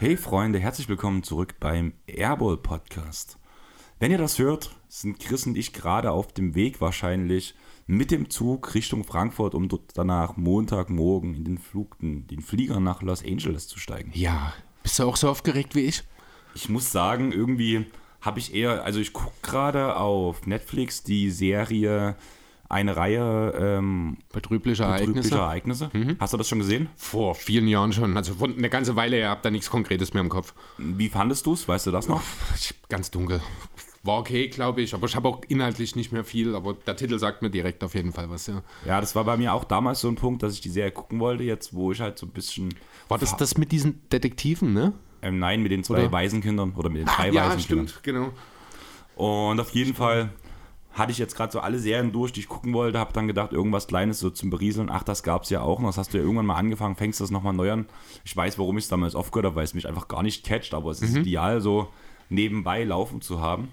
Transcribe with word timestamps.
Hey 0.00 0.16
Freunde, 0.16 0.60
herzlich 0.60 0.88
willkommen 0.88 1.22
zurück 1.22 1.56
beim 1.58 1.92
Airball 2.06 2.56
Podcast. 2.56 3.38
Wenn 3.98 4.12
ihr 4.12 4.18
das 4.18 4.38
hört, 4.38 4.76
sind 4.88 5.18
Chris 5.18 5.44
und 5.46 5.58
ich 5.58 5.72
gerade 5.72 6.12
auf 6.12 6.32
dem 6.32 6.54
Weg 6.54 6.80
wahrscheinlich 6.80 7.56
mit 7.86 8.10
dem 8.12 8.30
Zug 8.30 8.74
Richtung 8.74 9.02
Frankfurt, 9.02 9.54
um 9.54 9.68
dort 9.68 9.98
danach 9.98 10.36
Montagmorgen 10.36 11.34
in 11.34 11.44
den 11.44 11.58
Flug, 11.58 11.96
den 12.00 12.40
Flieger 12.40 12.78
nach 12.78 13.02
Los 13.02 13.24
Angeles 13.24 13.66
zu 13.66 13.80
steigen. 13.80 14.12
Ja, 14.14 14.52
bist 14.88 14.98
du 14.98 15.02
auch 15.02 15.16
so 15.16 15.28
aufgeregt 15.28 15.74
wie 15.74 15.82
ich? 15.82 16.02
Ich 16.54 16.70
muss 16.70 16.90
sagen, 16.90 17.30
irgendwie 17.30 17.84
habe 18.22 18.38
ich 18.38 18.54
eher, 18.54 18.84
also 18.84 19.00
ich 19.00 19.12
gucke 19.12 19.34
gerade 19.42 19.96
auf 19.96 20.46
Netflix 20.46 21.02
die 21.02 21.30
Serie 21.30 22.16
eine 22.70 22.96
Reihe 22.96 23.52
ähm, 23.58 24.16
betrübliche 24.32 24.84
Ereignisse. 24.84 25.12
Betrübliche 25.12 25.36
Ereignisse. 25.36 25.90
Mhm. 25.92 26.16
Hast 26.18 26.32
du 26.32 26.38
das 26.38 26.48
schon 26.48 26.60
gesehen? 26.60 26.88
Vor 26.96 27.34
vielen 27.34 27.68
Jahren 27.68 27.92
schon. 27.92 28.16
Also 28.16 28.32
eine 28.42 28.70
ganze 28.70 28.96
Weile, 28.96 29.18
ihr 29.18 29.28
habt 29.28 29.44
da 29.44 29.50
nichts 29.50 29.68
Konkretes 29.68 30.14
mehr 30.14 30.22
im 30.22 30.30
Kopf. 30.30 30.54
Wie 30.78 31.10
fandest 31.10 31.44
du 31.44 31.52
es? 31.52 31.68
Weißt 31.68 31.86
du 31.86 31.90
das 31.90 32.08
noch? 32.08 32.22
Ganz 32.88 33.10
dunkel. 33.10 33.42
War 34.08 34.20
okay, 34.20 34.48
glaube 34.48 34.80
ich, 34.80 34.94
aber 34.94 35.06
ich 35.06 35.14
habe 35.14 35.28
auch 35.28 35.42
inhaltlich 35.48 35.94
nicht 35.94 36.12
mehr 36.12 36.24
viel, 36.24 36.54
aber 36.56 36.72
der 36.74 36.96
Titel 36.96 37.18
sagt 37.18 37.42
mir 37.42 37.50
direkt 37.50 37.84
auf 37.84 37.94
jeden 37.94 38.12
Fall 38.12 38.30
was, 38.30 38.46
ja. 38.46 38.62
Ja, 38.86 39.00
das 39.00 39.14
war 39.14 39.24
bei 39.24 39.36
mir 39.36 39.52
auch 39.52 39.64
damals 39.64 40.00
so 40.00 40.08
ein 40.08 40.14
Punkt, 40.14 40.42
dass 40.42 40.54
ich 40.54 40.62
die 40.62 40.70
Serie 40.70 40.92
gucken 40.92 41.20
wollte, 41.20 41.44
jetzt 41.44 41.74
wo 41.74 41.92
ich 41.92 42.00
halt 42.00 42.18
so 42.18 42.24
ein 42.24 42.30
bisschen... 42.30 42.74
War 43.08 43.18
das 43.18 43.36
das 43.36 43.58
mit 43.58 43.70
diesen 43.70 44.08
Detektiven, 44.08 44.72
ne? 44.72 44.94
Ähm, 45.20 45.38
nein, 45.38 45.62
mit 45.62 45.72
den 45.72 45.84
zwei 45.84 46.04
oder? 46.04 46.12
Waisenkindern 46.12 46.72
oder 46.74 46.88
mit 46.88 47.02
den 47.02 47.06
drei 47.06 47.28
Ach, 47.28 47.34
ja, 47.34 47.50
Waisenkindern. 47.50 47.86
Ja, 47.86 47.90
stimmt, 47.90 48.02
genau. 48.02 48.30
Und 49.14 49.60
auf 49.60 49.70
jeden 49.70 49.94
Fall 49.94 50.30
hatte 50.92 51.12
ich 51.12 51.18
jetzt 51.18 51.36
gerade 51.36 51.52
so 51.52 51.60
alle 51.60 51.78
Serien 51.78 52.10
durch, 52.10 52.32
die 52.32 52.40
ich 52.40 52.48
gucken 52.48 52.72
wollte, 52.72 52.98
habe 52.98 53.12
dann 53.12 53.28
gedacht, 53.28 53.52
irgendwas 53.52 53.88
Kleines 53.88 54.20
so 54.20 54.30
zum 54.30 54.48
Berieseln. 54.48 54.88
Ach, 54.90 55.02
das 55.02 55.22
gab 55.22 55.42
es 55.42 55.50
ja 55.50 55.60
auch 55.60 55.80
noch. 55.80 55.90
Das 55.90 55.98
hast 55.98 56.14
du 56.14 56.18
ja 56.18 56.24
irgendwann 56.24 56.46
mal 56.46 56.56
angefangen, 56.56 56.96
fängst 56.96 57.20
das 57.20 57.30
nochmal 57.30 57.52
neu 57.52 57.72
an. 57.72 57.86
Ich 58.24 58.34
weiß, 58.34 58.58
warum 58.58 58.78
ich 58.78 58.84
es 58.84 58.88
damals 58.88 59.14
aufgehört 59.14 59.44
habe, 59.46 59.56
weil 59.56 59.64
es 59.64 59.74
mich 59.74 59.86
einfach 59.86 60.08
gar 60.08 60.22
nicht 60.22 60.46
catcht, 60.46 60.72
aber 60.72 60.90
es 60.90 61.02
ist 61.02 61.14
mhm. 61.14 61.20
ideal, 61.20 61.60
so 61.60 61.88
nebenbei 62.30 62.84
laufen 62.84 63.20
zu 63.20 63.40
haben. 63.40 63.68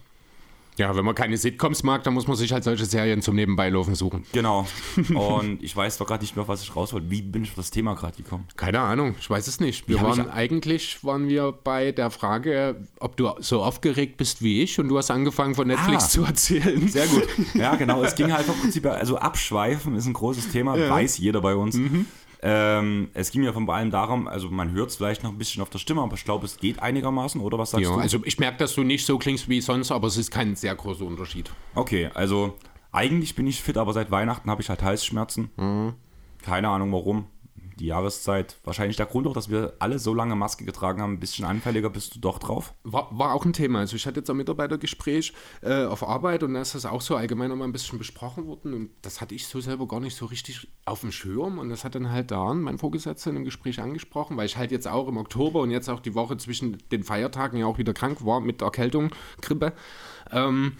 Ja, 0.77 0.95
wenn 0.95 1.05
man 1.05 1.15
keine 1.15 1.37
Sitcoms 1.37 1.83
mag, 1.83 2.03
dann 2.03 2.13
muss 2.13 2.27
man 2.27 2.35
sich 2.35 2.51
halt 2.51 2.63
solche 2.63 2.85
Serien 2.85 3.21
zum 3.21 3.35
Nebenbeilaufen 3.35 3.95
suchen. 3.95 4.25
Genau. 4.33 4.67
Und 5.15 5.63
ich 5.63 5.75
weiß 5.75 5.97
doch 5.97 6.07
gerade 6.07 6.23
nicht 6.23 6.35
mehr, 6.35 6.47
was 6.47 6.63
ich 6.63 6.75
raus 6.75 6.91
wollte. 6.93 7.09
Wie 7.09 7.21
bin 7.21 7.43
ich 7.43 7.49
auf 7.49 7.55
das 7.55 7.71
Thema 7.71 7.95
gerade 7.95 8.17
gekommen? 8.17 8.45
Keine 8.57 8.81
Ahnung, 8.81 9.15
ich 9.19 9.29
weiß 9.29 9.47
es 9.47 9.59
nicht. 9.59 9.87
Wir 9.87 10.01
waren 10.01 10.29
eigentlich 10.29 11.03
waren 11.03 11.29
wir 11.29 11.51
bei 11.51 11.91
der 11.91 12.11
Frage, 12.11 12.75
ob 12.99 13.15
du 13.17 13.31
so 13.39 13.63
aufgeregt 13.63 14.17
bist 14.17 14.41
wie 14.41 14.61
ich 14.61 14.79
und 14.79 14.89
du 14.89 14.97
hast 14.97 15.11
angefangen 15.11 15.55
von 15.55 15.67
Netflix 15.67 16.05
ah, 16.05 16.09
zu 16.09 16.23
erzählen. 16.23 16.87
Sehr 16.87 17.07
gut. 17.07 17.27
Ja, 17.53 17.75
genau. 17.75 18.03
Es 18.03 18.15
ging 18.15 18.33
halt 18.33 18.47
im 18.47 18.53
Prinzip, 18.55 18.85
also 18.85 19.17
abschweifen 19.17 19.95
ist 19.95 20.07
ein 20.07 20.13
großes 20.13 20.49
Thema, 20.49 20.75
ja. 20.75 20.89
weiß 20.89 21.17
jeder 21.19 21.41
bei 21.41 21.55
uns. 21.55 21.75
Mhm. 21.75 22.05
Ähm, 22.47 23.09
es 23.15 23.31
ging 23.31 23.41
ja 23.41 23.51
von 23.53 23.67
allem 23.67 23.89
darum, 23.89 24.27
also 24.27 24.51
man 24.51 24.71
hört 24.71 24.91
es 24.91 24.97
vielleicht 24.97 25.23
noch 25.23 25.31
ein 25.31 25.37
bisschen 25.39 25.63
auf 25.63 25.71
der 25.71 25.79
Stimme, 25.79 26.03
aber 26.03 26.13
ich 26.13 26.23
glaube, 26.25 26.45
es 26.45 26.57
geht 26.57 26.79
einigermaßen, 26.79 27.41
oder 27.41 27.57
was 27.57 27.71
sagst 27.71 27.85
ja, 27.85 27.95
du? 27.95 27.99
Also 27.99 28.19
ich 28.23 28.37
merke, 28.37 28.57
dass 28.59 28.75
du 28.75 28.83
nicht 28.83 29.03
so 29.03 29.17
klingst 29.17 29.49
wie 29.49 29.61
sonst, 29.61 29.91
aber 29.91 30.07
es 30.07 30.15
ist 30.15 30.29
kein 30.29 30.55
sehr 30.55 30.75
großer 30.75 31.05
Unterschied. 31.05 31.49
Okay, 31.73 32.11
also 32.13 32.55
eigentlich 32.91 33.33
bin 33.33 33.47
ich 33.47 33.63
fit, 33.63 33.77
aber 33.77 33.93
seit 33.93 34.11
Weihnachten 34.11 34.47
habe 34.51 34.61
ich 34.61 34.69
halt 34.69 34.83
Halsschmerzen. 34.83 35.49
Mhm. 35.57 35.93
Keine 36.43 36.69
Ahnung 36.69 36.91
warum 36.91 37.25
die 37.79 37.87
Jahreszeit, 37.87 38.57
wahrscheinlich 38.63 38.97
der 38.97 39.05
Grund 39.05 39.27
auch, 39.27 39.33
dass 39.33 39.49
wir 39.49 39.73
alle 39.79 39.99
so 39.99 40.13
lange 40.13 40.35
Maske 40.35 40.65
getragen 40.65 41.01
haben, 41.01 41.13
ein 41.13 41.19
bisschen 41.19 41.45
anfälliger 41.45 41.89
bist 41.89 42.15
du 42.15 42.19
doch 42.19 42.39
drauf? 42.39 42.73
War, 42.83 43.09
war 43.11 43.33
auch 43.33 43.45
ein 43.45 43.53
Thema. 43.53 43.79
Also 43.79 43.95
ich 43.95 44.05
hatte 44.05 44.19
jetzt 44.21 44.29
ein 44.29 44.37
Mitarbeitergespräch 44.37 45.33
äh, 45.61 45.85
auf 45.85 46.07
Arbeit 46.07 46.43
und 46.43 46.53
da 46.53 46.61
ist 46.61 46.75
das 46.75 46.85
auch 46.85 47.01
so 47.01 47.15
allgemein 47.15 47.49
nochmal 47.49 47.67
ein 47.67 47.73
bisschen 47.73 47.97
besprochen 47.97 48.47
worden 48.47 48.73
und 48.73 48.89
das 49.01 49.21
hatte 49.21 49.35
ich 49.35 49.47
so 49.47 49.59
selber 49.59 49.87
gar 49.87 49.99
nicht 49.99 50.15
so 50.15 50.25
richtig 50.25 50.67
auf 50.85 51.01
dem 51.01 51.11
Schirm 51.11 51.59
und 51.59 51.69
das 51.69 51.83
hat 51.83 51.95
dann 51.95 52.11
halt 52.11 52.31
Dan, 52.31 52.61
mein 52.61 52.77
Vorgesetzter, 52.77 53.29
in 53.29 53.37
einem 53.37 53.45
Gespräch 53.45 53.81
angesprochen, 53.81 54.37
weil 54.37 54.45
ich 54.45 54.57
halt 54.57 54.71
jetzt 54.71 54.87
auch 54.87 55.07
im 55.07 55.17
Oktober 55.17 55.59
und 55.61 55.71
jetzt 55.71 55.89
auch 55.89 55.99
die 55.99 56.15
Woche 56.15 56.37
zwischen 56.37 56.77
den 56.91 57.03
Feiertagen 57.03 57.59
ja 57.59 57.65
auch 57.65 57.77
wieder 57.77 57.93
krank 57.93 58.25
war 58.25 58.39
mit 58.39 58.61
Erkältung, 58.61 59.11
Grippe. 59.41 59.73
Ähm, 60.31 60.73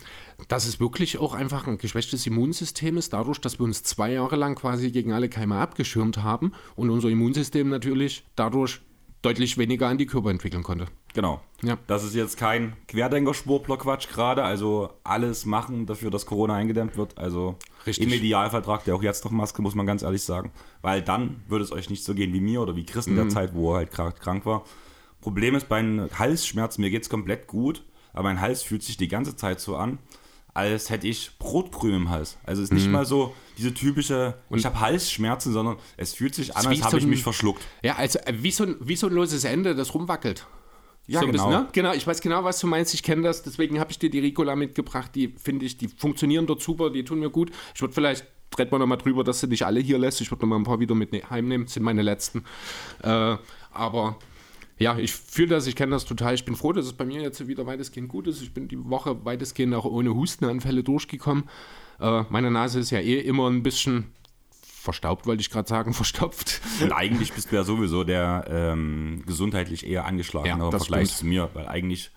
dass 0.48 0.66
es 0.66 0.80
wirklich 0.80 1.18
auch 1.18 1.34
einfach 1.34 1.68
ein 1.68 1.78
geschwächtes 1.78 2.26
Immunsystem 2.28 2.98
ist, 2.98 3.14
dadurch, 3.14 3.40
dass 3.40 3.60
wir 3.60 3.64
uns 3.64 3.84
zwei 3.84 4.12
Jahre 4.12 4.36
lang 4.36 4.56
quasi 4.56 4.92
gegen 4.92 5.14
alle 5.14 5.30
Keime 5.30 5.58
abgeschirmt 5.58 6.24
haben 6.24 6.54
und 6.76 6.90
unser 6.90 7.10
Immunsystem 7.10 7.70
natürlich 7.70 8.26
dadurch 8.36 8.82
deutlich 9.22 9.58
weniger 9.58 9.88
Antikörper 9.88 10.30
entwickeln 10.30 10.62
konnte. 10.62 10.86
Genau. 11.16 11.42
Ja. 11.64 11.78
Das 11.88 12.04
ist 12.04 12.14
jetzt 12.14 12.38
kein 12.38 12.76
Querdenker-Schwurbler-Quatsch 12.88 14.10
gerade. 14.10 14.44
Also 14.44 14.90
alles 15.04 15.46
machen 15.46 15.86
dafür, 15.86 16.12
dass 16.12 16.26
Corona 16.26 16.54
eingedämmt 16.56 16.96
wird. 16.98 17.18
Also 17.18 17.56
Richtig. 17.88 18.06
im 18.06 18.14
Idealvertrag, 18.14 18.84
der 18.84 18.96
auch 18.96 19.02
jetzt 19.02 19.26
noch 19.26 19.32
Maske, 19.32 19.62
muss 19.62 19.74
man 19.74 19.88
ganz 19.88 20.04
ehrlich 20.04 20.22
sagen. 20.22 20.52
Weil 20.82 21.02
dann 21.02 21.42
würde 21.48 21.64
es 21.64 21.72
euch 21.72 21.90
nicht 21.90 22.04
so 22.04 22.14
gehen 22.14 22.34
wie 22.34 22.42
mir 22.42 22.62
oder 22.62 22.76
wie 22.76 22.86
Chris 22.86 23.08
in 23.08 23.16
der 23.16 23.26
mhm. 23.26 23.30
Zeit, 23.30 23.56
wo 23.56 23.74
er 23.74 23.78
halt 23.78 24.20
krank 24.20 24.46
war. 24.46 24.64
Problem 25.22 25.56
ist 25.56 25.70
bei 25.70 25.82
den 25.82 26.08
Halsschmerzen, 26.20 26.82
mir 26.82 26.92
geht 26.92 27.04
es 27.04 27.10
komplett 27.10 27.48
gut, 27.48 27.84
aber 28.14 28.24
mein 28.24 28.42
Hals 28.42 28.62
fühlt 28.62 28.84
sich 28.84 28.98
die 28.98 29.08
ganze 29.08 29.36
Zeit 29.36 29.60
so 29.60 29.76
an, 29.76 29.98
als 30.56 30.90
hätte 30.90 31.06
ich 31.08 31.38
Brotkrümel 31.38 31.98
im 31.98 32.10
Hals. 32.10 32.38
Also 32.46 32.64
es 32.64 32.70
ist 32.70 32.74
nicht 32.74 32.86
mhm. 32.88 32.94
mal 32.94 33.06
so 33.06 33.36
diese 33.58 33.74
typische, 33.74 34.36
und 34.50 34.58
ich 34.58 34.66
habe 34.66 34.80
Halsschmerzen, 34.80 35.52
sondern 35.52 35.78
es 35.98 36.14
fühlt 36.14 36.34
sich 36.34 36.56
an, 36.56 36.66
als 36.66 36.82
habe 36.82 36.92
so 36.92 36.98
ich 36.98 37.06
mich 37.06 37.24
verschluckt. 37.24 37.62
Ja, 37.84 37.98
also 37.98 38.20
äh, 38.20 38.34
wie 38.42 38.52
so, 38.52 38.64
ein, 38.64 38.78
wie 38.80 38.96
so 38.96 39.08
ein 39.08 39.14
loses 39.14 39.44
Ende, 39.44 39.76
das 39.76 39.94
rumwackelt. 39.94 40.48
Ja, 41.08 41.20
so 41.20 41.28
genau. 41.28 41.48
Bisschen, 41.48 41.62
ne? 41.62 41.70
genau. 41.74 41.94
Ich 41.94 42.08
weiß 42.08 42.22
genau, 42.22 42.46
was 42.46 42.60
du 42.60 42.68
meinst. 42.68 42.94
Ich 42.94 43.04
kenne 43.04 43.22
das. 43.22 43.44
Deswegen 43.44 43.80
habe 43.80 43.92
ich 43.92 44.00
dir 44.00 44.10
die 44.10 44.20
Ricola 44.20 44.56
mitgebracht. 44.56 45.12
Die 45.14 45.36
finde 45.38 45.66
ich, 45.66 45.78
die 45.78 45.88
funktionieren 45.90 46.48
dort 46.48 46.64
super. 46.64 46.90
Die 46.90 47.04
tun 47.04 47.20
mir 47.20 47.30
gut. 47.30 47.52
Ich 47.76 47.82
würde 47.82 47.94
vielleicht, 47.94 48.26
reden 48.58 48.72
wir 48.72 48.80
nochmal 48.80 48.98
drüber, 48.98 49.24
dass 49.24 49.42
du 49.42 49.48
nicht 49.48 49.66
alle 49.66 49.82
hier 49.82 50.00
lässt. 50.00 50.22
Ich 50.22 50.32
würde 50.32 50.42
nochmal 50.44 50.58
ein 50.58 50.64
paar 50.64 50.80
wieder 50.80 50.96
mit 50.96 51.12
ne-, 51.12 51.22
heimnehmen. 51.30 51.66
Das 51.66 51.76
sind 51.76 51.84
meine 51.84 52.02
letzten. 52.02 52.44
Äh, 53.04 53.38
aber 53.72 54.18
ja, 54.78 54.98
ich 54.98 55.14
fühle 55.14 55.50
das, 55.50 55.68
ich 55.68 55.76
kenne 55.76 55.92
das 55.92 56.06
total. 56.06 56.34
Ich 56.34 56.46
bin 56.46 56.56
froh, 56.56 56.74
dass 56.74 56.86
es 56.86 56.94
bei 56.94 57.06
mir 57.06 57.22
jetzt 57.22 57.48
wieder 57.48 57.66
weitestgehend 57.66 58.10
gut 58.10 58.28
ist. 58.28 58.42
Ich 58.42 58.54
bin 58.54 58.68
die 58.68 58.84
Woche 58.90 59.24
weitestgehend 59.26 59.74
auch 59.74 59.86
ohne 59.86 60.14
Hustenanfälle 60.14 60.84
durchgekommen. 60.84 61.46
Äh, 62.00 62.24
meine 62.30 62.52
Nase 62.52 62.80
ist 62.80 62.92
ja 62.92 63.00
eh 63.00 63.20
immer 63.20 63.50
ein 63.50 63.64
bisschen 63.64 64.12
verstaubt, 64.62 65.26
wollte 65.26 65.42
ich 65.42 65.50
gerade 65.50 65.68
sagen, 65.68 65.94
verstopft. 65.96 66.62
Und 66.82 66.92
eigentlich 66.92 67.34
bist 67.34 67.52
du 67.52 67.56
ja 67.56 67.64
sowieso 67.64 68.04
der 68.04 68.46
ähm, 68.50 69.24
gesundheitlich 69.26 69.86
eher 69.86 70.06
angeschlagen 70.06 70.48
ja, 70.48 70.72
Vergleich 70.72 71.08
stimmt. 71.08 71.20
zu 71.20 71.26
mir, 71.26 71.50
weil 71.54 71.68
eigentlich 71.68 72.12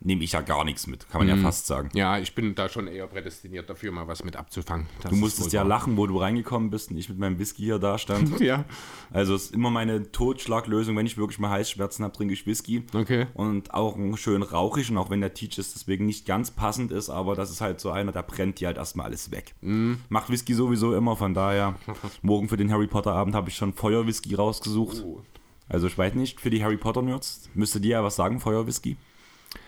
nehme 0.00 0.22
ich 0.24 0.32
ja 0.32 0.40
gar 0.40 0.64
nichts 0.64 0.86
mit, 0.86 1.08
kann 1.08 1.20
man 1.20 1.28
mhm. 1.28 1.42
ja 1.42 1.48
fast 1.48 1.66
sagen. 1.66 1.90
Ja, 1.94 2.18
ich 2.18 2.34
bin 2.34 2.54
da 2.54 2.68
schon 2.68 2.86
eher 2.86 3.06
prädestiniert 3.06 3.68
dafür, 3.68 3.92
mal 3.92 4.06
was 4.06 4.24
mit 4.24 4.36
abzufangen. 4.36 4.86
Das 5.02 5.10
du 5.10 5.16
musstest 5.16 5.52
ja 5.52 5.62
lachen, 5.62 5.96
wo 5.96 6.06
du 6.06 6.18
reingekommen 6.18 6.70
bist 6.70 6.90
und 6.90 6.98
ich 6.98 7.08
mit 7.08 7.18
meinem 7.18 7.38
Whisky 7.38 7.62
hier 7.62 7.78
da 7.78 7.98
stand. 7.98 8.40
ja. 8.40 8.64
Also 9.12 9.34
es 9.34 9.46
ist 9.46 9.54
immer 9.54 9.70
meine 9.70 10.10
Totschlaglösung, 10.12 10.96
wenn 10.96 11.06
ich 11.06 11.16
wirklich 11.16 11.38
mal 11.38 11.50
Heißschmerzen 11.50 12.04
habe, 12.04 12.14
trinke 12.14 12.34
ich 12.34 12.46
Whisky. 12.46 12.84
Okay. 12.92 13.26
Und 13.34 13.74
auch 13.74 13.96
schön 14.16 14.42
rauchig 14.42 14.90
und 14.90 14.98
auch 14.98 15.10
wenn 15.10 15.20
der 15.20 15.34
Teach 15.34 15.56
deswegen 15.56 16.06
nicht 16.06 16.26
ganz 16.26 16.50
passend 16.50 16.92
ist, 16.92 17.10
aber 17.10 17.34
das 17.34 17.50
ist 17.50 17.60
halt 17.60 17.80
so 17.80 17.90
einer, 17.90 18.12
der 18.12 18.22
brennt 18.22 18.60
dir 18.60 18.68
halt 18.68 18.76
erstmal 18.76 19.06
alles 19.06 19.30
weg. 19.30 19.54
Mhm. 19.60 20.00
Macht 20.08 20.30
Whisky 20.30 20.54
sowieso 20.54 20.94
immer, 20.94 21.16
von 21.16 21.34
daher, 21.34 21.76
morgen 22.22 22.48
für 22.48 22.56
den 22.56 22.70
Harry 22.70 22.86
Potter 22.86 23.12
Abend 23.12 23.34
habe 23.34 23.48
ich 23.48 23.56
schon 23.56 23.72
Feuerwhisky 23.72 24.34
rausgesucht. 24.34 25.02
Oh. 25.04 25.22
Also 25.68 25.86
ich 25.88 25.98
weiß 25.98 26.14
nicht, 26.14 26.40
für 26.40 26.50
die 26.50 26.62
Harry 26.62 26.76
Potter 26.76 27.02
Nerds, 27.02 27.50
müsste 27.54 27.80
dir 27.80 27.92
ja 27.92 28.04
was 28.04 28.16
sagen, 28.16 28.40
Feuerwhisky? 28.40 28.96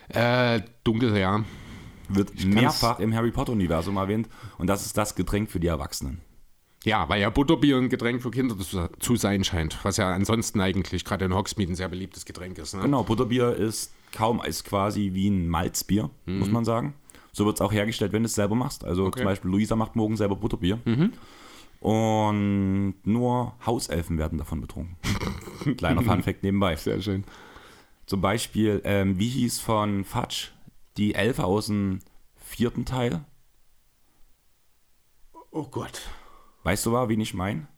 Äh, 0.08 0.62
dunkel, 0.84 1.16
ja. 1.16 1.44
Wird 2.08 2.44
mehrfach 2.44 3.00
im 3.00 3.14
Harry 3.14 3.30
Potter-Universum 3.30 3.96
erwähnt 3.96 4.28
und 4.56 4.66
das 4.66 4.86
ist 4.86 4.96
das 4.96 5.14
Getränk 5.14 5.50
für 5.50 5.60
die 5.60 5.66
Erwachsenen. 5.66 6.22
Ja, 6.84 7.08
weil 7.08 7.20
ja 7.20 7.28
Butterbier 7.28 7.76
ein 7.76 7.88
Getränk 7.88 8.22
für 8.22 8.30
Kinder 8.30 8.56
zu 8.98 9.16
sein 9.16 9.44
scheint, 9.44 9.78
was 9.84 9.96
ja 9.96 10.10
ansonsten 10.12 10.60
eigentlich 10.60 11.04
gerade 11.04 11.24
in 11.24 11.34
Hogsmeade 11.34 11.72
ein 11.72 11.76
sehr 11.76 11.88
beliebtes 11.88 12.24
Getränk 12.24 12.56
ist. 12.58 12.74
Ne? 12.74 12.82
Genau, 12.82 13.02
Butterbier 13.02 13.54
ist 13.54 13.92
kaum, 14.12 14.40
ist 14.42 14.64
quasi 14.64 15.10
wie 15.12 15.28
ein 15.28 15.48
Malzbier, 15.48 16.08
mhm. 16.24 16.38
muss 16.38 16.50
man 16.50 16.64
sagen. 16.64 16.94
So 17.32 17.44
wird 17.44 17.56
es 17.56 17.60
auch 17.60 17.72
hergestellt, 17.72 18.12
wenn 18.12 18.22
du 18.22 18.26
es 18.26 18.34
selber 18.34 18.54
machst. 18.54 18.84
Also 18.84 19.06
okay. 19.06 19.18
zum 19.20 19.26
Beispiel 19.26 19.50
Luisa 19.50 19.76
macht 19.76 19.96
morgen 19.96 20.16
selber 20.16 20.36
Butterbier. 20.36 20.78
Mhm. 20.84 21.12
Und 21.80 22.94
nur 23.04 23.54
Hauselfen 23.64 24.18
werden 24.18 24.38
davon 24.38 24.60
betrunken. 24.60 24.96
Kleiner 25.76 26.02
Funfact 26.02 26.42
nebenbei. 26.42 26.74
Sehr 26.76 27.00
schön. 27.00 27.24
Zum 28.08 28.22
Beispiel, 28.22 28.80
ähm, 28.84 29.18
wie 29.18 29.28
hieß 29.28 29.60
von 29.60 30.02
Fatsch 30.02 30.48
die 30.96 31.14
Elfe 31.14 31.44
aus 31.44 31.66
dem 31.66 31.98
vierten 32.36 32.86
Teil? 32.86 33.22
Oh 35.50 35.64
Gott. 35.64 36.08
Weißt 36.62 36.86
du 36.86 36.90
mal, 36.90 37.10
wen 37.10 37.20
ich 37.20 37.34
meine? 37.34 37.68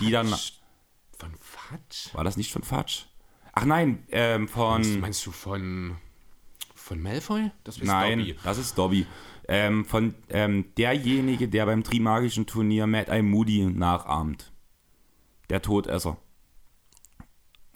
Die 0.00 0.10
dann. 0.10 0.28
Von 0.28 1.34
Fatsch? 1.38 2.14
War 2.14 2.24
das 2.24 2.38
nicht 2.38 2.50
von 2.50 2.62
Fatsch? 2.62 3.04
Ach 3.52 3.66
nein, 3.66 4.06
ähm, 4.10 4.48
von. 4.48 4.80
Meinst, 4.80 5.00
meinst, 5.00 5.26
du 5.26 5.32
von. 5.32 5.98
Von 6.74 7.02
Malfoy? 7.02 7.50
Das 7.64 7.76
ist 7.76 7.84
Nein, 7.84 8.20
Dobby. 8.20 8.36
das 8.42 8.56
ist 8.56 8.78
Dobby. 8.78 9.06
Ähm, 9.48 9.84
von 9.84 10.14
ähm, 10.30 10.64
derjenige, 10.78 11.46
der 11.46 11.66
beim 11.66 11.84
Trimagischen 11.84 12.46
Turnier 12.46 12.86
Mad 12.86 13.10
Eye 13.12 13.20
Moody 13.20 13.66
nachahmt. 13.66 14.50
Der 15.50 15.60
Todesser. 15.60 16.16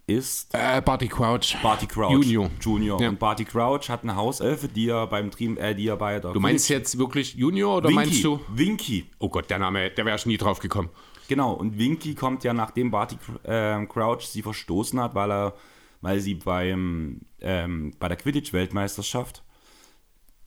Ist 0.08 0.52
Äh, 0.54 0.80
Barty 0.80 1.06
Crouch. 1.06 1.56
Barty 1.62 1.86
Crouch. 1.86 2.10
Junior. 2.12 2.50
Junior. 2.60 3.00
Ja. 3.00 3.08
Und 3.10 3.18
Barty 3.18 3.44
Crouch 3.44 3.88
hat 3.88 4.02
eine 4.02 4.16
Hauselfe, 4.16 4.66
die 4.68 4.88
er 4.88 5.06
beim 5.06 5.30
Dream, 5.30 5.56
äh, 5.58 5.74
die 5.74 5.86
er 5.88 5.96
bei 5.96 6.18
der 6.18 6.32
Du 6.32 6.40
meinst 6.40 6.68
jetzt 6.68 6.98
wirklich 6.98 7.34
Junior 7.34 7.76
oder 7.76 7.90
meinst 7.90 8.24
du? 8.24 8.40
Winky. 8.48 9.06
Oh 9.18 9.28
Gott, 9.28 9.50
der 9.50 9.58
Name, 9.58 9.90
der 9.90 10.04
wäre 10.04 10.16
ich 10.16 10.26
nie 10.26 10.38
drauf 10.38 10.58
gekommen. 10.58 10.88
Genau, 11.28 11.52
und 11.52 11.78
Winky 11.78 12.14
kommt 12.14 12.42
ja, 12.42 12.54
nachdem 12.54 12.90
Barty 12.90 13.16
äh, 13.42 13.84
Crouch 13.86 14.22
sie 14.22 14.40
verstoßen 14.42 14.98
hat, 14.98 15.14
weil 15.14 15.30
er, 15.30 15.54
weil 16.00 16.20
sie 16.20 16.34
beim, 16.34 17.20
ähm, 17.40 17.92
bei 17.98 18.08
der 18.08 18.16
Quidditch-Weltmeisterschaft 18.16 19.42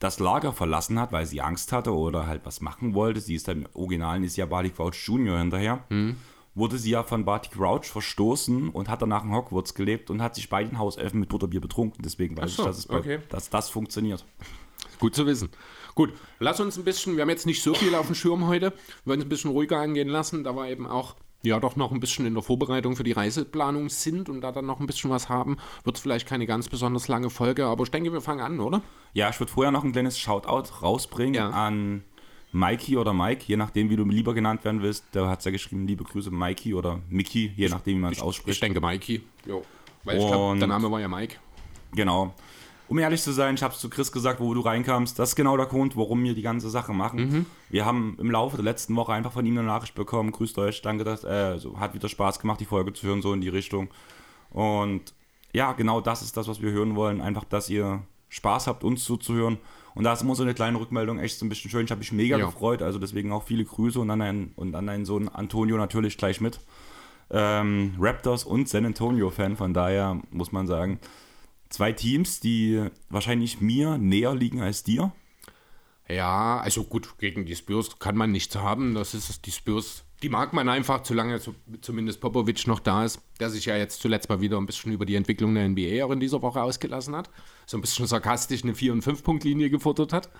das 0.00 0.18
Lager 0.18 0.52
verlassen 0.52 0.98
hat, 0.98 1.12
weil 1.12 1.26
sie 1.26 1.40
Angst 1.40 1.70
hatte 1.70 1.94
oder 1.94 2.26
halt 2.26 2.40
was 2.44 2.60
machen 2.60 2.94
wollte. 2.94 3.20
Sie 3.20 3.36
ist 3.36 3.46
dann 3.46 3.62
im 3.62 3.68
Originalen 3.74 4.24
ist 4.24 4.36
ja 4.36 4.46
Barty 4.46 4.70
Crouch 4.70 4.94
Junior 5.06 5.38
hinterher. 5.38 5.84
Hm. 5.88 6.16
Wurde 6.54 6.76
sie 6.76 6.90
ja 6.90 7.02
von 7.02 7.24
Barty 7.24 7.50
Crouch 7.50 7.86
verstoßen 7.86 8.68
und 8.68 8.88
hat 8.88 9.00
danach 9.00 9.24
in 9.24 9.32
Hogwarts 9.32 9.74
gelebt 9.74 10.10
und 10.10 10.20
hat 10.20 10.34
sich 10.34 10.50
bei 10.50 10.62
den 10.64 10.78
Hauselfen 10.78 11.20
mit 11.20 11.30
Butterbier 11.30 11.60
betrunken. 11.60 12.02
Deswegen 12.02 12.36
weiß 12.36 12.56
so, 12.56 12.62
ich, 12.62 12.68
dass, 12.68 12.78
es 12.78 12.86
bei, 12.86 12.98
okay. 12.98 13.18
dass 13.30 13.48
das 13.48 13.70
funktioniert. 13.70 14.24
Gut 14.98 15.14
zu 15.14 15.26
wissen. 15.26 15.48
Gut, 15.94 16.12
lass 16.38 16.60
uns 16.60 16.76
ein 16.76 16.84
bisschen, 16.84 17.16
wir 17.16 17.22
haben 17.22 17.30
jetzt 17.30 17.46
nicht 17.46 17.62
so 17.62 17.74
viel 17.74 17.94
auf 17.94 18.06
dem 18.06 18.14
Schirm 18.14 18.46
heute, 18.46 18.70
wir 18.70 18.76
wollen 19.06 19.20
es 19.20 19.26
ein 19.26 19.28
bisschen 19.28 19.50
ruhiger 19.50 19.78
angehen 19.78 20.08
lassen, 20.08 20.44
da 20.44 20.54
wir 20.54 20.68
eben 20.68 20.86
auch 20.86 21.16
ja 21.42 21.58
doch 21.58 21.76
noch 21.76 21.90
ein 21.90 22.00
bisschen 22.00 22.24
in 22.24 22.34
der 22.34 22.42
Vorbereitung 22.42 22.96
für 22.96 23.02
die 23.02 23.12
Reiseplanung 23.12 23.88
sind 23.88 24.28
und 24.28 24.40
da 24.40 24.52
dann 24.52 24.66
noch 24.66 24.80
ein 24.80 24.86
bisschen 24.86 25.10
was 25.10 25.28
haben, 25.28 25.56
wird 25.84 25.96
es 25.96 26.02
vielleicht 26.02 26.28
keine 26.28 26.46
ganz 26.46 26.68
besonders 26.68 27.08
lange 27.08 27.30
Folge, 27.30 27.66
aber 27.66 27.82
ich 27.82 27.90
denke, 27.90 28.12
wir 28.12 28.20
fangen 28.20 28.40
an, 28.40 28.60
oder? 28.60 28.82
Ja, 29.12 29.28
ich 29.28 29.40
würde 29.40 29.52
vorher 29.52 29.72
noch 29.72 29.84
ein 29.84 29.92
kleines 29.92 30.18
Shoutout 30.18 30.82
rausbringen 30.82 31.34
Ja. 31.34 31.50
an 31.50 32.04
Mikey 32.52 32.96
oder 32.98 33.12
Mike, 33.14 33.44
je 33.46 33.56
nachdem, 33.56 33.88
wie 33.90 33.96
du 33.96 34.04
lieber 34.04 34.34
genannt 34.34 34.62
werden 34.64 34.82
willst. 34.82 35.04
Der 35.14 35.26
hat 35.28 35.38
es 35.40 35.44
ja 35.46 35.50
geschrieben, 35.50 35.86
liebe 35.86 36.04
Grüße 36.04 36.30
Mikey 36.30 36.74
oder 36.74 37.00
Mickey, 37.08 37.52
je 37.56 37.68
nachdem, 37.68 37.96
wie 37.96 38.00
man 38.02 38.12
es 38.12 38.18
Ich 38.18 38.24
ausspricht. 38.24 38.62
denke 38.62 38.80
Mikey. 38.80 39.22
Jo. 39.46 39.64
Weil 40.04 40.18
ich 40.18 40.26
glaube, 40.26 40.50
Und- 40.50 40.58
der 40.60 40.68
Name 40.68 40.90
war 40.90 41.00
ja 41.00 41.08
Mike. 41.08 41.36
Genau. 41.94 42.34
Um 42.88 42.98
ehrlich 42.98 43.22
zu 43.22 43.32
sein, 43.32 43.54
ich 43.54 43.62
habe 43.62 43.72
es 43.72 43.80
zu 43.80 43.88
Chris 43.88 44.12
gesagt, 44.12 44.38
wo 44.40 44.52
du 44.52 44.60
reinkamst. 44.60 45.18
Das 45.18 45.30
ist 45.30 45.36
genau 45.36 45.56
der 45.56 45.64
Grund, 45.66 45.96
warum 45.96 46.22
wir 46.24 46.34
die 46.34 46.42
ganze 46.42 46.68
Sache 46.68 46.92
machen. 46.92 47.46
Wir 47.70 47.86
haben 47.86 48.16
im 48.20 48.30
Laufe 48.30 48.56
der 48.56 48.64
letzten 48.64 48.94
Woche 48.96 49.12
einfach 49.14 49.32
von 49.32 49.46
ihm 49.46 49.56
eine 49.56 49.66
Nachricht 49.66 49.94
bekommen. 49.94 50.30
Grüßt 50.30 50.58
euch, 50.58 50.82
danke, 50.82 51.04
dass, 51.04 51.24
äh, 51.24 51.58
so, 51.58 51.78
hat 51.80 51.94
wieder 51.94 52.08
Spaß 52.10 52.38
gemacht, 52.38 52.60
die 52.60 52.66
Folge 52.66 52.92
zu 52.92 53.06
hören, 53.06 53.22
so 53.22 53.32
in 53.32 53.40
die 53.40 53.48
Richtung. 53.48 53.88
Und 54.50 55.14
ja, 55.54 55.72
genau 55.72 56.02
das 56.02 56.20
ist 56.22 56.36
das, 56.36 56.48
was 56.48 56.60
wir 56.60 56.70
hören 56.72 56.94
wollen. 56.96 57.22
Einfach, 57.22 57.44
dass 57.44 57.70
ihr 57.70 58.02
Spaß 58.28 58.66
habt, 58.66 58.84
uns 58.84 59.04
zuzuhören. 59.04 59.58
Und 59.94 60.04
da 60.04 60.12
ist 60.12 60.22
immer 60.22 60.34
so 60.34 60.42
eine 60.42 60.54
kleine 60.54 60.78
Rückmeldung 60.80 61.18
echt 61.18 61.38
so 61.38 61.44
ein 61.44 61.48
bisschen 61.48 61.70
schön. 61.70 61.84
Ich 61.84 61.90
habe 61.90 61.98
mich 61.98 62.12
mega 62.12 62.38
Ja. 62.38 62.46
gefreut. 62.46 62.82
Also 62.82 62.98
deswegen 62.98 63.30
auch 63.32 63.42
viele 63.44 63.64
Grüße 63.64 64.00
und 64.00 64.10
an 64.10 64.20
deinen, 64.20 64.52
und 64.56 64.74
an 64.74 64.86
deinen 64.86 65.04
Sohn 65.04 65.28
Antonio 65.28 65.76
natürlich 65.76 66.16
gleich 66.16 66.40
mit. 66.40 66.60
Ähm, 67.30 67.94
Raptors 67.98 68.44
und 68.44 68.68
San 68.68 68.84
Antonio-Fan. 68.86 69.56
Von 69.56 69.74
daher 69.74 70.20
muss 70.30 70.52
man 70.52 70.66
sagen, 70.66 70.98
zwei 71.68 71.92
Teams, 71.92 72.40
die 72.40 72.84
wahrscheinlich 73.10 73.60
mir 73.60 73.98
näher 73.98 74.34
liegen 74.34 74.60
als 74.60 74.82
dir. 74.82 75.12
Ja, 76.08 76.60
also 76.60 76.84
gut, 76.84 77.16
gegen 77.18 77.46
die 77.46 77.56
Spurs 77.56 77.98
kann 77.98 78.16
man 78.16 78.32
nichts 78.32 78.56
haben. 78.56 78.94
Das 78.94 79.14
ist 79.14 79.46
die 79.46 79.52
Spurs, 79.52 80.04
die 80.22 80.28
mag 80.28 80.52
man 80.52 80.68
einfach, 80.68 81.04
solange 81.04 81.40
zu- 81.40 81.54
zumindest 81.80 82.20
Popovic 82.20 82.66
noch 82.66 82.80
da 82.80 83.04
ist, 83.04 83.20
der 83.40 83.50
sich 83.50 83.64
ja 83.64 83.76
jetzt 83.76 84.00
zuletzt 84.00 84.28
mal 84.28 84.40
wieder 84.40 84.56
ein 84.58 84.66
bisschen 84.66 84.92
über 84.92 85.04
die 85.04 85.16
Entwicklung 85.16 85.54
der 85.54 85.68
NBA 85.68 86.04
auch 86.04 86.10
in 86.10 86.20
dieser 86.20 86.42
Woche 86.42 86.62
ausgelassen 86.62 87.16
hat. 87.16 87.28
So 87.66 87.76
ein 87.76 87.80
bisschen 87.80 88.06
sarkastisch 88.06 88.62
eine 88.62 88.74
4- 88.74 88.92
und 88.92 89.04
5-Punkt-Linie 89.04 89.70
gefordert 89.70 90.12
hat. 90.12 90.30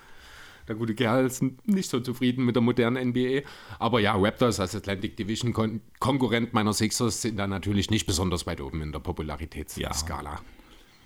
Der 0.69 0.77
gute 0.77 0.95
Kerl 0.95 1.27
ist 1.27 1.43
nicht 1.67 1.91
so 1.91 1.99
zufrieden 1.99 2.45
mit 2.45 2.55
der 2.55 2.63
modernen 2.63 3.09
NBA. 3.11 3.41
Aber 3.81 3.99
ja, 3.99 4.15
Raptors 4.15 4.61
als 4.61 4.77
Atlantic 4.77 5.17
Division 5.17 5.53
Kon 5.53 5.81
Konkurrent 5.99 6.53
meiner 6.55 6.73
Sixers 6.73 7.21
sind 7.21 7.37
da 7.37 7.49
natürlich 7.49 7.91
nicht 7.91 8.07
besonders 8.07 8.47
weit 8.47 8.61
oben 8.61 8.81
in 8.83 8.93
der 8.93 9.01
Popularitätsskala. 9.01 10.41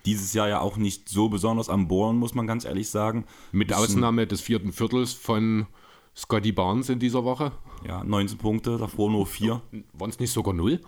Dieses 0.04 0.34
Jahr 0.34 0.48
ja 0.48 0.60
auch 0.60 0.76
nicht 0.76 1.08
so 1.08 1.30
besonders 1.30 1.70
am 1.70 1.88
Bohren, 1.88 2.16
muss 2.18 2.34
man 2.34 2.46
ganz 2.46 2.66
ehrlich 2.66 2.90
sagen. 2.90 3.24
Mit 3.50 3.72
Ausnahme 3.72 4.26
des 4.26 4.42
vierten 4.42 4.72
Viertels 4.72 5.14
von 5.14 5.66
Scotty 6.16 6.52
Barnes 6.52 6.88
in 6.88 6.98
dieser 6.98 7.24
Woche. 7.24 7.52
Ja, 7.86 8.02
19 8.02 8.38
Punkte, 8.38 8.78
davor 8.78 9.10
nur 9.10 9.26
4. 9.26 9.60
Waren 9.92 10.10
es 10.10 10.18
nicht 10.18 10.32
sogar 10.32 10.54
null? 10.54 10.80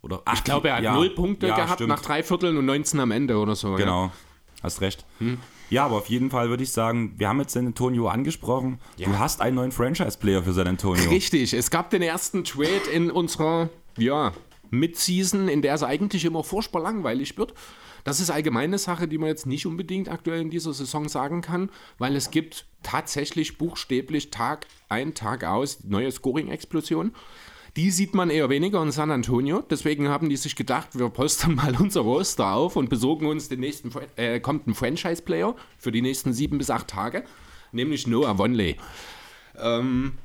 Oder, 0.00 0.22
Ich 0.32 0.42
glaube, 0.42 0.68
er 0.68 0.76
hat 0.76 0.82
ja, 0.82 0.94
null 0.94 1.10
Punkte 1.10 1.46
ja, 1.46 1.54
gehabt 1.54 1.74
stimmt. 1.74 1.90
nach 1.90 2.00
drei 2.00 2.22
Vierteln 2.22 2.56
und 2.56 2.66
19 2.66 2.98
am 2.98 3.10
Ende 3.12 3.36
oder 3.36 3.54
so. 3.54 3.72
Ja. 3.72 3.76
Genau, 3.76 4.12
hast 4.62 4.80
recht. 4.80 5.04
Hm. 5.18 5.38
Ja, 5.70 5.84
aber 5.86 5.96
auf 5.96 6.06
jeden 6.08 6.30
Fall 6.30 6.48
würde 6.48 6.62
ich 6.62 6.72
sagen, 6.72 7.14
wir 7.18 7.28
haben 7.28 7.38
jetzt 7.40 7.52
San 7.52 7.66
Antonio 7.66 8.08
angesprochen. 8.08 8.80
Ja. 8.96 9.08
Du 9.08 9.18
hast 9.18 9.40
einen 9.40 9.56
neuen 9.56 9.72
Franchise-Player 9.72 10.42
für 10.42 10.52
San 10.52 10.66
Antonio. 10.66 11.08
Richtig, 11.08 11.54
es 11.54 11.70
gab 11.70 11.90
den 11.90 12.02
ersten 12.02 12.44
Trade 12.44 12.90
in 12.92 13.10
unserer 13.10 13.70
ja, 13.96 14.32
Mid-Season, 14.70 15.48
in 15.48 15.62
der 15.62 15.74
es 15.74 15.82
eigentlich 15.82 16.24
immer 16.24 16.42
furchtbar 16.42 16.82
langweilig 16.82 17.38
wird. 17.38 17.54
Das 18.04 18.20
ist 18.20 18.30
allgemeine 18.30 18.78
Sache, 18.78 19.06
die 19.06 19.18
man 19.18 19.28
jetzt 19.28 19.46
nicht 19.46 19.66
unbedingt 19.66 20.08
aktuell 20.08 20.40
in 20.40 20.50
dieser 20.50 20.72
Saison 20.72 21.08
sagen 21.08 21.40
kann, 21.40 21.70
weil 21.98 22.16
es 22.16 22.30
gibt 22.30 22.66
tatsächlich 22.82 23.58
buchstäblich 23.58 24.30
Tag 24.30 24.66
ein, 24.88 25.14
Tag 25.14 25.44
aus 25.44 25.84
neue 25.84 26.10
Scoring-Explosionen. 26.10 27.14
Die 27.76 27.90
sieht 27.90 28.14
man 28.14 28.28
eher 28.28 28.50
weniger 28.50 28.82
in 28.82 28.92
San 28.92 29.10
Antonio. 29.10 29.62
Deswegen 29.62 30.08
haben 30.08 30.28
die 30.28 30.36
sich 30.36 30.56
gedacht, 30.56 30.98
wir 30.98 31.08
postern 31.08 31.54
mal 31.54 31.74
unser 31.80 32.02
Roster 32.02 32.52
auf 32.52 32.76
und 32.76 32.90
besorgen 32.90 33.26
uns 33.26 33.48
den 33.48 33.60
nächsten, 33.60 33.90
äh, 34.16 34.40
kommt 34.40 34.66
ein 34.66 34.74
Franchise-Player 34.74 35.56
für 35.78 35.92
die 35.92 36.02
nächsten 36.02 36.34
sieben 36.34 36.58
bis 36.58 36.68
acht 36.68 36.88
Tage, 36.88 37.24
nämlich 37.72 38.06
Noah 38.06 38.36
Vonley. 38.36 38.76
Ähm, 39.58 40.18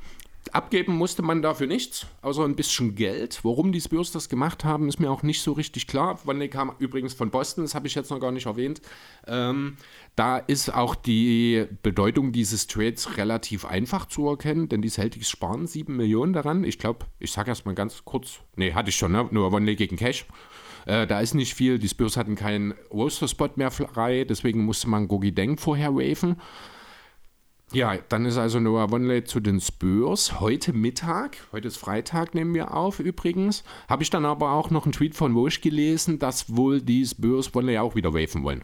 abgeben 0.57 0.97
musste 0.97 1.21
man 1.21 1.43
dafür 1.43 1.67
nichts, 1.67 2.07
außer 2.23 2.43
ein 2.43 2.55
bisschen 2.55 2.95
Geld. 2.95 3.39
Warum 3.43 3.71
die 3.71 3.79
Spurs 3.79 4.11
das 4.11 4.27
gemacht 4.27 4.65
haben, 4.65 4.89
ist 4.89 4.99
mir 4.99 5.11
auch 5.11 5.21
nicht 5.21 5.41
so 5.41 5.51
richtig 5.51 5.85
klar. 5.85 6.19
Vonley 6.25 6.49
kam 6.49 6.71
übrigens 6.79 7.13
von 7.13 7.29
Boston, 7.29 7.63
das 7.63 7.75
habe 7.75 7.85
ich 7.85 7.93
jetzt 7.93 8.09
noch 8.09 8.19
gar 8.19 8.31
nicht 8.31 8.47
erwähnt. 8.47 8.81
Ähm, 9.27 9.77
da 10.15 10.39
ist 10.39 10.73
auch 10.73 10.95
die 10.95 11.67
Bedeutung 11.83 12.31
dieses 12.31 12.65
Trades 12.65 13.17
relativ 13.17 13.65
einfach 13.65 14.07
zu 14.07 14.27
erkennen, 14.27 14.67
denn 14.67 14.81
die 14.81 14.89
Celtics 14.89 15.29
sparen 15.29 15.67
7 15.67 15.95
Millionen 15.95 16.33
daran. 16.33 16.63
Ich 16.63 16.79
glaube, 16.79 17.05
ich 17.19 17.31
sage 17.31 17.51
erst 17.51 17.67
mal 17.67 17.75
ganz 17.75 18.03
kurz, 18.03 18.39
nee, 18.55 18.73
hatte 18.73 18.89
ich 18.89 18.95
schon, 18.95 19.11
ne? 19.11 19.27
nur 19.29 19.51
Vonley 19.51 19.75
gegen 19.75 19.95
Cash. 19.95 20.25
Äh, 20.87 21.05
da 21.05 21.19
ist 21.19 21.35
nicht 21.35 21.53
viel. 21.53 21.77
Die 21.77 21.89
Spurs 21.89 22.17
hatten 22.17 22.35
keinen 22.35 22.73
Roster-Spot 22.91 23.51
mehr 23.57 23.69
frei, 23.69 24.23
deswegen 24.23 24.65
musste 24.65 24.89
man 24.89 25.07
Gogi 25.07 25.33
Deng 25.33 25.57
vorher 25.57 25.93
waven. 25.93 26.37
Ja, 27.73 27.97
dann 27.97 28.25
ist 28.25 28.37
also 28.37 28.61
Noah 28.61 28.91
Vonley 28.91 29.25
zu 29.25 29.41
den 29.41 29.59
Spurs 29.59 30.39
heute 30.39 30.71
Mittag. 30.71 31.35
Heute 31.51 31.67
ist 31.67 31.75
Freitag, 31.75 32.33
nehmen 32.33 32.53
wir 32.53 32.73
auf 32.73 33.01
übrigens. 33.01 33.65
Habe 33.89 34.03
ich 34.03 34.09
dann 34.09 34.23
aber 34.23 34.53
auch 34.53 34.69
noch 34.69 34.85
einen 34.85 34.93
Tweet 34.93 35.15
von 35.15 35.35
Woj 35.35 35.59
gelesen, 35.59 36.17
dass 36.17 36.55
wohl 36.55 36.81
die 36.81 37.05
Spurs 37.05 37.53
Vonley 37.53 37.77
auch 37.77 37.93
wieder 37.93 38.13
waven 38.13 38.43
wollen. 38.43 38.63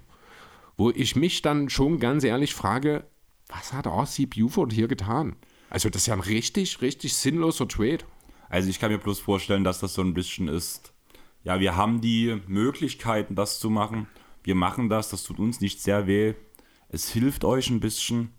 Wo 0.77 0.89
ich 0.89 1.17
mich 1.17 1.41
dann 1.41 1.69
schon 1.69 1.99
ganz 1.99 2.23
ehrlich 2.23 2.55
frage, 2.55 3.05
was 3.49 3.73
hat 3.73 3.87
R.C. 3.87 4.25
Buford 4.25 4.71
hier 4.71 4.87
getan? 4.87 5.35
Also 5.69 5.89
das 5.89 6.03
ist 6.03 6.07
ja 6.07 6.13
ein 6.13 6.21
richtig, 6.21 6.81
richtig 6.81 7.13
sinnloser 7.13 7.67
Trade. 7.67 8.05
Also 8.47 8.69
ich 8.69 8.79
kann 8.79 8.89
mir 8.89 8.99
bloß 8.99 9.19
vorstellen, 9.19 9.65
dass 9.65 9.79
das 9.79 9.95
so 9.95 10.01
ein 10.01 10.13
bisschen 10.13 10.47
ist. 10.47 10.93
Ja, 11.43 11.59
wir 11.59 11.75
haben 11.75 11.99
die 11.99 12.39
Möglichkeiten, 12.47 13.35
das 13.35 13.59
zu 13.59 13.69
machen. 13.69 14.07
Wir 14.43 14.55
machen 14.55 14.87
das, 14.87 15.09
das 15.09 15.23
tut 15.23 15.39
uns 15.39 15.59
nicht 15.59 15.81
sehr 15.81 16.07
weh. 16.07 16.35
Es 16.87 17.09
hilft 17.09 17.43
euch 17.43 17.69
ein 17.69 17.81
bisschen. 17.81 18.29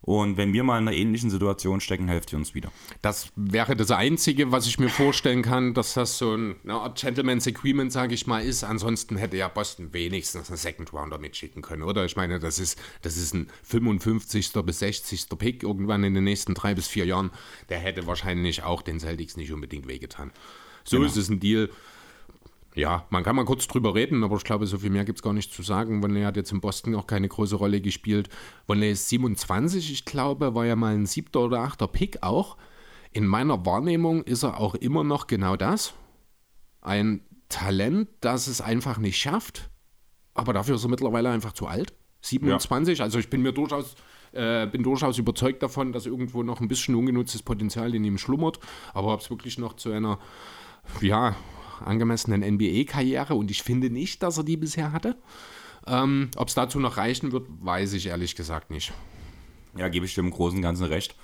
Und 0.00 0.36
wenn 0.36 0.52
wir 0.52 0.62
mal 0.62 0.78
in 0.78 0.86
einer 0.86 0.96
ähnlichen 0.96 1.30
Situation 1.30 1.80
stecken, 1.80 2.06
helft 2.06 2.32
ihr 2.32 2.38
uns 2.38 2.54
wieder. 2.54 2.70
Das 3.02 3.28
wäre 3.34 3.74
das 3.74 3.90
Einzige, 3.90 4.52
was 4.52 4.66
ich 4.66 4.78
mir 4.78 4.88
vorstellen 4.88 5.42
kann, 5.42 5.74
dass 5.74 5.94
das 5.94 6.18
so 6.18 6.34
ein, 6.34 6.56
eine 6.62 6.74
Art 6.74 7.00
Gentleman's 7.00 7.46
Agreement, 7.48 7.90
sage 7.92 8.14
ich 8.14 8.26
mal, 8.26 8.44
ist. 8.44 8.62
Ansonsten 8.62 9.16
hätte 9.16 9.36
ja 9.36 9.48
Boston 9.48 9.92
wenigstens 9.92 10.48
einen 10.48 10.58
Second 10.58 10.92
Rounder 10.92 11.18
mitschicken 11.18 11.60
können, 11.60 11.82
oder? 11.82 12.04
Ich 12.04 12.14
meine, 12.14 12.38
das 12.38 12.58
ist, 12.58 12.78
das 13.02 13.16
ist 13.16 13.34
ein 13.34 13.48
55. 13.64 14.52
bis 14.64 14.78
60. 14.78 15.26
Pick 15.38 15.62
irgendwann 15.64 16.04
in 16.04 16.14
den 16.14 16.24
nächsten 16.24 16.54
drei 16.54 16.74
bis 16.74 16.86
vier 16.86 17.04
Jahren. 17.04 17.30
Der 17.68 17.78
hätte 17.78 18.06
wahrscheinlich 18.06 18.62
auch 18.62 18.82
den 18.82 19.00
Celtics 19.00 19.36
nicht 19.36 19.52
unbedingt 19.52 19.88
wehgetan. 19.88 20.30
So 20.84 21.02
ist 21.02 21.16
es 21.16 21.28
ein 21.28 21.40
Deal. 21.40 21.68
Ja, 22.76 23.06
man 23.08 23.24
kann 23.24 23.34
mal 23.34 23.46
kurz 23.46 23.66
drüber 23.66 23.94
reden, 23.94 24.22
aber 24.22 24.36
ich 24.36 24.44
glaube, 24.44 24.66
so 24.66 24.76
viel 24.76 24.90
mehr 24.90 25.06
gibt 25.06 25.18
es 25.18 25.22
gar 25.22 25.32
nicht 25.32 25.50
zu 25.50 25.62
sagen. 25.62 26.02
Vonley 26.02 26.22
hat 26.22 26.36
jetzt 26.36 26.52
in 26.52 26.60
Boston 26.60 26.94
auch 26.94 27.06
keine 27.06 27.26
große 27.26 27.56
Rolle 27.56 27.80
gespielt. 27.80 28.28
Vonley 28.66 28.90
ist 28.90 29.08
27, 29.08 29.90
ich 29.90 30.04
glaube, 30.04 30.54
war 30.54 30.66
ja 30.66 30.76
mal 30.76 30.94
ein 30.94 31.06
siebter 31.06 31.40
oder 31.40 31.60
achter 31.60 31.88
Pick 31.88 32.22
auch. 32.22 32.58
In 33.12 33.26
meiner 33.26 33.64
Wahrnehmung 33.64 34.24
ist 34.24 34.42
er 34.42 34.60
auch 34.60 34.74
immer 34.74 35.04
noch 35.04 35.26
genau 35.26 35.56
das. 35.56 35.94
Ein 36.82 37.22
Talent, 37.48 38.10
das 38.20 38.46
es 38.46 38.60
einfach 38.60 38.98
nicht 38.98 39.16
schafft, 39.16 39.70
aber 40.34 40.52
dafür 40.52 40.74
ist 40.74 40.84
er 40.84 40.90
mittlerweile 40.90 41.30
einfach 41.30 41.52
zu 41.52 41.66
alt. 41.66 41.94
27, 42.20 43.00
also 43.00 43.18
ich 43.18 43.30
bin 43.30 43.40
mir 43.40 43.52
durchaus, 43.52 43.94
äh, 44.32 44.66
bin 44.66 44.82
durchaus 44.82 45.16
überzeugt 45.16 45.62
davon, 45.62 45.94
dass 45.94 46.04
irgendwo 46.04 46.42
noch 46.42 46.60
ein 46.60 46.68
bisschen 46.68 46.94
ungenutztes 46.94 47.42
Potenzial 47.42 47.94
in 47.94 48.04
ihm 48.04 48.18
schlummert. 48.18 48.60
Aber 48.92 49.14
ob 49.14 49.20
es 49.20 49.30
wirklich 49.30 49.56
noch 49.56 49.76
zu 49.76 49.92
einer, 49.92 50.18
ja, 51.00 51.36
angemessenen 51.82 52.42
NBA-Karriere 52.54 53.34
und 53.34 53.50
ich 53.50 53.62
finde 53.62 53.90
nicht, 53.90 54.22
dass 54.22 54.38
er 54.38 54.44
die 54.44 54.56
bisher 54.56 54.92
hatte. 54.92 55.16
Ähm, 55.86 56.30
ob 56.36 56.48
es 56.48 56.54
dazu 56.54 56.80
noch 56.80 56.96
reichen 56.96 57.32
wird, 57.32 57.46
weiß 57.60 57.92
ich 57.92 58.06
ehrlich 58.06 58.34
gesagt 58.34 58.70
nicht. 58.70 58.92
Ja, 59.76 59.88
gebe 59.88 60.06
ich 60.06 60.14
dir 60.14 60.22
im 60.22 60.30
Großen 60.30 60.56
und 60.56 60.62
Ganzen 60.62 60.84
recht. 60.86 61.14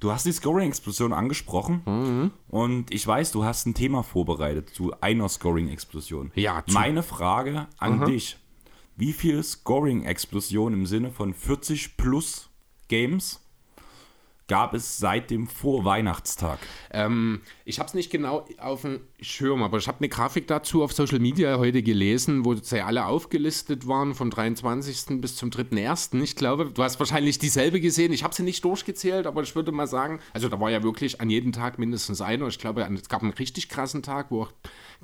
Du 0.00 0.10
hast 0.10 0.26
die 0.26 0.32
Scoring-Explosion 0.32 1.12
angesprochen 1.12 1.82
Mhm. 1.86 2.30
und 2.48 2.92
ich 2.92 3.06
weiß, 3.06 3.30
du 3.32 3.44
hast 3.44 3.66
ein 3.66 3.74
Thema 3.74 4.02
vorbereitet 4.02 4.70
zu 4.70 4.92
einer 5.00 5.28
Scoring-Explosion. 5.28 6.32
Ja, 6.34 6.62
Meine 6.72 7.02
Frage 7.04 7.68
an 7.78 8.04
dich: 8.04 8.36
Wie 8.96 9.12
viel 9.12 9.42
Scoring-Explosion 9.42 10.72
im 10.72 10.86
Sinne 10.86 11.10
von 11.10 11.34
40 11.34 11.96
plus 11.96 12.48
Games 12.88 13.40
gab 14.48 14.74
es 14.74 14.98
seit 14.98 15.30
dem 15.30 15.46
Vorweihnachtstag? 15.46 16.58
Ähm, 16.90 17.40
ich 17.64 17.78
habe 17.78 17.88
es 17.88 17.94
nicht 17.94 18.10
genau 18.10 18.46
auf 18.58 18.82
dem 18.82 19.00
Schirm, 19.20 19.62
aber 19.62 19.78
ich 19.78 19.88
habe 19.88 19.98
eine 19.98 20.08
Grafik 20.08 20.46
dazu 20.46 20.82
auf 20.82 20.92
Social 20.92 21.18
Media 21.18 21.58
heute 21.58 21.82
gelesen, 21.82 22.44
wo 22.44 22.54
sie 22.54 22.80
alle 22.80 23.06
aufgelistet 23.06 23.86
waren, 23.86 24.14
vom 24.14 24.30
23. 24.30 25.20
bis 25.20 25.36
zum 25.36 25.50
3.1. 25.50 26.20
Ich 26.22 26.36
glaube, 26.36 26.70
du 26.72 26.82
hast 26.82 26.98
wahrscheinlich 26.98 27.38
dieselbe 27.38 27.80
gesehen. 27.80 28.12
Ich 28.12 28.24
habe 28.24 28.34
sie 28.34 28.42
nicht 28.42 28.64
durchgezählt, 28.64 29.26
aber 29.26 29.42
ich 29.42 29.54
würde 29.54 29.72
mal 29.72 29.86
sagen, 29.86 30.20
also 30.32 30.48
da 30.48 30.60
war 30.60 30.70
ja 30.70 30.82
wirklich 30.82 31.20
an 31.20 31.30
jedem 31.30 31.52
Tag 31.52 31.78
mindestens 31.78 32.20
einer. 32.20 32.46
Ich 32.48 32.58
glaube, 32.58 32.82
es 32.82 33.08
gab 33.08 33.22
einen 33.22 33.32
richtig 33.32 33.68
krassen 33.68 34.02
Tag, 34.02 34.30
wo 34.30 34.42
auch 34.42 34.52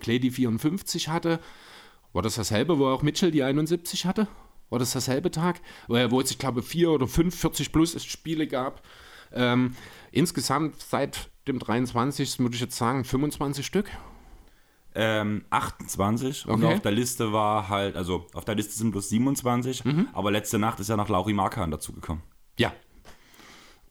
Clay 0.01 0.19
die 0.19 0.31
54 0.31 1.09
hatte. 1.09 1.41
War 2.13 2.23
das 2.23 2.37
dasselbe, 2.37 2.79
wo 2.79 2.87
auch 2.87 3.03
Mitchell 3.03 3.31
die 3.31 3.43
71 3.43 4.07
hatte? 4.07 4.29
War 4.71 4.79
das 4.79 4.93
dasselbe 4.93 5.31
Tag? 5.31 5.61
Wo 5.87 5.95
wo 6.11 6.21
es, 6.21 6.31
ich 6.31 6.39
glaube, 6.39 6.63
vier 6.63 6.91
oder 6.91 7.07
fünf 7.07 7.35
40 7.39 7.73
plus 7.73 8.03
Spiele 8.05 8.47
gab. 8.47 8.83
Ähm, 9.33 9.75
insgesamt 10.13 10.81
seit 10.81 11.31
dem 11.47 11.59
23. 11.59 12.39
würde 12.41 12.55
ich 12.55 12.61
jetzt 12.61 12.77
sagen 12.77 13.05
25 13.05 13.65
Stück. 13.65 13.91
Ähm, 14.95 15.45
28 15.51 16.47
und 16.49 16.65
Okay. 16.65 16.75
auf 16.75 16.81
der 16.81 16.93
Liste 16.93 17.33
war 17.33 17.69
halt, 17.69 17.95
also 17.97 18.27
auf 18.35 18.45
der 18.45 18.55
Liste 18.57 18.75
sind 18.75 18.91
bloß 18.91 19.09
27, 19.11 19.85
Mhm. 19.85 20.09
aber 20.13 20.31
letzte 20.31 20.59
Nacht 20.59 20.81
ist 20.81 20.89
ja 20.89 20.97
noch 20.97 21.09
Lauri 21.09 21.33
Markan 21.35 21.71
dazugekommen. 21.71 22.23
Ja. 22.59 22.73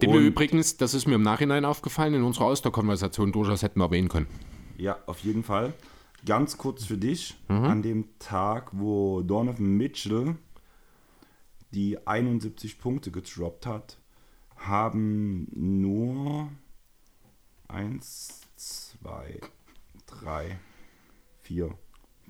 Den 0.01 0.12
wir 0.12 0.17
Und- 0.20 0.25
übrigens, 0.25 0.77
das 0.77 0.94
ist 0.94 1.08
mir 1.08 1.15
im 1.15 1.22
Nachhinein 1.22 1.65
aufgefallen, 1.65 2.13
in 2.13 2.24
unserer 2.24 2.46
Austerkonversation 2.46 3.32
durchaus 3.32 3.62
hätten 3.63 3.79
wir 3.79 3.86
erwähnen 3.86 4.10
können. 4.10 4.27
Ja, 4.77 4.98
auf 5.06 5.20
jeden 5.20 5.44
Fall. 5.44 5.74
Ganz 6.25 6.58
kurz 6.58 6.84
für 6.84 6.98
dich, 6.98 7.38
Mhm. 7.48 7.63
an 7.63 7.82
dem 7.84 8.20
Tag, 8.20 8.70
wo 8.74 9.22
Donovan 9.22 9.77
Mitchell 9.77 10.36
die 11.72 12.06
71 12.08 12.79
Punkte 12.79 13.12
gedroppt 13.12 13.65
hat, 13.65 13.98
haben 14.57 15.47
nur 15.53 16.49
1, 17.67 18.41
2, 18.55 19.39
3, 20.07 20.59
4, 21.43 21.77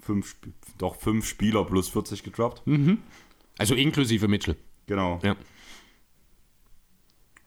5, 0.01 0.37
doch 0.77 0.95
5 0.95 1.25
Spieler 1.25 1.65
plus 1.65 1.89
40 1.89 2.23
gedroppt. 2.23 2.63
Also 3.57 3.75
inklusive 3.75 4.27
Mitchell. 4.27 4.55
Genau. 4.85 5.19
Ja. 5.23 5.35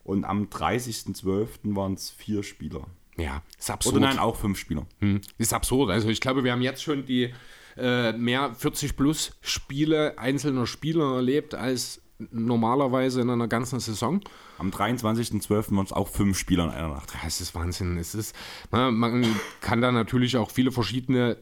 Und 0.05 0.25
am 0.25 0.45
30.12. 0.47 1.75
waren 1.77 1.95
es 1.95 2.11
vier 2.11 2.43
Spieler. 2.43 2.87
Ja, 3.17 3.43
ist 3.59 3.71
absurd. 3.71 3.97
Oder 3.97 4.07
nein, 4.07 4.19
auch 4.19 4.37
fünf 4.37 4.59
Spieler. 4.59 4.87
Hm, 5.01 5.21
Ist 5.39 5.53
absurd. 5.53 5.91
Also 5.91 6.09
ich 6.09 6.21
glaube, 6.21 6.43
wir 6.43 6.53
haben 6.53 6.63
jetzt 6.63 6.83
schon 6.83 7.05
die 7.05 7.33
äh, 7.77 8.13
mehr 8.13 8.55
40 8.55 8.97
plus 8.97 9.33
Spiele 9.43 10.19
einzelner 10.19 10.67
Spieler 10.67 11.17
erlebt 11.17 11.55
als 11.55 12.03
normalerweise 12.31 13.21
in 13.21 13.31
einer 13.31 13.49
ganzen 13.49 13.81
Saison. 13.81 14.21
Am 14.59 14.71
23.12. 14.71 15.77
waren 15.77 15.85
es 15.85 15.93
auch 15.93 16.09
fünf 16.09 16.39
Spieler 16.39 16.65
in 16.65 16.71
einer 16.71 16.89
Nacht. 16.89 17.13
Es 17.27 17.41
ist 17.41 17.55
Wahnsinn. 17.55 17.97
Es 17.97 18.15
ist, 18.15 18.35
na, 18.71 18.91
man 18.91 19.27
kann 19.61 19.81
da 19.81 19.93
natürlich 19.93 20.37
auch 20.37 20.51
viele 20.51 20.73
verschiedene 20.73 21.37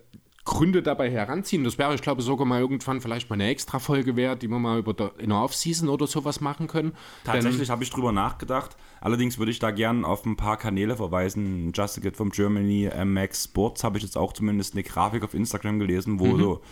Gründe 0.49 0.83
dabei 0.83 1.11
heranziehen. 1.11 1.63
Das 1.63 1.77
wäre, 1.77 1.95
ich 1.95 2.01
glaube, 2.01 2.23
sogar 2.23 2.47
mal 2.47 2.59
irgendwann 2.59 3.03
vielleicht 3.03 3.29
mal 3.29 3.35
eine 3.35 3.49
extra 3.49 3.79
Folge 3.79 4.17
wert, 4.17 4.41
die 4.41 4.49
wir 4.49 4.59
mal 4.59 4.79
über 4.79 4.95
der, 4.95 5.13
in 5.19 5.29
der 5.29 5.39
Offseason 5.39 5.91
oder 5.91 6.07
sowas 6.07 6.41
machen 6.41 6.69
können. 6.69 6.93
Tatsächlich 7.25 7.69
habe 7.69 7.85
ich 7.85 7.91
drüber 7.91 8.13
nachgedacht. 8.13 8.75
Allerdings 9.03 9.39
würde 9.39 9.53
ich 9.53 9.59
da 9.59 9.71
gern 9.73 10.07
auf 10.07 10.25
ein 10.25 10.37
paar 10.37 10.57
Kanäle 10.57 10.97
verweisen. 10.97 11.73
Just 11.75 11.99
a 11.99 12.01
Kid 12.01 12.17
from 12.17 12.31
Germany, 12.31 12.89
MX 12.89 13.45
Sports 13.45 13.85
habe 13.85 13.99
ich 13.99 14.05
jetzt 14.05 14.17
auch 14.17 14.33
zumindest 14.33 14.73
eine 14.73 14.85
Grafik 14.85 15.23
auf 15.23 15.35
Instagram 15.35 15.79
gelesen, 15.81 16.19
wo 16.19 16.39
so 16.39 16.63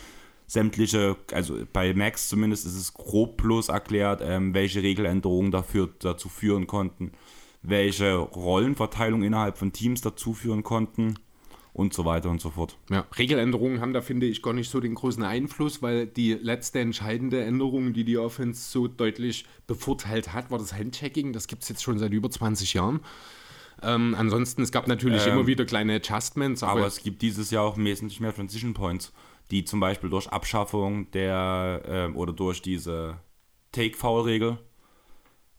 sämtliche, 0.46 1.16
also 1.32 1.58
bei 1.72 1.92
Max 1.94 2.28
zumindest 2.28 2.66
ist 2.66 2.76
es 2.76 2.94
grob 2.94 3.36
plus 3.36 3.68
erklärt, 3.68 4.20
ähm, 4.22 4.54
welche 4.54 4.82
Regeländerungen 4.82 5.50
dafür, 5.50 5.90
dazu 5.98 6.28
führen 6.28 6.66
konnten, 6.66 7.12
welche 7.62 8.14
Rollenverteilung 8.14 9.22
innerhalb 9.22 9.58
von 9.58 9.72
Teams 9.72 10.00
dazu 10.00 10.34
führen 10.34 10.62
konnten 10.62 11.14
und 11.76 11.92
so 11.92 12.06
weiter 12.06 12.30
und 12.30 12.40
so 12.40 12.50
fort. 12.50 12.78
Ja, 12.90 13.06
Regeländerungen 13.18 13.82
haben 13.82 13.92
da, 13.92 14.00
finde 14.00 14.24
ich, 14.24 14.40
gar 14.40 14.54
nicht 14.54 14.70
so 14.70 14.80
den 14.80 14.94
großen 14.94 15.22
Einfluss, 15.22 15.82
weil 15.82 16.06
die 16.06 16.32
letzte 16.32 16.78
entscheidende 16.80 17.44
Änderung, 17.44 17.92
die 17.92 18.04
die 18.04 18.16
Offense 18.16 18.70
so 18.70 18.88
deutlich 18.88 19.44
bevorteilt 19.66 20.32
hat, 20.32 20.50
war 20.50 20.58
das 20.58 20.72
Handchecking. 20.72 21.34
Das 21.34 21.48
gibt 21.48 21.64
es 21.64 21.68
jetzt 21.68 21.82
schon 21.82 21.98
seit 21.98 22.12
über 22.12 22.30
20 22.30 22.72
Jahren. 22.72 23.00
Ähm, 23.82 24.14
ansonsten, 24.16 24.62
es 24.62 24.72
gab 24.72 24.88
natürlich 24.88 25.26
immer 25.26 25.46
wieder 25.46 25.66
kleine 25.66 25.96
Adjustments, 25.96 26.62
aber, 26.62 26.72
Aber 26.72 26.86
es 26.86 27.02
gibt 27.02 27.20
dieses 27.20 27.50
Jahr 27.50 27.64
auch 27.64 27.76
wesentlich 27.76 28.20
mehr 28.20 28.34
Transition 28.34 28.72
Points, 28.72 29.12
die 29.50 29.64
zum 29.64 29.80
Beispiel 29.80 30.10
durch 30.10 30.28
Abschaffung 30.28 31.10
der 31.12 31.82
ähm, 31.86 32.16
oder 32.16 32.32
durch 32.32 32.62
diese 32.62 33.18
Take-Foul-Regel 33.72 34.58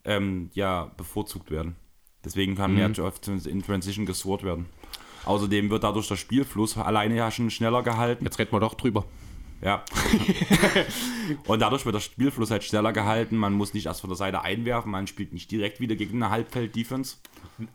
ähm, 0.06 0.50
ja 0.54 0.92
bevorzugt 0.98 1.52
werden. 1.52 1.76
Deswegen 2.26 2.56
kann 2.56 2.74
mehr 2.74 2.92
oft 3.00 3.28
in 3.28 3.62
Transition 3.64 4.06
gescored 4.06 4.44
werden. 4.44 4.66
Außerdem 5.26 5.70
wird 5.70 5.84
dadurch 5.84 6.08
der 6.08 6.16
Spielfluss 6.16 6.78
alleine 6.78 7.16
ja 7.16 7.32
schon 7.32 7.50
schneller 7.50 7.84
gehalten. 7.84 8.24
jetzt 8.26 8.40
reden 8.40 8.52
wir 8.52 8.60
doch 8.60 8.74
drüber. 8.74 9.06
Ja. 9.62 9.84
Und 11.48 11.62
dadurch 11.62 11.86
wird 11.86 11.96
der 11.96 12.00
Spielfluss 12.00 12.52
halt 12.52 12.64
schneller 12.64 12.94
gehalten. 12.94 13.36
Man 13.38 13.54
muss 13.54 13.74
nicht 13.74 13.88
erst 13.88 14.02
von 14.02 14.10
der 14.10 14.18
Seite 14.18 14.42
einwerfen, 14.42 14.92
man 14.92 15.08
spielt 15.08 15.34
nicht 15.34 15.50
direkt 15.52 15.80
wieder 15.80 15.96
gegen 15.96 16.22
eine 16.22 16.32
Halbfeld-Defense. 16.32 17.18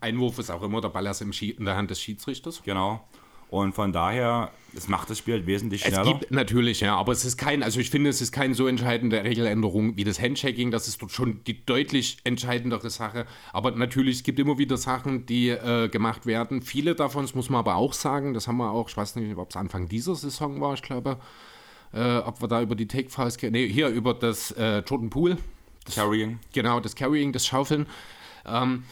Einwurf 0.00 0.38
ist 0.38 0.50
auch 0.50 0.62
immer 0.62 0.81
der 0.81 0.90
Ball 0.90 1.07
erst 1.07 1.23
im 1.23 1.33
Schie- 1.33 1.50
in 1.57 1.64
der 1.64 1.76
Hand 1.76 1.90
des 1.90 2.00
Schiedsrichters. 2.00 2.62
Genau. 2.64 3.07
Und 3.52 3.75
von 3.75 3.92
daher, 3.92 4.50
es 4.75 4.88
macht 4.88 5.11
das 5.11 5.18
Spiel 5.18 5.35
halt 5.35 5.47
wesentlich 5.47 5.82
Es 5.85 5.88
schneller. 5.88 6.18
gibt 6.18 6.30
natürlich, 6.30 6.80
ja, 6.80 6.97
aber 6.97 7.12
es 7.12 7.26
ist 7.26 7.37
kein, 7.37 7.62
also 7.62 7.80
ich 7.80 7.90
finde, 7.90 8.09
es 8.09 8.23
ist 8.23 8.32
keine 8.32 8.54
so 8.54 8.66
entscheidende 8.66 9.23
Regeländerung 9.23 9.94
wie 9.99 10.04
das 10.04 10.18
Handchecking. 10.23 10.71
Das 10.71 10.88
ist 10.88 11.02
dort 11.02 11.12
schon 11.12 11.44
die 11.44 11.62
deutlich 11.66 12.16
entscheidendere 12.25 12.88
Sache. 12.88 13.26
Aber 13.52 13.73
natürlich, 13.73 14.16
es 14.16 14.23
gibt 14.23 14.38
immer 14.38 14.56
wieder 14.56 14.78
Sachen, 14.78 15.26
die 15.26 15.50
äh, 15.50 15.90
gemacht 15.90 16.25
werden. 16.25 16.62
Viele 16.62 16.94
davon, 16.94 17.25
das 17.26 17.35
muss 17.35 17.50
man 17.50 17.59
aber 17.59 17.76
auch 17.76 17.92
sagen, 17.92 18.32
das 18.32 18.49
haben 18.49 18.56
wir 18.56 18.71
auch, 18.71 18.88
ich 18.88 18.97
weiß 18.97 19.16
nicht, 19.16 19.37
ob 19.37 19.50
es 19.50 19.56
Anfang 19.56 19.87
dieser 19.87 20.14
Saison 20.14 20.59
war, 20.62 20.73
ich 20.73 20.82
glaube, 20.82 21.18
äh, 21.92 22.16
ob 22.21 22.40
wir 22.40 22.49
da 22.49 22.62
über 22.62 22.75
die 22.75 22.88
Take-Files, 22.88 23.37
nee, 23.42 23.68
hier 23.68 23.88
über 23.88 24.14
das 24.14 24.50
äh, 24.52 24.78
Jordan 24.78 25.11
Pool, 25.11 25.37
Carrying. 25.94 26.38
Genau, 26.54 26.80
das 26.80 26.97
Carrying, 26.97 27.32
das 27.32 27.44
Schaufeln. 27.47 27.87
Ähm, 28.47 28.85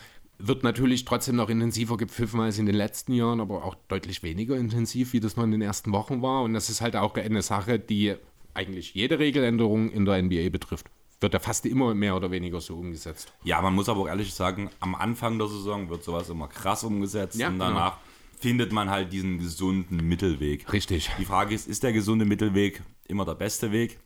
wird 0.47 0.63
natürlich 0.65 1.05
trotzdem 1.05 1.37
noch 1.37 1.49
intensiver 1.49 1.97
gepfiffen 1.97 2.41
als 2.41 2.59
in 2.59 2.67
den 2.67 2.75
letzten 2.75 3.13
Jahren, 3.13 3.41
aber 3.41 3.65
auch 3.65 3.75
deutlich 3.89 4.23
weniger 4.23 4.57
intensiv, 4.57 5.13
wie 5.13 5.21
das 5.21 5.37
noch 5.37 5.45
in 5.45 5.51
den 5.51 5.63
ersten 5.63 5.93
Wochen 5.93 6.23
war. 6.23 6.43
Und 6.43 6.55
das 6.55 6.71
ist 6.71 6.81
halt 6.81 6.97
auch 6.97 7.15
eine 7.15 7.43
Sache, 7.43 7.79
die 7.79 8.15
eigentlich 8.55 8.95
jede 8.95 9.19
Regeländerung 9.19 9.91
in 9.91 10.05
der 10.05 10.21
NBA 10.23 10.49
betrifft. 10.51 10.87
Wird 11.21 11.35
ja 11.35 11.41
fast 11.41 11.67
immer 11.67 11.95
mehr 11.95 12.17
oder 12.17 12.31
weniger 12.31 12.61
so 12.61 12.77
umgesetzt. 12.77 13.33
Ja, 13.45 13.61
man 13.61 13.75
muss 13.75 13.89
aber 13.89 14.01
auch 14.01 14.09
ehrlich 14.09 14.33
sagen, 14.33 14.71
am 14.81 14.95
Anfang 14.95 15.39
der 15.39 15.49
Saison 15.49 15.91
wird 15.91 16.03
sowas 16.03 16.31
immer 16.31 16.49
krass 16.49 16.83
umgesetzt 16.83 17.39
Ja, 17.39 17.49
und 17.49 17.55
genau. 17.55 17.67
danach 17.67 17.99
findet 18.39 18.73
man 18.73 18.89
halt 18.89 19.13
diesen 19.13 19.39
gesunden 19.39 19.99
Mittelweg. 20.09 20.73
Richtig. 20.73 21.11
Die 21.19 21.27
Frage 21.27 21.55
ist, 21.55 21.69
ist 21.69 21.83
der 21.83 21.93
gesunde 21.93 22.25
Mittelweg 22.25 22.83
immer 23.07 23.27
der 23.27 23.35
beste 23.35 23.71
Weg? 23.71 23.99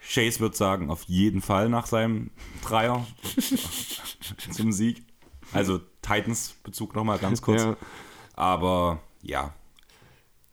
Chase 0.00 0.40
wird 0.40 0.56
sagen, 0.56 0.88
auf 0.90 1.02
jeden 1.04 1.42
Fall 1.42 1.68
nach 1.68 1.86
seinem 1.86 2.30
Dreier 2.62 3.06
zum 4.50 4.72
Sieg. 4.72 5.04
Also 5.52 5.80
Titans-Bezug 6.02 6.94
nochmal 6.94 7.18
ganz 7.18 7.42
kurz. 7.42 7.62
Ja. 7.62 7.76
Aber 8.34 9.00
ja, 9.22 9.54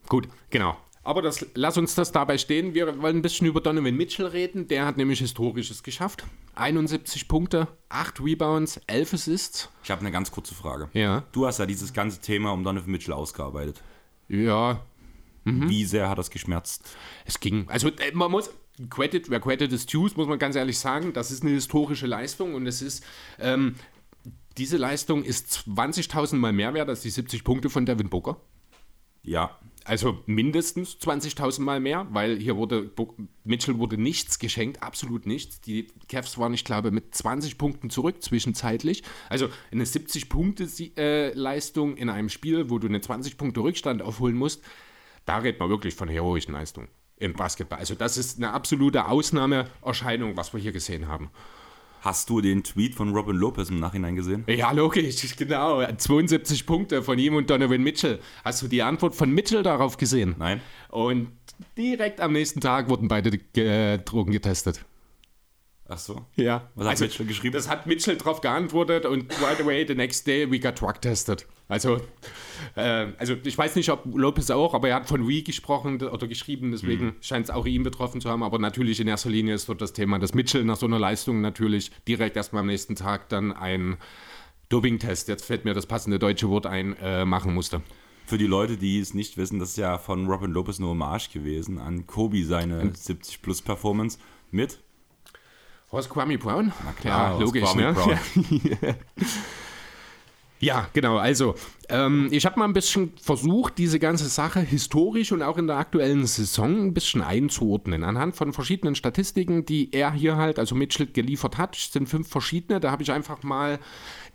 Gut, 0.07 0.27
genau. 0.50 0.77
Aber 1.05 1.21
das, 1.21 1.45
lass 1.53 1.77
uns 1.77 1.95
das 1.95 2.12
dabei 2.12 2.38
stehen. 2.38 2.73
Wir 2.73 3.01
wollen 3.01 3.17
ein 3.17 3.21
bisschen 3.21 3.47
über 3.47 3.59
Donovan 3.59 3.95
Mitchell 3.95 4.25
reden. 4.25 4.67
Der 4.67 4.85
hat 4.85 4.95
nämlich 4.95 5.19
Historisches 5.19 5.83
geschafft. 5.83 6.25
71 6.55 7.27
Punkte, 7.27 7.67
8 7.89 8.21
Rebounds, 8.21 8.79
11 8.88 9.13
Assists. 9.13 9.69
ich 9.83 9.91
habe 9.91 10.01
eine 10.01 10.12
ganz 10.12 10.31
kurze 10.31 10.53
Frage. 10.53 10.89
Ja. 10.93 11.23
Du 11.31 11.45
hast 11.45 11.57
ja 11.59 11.65
dieses 11.65 11.93
ganze 11.93 12.21
Thema 12.21 12.51
um 12.51 12.63
Donovan 12.63 12.91
Mitchell 12.91 13.13
ausgearbeitet. 13.13 13.81
Ja, 14.29 14.81
Mhm. 15.45 15.69
Wie 15.69 15.83
sehr 15.83 16.09
hat 16.09 16.17
das 16.17 16.29
geschmerzt? 16.29 16.95
Es 17.25 17.39
ging. 17.39 17.65
Also 17.67 17.89
äh, 17.89 18.12
man 18.13 18.31
muss. 18.31 18.50
Credit, 18.89 19.29
wer 19.29 19.39
Credit 19.39 19.71
is 19.71 19.85
due, 19.85 20.09
muss 20.15 20.27
man 20.27 20.39
ganz 20.39 20.55
ehrlich 20.55 20.79
sagen. 20.79 21.13
Das 21.13 21.29
ist 21.29 21.43
eine 21.43 21.51
historische 21.51 22.07
Leistung 22.07 22.55
und 22.55 22.65
es 22.65 22.81
ist. 22.81 23.03
Ähm, 23.39 23.75
diese 24.57 24.77
Leistung 24.77 25.24
ist 25.24 25.65
20.000 25.67 26.36
Mal 26.36 26.53
mehr 26.53 26.74
wert 26.74 26.89
als 26.89 27.01
die 27.01 27.10
70 27.10 27.43
Punkte 27.43 27.69
von 27.69 27.86
Devin 27.86 28.10
Booker. 28.10 28.38
Ja, 29.24 29.57
Also 29.86 30.19
mindestens 30.25 30.95
20.000 30.95 31.62
Mal 31.62 31.79
mehr, 31.81 32.07
weil 32.12 32.39
hier 32.39 32.55
wurde 32.55 32.89
Mitchell 33.43 33.77
wurde 33.77 33.98
nichts 33.98 34.39
geschenkt, 34.39 34.81
absolut 34.81 35.25
nichts. 35.25 35.60
Die 35.62 35.88
Cavs 36.07 36.38
waren, 36.38 36.53
ich 36.53 36.63
glaube, 36.63 36.91
mit 36.91 37.13
20 37.13 37.57
Punkten 37.57 37.89
zurück 37.89 38.24
zwischenzeitlich. 38.24 39.03
Also 39.29 39.50
eine 39.72 39.83
70-Punkte-Leistung 39.83 41.98
in 41.98 42.10
einem 42.10 42.29
Spiel, 42.29 42.69
wo 42.69 42.79
du 42.79 42.88
eine 42.88 43.01
20 43.01 43.36
Punkte 43.38 43.60
Rückstand 43.60 44.01
aufholen 44.01 44.38
musst, 44.38 44.63
da 45.25 45.39
redet 45.39 45.60
man 45.60 45.69
wirklich 45.69 45.95
von 45.95 46.07
heroischen 46.07 46.53
Leistungen 46.53 46.88
im 47.17 47.33
Basketball. 47.33 47.79
Also 47.79 47.95
das 47.95 48.15
ist 48.17 48.38
eine 48.38 48.51
absolute 48.51 49.07
Ausnahmeerscheinung, 49.07 50.38
was 50.38 50.53
wir 50.53 50.62
hier 50.62 50.72
gesehen 50.72 51.10
haben. 51.10 51.29
Hast 52.03 52.29
du 52.29 52.41
den 52.41 52.65
Tweet 52.65 52.95
von 52.95 53.15
Robin 53.15 53.38
Lopez 53.38 53.69
im 53.69 53.79
Nachhinein 53.79 54.17
gesehen? 54.17 54.43
Ja, 54.48 54.74
logisch, 54.74 55.38
genau. 55.38 55.81
72 55.86 56.65
Punkte 56.65 57.01
von 57.01 57.17
ihm 57.17 57.33
und 57.36 57.50
Donovan 57.50 57.81
Mitchell. 57.81 58.19
Hast 58.43 58.62
du 58.62 58.67
die 58.67 58.83
Antwort 58.83 59.15
von 59.15 59.31
Mitchell 59.31 59.63
darauf 59.63 59.95
gesehen? 59.95 60.36
Nein. 60.38 60.60
Und 60.89 61.29
direkt 61.77 62.19
am 62.19 62.33
nächsten 62.33 62.60
Tag 62.60 62.89
wurden 62.89 63.07
beide 63.07 63.29
äh, 63.55 64.00
Drogen 64.00 64.33
getestet. 64.33 64.83
Ach 65.88 65.98
so. 65.98 66.25
Ja. 66.36 66.69
Was 66.75 66.88
hat 66.88 66.91
also, 66.91 67.05
Mitchell 67.05 67.25
geschrieben? 67.25 67.53
Das 67.53 67.69
hat 67.69 67.88
Mitchell 67.88 68.17
drauf 68.17 68.41
geantwortet 68.41 69.05
und 69.05 69.29
by 69.29 69.55
the 69.57 69.65
way, 69.65 69.86
the 69.88 69.95
next 69.95 70.27
day 70.27 70.51
we 70.51 70.60
got 70.60 70.81
drug 70.81 71.01
tested. 71.01 71.48
Also, 71.67 72.01
äh, 72.75 73.08
also 73.17 73.36
ich 73.43 73.58
weiß 73.58 73.75
nicht, 73.75 73.89
ob 73.89 74.03
Lopez 74.05 74.50
auch, 74.51 74.74
aber 74.74 74.89
er 74.89 74.96
hat 74.96 75.08
von 75.08 75.27
We 75.27 75.41
gesprochen 75.41 76.01
oder 76.01 76.27
geschrieben, 76.27 76.72
deswegen 76.72 77.05
mhm. 77.05 77.15
scheint 77.22 77.46
es 77.46 77.51
auch 77.51 77.65
ihn 77.65 77.84
betroffen 77.84 78.22
zu 78.22 78.29
haben. 78.29 78.43
Aber 78.43 78.60
natürlich 78.60 79.00
in 79.00 79.08
erster 79.08 79.29
Linie 79.29 79.55
ist 79.55 79.70
dort 79.70 79.82
das 79.82 79.93
Thema, 79.93 80.20
dass 80.20 80.34
Mitchell 80.34 80.63
nach 80.65 80.77
so 80.77 80.86
einer 80.86 81.00
Leistung 81.00 81.41
natürlich 81.41 81.91
direkt 82.08 82.36
erstmal 82.36 82.62
am 82.62 82.67
nächsten 82.67 82.96
Tag 82.96 83.29
dann 83.29 83.51
ein 83.53 83.98
Doping-Test, 84.70 85.27
jetzt 85.27 85.46
fällt 85.46 85.65
mir 85.65 85.74
das 85.74 85.86
passende 85.86 86.20
deutsche 86.20 86.50
Wort 86.50 86.65
ein, 86.65 86.96
äh, 86.98 87.25
machen 87.25 87.53
musste. 87.53 87.82
Für 88.25 88.38
die 88.38 88.48
Leute, 88.48 88.77
die 88.77 89.00
es 89.00 89.13
nicht 89.13 89.38
wissen, 89.38 89.60
das 89.60 89.70
ist 89.70 89.77
ja 89.77 89.98
von 89.98 90.27
Robin 90.27 90.51
Lopez 90.51 90.79
eine 90.79 90.88
Hommage 90.88 91.29
gewesen 91.32 91.77
an 91.77 92.08
Kobe, 92.08 92.43
seine 92.43 92.84
70-Plus-Performance 92.84 94.17
mit 94.51 94.79
Horst 95.91 96.10
Kwame 96.10 96.38
Brown? 96.38 96.72
Na 96.84 96.91
klar, 96.93 97.34
ja, 97.34 97.39
logisch, 97.39 97.75
ne? 97.75 97.93
Brown. 97.93 98.17
Ja, 100.63 100.88
genau. 100.93 101.17
Also, 101.17 101.55
ähm, 101.89 102.29
ich 102.32 102.46
habe 102.46 102.58
mal 102.58 102.65
ein 102.65 102.74
bisschen 102.74 103.12
versucht, 103.22 103.77
diese 103.77 104.00
ganze 104.00 104.29
Sache 104.29 104.62
historisch 104.62 105.34
und 105.34 105.41
auch 105.41 105.58
in 105.58 105.67
der 105.67 105.75
aktuellen 105.75 106.25
Saison 106.25 106.86
ein 106.86 106.93
bisschen 106.93 107.22
einzuordnen. 107.22 108.05
Anhand 108.05 108.38
von 108.38 108.53
verschiedenen 108.53 108.96
Statistiken, 108.96 109.65
die 109.65 109.91
er 109.91 110.13
hier 110.13 110.38
halt, 110.38 110.60
also 110.60 110.74
Mitchell, 110.74 111.08
geliefert 111.08 111.58
hat, 111.58 111.75
Es 111.75 111.91
sind 111.91 112.08
fünf 112.08 112.29
verschiedene. 112.29 112.79
Da 112.79 112.91
habe 112.91 113.03
ich 113.03 113.12
einfach 113.12 113.43
mal 113.43 113.77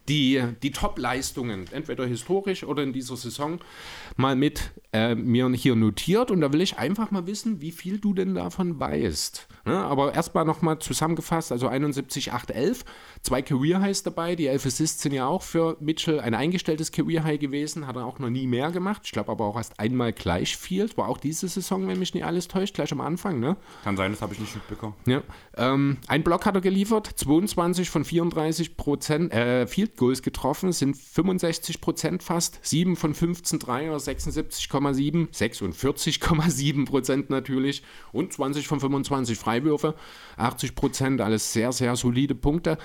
die, 0.09 0.43
die 0.63 0.71
Top-Leistungen, 0.71 1.67
entweder 1.73 2.07
historisch 2.07 2.65
oder 2.65 2.83
in 2.83 2.93
dieser 2.93 3.17
Saison, 3.17 3.61
mal 4.17 4.37
mit 4.37 4.73
äh, 4.93 5.15
mir 5.15 5.49
hier 5.51 5.77
notiert. 5.77 6.31
Und 6.31 6.41
da 6.41 6.53
will 6.53 6.61
ich 6.61 6.79
einfach 6.79 7.11
mal 7.11 7.27
wissen, 7.27 7.61
wie 7.61 7.73
viel 7.73 7.99
du 7.99 8.13
denn 8.15 8.35
davon 8.35 8.79
weißt. 8.79 9.49
Ja, 9.67 9.87
aber 9.87 10.15
erstmal 10.15 10.45
nochmal 10.45 10.79
zusammengefasst, 10.79 11.53
also 11.53 11.69
71, 11.69 12.33
8, 12.33 12.51
11, 12.51 12.85
zwei 13.23 13.43
Career 13.43 13.81
Highs 13.81 14.03
dabei. 14.03 14.37
Die 14.37 14.47
11 14.47 14.67
Assists 14.67 15.03
sind 15.03 15.13
ja 15.13 15.27
auch 15.27 15.43
für 15.43 15.77
Mitchell 15.81 16.21
ein 16.21 16.35
eingestelltes 16.35 16.93
Career 16.93 17.25
High 17.25 17.39
gewesen, 17.39 17.87
hat 17.87 17.97
er 17.97 18.05
auch 18.05 18.19
noch 18.19 18.31
nie 18.31 18.47
mehr 18.47 18.71
gemacht. 18.71 19.03
Ich 19.05 19.13
glaube 19.13 19.31
aber 19.31 19.45
auch 19.45 19.57
erst 19.57 19.79
einmal 19.79 20.13
gleich 20.13 20.57
viel. 20.57 20.89
War 20.97 21.09
auch 21.09 21.19
diese 21.19 21.49
Saison, 21.49 21.87
wenn 21.89 21.99
mich 21.99 22.15
nicht 22.15 22.25
alles 22.25 22.49
täuscht, 22.49 22.75
gleich 22.75 22.93
am 22.93 23.01
Anfang. 23.01 23.41
Ne? 23.41 23.57
Kann 23.85 23.97
sein, 23.97 24.13
das 24.13 24.23
habe 24.23 24.35
ich 24.35 24.41
nicht 24.41 24.55
mitbekommen. 24.55 24.95
Ja. 25.07 25.23
Ähm, 25.57 25.99
ein 26.07 26.23
Block 26.23 26.47
hat 26.47 26.55
er 26.55 26.61
geliefert, 26.61 27.07
22 27.17 27.91
von 27.91 28.05
34 28.05 28.77
Prozent 28.77 29.33
äh, 29.33 29.67
Field 29.67 29.97
Goals 29.97 30.23
getroffen, 30.23 30.73
sind 30.73 30.97
65 30.97 31.81
Prozent 31.81 32.23
fast, 32.23 32.59
7 32.63 32.97
von 32.97 33.15
15 33.15 33.59
Dreier, 33.59 33.97
76,7, 33.97 35.31
46,7 35.33 36.87
Prozent 36.87 37.31
natürlich 37.31 37.83
und 38.13 38.33
20 38.33 38.69
von 38.69 38.81
25 38.81 39.39
Freiwürfe, 39.39 39.95
80 40.37 40.75
Prozent, 40.75 41.21
alles 41.21 41.53
sehr, 41.53 41.73
sehr 41.73 41.97
solide 41.97 42.35
Punkte 42.35 42.79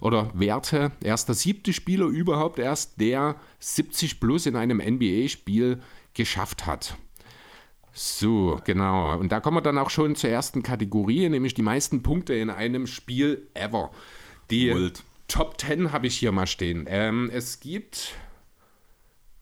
oder 0.00 0.30
Werte. 0.34 0.92
Er 1.02 1.14
ist 1.14 1.26
der 1.26 1.34
siebte 1.34 1.72
Spieler 1.72 2.06
überhaupt 2.06 2.58
erst, 2.58 3.00
der 3.00 3.36
70 3.60 4.20
plus 4.20 4.46
in 4.46 4.56
einem 4.56 4.78
NBA-Spiel 4.78 5.80
geschafft 6.14 6.66
hat. 6.66 6.96
So, 7.92 8.60
genau. 8.64 9.18
Und 9.18 9.32
da 9.32 9.40
kommen 9.40 9.56
wir 9.56 9.60
dann 9.60 9.78
auch 9.78 9.90
schon 9.90 10.14
zur 10.14 10.30
ersten 10.30 10.62
Kategorie, 10.62 11.28
nämlich 11.28 11.54
die 11.54 11.62
meisten 11.62 12.02
Punkte 12.02 12.34
in 12.34 12.50
einem 12.50 12.86
Spiel 12.86 13.48
ever. 13.54 13.90
Die 14.50 14.72
Wild. 14.72 15.02
Top 15.26 15.60
10 15.60 15.92
habe 15.92 16.06
ich 16.06 16.16
hier 16.16 16.32
mal 16.32 16.46
stehen. 16.46 16.86
Ähm, 16.88 17.30
es 17.32 17.60
gibt 17.60 18.14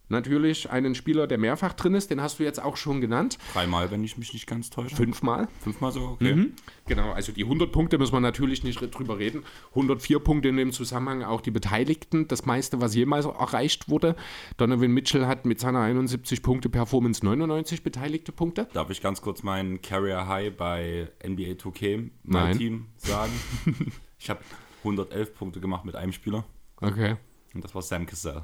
natürlich 0.09 0.71
einen 0.71 0.95
Spieler, 0.95 1.27
der 1.27 1.39
mehrfach 1.39 1.73
drin 1.73 1.95
ist, 1.95 2.11
den 2.11 2.21
hast 2.21 2.39
du 2.39 2.45
jetzt 2.45 2.63
auch 2.63 2.77
schon 2.77 3.01
genannt. 3.01 3.39
Dreimal, 3.53 3.91
wenn 3.91 4.05
ich 4.05 4.17
mich 4.17 4.33
nicht 4.33 4.47
ganz 4.47 4.71
täusche. 4.71 4.97
Fünfmal. 4.97 5.49
Fünfmal 5.61 5.93
so, 5.93 6.01
okay. 6.03 6.35
Mhm. 6.35 6.53
Genau, 6.87 7.13
also 7.13 7.33
die 7.33 7.45
100 7.45 7.73
Punkte 7.73 7.99
müssen 7.99 8.13
wir 8.13 8.21
natürlich 8.21 8.63
nicht 8.63 8.81
drüber 8.95 9.19
reden. 9.19 9.45
104 9.71 10.19
Punkte 10.21 10.49
in 10.49 10.57
dem 10.57 10.73
Zusammenhang 10.73 11.23
auch 11.23 11.41
die 11.41 11.51
Beteiligten, 11.51 12.29
das 12.29 12.47
meiste, 12.47 12.81
was 12.81 12.95
jemals 12.95 13.27
erreicht 13.27 13.89
wurde. 13.89 14.17
Donovan 14.57 14.93
Mitchell 14.93 15.27
hat 15.27 15.47
mit 15.47 15.61
seiner 15.61 15.81
71 15.81 16.43
Punkte 16.43 16.69
Performance 16.69 17.25
99 17.25 17.83
beteiligte 17.83 18.33
Punkte. 18.33 18.69
Darf 18.73 18.91
ich 18.91 19.03
ganz 19.03 19.21
kurz 19.21 19.43
meinen 19.43 19.83
Carrier 19.83 20.29
High 20.29 20.57
bei 20.57 21.09
NBA 21.27 21.53
2K, 21.53 22.11
mein 22.23 22.45
Nein. 22.45 22.59
Team, 22.59 22.87
sagen? 22.97 23.33
ich 24.19 24.31
habe 24.31 24.41
111 24.79 25.35
Punkte 25.35 25.61
gemacht 25.61 25.85
mit 25.85 25.97
einem 25.97 26.13
Spieler. 26.13 26.45
Okay. 26.81 27.17
Und 27.55 27.65
das 27.65 27.75
war 27.75 27.83
Sam 27.83 28.07
Cassell. 28.07 28.43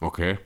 Okay 0.00 0.38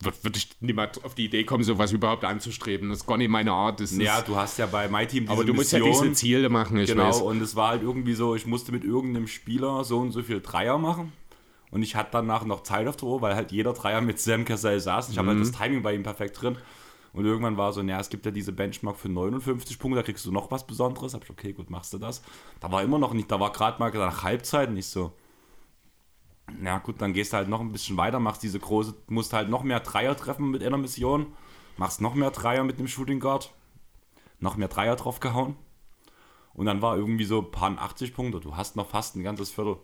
würde 0.00 0.16
würd 0.22 0.36
ich 0.36 0.48
niemand 0.60 1.04
auf 1.04 1.14
die 1.14 1.24
Idee 1.24 1.44
kommen, 1.44 1.64
sowas 1.64 1.92
überhaupt 1.92 2.24
anzustreben. 2.24 2.88
Das 2.88 2.98
ist 2.98 3.06
gar 3.06 3.16
nicht 3.16 3.30
meine 3.30 3.52
Art. 3.52 3.80
Das 3.80 3.96
ja, 3.96 4.20
du 4.22 4.36
hast 4.36 4.58
ja 4.58 4.66
bei 4.66 4.88
My 4.88 5.06
Team 5.06 5.24
diese 5.24 5.32
Aber 5.32 5.44
du 5.44 5.54
musst 5.54 5.72
Mission, 5.72 5.92
ja 5.92 6.00
diese 6.00 6.12
Ziele 6.12 6.48
machen, 6.48 6.78
ich 6.78 6.90
Genau, 6.90 7.08
weiß. 7.08 7.20
und 7.22 7.42
es 7.42 7.56
war 7.56 7.70
halt 7.70 7.82
irgendwie 7.82 8.14
so, 8.14 8.34
ich 8.34 8.46
musste 8.46 8.70
mit 8.72 8.84
irgendeinem 8.84 9.26
Spieler 9.26 9.82
so 9.84 9.98
und 9.98 10.12
so 10.12 10.22
viel 10.22 10.40
Dreier 10.40 10.78
machen. 10.78 11.12
Und 11.70 11.82
ich 11.82 11.96
hatte 11.96 12.10
danach 12.12 12.44
noch 12.44 12.62
Zeit 12.62 12.86
auf 12.86 12.96
der 12.96 13.08
Uhr, 13.08 13.20
weil 13.20 13.34
halt 13.34 13.52
jeder 13.52 13.72
Dreier 13.74 14.00
mit 14.00 14.18
Sam 14.18 14.44
Cassell 14.44 14.80
saß. 14.80 15.10
Ich 15.10 15.16
mhm. 15.16 15.18
habe 15.18 15.28
halt 15.30 15.40
das 15.40 15.52
Timing 15.52 15.82
bei 15.82 15.94
ihm 15.94 16.02
perfekt 16.02 16.40
drin. 16.40 16.56
Und 17.12 17.24
irgendwann 17.24 17.56
war 17.56 17.72
so, 17.72 17.82
naja, 17.82 18.00
es 18.00 18.10
gibt 18.10 18.24
ja 18.26 18.30
diese 18.30 18.52
Benchmark 18.52 18.96
für 18.96 19.08
59 19.08 19.78
Punkte, 19.78 19.96
da 19.96 20.02
kriegst 20.02 20.24
du 20.24 20.32
noch 20.32 20.50
was 20.50 20.66
Besonderes. 20.66 21.14
Hab 21.14 21.24
ich, 21.24 21.30
okay, 21.30 21.52
gut, 21.52 21.70
machst 21.70 21.92
du 21.92 21.98
das. 21.98 22.22
Da 22.60 22.70
war 22.70 22.82
immer 22.82 22.98
noch 22.98 23.12
nicht, 23.12 23.30
da 23.30 23.40
war 23.40 23.52
gerade 23.52 23.78
mal 23.78 23.90
nach 23.92 24.22
Halbzeit 24.22 24.70
nicht 24.70 24.86
so, 24.86 25.12
ja, 26.62 26.78
gut, 26.78 27.00
dann 27.00 27.12
gehst 27.12 27.32
du 27.32 27.36
halt 27.36 27.48
noch 27.48 27.60
ein 27.60 27.72
bisschen 27.72 27.96
weiter, 27.96 28.20
machst 28.20 28.42
diese 28.42 28.58
große, 28.58 28.94
musst 29.08 29.32
halt 29.32 29.48
noch 29.48 29.62
mehr 29.62 29.80
Dreier 29.80 30.16
treffen 30.16 30.50
mit 30.50 30.62
einer 30.62 30.78
Mission, 30.78 31.26
machst 31.76 32.00
noch 32.00 32.14
mehr 32.14 32.30
Dreier 32.30 32.64
mit 32.64 32.78
dem 32.78 32.88
Shooting 32.88 33.20
Guard, 33.20 33.52
noch 34.40 34.56
mehr 34.56 34.68
Dreier 34.68 34.96
drauf 34.96 35.20
gehauen. 35.20 35.56
Und 36.54 36.66
dann 36.66 36.82
war 36.82 36.96
irgendwie 36.96 37.24
so 37.24 37.40
ein 37.40 37.50
paar 37.50 37.76
80 37.78 38.14
Punkte, 38.14 38.40
du 38.40 38.56
hast 38.56 38.76
noch 38.76 38.88
fast 38.88 39.16
ein 39.16 39.22
ganzes 39.22 39.50
Viertel. 39.50 39.76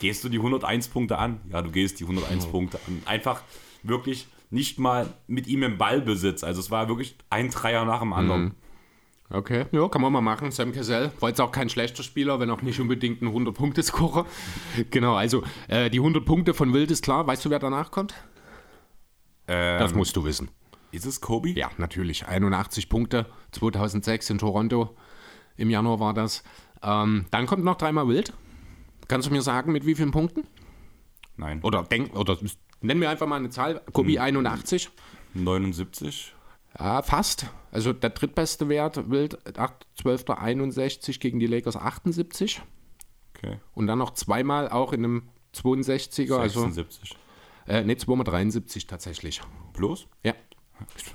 Gehst 0.00 0.24
du 0.24 0.28
die 0.28 0.38
101 0.38 0.88
Punkte 0.88 1.18
an? 1.18 1.40
Ja, 1.50 1.62
du 1.62 1.70
gehst 1.70 2.00
die 2.00 2.04
101 2.04 2.46
oh. 2.46 2.50
Punkte 2.50 2.80
an. 2.86 3.02
Einfach 3.06 3.42
wirklich 3.82 4.26
nicht 4.50 4.78
mal 4.78 5.12
mit 5.26 5.46
ihm 5.46 5.62
im 5.62 5.78
Ballbesitz. 5.78 6.44
Also 6.44 6.60
es 6.60 6.70
war 6.70 6.88
wirklich 6.88 7.16
ein 7.30 7.50
Dreier 7.50 7.84
nach 7.84 8.00
dem 8.00 8.12
anderen. 8.12 8.42
Mhm. 8.42 8.54
Okay, 9.34 9.66
ja, 9.72 9.88
kann 9.88 10.00
man 10.00 10.12
mal 10.12 10.20
machen. 10.20 10.52
Sam 10.52 10.72
Cassell 10.72 11.10
war 11.18 11.28
jetzt 11.28 11.40
auch 11.40 11.50
kein 11.50 11.68
schlechter 11.68 12.04
Spieler, 12.04 12.38
wenn 12.38 12.50
auch 12.50 12.62
nicht 12.62 12.78
unbedingt 12.78 13.20
ein 13.20 13.28
100-Punkte-Scorer. 13.28 14.26
genau, 14.90 15.16
also 15.16 15.42
äh, 15.66 15.90
die 15.90 15.98
100 15.98 16.24
Punkte 16.24 16.54
von 16.54 16.72
Wild 16.72 16.92
ist 16.92 17.02
klar. 17.02 17.26
Weißt 17.26 17.44
du, 17.44 17.50
wer 17.50 17.58
danach 17.58 17.90
kommt? 17.90 18.14
Ähm, 19.48 19.80
das 19.80 19.92
musst 19.92 20.14
du 20.16 20.24
wissen. 20.24 20.50
Ist 20.92 21.04
es 21.04 21.20
Kobe? 21.20 21.50
Ja, 21.50 21.68
natürlich. 21.78 22.28
81 22.28 22.88
Punkte, 22.88 23.26
2006 23.50 24.30
in 24.30 24.38
Toronto. 24.38 24.96
Im 25.56 25.68
Januar 25.68 25.98
war 25.98 26.14
das. 26.14 26.44
Ähm, 26.80 27.26
dann 27.32 27.46
kommt 27.46 27.64
noch 27.64 27.76
dreimal 27.76 28.06
Wild. 28.06 28.32
Kannst 29.08 29.26
du 29.26 29.32
mir 29.32 29.42
sagen, 29.42 29.72
mit 29.72 29.84
wie 29.84 29.96
vielen 29.96 30.12
Punkten? 30.12 30.44
Nein. 31.36 31.60
Oder 31.62 31.82
denk, 31.82 32.14
oder 32.14 32.38
nenn 32.82 33.00
mir 33.00 33.10
einfach 33.10 33.26
mal 33.26 33.36
eine 33.36 33.50
Zahl. 33.50 33.82
Kobe 33.92 34.12
hm. 34.12 34.20
81. 34.20 34.90
79. 35.34 36.34
Ja, 36.78 37.02
fast. 37.02 37.46
Also 37.70 37.92
der 37.92 38.10
drittbeste 38.10 38.68
Wert, 38.68 39.10
Wild, 39.10 39.38
12.61 39.46 41.18
gegen 41.20 41.38
die 41.38 41.46
Lakers 41.46 41.76
78. 41.76 42.62
Okay. 43.36 43.58
Und 43.74 43.86
dann 43.86 43.98
noch 43.98 44.12
zweimal 44.14 44.68
auch 44.68 44.92
in 44.92 45.04
einem 45.04 45.28
62er. 45.54 46.42
76. 46.42 47.16
Also, 47.66 47.80
äh, 47.80 47.84
ne, 47.84 47.96
273 47.96 48.86
tatsächlich. 48.86 49.40
Plus? 49.72 50.06
Ja. 50.22 50.34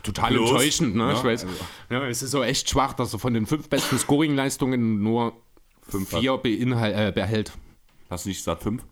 Total 0.04 0.32
Plus. 0.32 0.50
enttäuschend, 0.50 0.96
ne? 0.96 1.04
Ja, 1.04 1.14
ich 1.14 1.24
weiß. 1.24 1.46
Also. 1.46 1.56
Ja, 1.90 2.08
es 2.08 2.24
ist 2.24 2.32
so 2.32 2.44
echt 2.44 2.70
schwach, 2.70 2.94
dass 2.94 3.14
er 3.14 3.20
von 3.20 3.34
den 3.34 3.46
fünf 3.46 3.70
besten 3.70 3.98
Scoring-Leistungen 3.98 5.04
nur 5.04 5.34
fünf 5.82 6.10
vier 6.10 6.38
beinhalt, 6.38 6.96
äh, 6.96 7.12
behält. 7.12 7.52
Hast 8.10 8.26
du 8.26 8.30
nicht 8.30 8.40
gesagt 8.40 8.64
fünf? 8.64 8.86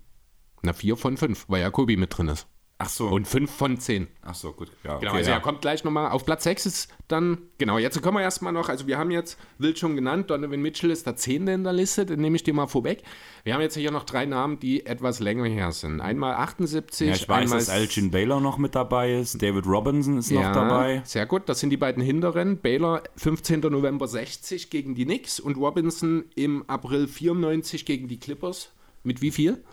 Na, 0.61 0.73
vier 0.73 0.97
von 0.97 1.17
fünf, 1.17 1.45
weil 1.47 1.61
ja 1.61 1.69
Kobi 1.69 1.95
mit 1.95 2.15
drin 2.17 2.27
ist. 2.27 2.47
Ach 2.79 2.89
so. 2.89 3.07
Und 3.07 3.27
5 3.27 3.49
von 3.49 3.79
10. 3.79 4.07
Ach 4.21 4.35
so, 4.35 4.51
gut. 4.51 4.69
Ja, 4.83 4.97
okay, 4.97 5.05
genau, 5.05 5.13
also 5.15 5.31
ja. 5.31 5.37
er 5.37 5.41
kommt 5.41 5.61
gleich 5.61 5.83
nochmal. 5.83 6.11
Auf 6.11 6.25
Platz 6.25 6.43
6 6.43 6.65
ist 6.67 6.93
dann, 7.07 7.39
genau, 7.57 7.79
jetzt 7.79 7.99
kommen 8.03 8.17
wir 8.17 8.21
erstmal 8.21 8.53
noch, 8.53 8.69
also 8.69 8.85
wir 8.85 8.99
haben 8.99 9.09
jetzt, 9.09 9.39
Wild 9.57 9.79
schon 9.79 9.95
genannt, 9.95 10.29
Donovan 10.29 10.61
Mitchell 10.61 10.91
ist 10.91 11.07
der 11.07 11.15
10. 11.15 11.47
in 11.47 11.63
der 11.63 11.73
Liste, 11.73 12.05
den 12.05 12.21
nehme 12.21 12.35
ich 12.35 12.43
dir 12.43 12.53
mal 12.53 12.67
vorweg. 12.67 13.01
Wir 13.43 13.55
haben 13.55 13.61
jetzt 13.61 13.75
hier 13.75 13.89
noch 13.89 14.03
drei 14.03 14.25
Namen, 14.25 14.59
die 14.59 14.85
etwas 14.85 15.19
länger 15.19 15.45
her 15.45 15.71
sind. 15.71 16.01
Einmal 16.01 16.35
78. 16.35 17.07
Ja, 17.07 17.15
ich 17.15 17.27
weiß, 17.27 17.49
dass 17.49 17.69
Elgin 17.69 18.11
Baylor 18.11 18.41
noch 18.41 18.59
mit 18.59 18.75
dabei 18.75 19.15
ist, 19.15 19.41
David 19.41 19.65
Robinson 19.65 20.19
ist 20.19 20.29
ja, 20.29 20.43
noch 20.43 20.51
dabei. 20.53 21.01
Sehr 21.03 21.25
gut, 21.25 21.49
das 21.49 21.59
sind 21.59 21.71
die 21.71 21.77
beiden 21.77 22.03
hinteren. 22.03 22.59
Baylor 22.59 23.01
15. 23.15 23.61
November 23.61 24.07
60 24.07 24.69
gegen 24.69 24.93
die 24.93 25.05
Knicks 25.05 25.39
und 25.39 25.57
Robinson 25.57 26.25
im 26.35 26.63
April 26.69 27.07
94 27.07 27.85
gegen 27.85 28.07
die 28.07 28.19
Clippers. 28.19 28.69
Mit 29.03 29.21
wie 29.21 29.31
viel? 29.31 29.63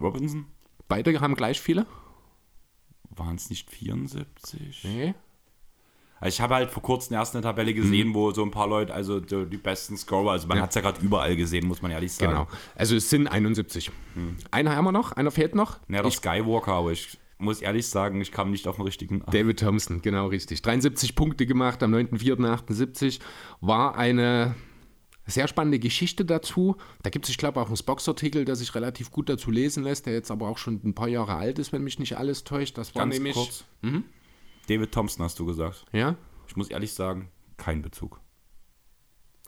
Robinson? 0.00 0.46
Beide 0.94 1.20
haben 1.20 1.34
gleich 1.34 1.60
viele? 1.60 1.86
Waren 3.10 3.36
es 3.36 3.50
nicht 3.50 3.70
74? 3.70 4.84
Nee. 4.84 5.14
Also 6.20 6.34
ich 6.36 6.40
habe 6.40 6.54
halt 6.54 6.70
vor 6.70 6.82
kurzem 6.82 7.14
erst 7.14 7.34
eine 7.34 7.42
Tabelle 7.42 7.74
gesehen, 7.74 8.08
Mhm. 8.08 8.14
wo 8.14 8.30
so 8.30 8.42
ein 8.44 8.52
paar 8.52 8.68
Leute, 8.68 8.94
also 8.94 9.18
die, 9.18 9.44
die 9.46 9.56
besten 9.56 9.96
Scorer, 9.96 10.32
also 10.32 10.46
man 10.46 10.60
hat 10.62 10.68
es 10.70 10.76
ja 10.76 10.80
gerade 10.80 11.00
überall 11.00 11.34
gesehen, 11.36 11.66
muss 11.66 11.82
man 11.82 11.90
ehrlich 11.90 12.12
sagen. 12.12 12.32
Genau. 12.32 12.46
Also 12.76 12.94
es 12.94 13.10
sind 13.10 13.26
71. 13.26 13.90
Einer 14.52 14.76
haben 14.76 14.84
wir 14.84 14.92
noch, 14.92 15.12
einer 15.12 15.30
fehlt 15.32 15.54
noch. 15.56 15.78
Ja, 15.88 16.00
der 16.02 16.10
Skywalker, 16.12 16.72
aber 16.74 16.92
ich 16.92 17.18
muss 17.38 17.60
ehrlich 17.60 17.88
sagen, 17.88 18.20
ich 18.20 18.30
kam 18.30 18.52
nicht 18.52 18.68
auf 18.68 18.76
den 18.76 18.84
richtigen. 18.84 19.24
David 19.32 19.58
Thompson, 19.58 20.00
genau 20.00 20.28
richtig. 20.28 20.62
73 20.62 21.16
Punkte 21.16 21.44
gemacht 21.44 21.82
am 21.82 21.92
9.4.78. 21.92 23.18
War 23.60 23.96
eine 23.96 24.54
sehr 25.26 25.46
spannende 25.48 25.78
Geschichte 25.78 26.24
dazu. 26.24 26.76
Da 27.02 27.10
gibt 27.10 27.26
es, 27.26 27.30
ich 27.30 27.38
glaube, 27.38 27.60
auch 27.60 27.68
einen 27.68 27.76
Spox-Artikel, 27.76 28.44
der 28.44 28.56
sich 28.56 28.74
relativ 28.74 29.10
gut 29.10 29.28
dazu 29.28 29.50
lesen 29.50 29.84
lässt, 29.84 30.06
der 30.06 30.12
jetzt 30.14 30.30
aber 30.30 30.48
auch 30.48 30.58
schon 30.58 30.80
ein 30.84 30.94
paar 30.94 31.08
Jahre 31.08 31.34
alt 31.36 31.58
ist, 31.58 31.72
wenn 31.72 31.82
mich 31.84 31.98
nicht 31.98 32.16
alles 32.16 32.44
täuscht. 32.44 32.76
Das 32.78 32.94
war 32.94 33.02
Ganz 33.04 33.14
nämlich. 33.14 33.34
kurz. 33.34 33.64
Mhm. 33.82 34.04
David 34.68 34.92
Thompson 34.92 35.24
hast 35.24 35.38
du 35.38 35.46
gesagt. 35.46 35.84
Ja? 35.92 36.16
Ich 36.48 36.56
muss 36.56 36.68
ehrlich 36.68 36.92
sagen, 36.92 37.30
kein 37.56 37.82
Bezug. 37.82 38.20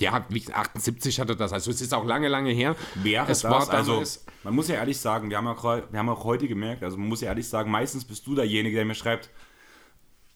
Ja, 0.00 0.26
wie 0.28 0.40
gesagt, 0.40 0.58
78 0.58 1.20
hatte 1.20 1.37
das. 1.37 1.52
Also 1.52 1.70
es 1.70 1.80
ist 1.80 1.94
auch 1.94 2.04
lange, 2.04 2.26
lange 2.28 2.50
her. 2.50 2.74
Wäre 2.96 3.30
es 3.30 3.42
das, 3.42 3.50
war 3.50 3.70
also 3.70 3.92
damals- 3.92 4.24
man 4.42 4.54
muss 4.54 4.66
ja 4.68 4.74
ehrlich 4.74 4.98
sagen, 4.98 5.30
wir 5.30 5.37
haben, 5.37 5.46
auch, 5.46 5.62
wir 5.64 5.98
haben 5.98 6.08
auch 6.08 6.24
heute 6.24 6.48
gemerkt, 6.48 6.82
also 6.82 6.96
man 6.96 7.08
muss 7.08 7.20
ja 7.20 7.28
ehrlich 7.28 7.48
sagen, 7.48 7.70
meistens 7.70 8.04
bist 8.04 8.26
du 8.26 8.34
derjenige, 8.34 8.74
der 8.76 8.84
mir 8.84 8.94
schreibt, 8.96 9.30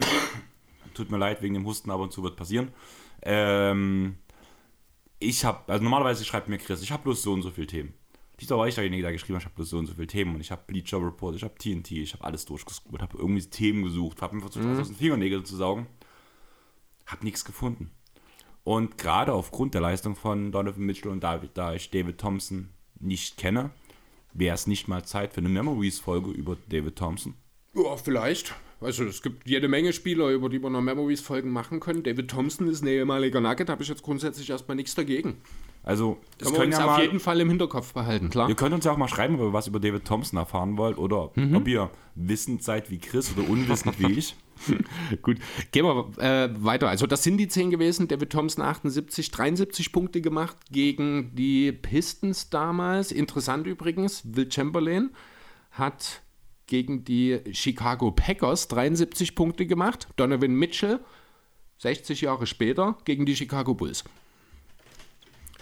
tut 0.94 1.11
mir 1.11 1.18
leid, 1.18 1.42
wegen 1.42 1.55
dem 1.55 1.66
Husten 1.66 1.90
ab 1.90 2.01
und 2.01 2.12
zu 2.12 2.22
wird 2.22 2.37
passieren. 2.37 2.70
Ähm, 3.22 4.16
ich 5.18 5.44
habe, 5.44 5.70
also 5.72 5.83
normalerweise 5.83 6.24
schreibt 6.24 6.48
mir 6.48 6.59
Chris, 6.59 6.83
ich 6.83 6.92
habe 6.92 7.02
bloß 7.02 7.22
so 7.22 7.33
und 7.33 7.42
so 7.42 7.50
viele 7.50 7.66
Themen. 7.66 7.94
Diesmal 8.40 8.61
war 8.61 8.68
ich 8.68 8.76
derjenige, 8.76 9.02
der 9.02 9.12
geschrieben 9.12 9.35
hat, 9.35 9.42
ich 9.42 9.46
habe 9.46 9.57
bloß 9.57 9.70
so 9.70 9.78
und 9.78 9.87
so 9.87 9.94
viele 9.94 10.07
Themen 10.07 10.35
und 10.35 10.40
ich 10.40 10.50
habe 10.50 10.62
Bleacher 10.66 11.02
Report, 11.02 11.35
ich 11.35 11.42
habe 11.42 11.57
TNT, 11.59 11.90
ich 11.90 12.12
habe 12.14 12.24
alles 12.24 12.44
durchgescrollt, 12.44 13.02
habe 13.02 13.18
irgendwie 13.18 13.42
Themen 13.42 13.83
gesucht, 13.83 14.22
habe 14.22 14.37
mir 14.37 14.42
versucht, 14.42 14.64
was 14.64 14.78
aus 14.78 14.88
den 14.88 14.96
Fingernägeln 14.96 15.44
zu 15.44 15.57
saugen, 15.57 15.87
habe 17.07 17.24
nichts 17.24 17.44
gefunden. 17.44 17.90
Und 18.62 18.98
gerade 18.98 19.33
aufgrund 19.33 19.74
der 19.74 19.81
Leistung 19.81 20.14
von 20.14 20.52
Donovan 20.52 20.85
Mitchell 20.85 21.11
und 21.11 21.24
David, 21.24 21.52
da 21.54 21.74
ich 21.74 21.90
David 21.90 22.18
Thompson 22.18 22.68
nicht 23.00 23.38
kenne, 23.38 23.70
wäre 24.35 24.54
es 24.54 24.66
nicht 24.66 24.88
mal 24.88 25.04
Zeit 25.04 25.33
für 25.33 25.38
eine 25.38 25.48
Memories-Folge 25.48 26.31
über 26.31 26.57
David 26.68 26.96
Thompson. 26.96 27.35
Ja, 27.74 27.96
vielleicht. 27.96 28.54
Also 28.81 29.05
es 29.05 29.23
gibt 29.23 29.49
jede 29.49 29.67
Menge 29.67 29.93
Spieler, 29.93 30.29
über 30.31 30.49
die 30.49 30.62
wir 30.62 30.71
noch 30.71 30.81
Memories-Folgen 30.81 31.51
machen 31.51 31.81
können. 31.81 32.03
David 32.05 32.29
Thompson 32.31 32.69
ist 32.69 32.83
ein 32.83 32.87
ehemaliger 32.87 33.41
Nugget, 33.41 33.69
habe 33.69 33.83
ich 33.83 33.88
jetzt 33.88 34.03
grundsätzlich 34.03 34.49
erstmal 34.51 34.77
nichts 34.77 34.95
dagegen. 34.95 35.38
Also, 35.83 36.19
Das 36.38 36.49
können 36.49 36.61
wir 36.61 36.67
uns 36.67 36.79
ja 36.79 36.85
auf 36.85 36.97
mal, 36.97 37.03
jeden 37.03 37.19
Fall 37.21 37.41
im 37.41 37.49
Hinterkopf 37.49 37.93
behalten, 37.95 38.29
klar. 38.31 38.49
ihr 38.49 38.55
könnt 38.55 38.75
uns 38.75 38.85
ja 38.85 38.93
auch 38.93 38.97
mal 38.97 39.09
schreiben, 39.09 39.35
ob 39.37 39.41
ihr 39.41 39.53
was 39.53 39.67
über 39.69 39.81
David 39.81 40.05
Thompson 40.05 40.38
erfahren 40.38 40.77
wollt 40.77 40.99
oder 40.99 41.31
Mhm. 41.35 41.57
ob 41.57 41.67
ihr 41.67 41.91
wissend 42.14 42.62
seid 42.62 42.91
wie 42.91 42.99
Chris 42.99 43.33
oder 43.37 43.49
unwissend 43.49 43.99
wie 43.99 44.12
ich. 44.12 44.37
Gut, 45.23 45.38
gehen 45.73 45.85
wir 45.85 46.11
äh, 46.19 46.51
weiter. 46.62 46.88
Also 46.88 47.07
das 47.07 47.23
sind 47.23 47.38
die 47.38 47.49
10 47.49 47.71
gewesen. 47.71 48.07
David 48.09 48.31
Thompson 48.31 48.62
78, 48.64 49.31
73 49.31 49.93
Punkte 49.93 50.21
gemacht 50.21 50.57
gegen 50.71 51.35
die 51.35 51.71
Pistons 51.73 52.51
damals. 52.51 53.12
Interessant 53.12 53.67
übrigens, 53.67 54.23
Will 54.25 54.51
Chamberlain 54.51 55.11
hat 55.71 56.23
gegen 56.68 57.04
die 57.04 57.40
Chicago 57.52 58.12
Packers 58.12 58.68
73 58.68 59.35
Punkte 59.35 59.66
gemacht. 59.66 60.07
Donovan 60.16 60.54
Mitchell 60.54 61.00
60 61.78 62.20
Jahre 62.20 62.46
später 62.46 62.96
gegen 63.04 63.26
die 63.26 63.35
Chicago 63.35 63.74
Bulls. 63.74 64.04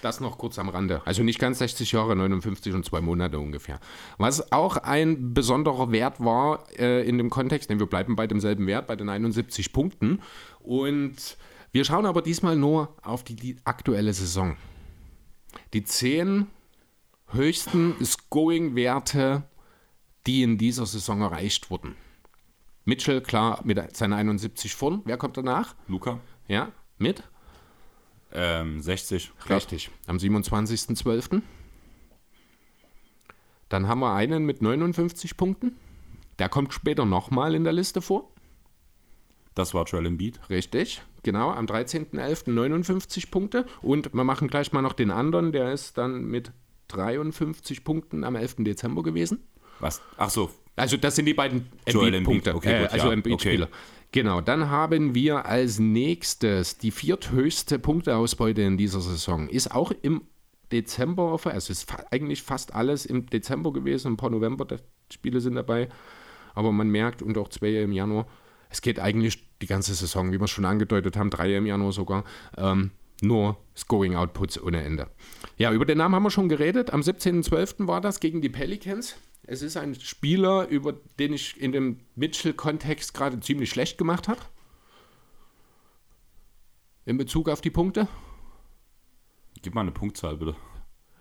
Das 0.03 0.21
noch 0.21 0.37
kurz 0.37 0.59
am 0.59 0.69
Rande. 0.69 1.01
Also 1.07 1.23
nicht 1.23 1.39
ganz 1.39 1.59
60 1.59 1.93
Jahre, 1.93 2.15
59 2.15 2.75
und 2.75 2.85
zwei 2.85 3.01
Monate 3.01 3.39
ungefähr. 3.39 3.81
Was 4.19 4.53
auch 4.53 4.77
ein 4.77 5.33
besonderer 5.33 5.91
Wert 5.91 6.21
war 6.21 6.65
äh, 6.79 7.07
in 7.09 7.17
dem 7.17 7.31
Kontext, 7.31 7.71
denn 7.71 7.79
wir 7.79 7.87
bleiben 7.87 8.15
bei 8.15 8.27
demselben 8.27 8.67
Wert, 8.67 8.87
bei 8.87 8.97
den 8.97 9.09
71 9.09 9.73
Punkten. 9.73 10.21
Und 10.61 11.39
wir 11.73 11.85
schauen 11.85 12.07
aber 12.07 12.23
diesmal 12.23 12.57
nur 12.57 12.95
auf 13.03 13.25
die, 13.25 13.37
die 13.37 13.57
aktuelle 13.65 14.13
Saison. 14.13 14.57
Die 15.73 15.83
10 15.83 16.47
höchsten 17.33 17.95
Scoring-Werte, 18.05 19.45
die 20.27 20.43
in 20.43 20.59
dieser 20.59 20.87
Saison 20.87 21.21
erreicht 21.23 21.71
wurden. 21.71 21.95
Mitchell, 22.85 23.21
klar, 23.21 23.61
mit 23.65 23.97
seinen 23.97 24.13
71 24.13 24.75
vorn. 24.75 25.03
Wer 25.05 25.17
kommt 25.17 25.37
danach? 25.37 25.75
Luca? 25.89 26.21
Ja, 26.47 26.73
mit? 26.99 27.23
Ähm, 28.33 28.81
60. 28.81 29.33
Richtig. 29.49 29.91
Am 30.07 30.19
27.12. 30.19 31.43
Dann 33.69 33.89
haben 33.89 34.01
wir 34.01 34.15
einen 34.15 34.45
mit 34.45 34.63
59 34.63 35.37
Punkten. 35.37 35.77
Der 36.39 36.49
kommt 36.49 36.73
später 36.73 37.05
nochmal 37.05 37.55
in 37.55 37.65
der 37.65 37.73
Liste 37.73 38.03
vor. 38.03 38.31
Das 39.55 39.75
war 39.75 39.85
Joel 39.85 40.07
Embiid. 40.07 40.39
Richtig, 40.51 41.03
genau. 41.23 41.51
Am 41.51 41.67
13.11. 41.67 42.53
59 42.53 43.31
Punkte. 43.31 43.65
Und 43.81 44.13
wir 44.15 44.25
machen 44.25 44.49
gleich 44.49 44.73
mal 44.73 44.83
noch 44.83 44.93
den 44.93 45.11
anderen. 45.11 45.51
Der 45.51 45.73
ist 45.73 45.99
dann 45.99 46.27
mit 46.27 46.53
53 46.89 47.83
Punkten 47.83 48.23
am 48.23 48.37
11. 48.37 48.57
Dezember 48.59 49.03
gewesen. 49.03 49.43
Was? 49.81 50.03
Ach 50.17 50.31
so, 50.31 50.51
Also 50.77 50.97
das 50.97 51.17
sind 51.17 51.27
die 51.27 51.35
beiden 51.35 51.69
Embiid-Punkte. 51.85 52.51
Embiid, 52.51 52.55
okay, 52.55 52.85
äh, 52.85 52.87
also 52.87 53.07
ja, 53.09 53.13
Embiid-Spieler. 53.13 53.67
okay. 53.67 53.75
Genau, 54.13 54.41
dann 54.41 54.71
haben 54.71 55.15
wir 55.15 55.47
als 55.47 55.79
nächstes 55.79 56.79
die 56.79 56.91
vierthöchste 56.91 57.79
Punkteausbeute 57.79 58.63
in 58.63 58.77
dieser 58.79 59.01
Saison. 59.01 59.49
Ist 59.49 59.75
auch 59.75 59.93
im 60.03 60.23
Dezember, 60.73 61.33
also 61.33 61.57
es 61.57 61.71
ist 61.71 61.91
fa 61.91 62.05
eigentlich 62.11 62.43
fast 62.43 62.75
alles 62.75 63.07
im 63.07 63.27
Dezember 63.27 63.73
gewesen, 63.73 64.13
ein 64.13 64.17
paar 64.17 64.31
November-Spiele 64.31 65.41
sind 65.41 65.55
dabei, 65.55 65.89
aber 66.55 66.73
man 66.73 66.89
merkt 66.89 67.23
und 67.23 67.37
auch 67.39 67.49
zwei 67.49 67.75
im 67.83 67.93
Januar, 67.93 68.27
es 68.71 68.81
geht 68.81 68.99
eigentlich 68.99 69.45
die 69.61 69.67
ganze 69.67 69.95
Saison, 69.95 70.33
wie 70.33 70.41
wir 70.41 70.45
es 70.45 70.51
schon 70.51 70.65
angedeutet 70.65 71.17
haben, 71.17 71.31
drei 71.31 71.55
im 71.55 71.67
Januar 71.67 71.93
sogar, 71.93 72.25
ähm, 72.57 72.91
nur 73.23 73.59
Scoring-Outputs 73.77 74.63
ohne 74.63 74.83
Ende. 74.83 75.09
Ja, 75.57 75.73
über 75.73 75.85
den 75.85 75.99
Namen 75.99 76.15
haben 76.15 76.23
wir 76.23 76.31
schon 76.31 76.49
geredet. 76.49 76.93
Am 76.93 77.01
17.12. 77.01 77.87
war 77.87 78.01
das 78.01 78.21
gegen 78.21 78.43
die 78.43 78.49
Pelicans. 78.49 79.17
Es 79.47 79.63
ist 79.63 79.77
ein 79.77 79.95
Spieler, 79.95 80.67
über 80.69 80.93
den 81.19 81.33
ich 81.33 81.61
in 81.61 81.71
dem 81.71 82.01
Mitchell-Kontext 82.17 83.15
gerade 83.15 83.39
ziemlich 83.41 83.71
schlecht 83.71 83.97
gemacht 83.97 84.27
habe. 84.27 84.41
In 87.05 87.17
Bezug 87.17 87.49
auf 87.49 87.61
die 87.61 87.71
Punkte. 87.71 88.09
gib 89.63 89.75
mal 89.75 89.83
eine 89.83 89.93
Punktzahl 89.93 90.37
bitte. 90.37 90.57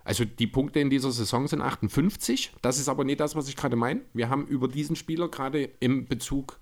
Also 0.04 0.26
die 0.26 0.48
Punkte 0.48 0.80
in 0.80 0.90
dieser 0.90 1.12
Saison 1.12 1.48
sind 1.48 1.62
58. 1.62 2.54
Das 2.62 2.80
ist 2.80 2.90
aber 2.90 3.04
nicht 3.04 3.20
das, 3.20 3.36
was 3.36 3.48
ich 3.48 3.56
gerade 3.56 3.76
meine. 3.76 4.02
Wir 4.14 4.30
haben 4.30 4.48
über 4.48 4.68
diesen 4.68 4.96
Spieler 4.96 5.30
gerade 5.30 5.64
im 5.80 6.06
Bezug 6.06 6.60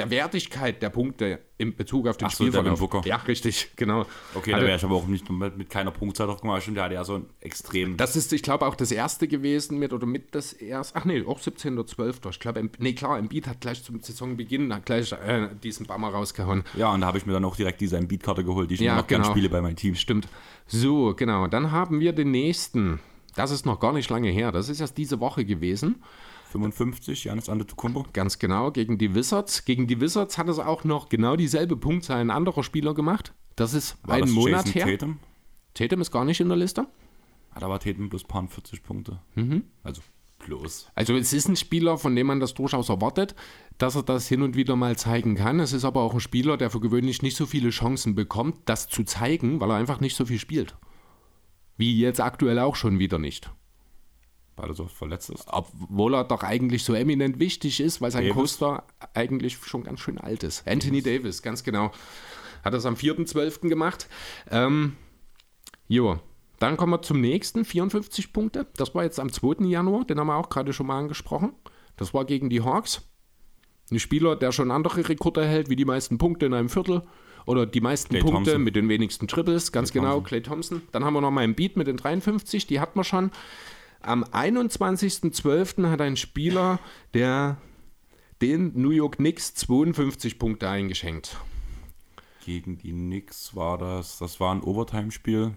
der 0.00 0.10
Wertigkeit 0.10 0.82
der 0.82 0.90
Punkte 0.90 1.40
im 1.58 1.76
Bezug 1.76 2.08
auf 2.08 2.16
den 2.16 2.26
Ach 2.26 2.30
so, 2.30 2.44
Spielverlauf. 2.44 2.78
Devin 2.78 2.88
Booker. 2.90 3.06
Ja, 3.08 3.16
richtig, 3.16 3.72
genau. 3.76 4.06
Okay, 4.34 4.52
Hatte- 4.52 4.62
da 4.62 4.66
wäre 4.66 4.76
ich 4.78 4.84
aber 4.84 4.94
auch 4.96 5.06
nicht 5.06 5.28
mit, 5.30 5.58
mit 5.58 5.68
keiner 5.70 5.90
Punktzahl 5.90 6.26
drauf 6.26 6.40
gemacht. 6.40 6.62
Stimmt, 6.62 6.78
der 6.78 6.84
hatte 6.84 6.94
ja 6.94 7.04
so 7.04 7.16
ein 7.16 7.26
extrem. 7.40 7.96
Das 7.98 8.16
ist, 8.16 8.32
ich 8.32 8.42
glaube, 8.42 8.66
auch 8.66 8.74
das 8.74 8.90
erste 8.92 9.28
gewesen 9.28 9.78
mit 9.78 9.92
oder 9.92 10.06
mit 10.06 10.34
das 10.34 10.52
erste. 10.54 10.98
Ach 10.98 11.04
nee, 11.04 11.22
auch 11.26 11.38
17.12. 11.38 12.30
Ich 12.30 12.40
glaube, 12.40 12.70
nee, 12.78 12.92
klar, 12.94 13.18
Embiid 13.18 13.46
hat 13.46 13.60
gleich 13.60 13.82
zum 13.84 14.00
Saisonbeginn 14.00 14.72
hat 14.74 14.86
gleich 14.86 15.12
äh, 15.12 15.48
diesen 15.62 15.86
Bammer 15.86 16.08
rausgehauen. 16.08 16.64
ja, 16.76 16.92
und 16.92 17.02
da 17.02 17.06
habe 17.08 17.18
ich 17.18 17.26
mir 17.26 17.32
dann 17.34 17.44
auch 17.44 17.56
direkt 17.56 17.80
diese 17.80 17.96
Embiid-Karte 17.98 18.42
geholt, 18.44 18.70
die 18.70 18.74
ich 18.74 18.80
Ja, 18.80 18.96
noch 18.96 19.06
genau. 19.06 19.30
spiele 19.30 19.48
bei 19.50 19.60
meinem 19.60 19.76
Team. 19.76 19.94
Stimmt. 19.94 20.28
So, 20.66 21.14
genau. 21.14 21.46
Dann 21.46 21.72
haben 21.72 22.00
wir 22.00 22.12
den 22.12 22.30
nächsten. 22.30 23.00
Das 23.36 23.50
ist 23.50 23.66
noch 23.66 23.78
gar 23.80 23.92
nicht 23.92 24.08
lange 24.10 24.30
her. 24.30 24.50
Das 24.50 24.68
ist 24.68 24.80
erst 24.80 24.96
diese 24.98 25.20
Woche 25.20 25.44
gewesen. 25.44 26.02
55, 26.50 27.24
Janis 27.24 27.48
Antetokounmpo. 27.48 28.06
Ganz 28.12 28.38
genau, 28.38 28.70
gegen 28.70 28.98
die 28.98 29.14
Wizards. 29.14 29.64
Gegen 29.64 29.86
die 29.86 30.00
Wizards 30.00 30.36
hat 30.36 30.48
es 30.48 30.58
auch 30.58 30.84
noch 30.84 31.08
genau 31.08 31.36
dieselbe 31.36 31.76
Punktzahl 31.76 32.20
ein 32.20 32.30
anderer 32.30 32.62
Spieler 32.62 32.94
gemacht. 32.94 33.32
Das 33.56 33.74
ist 33.74 33.96
War 34.02 34.16
ein 34.16 34.22
das 34.22 34.30
Monat 34.30 34.66
Jason 34.66 34.72
her. 34.72 34.98
Tatum? 34.98 35.18
Tatum 35.74 36.00
ist 36.00 36.10
gar 36.10 36.24
nicht 36.24 36.40
in 36.40 36.48
der 36.48 36.56
Liste. 36.56 36.86
Hat 37.52 37.62
aber 37.62 37.78
Tatum 37.78 38.08
plus 38.08 38.24
paar 38.24 38.46
40 38.46 38.82
Punkte. 38.82 39.20
Mhm. 39.34 39.64
Also 39.82 40.02
plus. 40.38 40.88
Also 40.94 41.16
es 41.16 41.32
ist 41.32 41.48
ein 41.48 41.56
Spieler, 41.56 41.98
von 41.98 42.16
dem 42.16 42.26
man 42.26 42.40
das 42.40 42.54
durchaus 42.54 42.88
erwartet, 42.88 43.34
dass 43.78 43.94
er 43.94 44.02
das 44.02 44.26
hin 44.26 44.42
und 44.42 44.56
wieder 44.56 44.74
mal 44.74 44.96
zeigen 44.96 45.36
kann. 45.36 45.60
Es 45.60 45.72
ist 45.72 45.84
aber 45.84 46.00
auch 46.00 46.14
ein 46.14 46.20
Spieler, 46.20 46.56
der 46.56 46.70
für 46.70 46.80
gewöhnlich 46.80 47.22
nicht 47.22 47.36
so 47.36 47.46
viele 47.46 47.70
Chancen 47.70 48.14
bekommt, 48.14 48.56
das 48.64 48.88
zu 48.88 49.04
zeigen, 49.04 49.60
weil 49.60 49.70
er 49.70 49.76
einfach 49.76 50.00
nicht 50.00 50.16
so 50.16 50.24
viel 50.26 50.38
spielt. 50.38 50.76
Wie 51.76 51.98
jetzt 51.98 52.20
aktuell 52.20 52.58
auch 52.58 52.76
schon 52.76 52.98
wieder 52.98 53.18
nicht. 53.18 53.50
Weil 54.56 54.68
er 54.68 54.74
so 54.74 54.86
verletzt 54.86 55.30
ist. 55.30 55.46
Obwohl 55.48 56.14
er 56.14 56.24
doch 56.24 56.42
eigentlich 56.42 56.84
so 56.84 56.94
eminent 56.94 57.38
wichtig 57.38 57.80
ist, 57.80 58.00
weil 58.00 58.10
sein 58.10 58.24
Davis? 58.24 58.34
Coaster 58.34 58.84
eigentlich 59.14 59.56
schon 59.56 59.84
ganz 59.84 60.00
schön 60.00 60.18
alt 60.18 60.42
ist. 60.42 60.66
Anthony 60.66 61.02
Davis, 61.02 61.42
ganz 61.42 61.64
genau. 61.64 61.92
Hat 62.62 62.74
das 62.74 62.84
am 62.84 62.94
4.12. 62.94 63.68
gemacht. 63.68 64.08
Ähm, 64.50 64.96
jo, 65.88 66.18
dann 66.58 66.76
kommen 66.76 66.92
wir 66.92 67.02
zum 67.02 67.20
nächsten, 67.20 67.64
54 67.64 68.32
Punkte. 68.34 68.66
Das 68.76 68.94
war 68.94 69.02
jetzt 69.02 69.18
am 69.18 69.32
2. 69.32 69.64
Januar, 69.64 70.04
den 70.04 70.20
haben 70.20 70.26
wir 70.26 70.36
auch 70.36 70.50
gerade 70.50 70.72
schon 70.74 70.86
mal 70.86 70.98
angesprochen. 70.98 71.54
Das 71.96 72.12
war 72.12 72.26
gegen 72.26 72.50
die 72.50 72.60
Hawks. 72.60 73.02
Ein 73.90 73.98
Spieler, 73.98 74.36
der 74.36 74.52
schon 74.52 74.70
andere 74.70 75.08
Rekorde 75.08 75.44
hält, 75.44 75.68
wie 75.68 75.76
die 75.76 75.84
meisten 75.84 76.18
Punkte 76.18 76.46
in 76.46 76.54
einem 76.54 76.68
Viertel. 76.68 77.02
Oder 77.46 77.66
die 77.66 77.80
meisten 77.80 78.10
Klay 78.10 78.20
Punkte 78.20 78.52
Thompson. 78.52 78.62
mit 78.62 78.76
den 78.76 78.88
wenigsten 78.88 79.26
Triples, 79.26 79.72
ganz 79.72 79.90
Klay 79.90 80.00
genau, 80.00 80.14
Thompson. 80.16 80.28
Clay 80.28 80.42
Thompson. 80.42 80.82
Dann 80.92 81.04
haben 81.04 81.14
wir 81.14 81.22
noch 81.22 81.30
mal 81.30 81.40
einen 81.40 81.54
Beat 81.54 81.76
mit 81.76 81.86
den 81.86 81.96
53, 81.96 82.66
die 82.66 82.78
hat 82.78 82.94
man 82.94 83.04
schon. 83.04 83.30
Am 84.02 84.24
21.12. 84.24 85.90
hat 85.90 86.00
ein 86.00 86.16
Spieler, 86.16 86.80
der 87.12 87.58
den 88.40 88.72
New 88.80 88.90
York 88.90 89.16
Knicks 89.16 89.54
52 89.54 90.38
Punkte 90.38 90.68
eingeschenkt. 90.68 91.36
Gegen 92.44 92.78
die 92.78 92.92
Knicks 92.92 93.54
war 93.54 93.76
das. 93.76 94.18
Das 94.18 94.40
war 94.40 94.54
ein 94.54 94.62
Overtime-Spiel. 94.62 95.54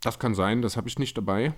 Das 0.00 0.18
kann 0.20 0.34
sein, 0.34 0.62
das 0.62 0.76
habe 0.76 0.88
ich 0.88 0.98
nicht 0.98 1.16
dabei. 1.16 1.54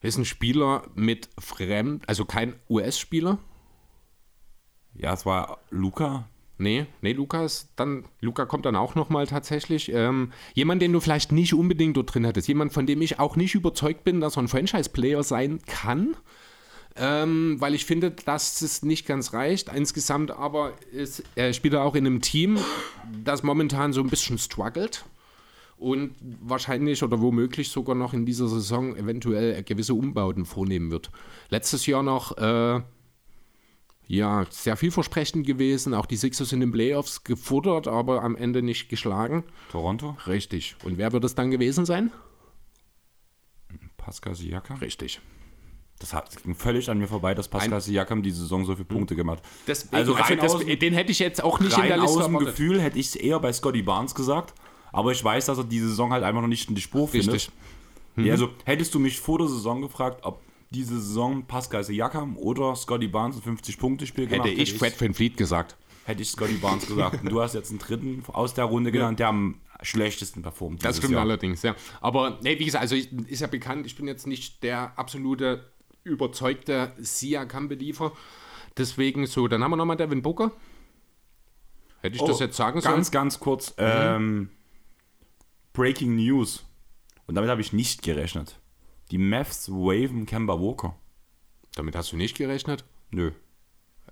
Ist 0.00 0.18
ein 0.18 0.24
Spieler 0.24 0.82
mit 0.94 1.28
Fremd, 1.38 2.08
also 2.08 2.24
kein 2.24 2.54
US-Spieler. 2.70 3.38
Ja, 4.94 5.12
es 5.12 5.26
war 5.26 5.58
Luca. 5.70 6.28
Nee, 6.58 6.86
nee, 7.02 7.12
Lukas, 7.12 7.68
dann, 7.76 8.04
Luca 8.20 8.44
kommt 8.44 8.66
dann 8.66 8.74
auch 8.74 8.96
nochmal 8.96 9.28
tatsächlich. 9.28 9.92
Ähm, 9.92 10.32
jemand, 10.54 10.82
den 10.82 10.92
du 10.92 10.98
vielleicht 10.98 11.30
nicht 11.30 11.54
unbedingt 11.54 11.96
dort 11.96 12.12
drin 12.12 12.26
hattest. 12.26 12.48
Jemand, 12.48 12.72
von 12.72 12.84
dem 12.84 13.00
ich 13.00 13.20
auch 13.20 13.36
nicht 13.36 13.54
überzeugt 13.54 14.02
bin, 14.02 14.20
dass 14.20 14.36
er 14.36 14.42
ein 14.42 14.48
Franchise-Player 14.48 15.22
sein 15.22 15.60
kann. 15.66 16.16
Ähm, 16.96 17.60
weil 17.60 17.74
ich 17.74 17.84
finde, 17.84 18.10
dass 18.10 18.60
es 18.60 18.82
nicht 18.82 19.06
ganz 19.06 19.32
reicht. 19.32 19.72
Insgesamt 19.72 20.32
aber 20.32 20.72
ist, 20.90 21.22
er 21.36 21.52
spielt 21.52 21.76
auch 21.76 21.94
in 21.94 22.06
einem 22.06 22.20
Team, 22.20 22.58
das 23.22 23.44
momentan 23.44 23.92
so 23.92 24.00
ein 24.00 24.08
bisschen 24.08 24.36
struggelt 24.36 25.04
und 25.76 26.16
wahrscheinlich 26.20 27.04
oder 27.04 27.20
womöglich 27.20 27.70
sogar 27.70 27.94
noch 27.94 28.14
in 28.14 28.26
dieser 28.26 28.48
Saison 28.48 28.96
eventuell 28.96 29.62
gewisse 29.62 29.94
Umbauten 29.94 30.44
vornehmen 30.44 30.90
wird. 30.90 31.10
Letztes 31.50 31.86
Jahr 31.86 32.02
noch 32.02 32.36
äh, 32.36 32.80
ja, 34.08 34.46
sehr 34.48 34.76
vielversprechend 34.76 35.46
gewesen. 35.46 35.92
Auch 35.92 36.06
die 36.06 36.16
Sixers 36.16 36.52
in 36.52 36.60
den 36.60 36.72
Playoffs 36.72 37.24
gefordert, 37.24 37.86
aber 37.86 38.22
am 38.22 38.36
Ende 38.36 38.62
nicht 38.62 38.88
geschlagen. 38.88 39.44
Toronto? 39.70 40.16
Richtig. 40.26 40.76
Und 40.82 40.96
wer 40.96 41.12
wird 41.12 41.24
es 41.24 41.34
dann 41.34 41.50
gewesen 41.50 41.84
sein? 41.84 42.10
Pascal 43.98 44.34
Siakam? 44.34 44.78
Richtig. 44.78 45.20
Das 45.98 46.14
ging 46.42 46.54
völlig 46.54 46.88
an 46.88 46.98
mir 46.98 47.06
vorbei, 47.08 47.34
dass 47.34 47.48
Pascal 47.48 47.82
Siakam 47.82 48.22
die 48.22 48.30
Saison 48.30 48.64
so 48.64 48.74
viele 48.74 48.86
Punkte 48.86 49.14
gemacht 49.14 49.40
hat. 49.40 49.46
Deswegen, 49.66 49.96
also, 49.96 50.12
rein 50.12 50.40
also 50.40 50.58
das, 50.60 50.78
den 50.78 50.94
hätte 50.94 51.12
ich 51.12 51.18
jetzt 51.18 51.44
auch 51.44 51.60
nicht 51.60 51.76
in 51.76 51.88
der 51.88 51.98
Liste 51.98 52.20
aus 52.20 52.24
dem 52.24 52.38
Gefühl 52.38 52.80
hätte 52.80 52.98
ich 52.98 53.08
es 53.08 53.16
eher 53.16 53.38
bei 53.40 53.52
Scotty 53.52 53.82
Barnes 53.82 54.14
gesagt. 54.14 54.54
Aber 54.90 55.12
ich 55.12 55.22
weiß, 55.22 55.46
dass 55.46 55.58
er 55.58 55.64
die 55.64 55.80
Saison 55.80 56.12
halt 56.12 56.24
einfach 56.24 56.40
noch 56.40 56.48
nicht 56.48 56.70
in 56.70 56.74
die 56.74 56.80
Spur 56.80 57.08
findet. 57.08 57.34
Richtig. 57.34 57.54
Mhm. 58.16 58.24
Ja, 58.24 58.32
also 58.32 58.48
hättest 58.64 58.94
du 58.94 59.00
mich 59.00 59.20
vor 59.20 59.38
der 59.38 59.48
Saison 59.48 59.82
gefragt, 59.82 60.20
ob 60.22 60.40
diese 60.70 61.00
Saison 61.00 61.46
Pascal 61.46 61.84
Siakam 61.84 62.36
oder 62.36 62.76
Scotty 62.76 63.08
Barnes 63.08 63.36
ein 63.36 63.56
50-Punkte-Spiel 63.56 64.26
gemacht 64.26 64.48
hätte 64.48 64.60
ich 64.60 64.74
Fred 64.74 65.00
Van 65.00 65.14
Fleet 65.14 65.36
gesagt. 65.36 65.76
Hätte 66.04 66.22
ich 66.22 66.30
Scotty 66.30 66.54
Barnes 66.54 66.86
gesagt. 66.86 67.22
Und 67.22 67.30
du 67.30 67.40
hast 67.40 67.54
jetzt 67.54 67.70
einen 67.70 67.78
dritten 67.78 68.22
aus 68.28 68.54
der 68.54 68.64
Runde 68.64 68.92
genannt, 68.92 69.18
der 69.18 69.28
am 69.28 69.60
schlechtesten 69.82 70.42
performt. 70.42 70.84
Das 70.84 70.98
stimmt 70.98 71.12
Jahr. 71.12 71.22
allerdings, 71.22 71.62
ja. 71.62 71.74
Aber 72.00 72.38
nee, 72.42 72.58
wie 72.58 72.64
gesagt, 72.64 72.82
also 72.82 72.94
ich, 72.94 73.12
ist 73.28 73.40
ja 73.40 73.46
bekannt, 73.46 73.86
ich 73.86 73.96
bin 73.96 74.06
jetzt 74.06 74.26
nicht 74.26 74.62
der 74.62 74.98
absolute 74.98 75.70
überzeugte 76.04 76.92
Siakam-Beliefer. 76.98 78.12
Deswegen 78.76 79.26
so, 79.26 79.48
dann 79.48 79.62
haben 79.62 79.70
wir 79.70 79.76
nochmal 79.76 79.96
Devin 79.96 80.22
Booker. 80.22 80.52
Hätte 82.00 82.16
ich 82.16 82.22
oh, 82.22 82.26
das 82.26 82.40
jetzt 82.40 82.56
sagen 82.56 82.80
sollen? 82.80 82.94
Ganz, 82.94 83.10
ganz 83.10 83.40
kurz. 83.40 83.70
Mhm. 83.72 83.84
Ähm, 83.84 84.50
Breaking 85.72 86.16
News. 86.16 86.64
Und 87.26 87.34
damit 87.34 87.50
habe 87.50 87.60
ich 87.60 87.72
nicht 87.72 88.02
gerechnet. 88.02 88.58
Die 89.10 89.18
Mavs 89.18 89.70
waven 89.70 90.26
Kemba 90.26 90.60
Walker. 90.60 90.94
Damit 91.74 91.96
hast 91.96 92.12
du 92.12 92.16
nicht 92.16 92.36
gerechnet? 92.36 92.84
Nö. 93.10 93.32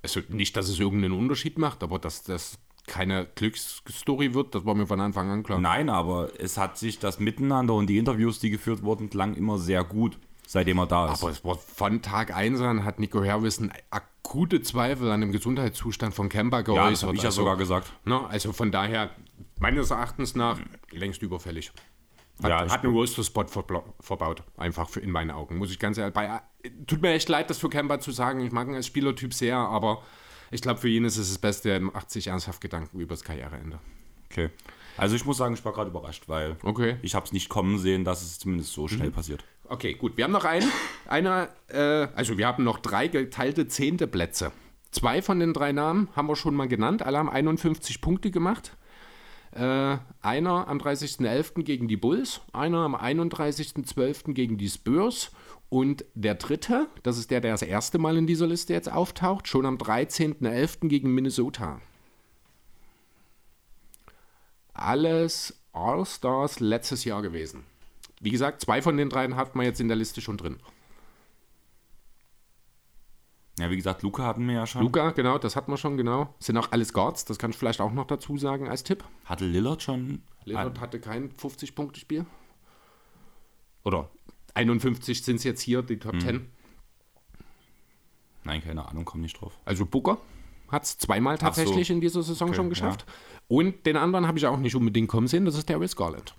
Also 0.03 0.21
nicht, 0.29 0.57
dass 0.57 0.69
es 0.69 0.79
irgendeinen 0.79 1.15
Unterschied 1.15 1.59
macht, 1.59 1.83
aber 1.83 1.99
dass 1.99 2.23
das 2.23 2.59
keine 2.87 3.27
Glücksstory 3.35 4.35
wird, 4.35 4.55
das 4.55 4.65
war 4.65 4.75
mir 4.75 4.87
von 4.87 5.01
Anfang 5.01 5.31
an 5.31 5.43
klar. 5.43 5.59
Nein, 5.59 5.89
aber 5.89 6.31
es 6.39 6.57
hat 6.57 6.79
sich 6.79 6.99
das 6.99 7.19
Miteinander 7.19 7.75
und 7.75 7.89
die 7.89 7.99
Interviews, 7.99 8.39
die 8.39 8.51
geführt 8.51 8.83
wurden, 8.83 9.11
klang 9.11 9.35
immer 9.35 9.59
sehr 9.59 9.85
gut, 9.85 10.19
seitdem 10.47 10.79
er 10.79 10.87
da 10.87 11.13
ist. 11.13 11.23
Aber 11.23 11.33
es 11.33 11.45
war 11.45 11.57
von 11.57 12.03
Tag 12.03 12.35
1 12.35 12.61
an 12.61 12.85
hat 12.85 13.01
Nico 13.01 13.23
Herwissen 13.23 13.73
akute 13.91 14.63
Zweifel 14.63 15.11
an 15.11 15.21
dem 15.21 15.33
Gesundheitszustand 15.33 16.15
von 16.15 16.29
Kemba 16.29 16.63
geäußert. 16.63 16.85
Ja, 16.85 16.91
das 16.91 17.03
habe 17.03 17.17
ich 17.17 17.23
ja 17.23 17.29
also, 17.29 17.43
sogar 17.43 17.57
gesagt. 17.57 17.93
Ne, 18.05 18.25
also 18.29 18.53
von 18.53 18.71
daher, 18.71 19.11
meines 19.59 19.91
Erachtens 19.91 20.37
nach, 20.37 20.61
längst 20.93 21.23
überfällig. 21.23 21.73
Hat, 22.43 22.51
ja, 22.51 22.69
hat 22.69 22.85
einen 22.85 22.93
Roster-Spot 22.93 23.47
verbaut, 24.01 24.43
einfach 24.57 24.89
für, 24.89 25.01
in 25.01 25.11
meinen 25.11 25.31
Augen. 25.31 25.57
Muss 25.57 25.71
ich 25.71 25.79
ganz 25.79 25.97
ehrlich. 25.97 26.13
Bei, 26.13 26.43
tut 26.87 27.01
mir 27.01 27.13
echt 27.13 27.29
leid, 27.29 27.49
das 27.49 27.59
für 27.59 27.71
Kemba 27.71 27.99
zu 27.99 28.11
sagen. 28.11 28.41
Ich 28.41 28.53
mag 28.53 28.69
ihn 28.69 28.75
als 28.75 28.87
Spielertyp 28.87 29.33
sehr, 29.33 29.57
aber 29.57 30.03
ich 30.51 30.61
glaube, 30.61 30.81
für 30.81 30.89
ihn 30.89 31.05
ist 31.05 31.17
es 31.17 31.29
das 31.29 31.39
Beste. 31.39 31.71
Er 31.71 31.81
macht 31.81 32.11
sich 32.11 32.27
ernsthaft 32.27 32.61
Gedanken 32.61 33.01
über 33.01 33.15
das 33.15 33.25
Karriereende. 33.25 33.79
Okay. 34.31 34.51
Also 34.99 35.15
ich 35.15 35.25
muss 35.25 35.37
sagen, 35.39 35.55
ich 35.55 35.65
war 35.65 35.73
gerade 35.73 35.91
überrascht, 35.91 36.25
weil 36.27 36.57
okay. 36.63 36.97
ich 37.03 37.15
habe 37.15 37.27
es 37.27 37.33
nicht 37.33 37.49
kommen 37.49 37.79
sehen, 37.79 38.05
dass 38.05 38.23
es 38.23 38.39
zumindest 38.39 38.73
so 38.73 38.89
schnell 38.89 39.09
mhm. 39.09 39.13
passiert. 39.13 39.45
Okay, 39.69 39.95
gut. 39.95 40.17
Wir 40.17 40.25
haben 40.25 40.33
noch 40.33 40.45
einen. 40.45 40.71
Einer, 41.07 41.49
äh, 41.69 42.09
also 42.15 42.39
wir 42.39 42.47
haben 42.47 42.65
noch 42.65 42.79
drei 42.79 43.09
geteilte 43.09 43.69
zehnte 43.69 44.07
Plätze. 44.07 44.53
Zwei 44.91 45.21
von 45.21 45.41
den 45.41 45.53
drei 45.53 45.73
Namen 45.73 46.09
haben 46.15 46.29
wir 46.29 46.37
schon 46.37 46.55
mal 46.55 46.69
genannt. 46.69 47.03
Alle 47.03 47.19
haben 47.19 47.29
51 47.29 48.01
Punkte 48.01 48.31
gemacht. 48.31 48.77
Äh, 49.57 49.97
einer 50.21 50.69
am 50.69 50.79
30.11. 50.79 51.63
gegen 51.63 51.89
die 51.89 51.97
Bulls, 51.97 52.43
einer 52.53 52.79
am 52.79 52.95
31.12. 52.95 54.35
gegen 54.35 54.59
die 54.59 54.69
Spurs 54.69 55.31
und 55.71 56.05
der 56.15 56.35
dritte, 56.35 56.89
das 57.03 57.17
ist 57.17 57.31
der, 57.31 57.41
der 57.41 57.53
das 57.53 57.63
erste 57.63 57.97
Mal 57.97 58.19
in 58.19 58.27
dieser 58.27 58.47
Liste 58.47 58.75
jetzt 58.75 58.93
auftaucht, 58.93 59.49
schon 59.49 59.65
am 59.65 59.79
13.11. 59.79 60.89
gegen 60.89 61.15
Minnesota. 61.15 61.81
Alles 64.75 65.59
All-Stars 65.73 66.61
letztes 66.61 67.05
Jahr 67.05 67.23
gewesen. 67.23 67.65
Wie 68.21 68.31
gesagt, 68.31 68.61
zwei 68.61 68.83
von 68.83 68.99
den 68.99 69.09
dreien 69.09 69.37
hat 69.37 69.55
man 69.55 69.65
jetzt 69.65 69.81
in 69.81 69.89
der 69.89 69.97
Liste 69.97 70.21
schon 70.21 70.37
drin. 70.37 70.59
Ja, 73.59 73.71
wie 73.71 73.77
gesagt, 73.77 74.03
Luca 74.03 74.25
hatten 74.25 74.47
wir 74.47 74.55
ja 74.55 74.67
schon. 74.67 74.83
Luca, 74.83 75.11
genau, 75.11 75.39
das 75.39 75.57
hatten 75.57 75.73
wir 75.73 75.79
schon, 75.79 75.97
genau. 75.97 76.35
Sind 76.39 76.59
auch 76.59 76.73
alles 76.73 76.93
Guards, 76.93 77.25
das 77.25 77.39
kann 77.39 77.51
ich 77.51 77.57
vielleicht 77.57 77.81
auch 77.81 77.93
noch 77.93 78.07
dazu 78.07 78.37
sagen 78.37 78.69
als 78.69 78.85
Tipp. 78.85 79.03
Hatte 79.25 79.47
Lillard 79.47 79.83
schon? 79.83 80.23
Lillard 80.45 80.79
hatte 80.81 81.01
kein 81.01 81.31
50-Punkte-Spiel. 81.31 82.27
Oder 83.85 84.11
51 84.55 85.23
sind 85.23 85.37
es 85.37 85.45
jetzt 85.45 85.63
hier, 85.63 85.83
die 85.83 85.99
Top 85.99 86.13
hm. 86.13 86.21
10. 86.21 86.47
Nein, 88.45 88.63
keine 88.63 88.87
Ahnung, 88.87 89.05
komm 89.05 89.23
nicht 89.23 89.41
drauf. 89.41 89.59
Also 89.65 89.87
Booker 89.87 90.19
hat 90.69 90.85
es 90.85 90.99
zweimal 90.99 91.39
tatsächlich 91.39 91.89
so. 91.89 91.95
in 91.95 92.01
dieser 92.01 92.23
Saison 92.23 92.49
okay, 92.49 92.57
schon 92.57 92.69
geschafft. 92.69 93.05
Ja. 93.07 93.15
Und 93.49 93.87
den 93.87 93.97
anderen 93.97 94.27
habe 94.27 94.39
ich 94.39 94.47
auch 94.47 94.59
nicht 94.59 94.75
unbedingt 94.75 95.09
kommen 95.09 95.29
sehen, 95.29 95.45
das 95.45 95.57
ist 95.57 95.71
Darius 95.71 95.97
Garland. 95.97 96.35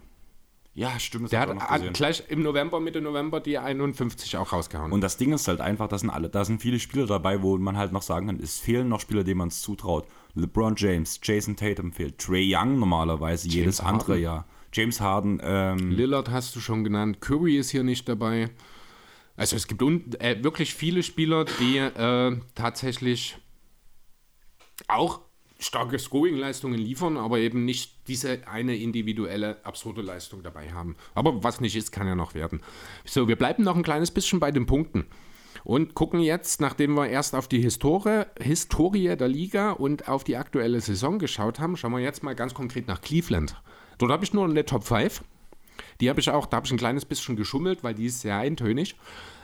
Ja, 0.78 1.00
stimmt. 1.00 1.32
Der 1.32 1.40
hat 1.40 1.94
gleich 1.94 2.24
im 2.28 2.44
November, 2.44 2.80
Mitte 2.80 3.02
November 3.02 3.40
die 3.40 3.58
51 3.58 4.38
auch 4.38 4.54
rausgehauen. 4.54 4.92
Und 4.92 5.02
das 5.02 5.18
Ding 5.18 5.34
ist 5.34 5.48
halt 5.48 5.60
einfach, 5.60 5.88
da 5.88 5.98
sind 5.98 6.12
alle, 6.12 6.30
da 6.30 6.46
sind 6.46 6.62
viele 6.62 6.80
Spieler 6.80 7.08
dabei, 7.08 7.42
wo 7.42 7.58
man 7.58 7.78
halt 7.78 7.92
noch 7.92 8.04
sagen 8.04 8.28
kann, 8.28 8.40
es 8.40 8.60
fehlen 8.60 8.88
noch 8.88 9.00
Spieler, 9.00 9.24
denen 9.24 9.40
man 9.40 9.48
es 9.48 9.60
zutraut. 9.62 10.06
LeBron 10.36 10.76
James, 10.78 11.20
Jason 11.24 11.56
Tatum 11.56 11.92
fehlt, 11.92 12.20
Trey 12.20 12.56
Young 12.56 12.78
normalerweise, 12.78 13.48
James 13.48 13.56
jedes 13.56 13.82
Harden. 13.82 13.94
andere 13.96 14.18
Jahr. 14.20 14.46
James 14.72 15.02
Harden. 15.02 15.42
Ähm, 15.42 15.90
Lillard 15.90 16.30
hast 16.30 16.56
du 16.56 16.60
schon 16.60 16.84
genannt, 16.84 17.22
Curry 17.22 17.58
ist 17.58 17.72
hier 17.72 17.84
nicht 17.84 18.08
dabei. 18.08 18.52
Also 19.36 19.56
es 19.56 19.66
gibt 19.66 19.82
äh, 20.22 20.44
wirklich 20.44 20.76
viele 20.76 21.02
Spieler, 21.02 21.46
die 21.60 21.78
äh, 21.80 22.40
tatsächlich 22.54 23.40
auch 24.88 25.22
starke 25.60 25.98
Scoring-Leistungen 26.00 26.80
liefern, 26.80 27.18
aber 27.18 27.40
eben 27.40 27.66
nicht 27.66 28.08
diese 28.08 28.48
eine 28.48 28.76
individuelle 28.76 29.64
absurde 29.66 30.02
Leistung 30.02 30.44
dabei 30.44 30.72
haben. 30.72 30.96
Aber 31.16 31.44
was 31.44 31.62
nicht 31.62 31.76
ist, 31.76 31.92
kann 31.92 32.08
ja 32.08 32.16
noch 32.16 32.34
werden. 32.34 32.62
So, 33.06 33.28
wir 33.28 33.36
bleiben 33.36 33.64
noch 33.64 33.76
ein 33.76 33.84
kleines 33.84 34.12
bisschen 34.12 34.40
bei 34.40 34.52
den 34.52 34.66
Punkten 34.66 35.06
und 35.64 35.96
gucken 35.96 36.22
jetzt, 36.22 36.62
nachdem 36.62 36.96
wir 36.96 37.10
erst 37.10 37.36
auf 37.36 37.48
die 37.48 37.60
Historie, 37.62 38.24
Historie 38.40 39.16
der 39.16 39.28
Liga 39.28 39.72
und 39.72 40.08
auf 40.08 40.24
die 40.24 40.38
aktuelle 40.38 40.80
Saison 40.80 41.20
geschaut 41.20 41.60
haben, 41.60 41.76
schauen 41.76 41.92
wir 41.92 42.00
jetzt 42.00 42.24
mal 42.24 42.36
ganz 42.36 42.54
konkret 42.54 42.88
nach 42.88 43.02
Cleveland. 43.02 43.62
Dort 43.98 44.12
habe 44.12 44.24
ich 44.24 44.34
nur 44.34 44.46
eine 44.46 44.66
Top 44.66 44.84
5. 44.84 45.24
Die 46.00 46.10
habe 46.10 46.20
ich 46.20 46.30
auch, 46.30 46.46
da 46.46 46.58
habe 46.58 46.66
ich 46.66 46.72
ein 46.72 46.78
kleines 46.78 47.06
bisschen 47.06 47.36
geschummelt, 47.36 47.84
weil 47.84 47.96
die 47.96 48.06
ist 48.06 48.22
sehr 48.22 48.38
eintönig. 48.38 48.96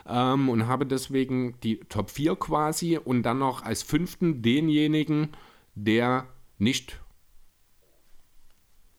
Ähm, 0.06 0.48
und 0.48 0.66
habe 0.66 0.86
deswegen 0.86 1.60
die 1.62 1.80
Top 1.88 2.10
4 2.10 2.36
quasi 2.36 2.98
und 2.98 3.22
dann 3.22 3.38
noch 3.38 3.62
als 3.62 3.82
fünften 3.82 4.42
denjenigen, 4.42 5.28
der 5.74 6.28
nicht 6.58 7.00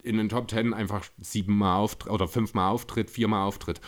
in 0.04 0.18
den 0.18 0.30
Top 0.30 0.50
10 0.50 0.74
einfach 0.74 1.06
siebenmal 1.18 1.78
auftritt 1.78 2.12
oder 2.12 2.28
fünfmal 2.28 2.70
auftritt, 2.70 3.10
viermal 3.10 3.48
auftritt. 3.48 3.82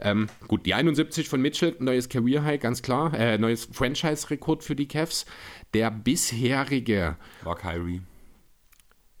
Ähm, 0.00 0.28
gut, 0.46 0.66
die 0.66 0.74
71 0.74 1.28
von 1.28 1.40
Mitchell, 1.40 1.74
neues 1.80 2.08
Career 2.08 2.44
High, 2.44 2.60
ganz 2.60 2.82
klar. 2.82 3.12
Äh, 3.14 3.38
neues 3.38 3.68
Franchise-Rekord 3.72 4.62
für 4.62 4.76
die 4.76 4.86
Cavs. 4.86 5.26
Der 5.74 5.90
bisherige. 5.90 7.16
War 7.42 7.56
Kyrie. 7.56 8.02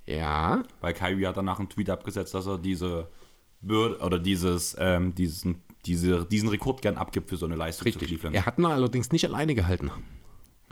Ja. 0.06 0.62
Weil 0.80 0.94
Kyrie 0.94 1.26
hat 1.26 1.36
danach 1.36 1.58
einen 1.58 1.68
Tweet 1.68 1.90
abgesetzt, 1.90 2.34
dass 2.34 2.46
er 2.46 2.58
diese 2.58 3.08
Bürde 3.60 3.98
oder 3.98 4.18
dieses, 4.18 4.76
ähm, 4.78 5.14
diesen, 5.14 5.62
diese, 5.84 6.24
diesen 6.24 6.48
Rekord 6.48 6.80
gern 6.80 6.96
abgibt 6.96 7.28
für 7.28 7.36
so 7.36 7.46
eine 7.46 7.56
Leistung. 7.56 7.86
Richtig. 7.86 8.22
Er 8.32 8.46
hat 8.46 8.58
ihn 8.58 8.64
allerdings 8.64 9.10
nicht 9.10 9.24
alleine 9.24 9.54
gehalten. 9.54 9.90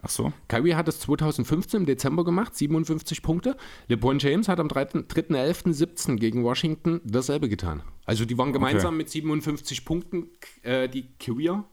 Ach 0.07 0.11
so. 0.11 0.33
Kyrie 0.47 0.77
hat 0.77 0.87
es 0.87 1.01
2015 1.01 1.81
im 1.81 1.87
Dezember 1.87 2.23
gemacht, 2.25 2.55
57 2.55 3.23
Punkte. 3.23 3.57
LeBron 3.89 4.21
James 4.21 4.47
hat 4.47 4.61
am 4.61 4.69
3.11.17 4.69 6.15
gegen 6.15 6.45
Washington 6.45 7.01
dasselbe 7.03 7.49
getan. 7.49 7.83
Also 8.05 8.25
die 8.25 8.39
waren 8.39 8.53
gemeinsam 8.53 8.95
okay. 8.95 8.99
mit 8.99 9.11
57 9.11 9.85
Punkten 9.85 10.29
äh, 10.63 10.89
die 10.89 11.09
Career, 11.19 11.65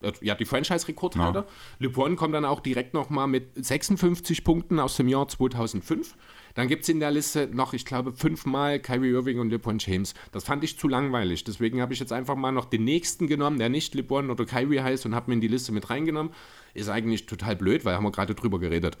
äh, 0.00 0.10
ja, 0.22 0.34
die 0.34 0.46
Franchise-Rekordhalter. 0.46 1.40
Ja. 1.40 1.46
LeBron 1.80 2.16
kommt 2.16 2.32
dann 2.32 2.46
auch 2.46 2.60
direkt 2.60 2.94
nochmal 2.94 3.26
mit 3.26 3.50
56 3.62 4.42
Punkten 4.42 4.80
aus 4.80 4.96
dem 4.96 5.08
Jahr 5.08 5.28
2005. 5.28 6.16
Dann 6.56 6.68
gibt 6.68 6.84
es 6.84 6.88
in 6.88 7.00
der 7.00 7.10
Liste 7.10 7.50
noch, 7.52 7.74
ich 7.74 7.84
glaube, 7.84 8.14
fünfmal 8.14 8.80
Kyrie 8.80 9.10
Irving 9.10 9.38
und 9.38 9.50
LeBron 9.50 9.78
James. 9.78 10.14
Das 10.32 10.44
fand 10.44 10.64
ich 10.64 10.78
zu 10.78 10.88
langweilig. 10.88 11.44
Deswegen 11.44 11.82
habe 11.82 11.92
ich 11.92 12.00
jetzt 12.00 12.14
einfach 12.14 12.34
mal 12.34 12.50
noch 12.50 12.64
den 12.64 12.82
nächsten 12.82 13.26
genommen, 13.26 13.58
der 13.58 13.68
nicht 13.68 13.94
LeBron 13.94 14.30
oder 14.30 14.46
Kyrie 14.46 14.80
heißt 14.80 15.04
und 15.04 15.14
habe 15.14 15.30
mir 15.30 15.34
in 15.34 15.42
die 15.42 15.48
Liste 15.48 15.70
mit 15.72 15.90
reingenommen. 15.90 16.32
Ist 16.72 16.88
eigentlich 16.88 17.26
total 17.26 17.56
blöd, 17.56 17.84
weil 17.84 17.94
haben 17.94 18.04
wir 18.04 18.10
gerade 18.10 18.34
drüber 18.34 18.58
geredet. 18.58 18.96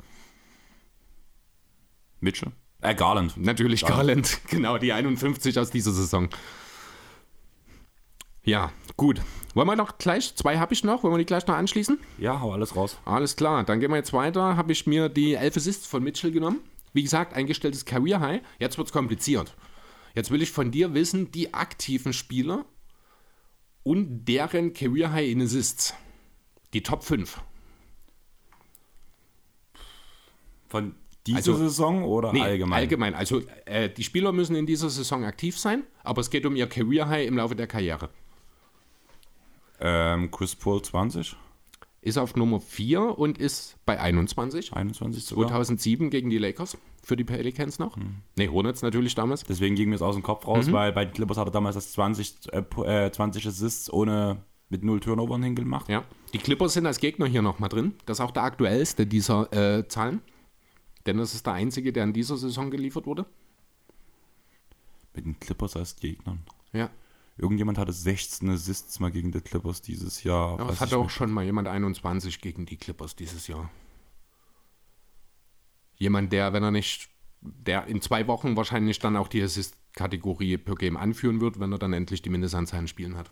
Mitchell? 2.20 2.52
Äh, 2.82 2.94
Garland. 2.94 3.38
Natürlich 3.38 3.80
Garland. 3.80 4.06
Garland. 4.06 4.40
Genau, 4.50 4.76
die 4.76 4.92
51 4.92 5.58
aus 5.58 5.70
dieser 5.70 5.92
Saison. 5.92 6.28
Ja, 8.44 8.70
gut. 8.98 9.22
Wollen 9.54 9.66
wir 9.66 9.76
noch 9.76 9.96
gleich, 9.96 10.36
zwei 10.36 10.58
habe 10.58 10.74
ich 10.74 10.84
noch, 10.84 11.02
wollen 11.02 11.14
wir 11.14 11.18
die 11.18 11.24
gleich 11.24 11.46
noch 11.46 11.54
anschließen? 11.54 11.98
Ja, 12.18 12.38
hau 12.38 12.52
alles 12.52 12.76
raus. 12.76 12.98
Alles 13.06 13.34
klar, 13.34 13.64
dann 13.64 13.80
gehen 13.80 13.90
wir 13.90 13.96
jetzt 13.96 14.12
weiter. 14.12 14.58
Habe 14.58 14.72
ich 14.72 14.86
mir 14.86 15.08
die 15.08 15.34
11 15.34 15.56
Assists 15.56 15.86
von 15.86 16.02
Mitchell 16.02 16.32
genommen. 16.32 16.60
Wie 16.96 17.02
gesagt, 17.02 17.34
eingestelltes 17.34 17.84
Career 17.84 18.20
High. 18.20 18.40
Jetzt 18.58 18.78
wird 18.78 18.86
es 18.86 18.92
kompliziert. 18.92 19.54
Jetzt 20.14 20.30
will 20.30 20.40
ich 20.40 20.50
von 20.50 20.70
dir 20.70 20.94
wissen, 20.94 21.30
die 21.30 21.52
aktiven 21.52 22.14
Spieler 22.14 22.64
und 23.82 24.24
deren 24.24 24.72
Career 24.72 25.12
High 25.12 25.30
in 25.30 25.42
Assists. 25.42 25.92
Die 26.72 26.82
Top 26.82 27.04
5. 27.04 27.38
Von 30.68 30.94
dieser 31.26 31.36
also, 31.36 31.56
Saison 31.56 32.02
oder 32.02 32.32
nee, 32.32 32.40
allgemein? 32.40 32.78
Allgemein. 32.78 33.14
Also 33.14 33.42
äh, 33.66 33.90
die 33.90 34.02
Spieler 34.02 34.32
müssen 34.32 34.56
in 34.56 34.64
dieser 34.64 34.88
Saison 34.88 35.22
aktiv 35.24 35.58
sein, 35.58 35.84
aber 36.02 36.22
es 36.22 36.30
geht 36.30 36.46
um 36.46 36.56
ihr 36.56 36.66
Career 36.66 37.08
High 37.08 37.28
im 37.28 37.36
Laufe 37.36 37.54
der 37.54 37.66
Karriere. 37.66 38.08
Ähm, 39.80 40.30
Chris 40.30 40.56
Paul 40.56 40.80
20 40.80 41.36
ist 42.06 42.18
auf 42.18 42.36
Nummer 42.36 42.60
4 42.60 43.18
und 43.18 43.36
ist 43.36 43.76
bei 43.84 43.98
21. 43.98 44.72
21 44.72 45.24
sogar. 45.24 45.48
2007 45.48 46.08
gegen 46.08 46.30
die 46.30 46.38
Lakers 46.38 46.78
für 47.02 47.16
die 47.16 47.24
Pelicans 47.24 47.80
noch. 47.80 47.96
Mhm. 47.96 48.22
Ne, 48.36 48.48
Hornets 48.48 48.82
natürlich 48.82 49.16
damals. 49.16 49.42
Deswegen 49.42 49.74
ging 49.74 49.88
mir 49.88 49.96
es 49.96 50.02
aus 50.02 50.14
dem 50.14 50.22
Kopf 50.22 50.46
raus, 50.46 50.68
mhm. 50.68 50.72
weil 50.72 50.92
bei 50.92 51.04
den 51.04 51.12
Clippers 51.12 51.36
hat 51.36 51.48
er 51.48 51.50
damals 51.50 51.74
das 51.74 51.90
20, 51.92 52.52
äh, 52.52 53.10
20 53.10 53.44
äh, 53.44 53.48
Assists 53.48 53.92
ohne 53.92 54.44
mit 54.68 54.84
null 54.84 55.00
Turnovern 55.00 55.42
hingemacht. 55.42 55.88
Ja, 55.88 56.04
die 56.32 56.38
Clippers 56.38 56.74
sind 56.74 56.86
als 56.86 57.00
Gegner 57.00 57.26
hier 57.26 57.42
nochmal 57.42 57.68
drin. 57.68 57.94
Das 58.06 58.18
ist 58.18 58.24
auch 58.24 58.30
der 58.30 58.44
aktuellste 58.44 59.06
dieser 59.06 59.52
äh, 59.52 59.88
Zahlen. 59.88 60.22
Denn 61.06 61.18
das 61.18 61.34
ist 61.34 61.44
der 61.44 61.54
einzige, 61.54 61.92
der 61.92 62.04
in 62.04 62.12
dieser 62.12 62.36
Saison 62.36 62.70
geliefert 62.70 63.06
wurde. 63.06 63.26
Mit 65.12 65.26
den 65.26 65.40
Clippers 65.40 65.76
als 65.76 65.96
Gegnern. 65.96 66.44
Ja. 66.72 66.90
Irgendjemand 67.38 67.76
hatte 67.76 67.92
16 67.92 68.48
Assists 68.48 68.98
mal 68.98 69.10
gegen 69.10 69.30
die 69.30 69.42
Clippers 69.42 69.82
dieses 69.82 70.24
Jahr. 70.24 70.58
Ja, 70.58 70.70
es 70.70 70.80
hatte 70.80 70.96
auch 70.96 71.10
schon 71.10 71.30
mal 71.30 71.44
jemand 71.44 71.68
21 71.68 72.40
gegen 72.40 72.64
die 72.64 72.78
Clippers 72.78 73.14
dieses 73.14 73.46
Jahr. 73.46 73.70
Jemand, 75.96 76.32
der, 76.32 76.54
wenn 76.54 76.62
er 76.62 76.70
nicht, 76.70 77.10
der 77.40 77.86
in 77.86 78.00
zwei 78.00 78.26
Wochen 78.26 78.56
wahrscheinlich 78.56 78.98
dann 79.00 79.16
auch 79.16 79.28
die 79.28 79.42
Assist-Kategorie 79.42 80.56
per 80.56 80.76
Game 80.76 80.96
anführen 80.96 81.40
wird, 81.40 81.60
wenn 81.60 81.72
er 81.72 81.78
dann 81.78 81.92
endlich 81.92 82.22
die 82.22 82.30
Mindestanzahl 82.30 82.80
an 82.80 82.88
Spielen 82.88 83.16
hat. 83.16 83.30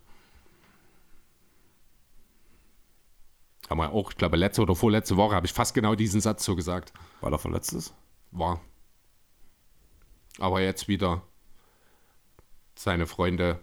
Haben 3.71 3.79
wir 3.79 3.93
auch, 3.93 4.11
ich 4.11 4.19
glaube, 4.19 4.37
letzte 4.37 4.61
oder 4.61 4.75
vorletzte 4.75 5.17
Woche 5.17 5.35
habe 5.35 5.47
ich 5.47 5.53
fast 5.55 5.73
genau 5.73 5.95
diesen 5.95 6.21
Satz 6.21 6.45
so 6.45 6.55
gesagt. 6.55 6.93
Weil 7.23 7.33
er 7.33 7.39
verletzt 7.39 7.73
ist? 7.73 7.95
War. 8.31 8.61
Aber 10.39 10.61
jetzt 10.61 10.89
wieder 10.89 11.23
seine 12.75 13.07
Freunde 13.07 13.61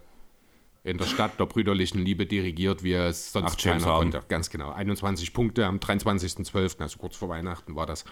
in 0.84 0.98
der 0.98 1.04
Stadt 1.04 1.38
der 1.38 1.46
brüderlichen 1.46 2.00
Liebe 2.00 2.26
dirigiert, 2.26 2.82
wie 2.82 2.94
es 2.94 3.32
sonst 3.32 3.56
Ach, 3.58 3.62
keiner 3.62 3.84
konnte. 3.84 4.22
Ganz 4.28 4.50
genau. 4.50 4.72
21 4.72 5.32
Punkte 5.32 5.66
am 5.66 5.78
23.12., 5.78 6.80
also 6.80 6.98
kurz 6.98 7.16
vor 7.16 7.28
Weihnachten 7.28 7.76
war 7.76 7.86
das. 7.86 8.04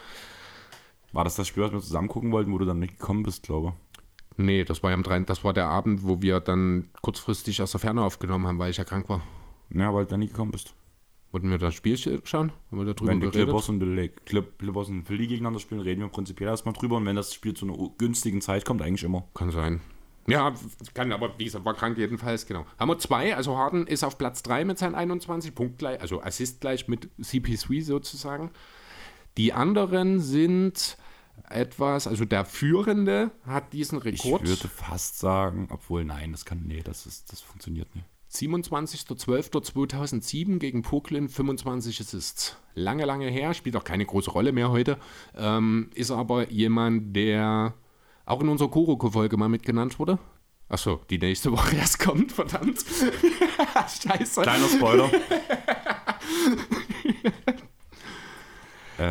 War 1.12 1.24
das 1.24 1.34
das 1.34 1.48
Spiel, 1.48 1.64
was 1.64 1.72
wir 1.72 1.80
zusammen 1.80 2.08
gucken 2.08 2.30
wollten, 2.30 2.52
wo 2.52 2.58
du 2.58 2.64
dann 2.64 2.78
nicht 2.78 2.98
gekommen 2.98 3.24
bist, 3.24 3.42
glaube 3.42 3.68
ich? 3.68 4.00
Nee, 4.36 4.64
das 4.64 4.82
war, 4.82 4.92
am 4.92 5.02
3, 5.02 5.20
das 5.20 5.42
war 5.42 5.52
der 5.52 5.66
Abend, 5.66 6.04
wo 6.04 6.22
wir 6.22 6.40
dann 6.40 6.88
kurzfristig 7.02 7.60
aus 7.60 7.72
der 7.72 7.80
Ferne 7.80 8.02
aufgenommen 8.02 8.46
haben, 8.46 8.58
weil 8.58 8.70
ich 8.70 8.76
ja 8.76 8.84
krank 8.84 9.08
war. 9.08 9.22
Ja, 9.70 9.92
weil 9.92 10.04
du 10.04 10.10
dann 10.10 10.20
nicht 10.20 10.32
gekommen 10.32 10.52
bist. 10.52 10.74
Wollten 11.32 11.50
wir 11.50 11.58
das 11.58 11.74
Spiel 11.74 11.96
schauen? 11.96 12.52
Haben 12.70 12.78
wir 12.78 12.92
darüber 12.92 13.12
wenn 13.12 13.20
die 13.20 13.28
Clippers 13.28 13.68
und 13.68 13.80
die 13.80 14.08
Clippers 14.24 14.88
und 14.88 15.04
Philly 15.04 15.26
gegeneinander 15.26 15.60
spielen, 15.60 15.80
reden 15.80 16.00
wir 16.00 16.08
prinzipiell 16.08 16.48
erstmal 16.50 16.74
drüber. 16.74 16.96
Und 16.96 17.06
wenn 17.06 17.16
das 17.16 17.34
Spiel 17.34 17.54
zu 17.54 17.66
einer 17.66 17.76
günstigen 17.98 18.40
Zeit 18.40 18.64
kommt, 18.64 18.82
eigentlich 18.82 19.04
immer. 19.04 19.28
Kann 19.34 19.50
sein. 19.50 19.80
Ja, 20.26 20.54
kann, 20.94 21.12
aber 21.12 21.38
wie 21.38 21.44
gesagt, 21.44 21.64
war 21.64 21.74
krank 21.74 21.98
jedenfalls, 21.98 22.46
genau. 22.46 22.66
Haben 22.78 22.88
wir 22.88 22.98
zwei, 22.98 23.34
also 23.34 23.56
Harden 23.56 23.86
ist 23.86 24.04
auf 24.04 24.18
Platz 24.18 24.42
3 24.42 24.64
mit 24.64 24.78
seinen 24.78 24.94
21, 24.94 25.54
Punkt 25.54 25.78
gleich, 25.78 26.00
also 26.00 26.22
Assist 26.22 26.60
gleich 26.60 26.88
mit 26.88 27.08
CP3 27.20 27.82
sozusagen. 27.82 28.50
Die 29.36 29.52
anderen 29.52 30.20
sind 30.20 30.96
etwas, 31.48 32.06
also 32.06 32.24
der 32.24 32.44
Führende 32.44 33.30
hat 33.46 33.72
diesen 33.72 33.98
Rekord. 33.98 34.42
Ich 34.42 34.48
würde 34.48 34.68
fast 34.68 35.18
sagen, 35.18 35.68
obwohl 35.70 36.04
nein, 36.04 36.30
das 36.32 36.44
kann, 36.44 36.64
nee, 36.66 36.82
das 36.82 37.06
ist, 37.06 37.32
das 37.32 37.40
funktioniert 37.40 37.94
nicht. 37.94 38.06
27.12.2007 38.32 40.58
gegen 40.58 40.82
Brooklyn 40.82 41.28
25 41.28 42.00
Assists. 42.00 42.56
Lange, 42.74 43.04
lange 43.04 43.28
her, 43.28 43.54
spielt 43.54 43.74
auch 43.76 43.82
keine 43.82 44.06
große 44.06 44.30
Rolle 44.30 44.52
mehr 44.52 44.70
heute. 44.70 44.98
Ähm, 45.34 45.90
ist 45.94 46.12
aber 46.12 46.48
jemand, 46.50 47.16
der 47.16 47.74
auch 48.30 48.40
in 48.40 48.48
unserer 48.48 48.70
Kuroko-Folge 48.70 49.36
mal 49.36 49.48
mitgenannt 49.48 49.98
wurde. 49.98 50.18
Achso, 50.68 51.00
die 51.10 51.18
nächste 51.18 51.50
Woche 51.52 51.76
erst 51.76 51.98
kommt, 51.98 52.32
verdammt. 52.32 52.84
Scheiße. 54.02 54.42
Kleiner 54.42 54.68
Spoiler. 54.68 55.10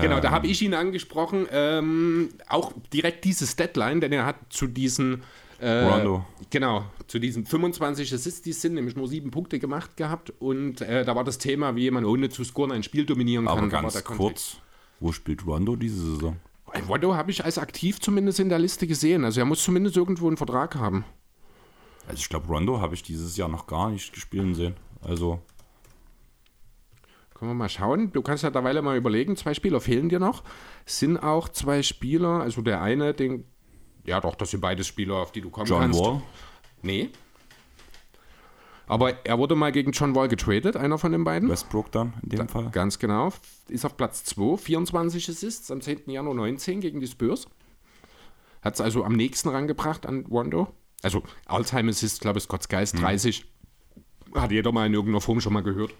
genau, 0.01 0.19
da 0.19 0.31
habe 0.31 0.47
ich 0.47 0.61
ihn 0.61 0.73
angesprochen. 0.73 1.47
Ähm, 1.51 2.29
auch 2.47 2.71
direkt 2.93 3.25
dieses 3.25 3.55
Deadline, 3.55 3.99
denn 4.01 4.13
er 4.13 4.25
hat 4.25 4.37
zu 4.49 4.67
diesen. 4.67 5.23
Äh, 5.59 5.83
Rondo. 5.83 6.25
Genau, 6.49 6.85
zu 7.07 7.19
diesen 7.19 7.45
25 7.45 8.13
Assists, 8.13 8.41
die 8.41 8.53
sind 8.53 8.75
nämlich 8.75 8.95
nur 8.95 9.09
sieben 9.09 9.29
Punkte 9.29 9.59
gemacht 9.59 9.97
gehabt. 9.97 10.31
Und 10.39 10.79
äh, 10.79 11.03
da 11.03 11.15
war 11.17 11.25
das 11.25 11.37
Thema, 11.37 11.75
wie 11.75 11.81
jemand 11.81 12.07
ohne 12.07 12.29
zu 12.29 12.45
scoren 12.45 12.71
ein 12.71 12.83
Spiel 12.83 13.05
dominieren 13.05 13.45
kann. 13.47 13.57
Aber 13.57 13.67
ganz 13.67 14.01
kurz, 14.05 14.57
wo 15.01 15.11
spielt 15.11 15.45
Rondo 15.45 15.75
diese 15.75 15.99
Saison? 15.99 16.37
Rondo 16.87 17.15
habe 17.15 17.31
ich 17.31 17.43
als 17.43 17.57
aktiv 17.57 17.99
zumindest 17.99 18.39
in 18.39 18.49
der 18.49 18.59
Liste 18.59 18.87
gesehen. 18.87 19.25
Also 19.25 19.39
er 19.39 19.45
muss 19.45 19.63
zumindest 19.63 19.97
irgendwo 19.97 20.27
einen 20.27 20.37
Vertrag 20.37 20.75
haben. 20.75 21.05
Also 22.07 22.19
ich 22.19 22.29
glaube, 22.29 22.47
Rondo 22.47 22.81
habe 22.81 22.95
ich 22.95 23.03
dieses 23.03 23.37
Jahr 23.37 23.49
noch 23.49 23.67
gar 23.67 23.89
nicht 23.89 24.13
gespielt 24.13 24.55
sehen. 24.55 24.75
Also. 25.01 25.39
Können 27.33 27.51
wir 27.51 27.55
mal 27.55 27.69
schauen. 27.69 28.11
Du 28.11 28.21
kannst 28.21 28.43
ja 28.43 28.49
derweil 28.49 28.81
mal 28.81 28.97
überlegen, 28.97 29.37
zwei 29.37 29.53
Spieler 29.53 29.79
fehlen 29.79 30.09
dir 30.09 30.19
noch. 30.19 30.43
Sind 30.85 31.17
auch 31.17 31.47
zwei 31.49 31.83
Spieler, 31.83 32.41
also 32.41 32.61
der 32.61 32.81
eine, 32.81 33.13
den. 33.13 33.45
Ja, 34.05 34.19
doch, 34.19 34.35
das 34.35 34.51
sind 34.51 34.61
beide 34.61 34.83
Spieler, 34.83 35.15
auf 35.15 35.31
die 35.31 35.41
du 35.41 35.49
kommen 35.49 35.67
John 35.67 35.81
kannst. 35.81 35.99
Wall? 35.99 36.21
Nee. 36.81 37.09
Aber 38.89 39.23
er 39.23 39.37
wurde 39.37 39.55
mal 39.55 39.71
gegen 39.71 39.91
John 39.91 40.15
Wall 40.15 40.27
getradet, 40.27 40.75
einer 40.75 40.97
von 40.97 41.11
den 41.11 41.23
beiden. 41.23 41.47
Westbrook 41.47 41.91
dann 41.91 42.15
in 42.23 42.29
dem 42.29 42.39
da, 42.39 42.47
Fall. 42.47 42.69
Ganz 42.71 42.97
genau. 42.97 43.31
Ist 43.67 43.85
auf 43.85 43.95
Platz 43.95 44.23
2, 44.23 44.57
24 44.57 45.29
Assists 45.29 45.69
am 45.69 45.79
10. 45.79 46.09
Januar 46.09 46.33
19 46.33 46.81
gegen 46.81 46.99
die 46.99 47.05
Spurs. 47.05 47.47
Hat 48.63 48.73
es 48.73 48.81
also 48.81 49.03
am 49.03 49.13
nächsten 49.13 49.49
rangebracht 49.49 50.07
an 50.07 50.25
Rondo. 50.25 50.73
Also 51.03 51.21
Alltime 51.45 51.91
Assist, 51.91 52.21
glaube 52.21 52.39
ich, 52.39 52.45
Scott 52.45 52.63
Skies, 52.63 52.93
30. 52.93 53.45
Mhm. 54.33 54.41
Hat 54.41 54.51
jeder 54.51 54.71
mal 54.71 54.87
in 54.87 54.93
irgendeiner 54.95 55.21
Form 55.21 55.39
schon 55.39 55.53
mal 55.53 55.61
gehört. 55.61 55.93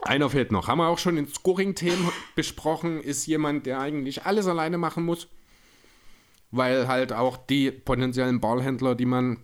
Einer 0.00 0.30
fehlt 0.30 0.52
noch. 0.52 0.68
Haben 0.68 0.78
wir 0.78 0.88
auch 0.88 0.98
schon 0.98 1.18
in 1.18 1.28
Scoring-Themen 1.28 2.08
besprochen. 2.34 2.98
Ist 2.98 3.26
jemand, 3.26 3.66
der 3.66 3.78
eigentlich 3.78 4.24
alles 4.24 4.46
alleine 4.46 4.78
machen 4.78 5.04
muss. 5.04 5.28
Weil 6.50 6.88
halt 6.88 7.12
auch 7.12 7.36
die 7.36 7.70
potenziellen 7.70 8.40
Ballhändler, 8.40 8.94
die 8.94 9.04
man 9.04 9.36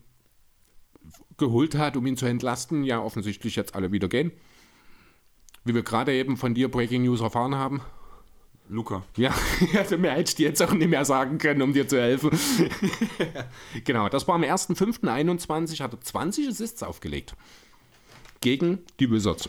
geholt 1.39 1.75
hat, 1.77 1.97
um 1.97 2.07
ihn 2.07 2.17
zu 2.17 2.27
entlasten, 2.27 2.85
ja 2.85 3.01
offensichtlich 3.01 3.57
jetzt 3.57 3.75
alle 3.75 3.93
wieder 3.93 4.09
gehen. 4.09 4.33
Wie 5.65 5.75
wir 5.75 5.83
gerade 5.83 6.13
eben 6.13 6.37
von 6.37 6.55
dir 6.55 6.71
Breaking 6.71 7.03
News 7.03 7.21
erfahren 7.21 7.55
haben. 7.55 7.83
Luca. 8.69 9.05
Ja, 9.17 9.35
also 9.79 9.97
mehr 9.99 10.13
hätte 10.13 10.31
ich 10.31 10.35
dir 10.35 10.49
jetzt 10.49 10.63
auch 10.63 10.73
nicht 10.73 10.89
mehr 10.89 11.05
sagen 11.05 11.39
können, 11.39 11.63
um 11.63 11.73
dir 11.73 11.87
zu 11.87 12.01
helfen. 12.01 12.31
genau, 13.85 14.09
das 14.09 14.27
war 14.27 14.35
am 14.35 14.43
1.5.21, 14.43 15.81
hat 15.81 15.93
er 15.93 16.01
20 16.01 16.49
Assists 16.49 16.83
aufgelegt. 16.83 17.35
Gegen 18.41 18.79
die 19.01 19.11
Wizards. 19.11 19.49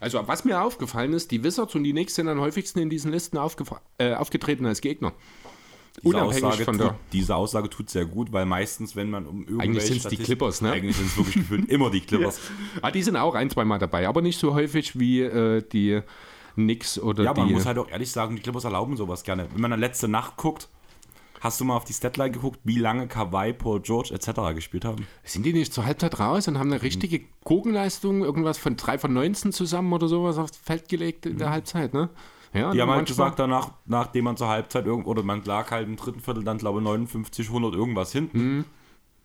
Also, 0.00 0.26
was 0.26 0.44
mir 0.44 0.60
aufgefallen 0.60 1.12
ist, 1.12 1.30
die 1.30 1.44
Wizards 1.44 1.76
und 1.76 1.84
die 1.84 1.92
Knicks 1.92 2.16
sind 2.16 2.28
am 2.28 2.40
häufigsten 2.40 2.80
in 2.80 2.90
diesen 2.90 3.12
Listen 3.12 3.36
äh, 3.98 4.14
aufgetreten 4.14 4.66
als 4.66 4.80
Gegner. 4.80 5.12
Diese 6.02 6.22
Aussage, 6.22 6.64
von 6.64 6.78
der 6.78 6.88
tut, 6.88 6.96
diese 7.12 7.36
Aussage 7.36 7.68
tut 7.68 7.90
sehr 7.90 8.06
gut, 8.06 8.32
weil 8.32 8.46
meistens, 8.46 8.96
wenn 8.96 9.10
man 9.10 9.26
um 9.26 9.40
irgendwelche 9.40 9.62
Eigentlich 9.62 9.84
sind 9.84 9.96
es 9.98 10.08
die 10.08 10.16
Clippers, 10.16 10.62
ne? 10.62 10.72
Eigentlich 10.72 10.96
sind 10.96 11.06
es 11.06 11.16
wirklich 11.16 11.34
gefühlt 11.34 11.68
immer 11.68 11.90
die 11.90 12.00
Clippers. 12.06 12.38
ja. 12.38 12.80
ah, 12.82 12.90
die 12.90 13.02
sind 13.02 13.16
auch 13.16 13.34
ein, 13.34 13.50
zwei 13.50 13.64
Mal 13.64 13.78
dabei, 13.78 14.08
aber 14.08 14.22
nicht 14.22 14.38
so 14.38 14.54
häufig 14.54 14.98
wie 14.98 15.20
äh, 15.20 15.62
die 15.70 16.00
Knicks 16.54 16.98
oder 16.98 17.24
ja, 17.24 17.34
die... 17.34 17.40
Ja, 17.40 17.44
man 17.44 17.54
muss 17.54 17.66
halt 17.66 17.78
auch 17.78 17.88
ehrlich 17.88 18.10
sagen, 18.10 18.36
die 18.36 18.42
Clippers 18.42 18.64
erlauben 18.64 18.96
sowas 18.96 19.22
gerne. 19.22 19.48
Wenn 19.52 19.60
man 19.60 19.70
dann 19.70 19.80
letzte 19.80 20.08
Nacht 20.08 20.36
guckt, 20.36 20.68
Hast 21.42 21.60
du 21.60 21.64
mal 21.64 21.74
auf 21.74 21.84
die 21.84 21.92
Statline 21.92 22.30
geguckt, 22.30 22.60
wie 22.62 22.78
lange 22.78 23.08
Kawhi, 23.08 23.52
Paul 23.52 23.80
George 23.80 24.14
etc. 24.14 24.54
gespielt 24.54 24.84
haben? 24.84 25.08
Sind 25.24 25.44
die 25.44 25.52
nicht 25.52 25.74
zur 25.74 25.84
Halbzeit 25.84 26.20
raus 26.20 26.46
und 26.46 26.56
haben 26.56 26.70
eine 26.70 26.82
richtige 26.82 27.20
Kugelleistung, 27.42 28.22
irgendwas 28.22 28.58
von 28.58 28.76
3 28.76 28.98
von 28.98 29.12
19 29.12 29.50
zusammen 29.50 29.92
oder 29.92 30.06
sowas 30.06 30.38
aufs 30.38 30.56
Feld 30.56 30.88
gelegt 30.88 31.26
in 31.26 31.38
der 31.38 31.48
mhm. 31.48 31.52
Halbzeit, 31.52 31.94
ne? 31.94 32.10
Ja, 32.54 32.70
Die 32.72 32.82
haben 32.82 32.90
halt 32.90 33.06
gesagt, 33.06 33.38
danach, 33.38 33.70
nachdem 33.86 34.24
man 34.24 34.36
zur 34.36 34.48
Halbzeit 34.48 34.84
irgend 34.86 35.06
oder 35.06 35.22
man 35.22 35.42
lag 35.44 35.70
halt 35.70 35.88
im 35.88 35.96
dritten 35.96 36.20
Viertel 36.20 36.44
dann, 36.44 36.58
glaube 36.58 36.80
ich, 36.80 36.84
59, 36.84 37.48
100 37.48 37.74
irgendwas 37.74 38.12
hinten. 38.12 38.64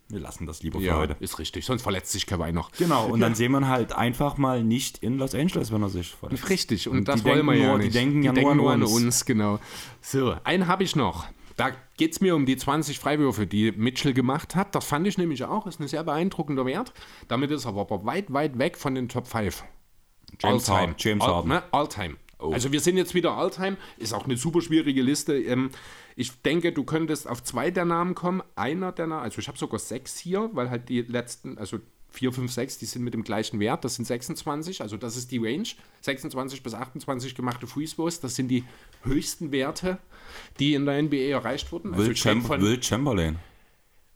Wir 0.10 0.22
lassen 0.22 0.46
das 0.46 0.64
lieber 0.64 0.80
für 0.80 0.86
ja, 0.86 0.96
heute. 0.96 1.18
ist 1.20 1.38
richtig, 1.38 1.66
sonst 1.66 1.82
verletzt 1.82 2.14
sich 2.14 2.26
Kawhi 2.26 2.54
noch. 2.54 2.72
Genau, 2.72 3.08
und 3.08 3.20
dann 3.20 3.36
sehen 3.36 3.52
wir 3.52 3.68
halt 3.68 3.92
einfach 3.92 4.38
mal 4.38 4.64
nicht 4.64 5.00
in 5.00 5.18
Los 5.18 5.36
Angeles, 5.36 5.70
wenn 5.74 5.82
er 5.82 5.90
sich 5.90 6.12
verletzt. 6.16 6.50
Richtig, 6.50 6.88
und, 6.88 7.00
Und 7.00 7.08
das 7.10 7.22
die 7.24 7.30
wollen 7.30 7.46
wir 7.46 7.52
denken 7.54 7.62
ja 7.64 7.70
nur- 7.72 7.80
die 7.80 7.86
nicht. 7.86 7.96
denken 7.96 8.24
ja 8.24 8.32
nur 8.56 8.72
an 8.72 8.84
uns. 8.84 9.26
genau. 9.26 9.60
So, 10.00 10.34
einen 10.46 10.68
habe 10.68 10.84
ich 10.84 10.96
noch. 10.96 11.26
Da 11.58 11.72
geht 11.98 12.14
es 12.14 12.22
mir 12.22 12.36
um 12.36 12.46
die 12.46 12.56
20 12.56 13.00
Freiwürfe, 13.00 13.48
die 13.48 13.74
Mitchell 13.74 14.14
gemacht 14.14 14.56
hat. 14.56 14.76
Das 14.76 14.86
fand 14.86 15.08
ich 15.08 15.18
nämlich 15.18 15.44
auch, 15.44 15.68
ist 15.68 15.82
ein 15.82 15.88
sehr 15.90 16.04
beeindruckender 16.06 16.66
Wert. 16.66 16.94
Damit 17.28 17.52
ist 17.52 17.66
er 17.66 17.76
aber 17.76 18.06
weit, 18.06 18.32
weit 18.32 18.58
weg 18.60 18.78
von 18.78 18.96
den 18.96 19.10
Top 19.10 19.28
5. 19.28 19.66
James 20.40 20.70
All-time. 20.70 20.78
Harden. 20.78 20.96
James 21.00 21.24
All, 21.24 21.34
Harden. 21.34 21.50
Ne? 21.50 21.64
All-time. 22.40 22.54
Also 22.54 22.72
wir 22.72 22.80
sind 22.80 22.98
jetzt 22.98 23.14
wieder 23.14 23.32
All-time. 23.32 23.78
Ist 23.98 24.14
auch 24.14 24.26
eine 24.26 24.38
super 24.38 24.62
schwierige 24.62 25.02
Liste. 25.02 25.38
Ähm, 25.38 25.72
ich 26.16 26.42
denke, 26.42 26.72
du 26.72 26.84
könntest 26.84 27.28
auf 27.28 27.44
zwei 27.44 27.72
der 27.72 27.86
Namen 27.86 28.16
kommen. 28.16 28.42
Einer 28.56 28.92
der 28.92 29.08
Namen, 29.08 29.24
also 29.24 29.40
ich 29.40 29.48
habe 29.48 29.58
sogar 29.58 29.80
sechs 29.80 30.18
hier, 30.18 30.50
weil 30.54 30.70
halt 30.70 30.90
die 30.90 31.02
letzten, 31.02 31.58
also 31.58 31.80
4, 32.10 32.34
5, 32.34 32.52
6, 32.52 32.78
die 32.80 32.86
sind 32.86 33.04
mit 33.04 33.14
dem 33.14 33.24
gleichen 33.24 33.60
Wert. 33.60 33.84
Das 33.86 33.96
sind 33.96 34.06
26, 34.06 34.82
also 34.82 34.98
das 34.98 35.18
ist 35.18 35.32
die 35.32 35.38
Range. 35.38 35.68
26 36.02 36.64
bis 36.64 36.74
28 36.74 37.36
gemachte 37.36 37.68
Free 37.68 37.86
Throws, 37.86 38.20
das 38.20 38.36
sind 38.36 38.48
die 38.48 38.64
höchsten 39.04 39.52
Werte, 39.52 40.00
die 40.60 40.74
in 40.74 40.86
der 40.86 41.02
NBA 41.04 41.30
erreicht 41.30 41.72
wurden. 41.72 41.94
Also 41.94 42.00
Will, 42.00 42.08
rede 42.10 42.20
Cham 42.20 42.62
Will 42.62 42.82
Chamberlain. 42.82 43.40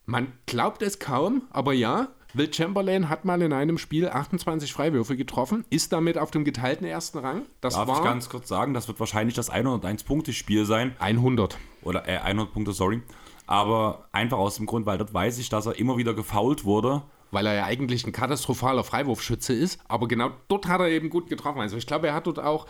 man 0.06 0.32
glaubt 0.46 0.82
es 0.82 1.00
kaum, 1.00 1.44
aber 1.52 1.74
ja, 1.74 2.08
Will 2.34 2.54
Chamberlain 2.54 3.10
hat 3.10 3.26
mal 3.26 3.42
in 3.42 3.52
einem 3.52 3.78
Spiel 3.78 4.08
28 4.08 4.72
Freiwürfe 4.72 5.18
getroffen, 5.18 5.66
ist 5.70 5.92
damit 5.92 6.18
auf 6.18 6.32
dem 6.32 6.46
geteilten 6.46 6.88
ersten 6.88 7.18
Rang. 7.18 7.42
Das 7.60 7.74
Darf 7.74 7.90
ich 7.90 7.96
war 7.96 8.04
ganz 8.04 8.30
kurz 8.30 8.48
sagen, 8.48 8.74
das 8.74 8.88
wird 8.88 9.00
wahrscheinlich 9.00 9.36
das 9.36 9.52
101-Punkte-Spiel 9.52 10.66
sein. 10.66 10.96
100. 11.00 11.58
Oder 11.84 12.08
äh, 12.08 12.18
100 12.18 12.54
Punkte, 12.54 12.72
sorry. 12.72 13.02
Aber 13.48 14.08
einfach 14.14 14.38
aus 14.38 14.56
dem 14.56 14.66
Grund, 14.66 14.86
weil 14.86 14.98
dort 14.98 15.14
weiß 15.14 15.40
ich, 15.40 15.50
dass 15.50 15.66
er 15.66 15.78
immer 15.78 15.98
wieder 15.98 16.14
gefoult 16.14 16.64
wurde. 16.64 17.02
Weil 17.32 17.46
er 17.48 17.54
ja 17.54 17.66
eigentlich 17.66 18.06
ein 18.06 18.14
katastrophaler 18.14 18.84
Freiwurfschütze 18.84 19.54
ist, 19.54 19.80
aber 19.88 20.08
genau 20.08 20.32
dort 20.48 20.68
hat 20.68 20.80
er 20.80 20.88
eben 20.88 21.10
gut 21.10 21.30
getroffen. 21.30 21.60
Also 21.60 21.76
ich 21.76 21.88
glaube, 21.88 22.08
er 22.08 22.14
hat 22.14 22.28
dort 22.28 22.40
auch 22.40 22.66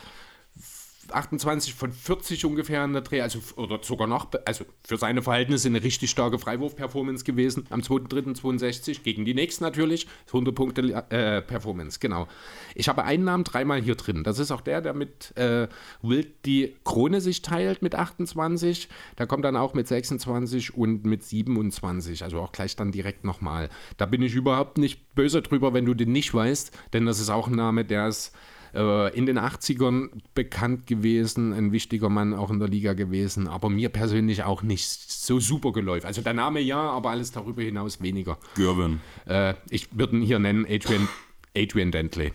28 1.14 1.74
von 1.74 1.92
40 1.92 2.46
ungefähr 2.46 2.84
in 2.84 2.94
der 2.94 3.02
Dreh, 3.02 3.22
also 3.22 3.40
oder 3.56 3.80
sogar 3.82 4.08
noch, 4.08 4.28
also 4.46 4.66
für 4.84 4.98
seine 4.98 5.22
Verhältnisse 5.22 5.68
eine 5.68 5.84
richtig 5.84 6.10
starke 6.10 6.40
Freiwurf-Performance 6.40 7.24
gewesen. 7.24 7.66
Am 7.70 7.82
2.3.62 7.82 9.04
gegen 9.04 9.26
die 9.26 9.34
nächsten 9.34 9.64
natürlich. 9.64 10.08
100 10.28 10.56
Punkte 10.56 11.06
äh, 11.10 11.42
Performance, 11.42 12.00
genau. 12.00 12.28
Ich 12.76 12.90
habe 12.90 13.04
einen 13.04 13.24
Namen 13.24 13.44
dreimal 13.44 13.82
hier 13.82 13.96
drin. 13.96 14.24
Das 14.24 14.40
ist 14.40 14.52
auch 14.52 14.62
der, 14.62 14.82
der 14.82 14.94
mit 14.94 15.36
äh, 15.38 15.68
Wild 16.02 16.46
die 16.46 16.76
Krone 16.84 17.22
sich 17.22 17.42
teilt 17.42 17.82
mit 17.82 17.96
28. 17.96 18.90
Da 19.16 19.26
kommt 19.26 19.46
dann 19.46 19.56
auch 19.56 19.74
mit 19.74 19.88
26 19.88 20.76
und 20.76 21.06
mit 21.06 21.24
27. 21.24 22.24
Also 22.24 22.40
auch 22.40 22.52
gleich 22.52 22.76
dann 22.76 22.92
direkt 22.92 23.24
nochmal. 23.24 23.70
Da 23.98 24.06
bin 24.06 24.22
ich 24.22 24.34
überhaupt 24.34 24.78
nicht 24.78 25.16
böse 25.16 25.42
drüber, 25.42 25.74
wenn 25.74 25.86
du 25.86 25.94
den 25.94 26.12
nicht 26.12 26.34
weißt, 26.34 26.72
denn 26.94 27.06
das 27.06 27.20
ist 27.20 27.30
auch 27.30 27.48
ein 27.48 27.56
Name, 27.56 27.86
der 27.86 28.08
ist 28.08 28.34
äh, 28.74 29.16
in 29.18 29.26
den 29.26 29.38
80ern 29.40 30.10
bekannt 30.34 30.88
gewesen, 30.88 31.54
ein 31.54 31.72
wichtiger 31.72 32.10
Mann 32.10 32.34
auch 32.34 32.50
in 32.52 32.60
der 32.60 32.68
Liga 32.68 32.94
gewesen, 32.94 33.48
aber 33.48 33.70
mir 33.70 33.90
persönlich 33.90 34.44
auch 34.44 34.62
nicht 34.64 34.88
so 34.88 35.40
super 35.40 35.72
geläufig. 35.72 36.06
Also 36.06 36.22
der 36.22 36.34
Name 36.34 36.60
ja, 36.60 36.80
aber 36.80 37.10
alles 37.12 37.32
darüber 37.32 37.62
hinaus 37.62 38.02
weniger. 38.02 38.38
Gervin. 38.56 39.00
Äh, 39.26 39.54
ich 39.70 39.88
würde 39.98 40.18
ihn 40.18 40.22
hier 40.24 40.40
nennen 40.40 40.66
Adrian, 40.70 41.08
Adrian 41.56 41.92
Dentley. 41.92 42.32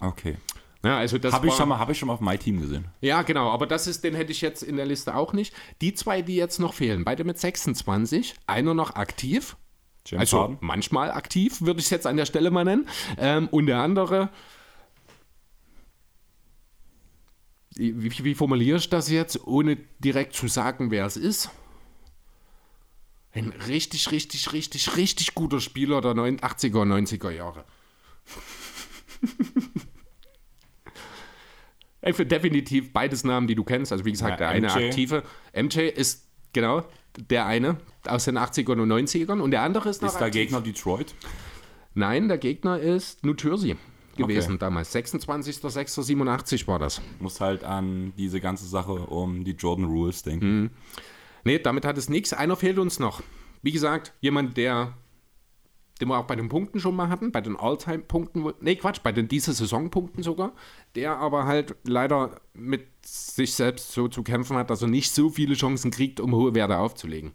Okay. 0.00 0.36
Ja, 0.84 0.98
also 0.98 1.16
das 1.18 1.32
Habe 1.32 1.46
ich, 1.46 1.54
schon 1.54 1.68
mal- 1.68 1.78
hab 1.78 1.90
ich 1.90 1.98
schon 1.98 2.08
mal 2.08 2.14
auf 2.14 2.20
My 2.20 2.36
Team 2.36 2.60
gesehen. 2.60 2.86
ja, 3.00 3.22
genau, 3.22 3.50
aber 3.50 3.68
das 3.68 3.86
ist, 3.86 4.02
den 4.02 4.14
hätte 4.16 4.32
ich 4.32 4.40
jetzt 4.40 4.64
in 4.64 4.74
der 4.76 4.84
Liste 4.86 5.14
auch 5.14 5.32
nicht. 5.32 5.54
Die 5.80 5.94
zwei, 5.94 6.22
die 6.22 6.34
jetzt 6.34 6.58
noch 6.58 6.74
fehlen, 6.74 7.04
beide 7.04 7.22
mit 7.22 7.38
26, 7.38 8.34
einer 8.48 8.74
noch 8.74 8.96
aktiv, 8.96 9.56
James 10.04 10.22
also 10.22 10.40
Harden. 10.40 10.58
manchmal 10.60 11.12
aktiv, 11.12 11.60
würde 11.60 11.78
ich 11.78 11.84
es 11.86 11.90
jetzt 11.90 12.08
an 12.08 12.16
der 12.16 12.26
Stelle 12.26 12.50
mal 12.50 12.64
nennen, 12.64 12.88
ähm, 13.16 13.46
und 13.52 13.66
der 13.66 13.78
andere, 13.78 14.30
wie, 17.76 18.24
wie, 18.24 18.34
formuliere 18.34 18.78
ich 18.78 18.88
das 18.88 19.10
jetzt, 19.10 19.46
ohne 19.46 19.76
direkt 19.98 20.34
zu 20.34 20.48
sagen, 20.48 20.90
wer 20.90 21.06
es 21.06 21.16
ist? 21.16 21.50
Ein 23.32 23.48
richtig, 23.66 24.10
richtig, 24.10 24.52
richtig, 24.52 24.96
richtig 24.96 25.34
guter 25.34 25.60
Spieler 25.60 26.00
der 26.02 26.12
80er, 26.12 26.84
90er 26.84 27.30
Jahre. 27.30 27.64
Für 32.12 32.26
definitiv 32.26 32.92
beides 32.92 33.22
Namen, 33.24 33.46
die 33.46 33.54
du 33.54 33.62
kennst. 33.64 33.92
Also 33.92 34.04
wie 34.04 34.10
gesagt, 34.10 34.32
Ja, 34.32 34.36
der 34.36 34.48
eine 34.48 34.66
MJ. 34.66 34.86
aktive. 34.88 35.22
MJ 35.54 35.80
ist 35.82 36.26
genau 36.52 36.84
der 37.16 37.46
eine 37.46 37.78
aus 38.06 38.24
den 38.24 38.36
80ern 38.38 38.80
und 38.80 38.90
90ern 38.90 39.40
und 39.40 39.52
der 39.52 39.62
andere 39.62 39.88
ist 39.88 40.02
Ist 40.02 40.14
der 40.16 40.26
aktiv. 40.26 40.32
Gegner 40.42 40.60
Detroit? 40.60 41.14
Nein, 41.94 42.28
der 42.28 42.38
Gegner 42.38 42.78
ist 42.78 43.24
New 43.24 43.34
Jersey 43.34 43.76
gewesen 44.16 44.52
Okay. 44.52 44.58
damals. 44.58 44.94
26.06.87 44.94 46.66
war 46.66 46.78
das. 46.78 47.00
Muss 47.20 47.40
halt 47.40 47.64
an 47.64 48.12
diese 48.16 48.40
ganze 48.40 48.66
Sache 48.66 48.92
um 48.92 49.44
die 49.44 49.52
Jordan 49.52 49.86
Rules 49.86 50.22
denken. 50.22 50.70
Nee, 51.44 51.58
damit 51.58 51.84
hat 51.84 51.98
es 51.98 52.08
nichts. 52.08 52.32
Einer 52.32 52.56
fehlt 52.56 52.78
uns 52.78 52.98
noch. 52.98 53.22
Wie 53.62 53.72
gesagt, 53.72 54.12
jemand, 54.20 54.56
der, 54.56 54.94
den 56.00 56.08
wir 56.08 56.18
auch 56.18 56.26
bei 56.26 56.36
den 56.36 56.48
Punkten 56.48 56.78
schon 56.80 56.94
mal 56.96 57.08
hatten, 57.08 57.32
bei 57.32 57.40
den 57.40 57.56
All-Time-Punkten, 57.56 58.52
nee, 58.60 58.76
Quatsch, 58.76 59.00
bei 59.02 59.12
den 59.12 59.28
diese 59.28 59.52
Saison-Punkten 59.52 60.22
sogar, 60.22 60.52
der 60.94 61.16
aber 61.18 61.44
halt 61.46 61.74
leider 61.84 62.40
mit 62.54 62.86
sich 63.04 63.54
selbst 63.54 63.92
so 63.92 64.08
zu 64.08 64.22
kämpfen 64.22 64.56
hat, 64.56 64.70
dass 64.70 64.82
er 64.82 64.88
nicht 64.88 65.10
so 65.12 65.30
viele 65.30 65.54
Chancen 65.54 65.90
kriegt, 65.90 66.20
um 66.20 66.34
hohe 66.34 66.54
Werte 66.54 66.78
aufzulegen. 66.78 67.32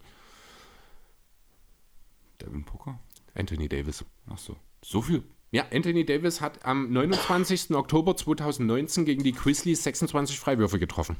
Devin 2.42 2.64
Booker? 2.64 3.00
Anthony 3.36 3.68
Davis. 3.68 4.06
Ach 4.30 4.38
so. 4.38 4.56
So 4.84 5.02
viel? 5.02 5.24
Ja, 5.52 5.66
Anthony 5.72 6.06
Davis 6.06 6.42
hat 6.42 6.66
am 6.66 6.92
29. 6.92 7.72
Oktober 7.72 8.18
2019 8.18 9.06
gegen 9.06 9.24
die 9.24 9.32
Grizzlies 9.32 9.84
26 9.84 10.40
Freiwürfe 10.40 10.78
getroffen. 10.78 11.16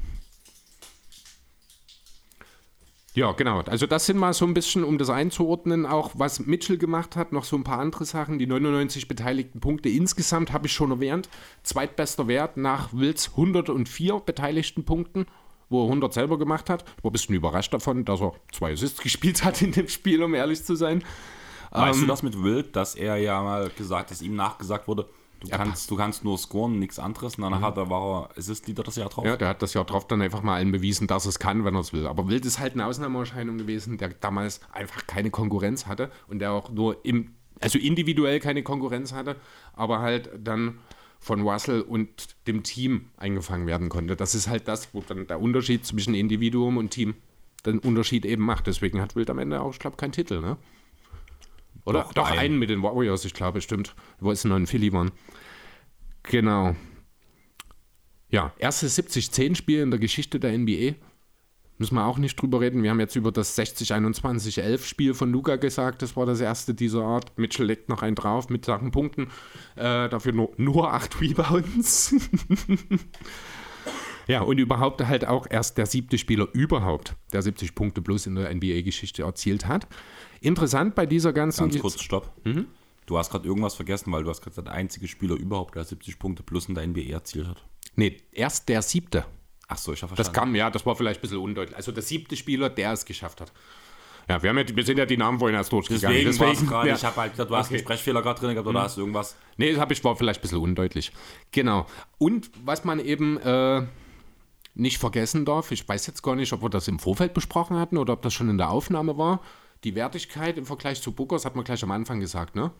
Ja, 3.14 3.32
genau. 3.32 3.62
Also 3.62 3.86
das 3.86 4.06
sind 4.06 4.18
mal 4.18 4.34
so 4.34 4.44
ein 4.44 4.54
bisschen, 4.54 4.84
um 4.84 4.98
das 4.98 5.10
einzuordnen, 5.10 5.86
auch 5.86 6.12
was 6.14 6.46
Mitchell 6.46 6.76
gemacht 6.76 7.16
hat, 7.16 7.32
noch 7.32 7.44
so 7.44 7.56
ein 7.56 7.64
paar 7.64 7.80
andere 7.80 8.04
Sachen. 8.04 8.38
Die 8.38 8.46
99 8.46 9.08
beteiligten 9.08 9.60
Punkte 9.60 9.88
insgesamt 9.88 10.52
habe 10.52 10.66
ich 10.66 10.72
schon 10.72 10.90
erwähnt. 10.90 11.28
Zweitbester 11.62 12.28
Wert 12.28 12.58
nach 12.58 12.92
Wills 12.92 13.30
104 13.30 14.20
beteiligten 14.20 14.84
Punkten, 14.84 15.26
wo 15.70 15.82
er 15.82 15.86
100 15.86 16.12
selber 16.12 16.38
gemacht 16.38 16.68
hat. 16.68 16.84
War 17.02 17.10
ein 17.10 17.12
bisschen 17.12 17.34
überrascht 17.34 17.72
davon, 17.72 18.04
dass 18.04 18.20
er 18.20 18.34
zwei 18.52 18.72
Assists 18.72 19.00
gespielt 19.02 19.42
hat 19.42 19.62
in 19.62 19.72
dem 19.72 19.88
Spiel, 19.88 20.22
um 20.22 20.34
ehrlich 20.34 20.62
zu 20.62 20.76
sein. 20.76 21.02
Weißt 21.70 21.96
Ähm, 21.96 22.00
du 22.02 22.06
das 22.06 22.22
mit 22.22 22.42
Wild, 22.42 22.74
dass 22.76 22.94
er 22.94 23.16
ja 23.16 23.42
mal 23.42 23.70
gesagt, 23.70 24.10
dass 24.10 24.22
ihm 24.22 24.36
nachgesagt 24.36 24.88
wurde, 24.88 25.06
du, 25.40 25.48
kannst, 25.48 25.90
du 25.90 25.96
kannst 25.96 26.24
nur 26.24 26.38
scoren, 26.38 26.78
nichts 26.78 26.98
anderes. 26.98 27.36
Und 27.36 27.42
dann 27.42 27.60
hat 27.60 27.76
er, 27.76 27.90
war 27.90 28.30
er 28.32 28.38
Assist-Leader 28.38 28.82
das 28.82 28.96
Jahr 28.96 29.08
drauf. 29.08 29.24
Ja, 29.24 29.36
der 29.36 29.48
hat 29.48 29.62
das 29.62 29.74
Jahr 29.74 29.84
drauf 29.84 30.06
dann 30.06 30.22
einfach 30.22 30.42
mal 30.42 30.54
allen 30.54 30.72
bewiesen, 30.72 31.06
dass 31.06 31.26
es 31.26 31.38
kann, 31.38 31.64
wenn 31.64 31.74
er 31.74 31.80
es 31.80 31.92
will. 31.92 32.06
Aber 32.06 32.28
Wild 32.28 32.44
ist 32.46 32.58
halt 32.58 32.74
eine 32.74 32.86
Ausnahmeerscheinung 32.86 33.58
gewesen, 33.58 33.98
der 33.98 34.08
damals 34.08 34.60
einfach 34.72 35.06
keine 35.06 35.30
Konkurrenz 35.30 35.86
hatte 35.86 36.10
und 36.28 36.38
der 36.40 36.52
auch 36.52 36.70
nur 36.70 37.04
im, 37.04 37.34
also 37.60 37.78
individuell 37.78 38.40
keine 38.40 38.62
Konkurrenz 38.62 39.12
hatte, 39.12 39.36
aber 39.74 40.00
halt 40.00 40.30
dann 40.38 40.78
von 41.20 41.42
Russell 41.42 41.82
und 41.82 42.36
dem 42.46 42.62
Team 42.62 43.06
eingefangen 43.16 43.66
werden 43.66 43.88
konnte. 43.88 44.14
Das 44.16 44.34
ist 44.34 44.48
halt 44.48 44.68
das, 44.68 44.94
wo 44.94 45.02
dann 45.06 45.26
der 45.26 45.40
Unterschied 45.40 45.84
zwischen 45.84 46.14
Individuum 46.14 46.76
und 46.76 46.90
Team 46.90 47.14
den 47.66 47.80
Unterschied 47.80 48.24
eben 48.24 48.44
macht. 48.44 48.68
Deswegen 48.68 49.00
hat 49.00 49.16
Wild 49.16 49.28
am 49.30 49.38
Ende 49.38 49.60
auch, 49.60 49.72
ich 49.72 49.80
glaube, 49.80 49.96
keinen 49.96 50.12
Titel, 50.12 50.40
ne? 50.40 50.56
Oder 51.88 52.02
Doch, 52.02 52.12
doch, 52.12 52.30
einen. 52.30 52.38
einen 52.38 52.58
mit 52.58 52.68
den 52.68 52.82
Warriors, 52.82 53.24
ich 53.24 53.32
glaube, 53.32 53.62
stimmt. 53.62 53.94
Wo 54.20 54.30
es 54.30 54.44
noch 54.44 54.56
in 54.56 54.66
Philly 54.66 54.92
waren. 54.92 55.10
Genau. 56.24 56.76
Ja, 58.28 58.52
erstes 58.58 58.98
70-10-Spiel 58.98 59.80
in 59.80 59.90
der 59.90 59.98
Geschichte 59.98 60.38
der 60.38 60.56
NBA. 60.56 60.96
Müssen 61.78 61.94
wir 61.94 62.04
auch 62.04 62.18
nicht 62.18 62.36
drüber 62.36 62.60
reden. 62.60 62.82
Wir 62.82 62.90
haben 62.90 63.00
jetzt 63.00 63.16
über 63.16 63.32
das 63.32 63.56
60-21-11-Spiel 63.56 65.14
von 65.14 65.32
Luca 65.32 65.56
gesagt. 65.56 66.02
Das 66.02 66.14
war 66.14 66.26
das 66.26 66.40
erste 66.40 66.74
dieser 66.74 67.04
Art. 67.04 67.38
Mitchell 67.38 67.64
legt 67.64 67.88
noch 67.88 68.02
einen 68.02 68.16
drauf 68.16 68.50
mit 68.50 68.66
Sachen 68.66 68.90
Punkten. 68.90 69.28
Äh, 69.76 70.10
dafür 70.10 70.32
nur, 70.32 70.52
nur 70.58 70.92
acht 70.92 71.18
Rebounds. 71.22 72.14
ja, 74.26 74.42
und 74.42 74.58
überhaupt 74.58 75.06
halt 75.06 75.26
auch 75.26 75.46
erst 75.48 75.78
der 75.78 75.86
siebte 75.86 76.18
Spieler 76.18 76.48
überhaupt, 76.52 77.16
der 77.32 77.40
70 77.40 77.74
Punkte 77.74 78.02
plus 78.02 78.26
in 78.26 78.34
der 78.34 78.54
NBA-Geschichte 78.54 79.22
erzielt 79.22 79.66
hat. 79.66 79.86
Interessant 80.40 80.94
bei 80.94 81.06
dieser 81.06 81.32
ganzen. 81.32 81.68
Ganz 81.68 81.80
kurz, 81.80 82.02
stopp. 82.02 82.32
Mhm. 82.44 82.66
Du 83.06 83.16
hast 83.16 83.30
gerade 83.30 83.46
irgendwas 83.48 83.74
vergessen, 83.74 84.12
weil 84.12 84.22
du 84.22 84.28
hast 84.30 84.42
gerade 84.42 84.62
der 84.62 84.72
einzige 84.72 85.08
Spieler 85.08 85.34
überhaupt, 85.34 85.74
der 85.74 85.84
70 85.84 86.18
Punkte 86.18 86.42
plus 86.42 86.66
in 86.68 86.74
der 86.74 86.86
NBA 86.86 87.10
erzielt 87.12 87.48
hat. 87.48 87.64
Nee, 87.96 88.18
erst 88.32 88.68
der 88.68 88.82
siebte. 88.82 89.24
Ach 89.66 89.78
so, 89.78 89.92
ich 89.92 90.02
habe 90.02 90.14
Das 90.14 90.26
verstanden. 90.28 90.52
kam, 90.52 90.54
ja, 90.56 90.70
das 90.70 90.84
war 90.86 90.94
vielleicht 90.94 91.20
ein 91.20 91.22
bisschen 91.22 91.38
undeutlich. 91.38 91.76
Also 91.76 91.90
der 91.92 92.02
siebte 92.02 92.36
Spieler, 92.36 92.68
der 92.70 92.92
es 92.92 93.04
geschafft 93.04 93.40
hat. 93.40 93.52
Ja, 94.28 94.42
wir, 94.42 94.50
haben 94.50 94.58
ja, 94.58 94.64
wir 94.76 94.84
sind 94.84 94.98
ja 94.98 95.06
die 95.06 95.16
Namen 95.16 95.38
vorhin 95.38 95.56
erst 95.56 95.72
durchgegangen. 95.72 96.22
Deswegen, 96.22 96.38
war 96.40 96.52
es 96.52 96.66
gerade, 96.66 96.88
ja. 96.90 96.94
ich 96.96 97.04
habe 97.04 97.16
halt 97.16 97.32
gedacht, 97.32 97.48
du 97.48 97.56
hast 97.56 97.68
einen 97.68 97.76
Okay. 97.76 97.84
Sprechfehler 97.84 98.20
gerade 98.20 98.40
drin 98.40 98.50
gehabt 98.50 98.68
oder 98.68 98.82
hast 98.82 98.96
du 98.98 99.00
irgendwas. 99.00 99.36
Nee, 99.56 99.70
das 99.72 99.80
habe 99.80 99.94
ich 99.94 100.04
war 100.04 100.16
vielleicht 100.16 100.40
ein 100.40 100.42
bisschen 100.42 100.58
undeutlich. 100.58 101.12
Genau. 101.50 101.86
Und 102.18 102.50
was 102.62 102.84
man 102.84 103.00
eben 103.00 103.38
äh, 103.38 103.86
nicht 104.74 104.98
vergessen 104.98 105.46
darf, 105.46 105.70
ich 105.72 105.88
weiß 105.88 106.06
jetzt 106.06 106.22
gar 106.22 106.36
nicht, 106.36 106.52
ob 106.52 106.62
wir 106.62 106.68
das 106.68 106.88
im 106.88 106.98
Vorfeld 106.98 107.32
besprochen 107.32 107.78
hatten 107.78 107.96
oder 107.96 108.12
ob 108.12 108.20
das 108.22 108.34
schon 108.34 108.50
in 108.50 108.58
der 108.58 108.68
Aufnahme 108.68 109.16
war, 109.16 109.40
die 109.84 109.94
Wertigkeit 109.94 110.58
im 110.58 110.66
Vergleich 110.66 111.00
zu 111.02 111.12
Booker, 111.12 111.36
das 111.36 111.44
hat 111.44 111.56
man 111.56 111.64
gleich 111.64 111.82
am 111.82 111.90
Anfang 111.90 112.20
gesagt, 112.20 112.56
ne? 112.56 112.72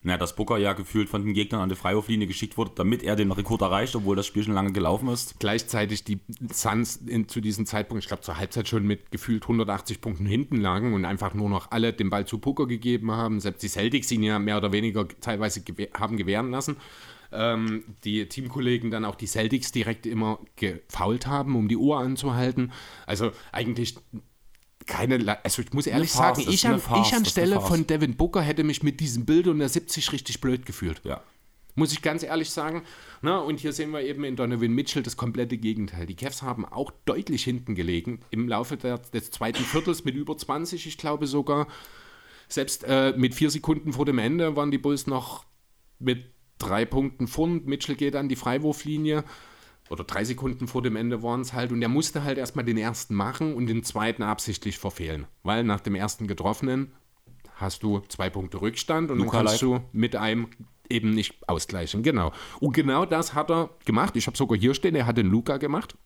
Na, 0.00 0.16
dass 0.16 0.36
Booker 0.36 0.58
ja 0.58 0.74
gefühlt 0.74 1.08
von 1.08 1.24
den 1.24 1.34
Gegnern 1.34 1.60
an 1.60 1.68
die 1.68 1.74
Freiwurflinie 1.74 2.28
geschickt 2.28 2.56
wurde, 2.56 2.70
damit 2.76 3.02
er 3.02 3.16
den 3.16 3.32
Rekord 3.32 3.62
erreicht, 3.62 3.96
obwohl 3.96 4.14
das 4.14 4.26
Spiel 4.26 4.44
schon 4.44 4.54
lange 4.54 4.70
gelaufen 4.70 5.08
ist. 5.08 5.40
Gleichzeitig 5.40 6.04
die 6.04 6.20
Suns 6.52 6.96
in, 6.96 7.26
zu 7.26 7.40
diesem 7.40 7.66
Zeitpunkt, 7.66 8.04
ich 8.04 8.08
glaube 8.08 8.22
zur 8.22 8.38
Halbzeit 8.38 8.68
schon 8.68 8.86
mit 8.86 9.10
gefühlt 9.10 9.42
180 9.42 10.00
Punkten 10.00 10.24
hinten 10.24 10.56
lagen 10.58 10.94
und 10.94 11.04
einfach 11.04 11.34
nur 11.34 11.50
noch 11.50 11.72
alle 11.72 11.92
den 11.92 12.10
Ball 12.10 12.26
zu 12.26 12.38
Booker 12.38 12.68
gegeben 12.68 13.10
haben. 13.10 13.40
Selbst 13.40 13.62
die 13.64 13.68
Celtics 13.68 14.12
ihn 14.12 14.22
ja 14.22 14.38
mehr 14.38 14.58
oder 14.58 14.70
weniger 14.70 15.08
teilweise 15.20 15.62
gewehr, 15.62 15.88
haben 15.98 16.16
gewähren 16.16 16.52
lassen. 16.52 16.76
Ähm, 17.32 17.82
die 18.04 18.26
Teamkollegen 18.28 18.92
dann 18.92 19.04
auch 19.04 19.16
die 19.16 19.26
Celtics 19.26 19.72
direkt 19.72 20.06
immer 20.06 20.38
gefault 20.54 21.26
haben, 21.26 21.56
um 21.56 21.66
die 21.66 21.76
Uhr 21.76 21.98
anzuhalten. 21.98 22.72
Also 23.04 23.32
eigentlich 23.50 23.96
keine, 24.88 25.38
also 25.44 25.62
ich 25.62 25.72
muss 25.72 25.86
ehrlich 25.86 26.10
Farce, 26.10 26.38
sagen, 26.38 26.50
ich 26.50 26.66
an, 26.66 26.80
Farce, 26.80 27.06
ich 27.06 27.14
anstelle 27.14 27.60
von 27.60 27.86
Devin 27.86 28.16
Booker 28.16 28.40
hätte 28.40 28.64
mich 28.64 28.82
mit 28.82 28.98
diesem 28.98 29.24
Bild 29.24 29.46
und 29.46 29.60
der 29.60 29.68
70 29.68 30.12
richtig 30.12 30.40
blöd 30.40 30.66
gefühlt. 30.66 31.00
Ja. 31.04 31.22
Muss 31.76 31.92
ich 31.92 32.02
ganz 32.02 32.24
ehrlich 32.24 32.50
sagen. 32.50 32.82
Na, 33.22 33.38
und 33.38 33.60
hier 33.60 33.72
sehen 33.72 33.92
wir 33.92 34.00
eben 34.00 34.24
in 34.24 34.34
Donovan 34.34 34.72
Mitchell 34.72 35.04
das 35.04 35.16
komplette 35.16 35.58
Gegenteil. 35.58 36.06
Die 36.06 36.16
Cavs 36.16 36.42
haben 36.42 36.64
auch 36.64 36.90
deutlich 37.04 37.44
hinten 37.44 37.76
gelegen 37.76 38.20
im 38.30 38.48
Laufe 38.48 38.76
der, 38.76 38.98
des 38.98 39.30
zweiten 39.30 39.62
Viertels 39.62 40.04
mit 40.04 40.16
über 40.16 40.36
20, 40.36 40.86
ich 40.86 40.98
glaube 40.98 41.28
sogar. 41.28 41.68
Selbst 42.48 42.82
äh, 42.88 43.12
mit 43.16 43.34
vier 43.34 43.50
Sekunden 43.50 43.92
vor 43.92 44.06
dem 44.06 44.18
Ende 44.18 44.56
waren 44.56 44.72
die 44.72 44.78
Bulls 44.78 45.06
noch 45.06 45.44
mit 46.00 46.32
drei 46.58 46.84
Punkten 46.84 47.28
vorn. 47.28 47.62
Mitchell 47.66 47.94
geht 47.94 48.16
an 48.16 48.28
die 48.28 48.36
Freiwurflinie 48.36 49.22
oder 49.90 50.04
drei 50.04 50.24
Sekunden 50.24 50.68
vor 50.68 50.82
dem 50.82 50.96
Ende 50.96 51.22
waren 51.22 51.40
es 51.40 51.52
halt. 51.52 51.72
Und 51.72 51.82
er 51.82 51.88
musste 51.88 52.24
halt 52.24 52.38
erstmal 52.38 52.64
den 52.64 52.78
ersten 52.78 53.14
machen 53.14 53.54
und 53.54 53.66
den 53.66 53.82
zweiten 53.82 54.22
absichtlich 54.22 54.78
verfehlen. 54.78 55.26
Weil 55.42 55.64
nach 55.64 55.80
dem 55.80 55.94
ersten 55.94 56.26
getroffenen 56.26 56.92
hast 57.56 57.82
du 57.82 58.00
zwei 58.08 58.30
Punkte 58.30 58.60
Rückstand 58.60 59.10
und 59.10 59.18
Luca 59.18 59.38
dann 59.38 59.46
kannst 59.46 59.62
du 59.62 59.80
mit 59.92 60.16
einem 60.16 60.48
eben 60.88 61.10
nicht 61.10 61.48
ausgleichen. 61.48 62.02
Genau. 62.02 62.32
Und 62.60 62.72
genau 62.72 63.04
das 63.04 63.34
hat 63.34 63.50
er 63.50 63.70
gemacht. 63.84 64.16
Ich 64.16 64.26
habe 64.26 64.36
sogar 64.36 64.58
hier 64.58 64.74
stehen, 64.74 64.94
er 64.94 65.06
hat 65.06 65.18
den 65.18 65.28
Luca 65.28 65.56
gemacht. 65.56 65.96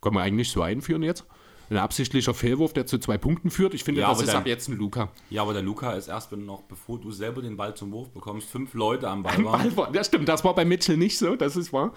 Können 0.00 0.16
wir 0.16 0.22
eigentlich 0.22 0.50
so 0.50 0.62
einführen 0.62 1.02
jetzt? 1.02 1.24
Ein 1.68 1.78
absichtlicher 1.78 2.32
Fehlwurf, 2.32 2.72
der 2.72 2.86
zu 2.86 2.98
zwei 2.98 3.18
Punkten 3.18 3.50
führt. 3.50 3.74
Ich 3.74 3.82
finde, 3.82 4.02
ja, 4.02 4.08
das 4.08 4.20
ist 4.20 4.28
dann, 4.28 4.38
ab 4.38 4.46
jetzt 4.46 4.68
ein 4.68 4.76
Luca. 4.76 5.10
Ja, 5.30 5.42
aber 5.42 5.52
der 5.52 5.62
Luca 5.62 5.92
ist 5.92 6.08
erst, 6.08 6.30
wenn 6.30 6.46
noch, 6.46 6.62
bevor 6.62 7.00
du 7.00 7.10
selber 7.10 7.42
den 7.42 7.56
Ball 7.56 7.74
zum 7.74 7.90
Wurf 7.92 8.10
bekommst, 8.10 8.48
fünf 8.48 8.74
Leute 8.74 9.08
am 9.08 9.22
Ball 9.22 9.34
am. 9.34 9.44
Ball 9.44 9.76
war. 9.76 9.94
Ja, 9.94 10.04
stimmt, 10.04 10.28
das 10.28 10.44
war 10.44 10.54
bei 10.54 10.64
Mitchell 10.64 10.96
nicht 10.96 11.18
so, 11.18 11.34
das 11.34 11.56
ist 11.56 11.72
wahr. 11.72 11.92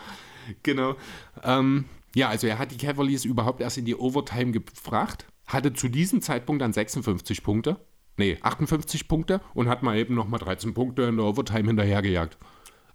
Genau. 0.64 0.96
Ähm, 1.44 1.86
ja, 2.16 2.30
also 2.30 2.48
er 2.48 2.58
hat 2.58 2.72
die 2.72 2.78
Cavaliers 2.78 3.26
überhaupt 3.26 3.62
erst 3.62 3.78
in 3.78 3.86
die 3.86 3.96
Overtime 3.96 4.52
gebracht, 4.52 5.26
hatte 5.46 5.74
zu 5.74 5.88
diesem 5.88 6.22
Zeitpunkt 6.22 6.62
dann 6.62 6.74
56 6.74 7.44
Punkte, 7.44 7.78
nee, 8.18 8.40
58 8.42 9.08
Punkte 9.08 9.42
und 9.54 9.70
hat 9.70 9.84
mal 9.84 9.98
eben 9.98 10.16
nochmal 10.16 10.40
13 10.40 10.74
Punkte 10.74 11.04
in 11.04 11.18
der 11.18 11.26
Overtime 11.26 11.68
hinterhergejagt. 11.68 12.38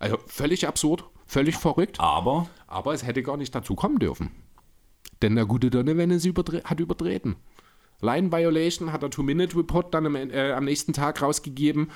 Also 0.01 0.19
völlig 0.27 0.67
absurd, 0.67 1.05
völlig 1.27 1.57
verrückt. 1.57 2.01
Aber? 2.01 2.49
Aber 2.67 2.93
es 2.93 3.07
hätte 3.07 3.23
gar 3.23 3.37
nicht 3.37 3.55
dazu 3.55 3.77
kommen 3.77 3.99
dürfen. 3.99 4.31
Denn 5.25 5.37
der 5.37 5.47
gute 5.47 5.71
Donovan 5.71 6.11
ist 6.11 6.27
überdre 6.27 6.61
hat 6.65 6.81
übertreten. 6.81 7.37
Line 8.03 8.31
Violation 8.31 8.93
hat 8.93 9.03
der 9.03 9.09
Two-Minute-Report 9.09 9.95
dann 9.95 10.05
am, 10.05 10.17
äh, 10.17 10.53
am, 10.53 10.67
nächsten 10.67 10.93
Tag 10.93 11.23
rausgegeben. 11.23 11.91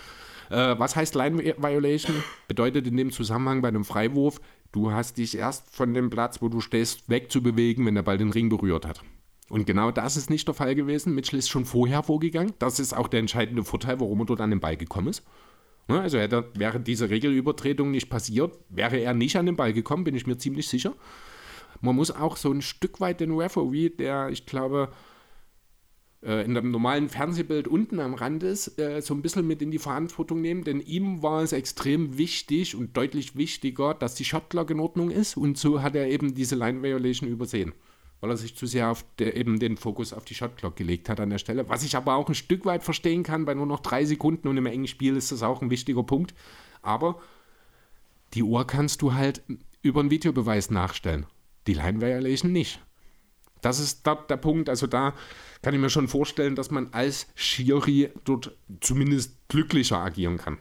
Äh, 0.48 0.76
was 0.78 0.96
heißt 0.96 1.14
Line 1.14 1.36
Violation? 1.58 2.16
Bedeutet 2.46 2.86
in 2.86 2.96
dem 2.96 3.12
Zusammenhang 3.12 3.60
bei 3.60 3.68
einem 3.68 3.84
Freiwurf, 3.84 4.40
du 4.72 4.92
hast 4.92 5.18
dich 5.18 5.36
erst 5.36 5.68
von 5.68 5.92
dem 5.92 6.08
Platz, 6.08 6.40
wo 6.40 6.48
du 6.48 6.62
stehst, 6.62 7.10
wegzubewegen, 7.10 7.84
wenn 7.84 7.96
der 7.96 8.02
Ball 8.02 8.16
den 8.16 8.30
Ring 8.30 8.48
berührt 8.48 8.86
hat. 8.86 9.02
Und 9.50 9.66
genau 9.66 9.90
das 9.90 10.16
ist 10.16 10.30
nicht 10.30 10.48
der 10.48 10.54
Fall 10.54 10.74
gewesen. 10.74 11.14
Mitchell 11.14 11.38
ist 11.38 11.50
schon 11.50 11.66
vorher 11.66 12.02
vorgegangen. 12.02 12.54
Das 12.58 12.80
ist 12.80 12.96
auch 12.96 13.08
der 13.08 13.20
entscheidende 13.20 13.62
Vorteil, 13.62 14.00
warum 14.00 14.20
er 14.20 14.24
dort 14.24 14.40
an 14.40 14.48
den 14.48 14.60
Ball 14.60 14.78
gekommen 14.78 15.08
ist. 15.08 15.22
Ne, 15.86 16.00
also 16.00 16.18
hätte, 16.18 16.50
wäre 16.54 16.80
diese 16.80 17.10
Regelübertretung 17.10 17.90
nicht 17.90 18.08
passiert, 18.08 18.58
wäre 18.70 18.96
er 18.96 19.12
nicht 19.12 19.36
an 19.36 19.44
den 19.44 19.56
Ball 19.56 19.74
gekommen, 19.74 20.04
bin 20.04 20.14
ich 20.14 20.26
mir 20.26 20.38
ziemlich 20.38 20.66
sicher. 20.66 20.94
Man 21.80 21.96
muss 21.96 22.10
auch 22.10 22.36
so 22.36 22.52
ein 22.52 22.62
Stück 22.62 23.00
weit 23.00 23.20
den 23.20 23.32
Referee, 23.32 23.90
der, 23.90 24.30
ich 24.30 24.46
glaube, 24.46 24.90
äh, 26.22 26.44
in 26.44 26.54
dem 26.54 26.70
normalen 26.70 27.08
Fernsehbild 27.08 27.68
unten 27.68 28.00
am 28.00 28.14
Rand 28.14 28.42
ist, 28.42 28.78
äh, 28.78 29.00
so 29.00 29.14
ein 29.14 29.22
bisschen 29.22 29.46
mit 29.46 29.62
in 29.62 29.70
die 29.70 29.78
Verantwortung 29.78 30.40
nehmen, 30.40 30.64
denn 30.64 30.80
ihm 30.80 31.22
war 31.22 31.42
es 31.42 31.52
extrem 31.52 32.18
wichtig 32.18 32.74
und 32.74 32.96
deutlich 32.96 33.36
wichtiger, 33.36 33.94
dass 33.94 34.16
die 34.16 34.24
Shotclock 34.24 34.70
in 34.70 34.80
Ordnung 34.80 35.10
ist. 35.10 35.36
Und 35.36 35.58
so 35.58 35.80
hat 35.80 35.94
er 35.94 36.08
eben 36.08 36.34
diese 36.34 36.56
Line 36.56 36.82
Violation 36.82 37.28
übersehen, 37.28 37.72
weil 38.20 38.30
er 38.30 38.36
sich 38.36 38.56
zu 38.56 38.66
sehr 38.66 38.90
auf 38.90 39.04
der, 39.18 39.36
eben 39.36 39.60
den 39.60 39.76
Fokus 39.76 40.12
auf 40.12 40.24
die 40.24 40.34
Shotclock 40.34 40.74
gelegt 40.74 41.08
hat 41.08 41.20
an 41.20 41.30
der 41.30 41.38
Stelle, 41.38 41.68
was 41.68 41.84
ich 41.84 41.96
aber 41.96 42.14
auch 42.14 42.28
ein 42.28 42.34
Stück 42.34 42.64
weit 42.64 42.82
verstehen 42.82 43.22
kann, 43.22 43.44
bei 43.44 43.54
nur 43.54 43.66
noch 43.66 43.80
drei 43.80 44.04
Sekunden 44.04 44.48
und 44.48 44.56
im 44.56 44.66
engen 44.66 44.88
Spiel 44.88 45.16
ist 45.16 45.30
das 45.30 45.44
auch 45.44 45.62
ein 45.62 45.70
wichtiger 45.70 46.02
Punkt, 46.02 46.34
aber 46.82 47.20
die 48.34 48.42
Uhr 48.42 48.66
kannst 48.66 49.02
du 49.02 49.14
halt 49.14 49.42
über 49.82 50.00
einen 50.00 50.10
Videobeweis 50.10 50.70
nachstellen 50.70 51.26
die 51.68 51.74
Line 51.74 52.00
Violation 52.00 52.50
nicht. 52.50 52.80
Das 53.60 53.78
ist 53.78 54.06
da, 54.06 54.14
der 54.14 54.36
Punkt. 54.36 54.68
Also 54.68 54.86
da 54.86 55.14
kann 55.62 55.74
ich 55.74 55.80
mir 55.80 55.90
schon 55.90 56.08
vorstellen, 56.08 56.56
dass 56.56 56.70
man 56.70 56.88
als 56.92 57.28
Schiri 57.34 58.10
dort 58.24 58.56
zumindest 58.80 59.36
glücklicher 59.48 59.98
agieren 59.98 60.36
kann. 60.36 60.58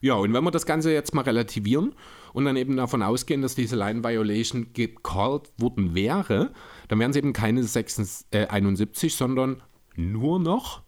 Ja, 0.00 0.14
und 0.14 0.32
wenn 0.32 0.42
wir 0.42 0.50
das 0.50 0.66
Ganze 0.66 0.92
jetzt 0.92 1.14
mal 1.14 1.22
relativieren 1.22 1.94
und 2.32 2.44
dann 2.44 2.56
eben 2.56 2.76
davon 2.76 3.02
ausgehen, 3.02 3.40
dass 3.40 3.54
diese 3.54 3.76
Line 3.76 4.02
Violation 4.02 4.72
gecallt 4.72 5.50
worden 5.58 5.94
wäre, 5.94 6.52
dann 6.88 6.98
wären 6.98 7.12
es 7.12 7.16
eben 7.16 7.32
keine 7.32 7.62
76, 7.62 8.26
äh, 8.32 8.46
71, 8.48 9.14
sondern 9.14 9.62
nur 9.94 10.40
noch 10.40 10.82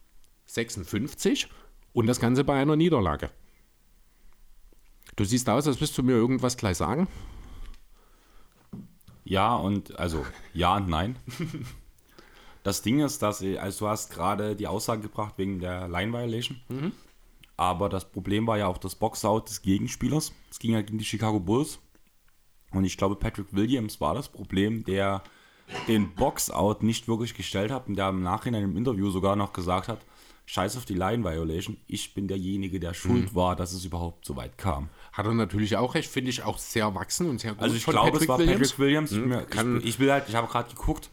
56 0.46 1.48
und 1.92 2.06
das 2.06 2.18
Ganze 2.18 2.42
bei 2.42 2.54
einer 2.54 2.74
Niederlage. 2.74 3.30
Du 5.14 5.24
siehst 5.24 5.48
aus, 5.48 5.68
als 5.68 5.80
wirst 5.80 5.96
du 5.96 6.02
mir 6.02 6.14
irgendwas 6.14 6.56
gleich 6.56 6.76
sagen. 6.76 7.06
Ja 9.24 9.54
und 9.54 9.98
also 9.98 10.24
ja 10.52 10.76
und 10.76 10.88
nein. 10.88 11.16
Das 12.64 12.80
Ding 12.80 13.00
ist, 13.00 13.20
dass 13.20 13.42
also 13.42 13.84
du 13.84 13.88
hast 13.90 14.10
gerade 14.10 14.56
die 14.56 14.66
Aussage 14.66 15.02
gebracht 15.02 15.34
wegen 15.36 15.60
der 15.60 15.86
Line 15.86 16.14
Violation. 16.14 16.58
Mhm. 16.70 16.92
Aber 17.58 17.90
das 17.90 18.10
Problem 18.10 18.46
war 18.46 18.56
ja 18.56 18.66
auch 18.66 18.78
das 18.78 18.94
Boxout 18.94 19.42
des 19.48 19.60
Gegenspielers. 19.60 20.32
Es 20.50 20.58
ging 20.58 20.72
ja 20.72 20.80
gegen 20.80 20.96
die 20.96 21.04
Chicago 21.04 21.38
Bulls. 21.38 21.78
Und 22.72 22.84
ich 22.84 22.96
glaube, 22.96 23.16
Patrick 23.16 23.52
Williams 23.52 24.00
war 24.00 24.14
das 24.14 24.30
Problem, 24.30 24.82
der 24.84 25.22
den 25.88 26.14
Boxout 26.14 26.78
nicht 26.80 27.06
wirklich 27.06 27.34
gestellt 27.34 27.70
hat 27.70 27.86
und 27.86 27.96
der 27.96 28.08
im 28.08 28.22
Nachhinein 28.22 28.64
im 28.64 28.76
Interview 28.78 29.10
sogar 29.10 29.36
noch 29.36 29.52
gesagt 29.52 29.88
hat, 29.88 30.00
scheiß 30.46 30.76
auf 30.76 30.84
die 30.84 30.94
Line 30.94 31.24
Violation, 31.24 31.76
ich 31.86 32.14
bin 32.14 32.28
derjenige, 32.28 32.80
der 32.80 32.94
schuld 32.94 33.32
mhm. 33.32 33.34
war, 33.34 33.56
dass 33.56 33.72
es 33.72 33.84
überhaupt 33.84 34.24
so 34.24 34.36
weit 34.36 34.58
kam. 34.58 34.88
Hat 35.14 35.26
er 35.26 35.32
natürlich 35.32 35.76
auch 35.76 35.94
recht, 35.94 36.10
finde 36.10 36.30
ich 36.30 36.42
auch 36.42 36.58
sehr 36.58 36.86
erwachsen 36.86 37.30
und 37.30 37.40
sehr 37.40 37.52
gut. 37.52 37.62
Also 37.62 37.76
ich 37.76 37.86
glaube, 37.86 38.18
es 38.18 38.26
war 38.26 38.36
Williams. 38.36 38.72
Patrick 38.72 38.78
Williams. 38.80 39.10
Mhm. 39.12 39.78
Ich, 39.78 39.84
ich, 39.86 39.98
will 40.00 40.10
halt, 40.10 40.24
ich 40.28 40.34
habe 40.34 40.48
gerade 40.48 40.68
geguckt, 40.68 41.08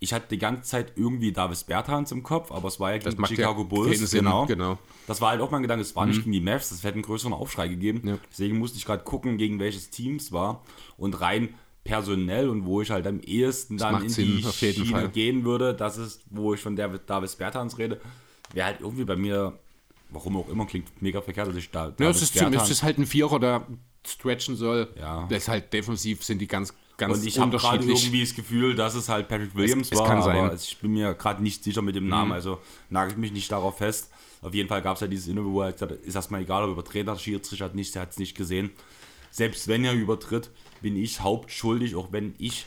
ich 0.00 0.12
hatte 0.12 0.26
die 0.30 0.38
ganze 0.38 0.68
Zeit 0.68 0.92
irgendwie 0.96 1.32
Davis 1.32 1.64
Bertans 1.64 2.12
im 2.12 2.22
Kopf, 2.22 2.52
aber 2.52 2.68
es 2.68 2.78
war 2.78 2.92
ja 2.92 2.98
gegen 2.98 3.26
Chicago 3.26 3.62
ja 3.62 3.66
Bulls. 3.66 4.10
Genau. 4.10 4.44
genau. 4.44 4.78
Das 5.06 5.22
war 5.22 5.30
halt 5.30 5.40
auch 5.40 5.50
mein 5.50 5.62
Gedanke, 5.62 5.80
es 5.80 5.96
war 5.96 6.04
mhm. 6.04 6.10
nicht 6.10 6.18
gegen 6.24 6.32
die 6.32 6.40
Mavs, 6.40 6.68
das 6.68 6.84
hätte 6.84 6.94
einen 6.94 7.02
größeren 7.02 7.32
Aufschrei 7.32 7.68
gegeben. 7.68 8.02
Ja. 8.06 8.18
Deswegen 8.30 8.58
musste 8.58 8.76
ich 8.76 8.84
gerade 8.84 9.02
gucken, 9.02 9.38
gegen 9.38 9.58
welches 9.58 9.88
Team 9.88 10.16
es 10.16 10.30
war 10.30 10.62
und 10.98 11.18
rein 11.18 11.54
personell 11.84 12.50
und 12.50 12.66
wo 12.66 12.82
ich 12.82 12.90
halt 12.90 13.06
am 13.06 13.20
ehesten 13.20 13.78
dann 13.78 14.02
in 14.02 14.10
Sinn, 14.10 14.36
die 14.36 14.52
Schiene 14.52 14.84
Fall. 14.84 15.08
gehen 15.08 15.44
würde, 15.44 15.72
das 15.72 15.96
ist, 15.96 16.22
wo 16.28 16.52
ich 16.52 16.60
von 16.60 16.76
Davis 16.76 17.36
Bertans 17.36 17.78
rede, 17.78 17.98
wäre 18.52 18.66
halt 18.66 18.80
irgendwie 18.80 19.04
bei 19.04 19.16
mir, 19.16 19.58
warum 20.10 20.36
auch 20.36 20.48
immer, 20.48 20.66
klingt 20.66 21.02
mega 21.02 21.20
verkehrt, 21.20 21.48
dass 21.48 21.56
ich 21.56 21.70
da. 21.70 21.92
Ja, 21.98 22.10
es 22.10 22.22
ist, 22.22 22.36
es 22.36 22.70
ist 22.70 22.82
halt 22.82 22.98
ein 22.98 23.06
Vierer, 23.06 23.38
der 23.38 23.66
stretchen 24.06 24.56
soll. 24.56 24.92
Ja. 24.98 25.26
Das 25.28 25.42
ist 25.42 25.48
halt 25.48 25.72
defensiv 25.72 26.24
sind 26.24 26.38
die 26.38 26.46
ganz, 26.46 26.72
ganz 26.96 27.18
Und 27.18 27.26
ich 27.26 27.38
habe 27.38 27.56
gerade 27.56 27.84
irgendwie 27.84 28.20
das 28.20 28.34
Gefühl, 28.34 28.74
dass 28.74 28.94
es 28.94 29.08
halt 29.08 29.28
Patrick 29.28 29.54
Williams 29.54 29.88
es, 29.88 29.92
es 29.92 29.98
war, 29.98 30.06
kann 30.06 30.22
sein. 30.22 30.38
aber 30.38 30.54
ich 30.54 30.78
bin 30.78 30.92
mir 30.92 31.14
gerade 31.14 31.42
nicht 31.42 31.64
sicher 31.64 31.82
mit 31.82 31.94
dem 31.94 32.08
Namen, 32.08 32.28
mhm. 32.28 32.34
also 32.34 32.60
nagel 32.90 33.12
ich 33.12 33.18
mich 33.18 33.32
nicht 33.32 33.50
darauf 33.52 33.78
fest. 33.78 34.10
Auf 34.40 34.54
jeden 34.54 34.68
Fall 34.68 34.82
gab 34.82 34.94
es 34.94 35.00
ja 35.00 35.08
dieses 35.08 35.26
Interview, 35.26 35.52
wo 35.52 35.62
er 35.62 35.72
gesagt 35.72 35.92
hat, 35.92 36.00
ist 36.00 36.14
erstmal 36.14 36.42
egal, 36.42 36.62
ob 36.62 36.68
er 36.70 36.72
übertreten 36.72 37.10
hat, 37.10 37.20
Schiedsrichter 37.20 37.64
hat 37.64 37.74
nicht, 37.74 37.94
er 37.96 38.02
hat 38.02 38.12
es 38.12 38.18
nicht 38.18 38.36
gesehen. 38.36 38.70
Selbst 39.30 39.68
wenn 39.68 39.84
er 39.84 39.94
übertritt, 39.94 40.50
bin 40.80 40.96
ich 40.96 41.20
hauptschuldig, 41.20 41.96
auch 41.96 42.12
wenn 42.12 42.34
ich 42.38 42.66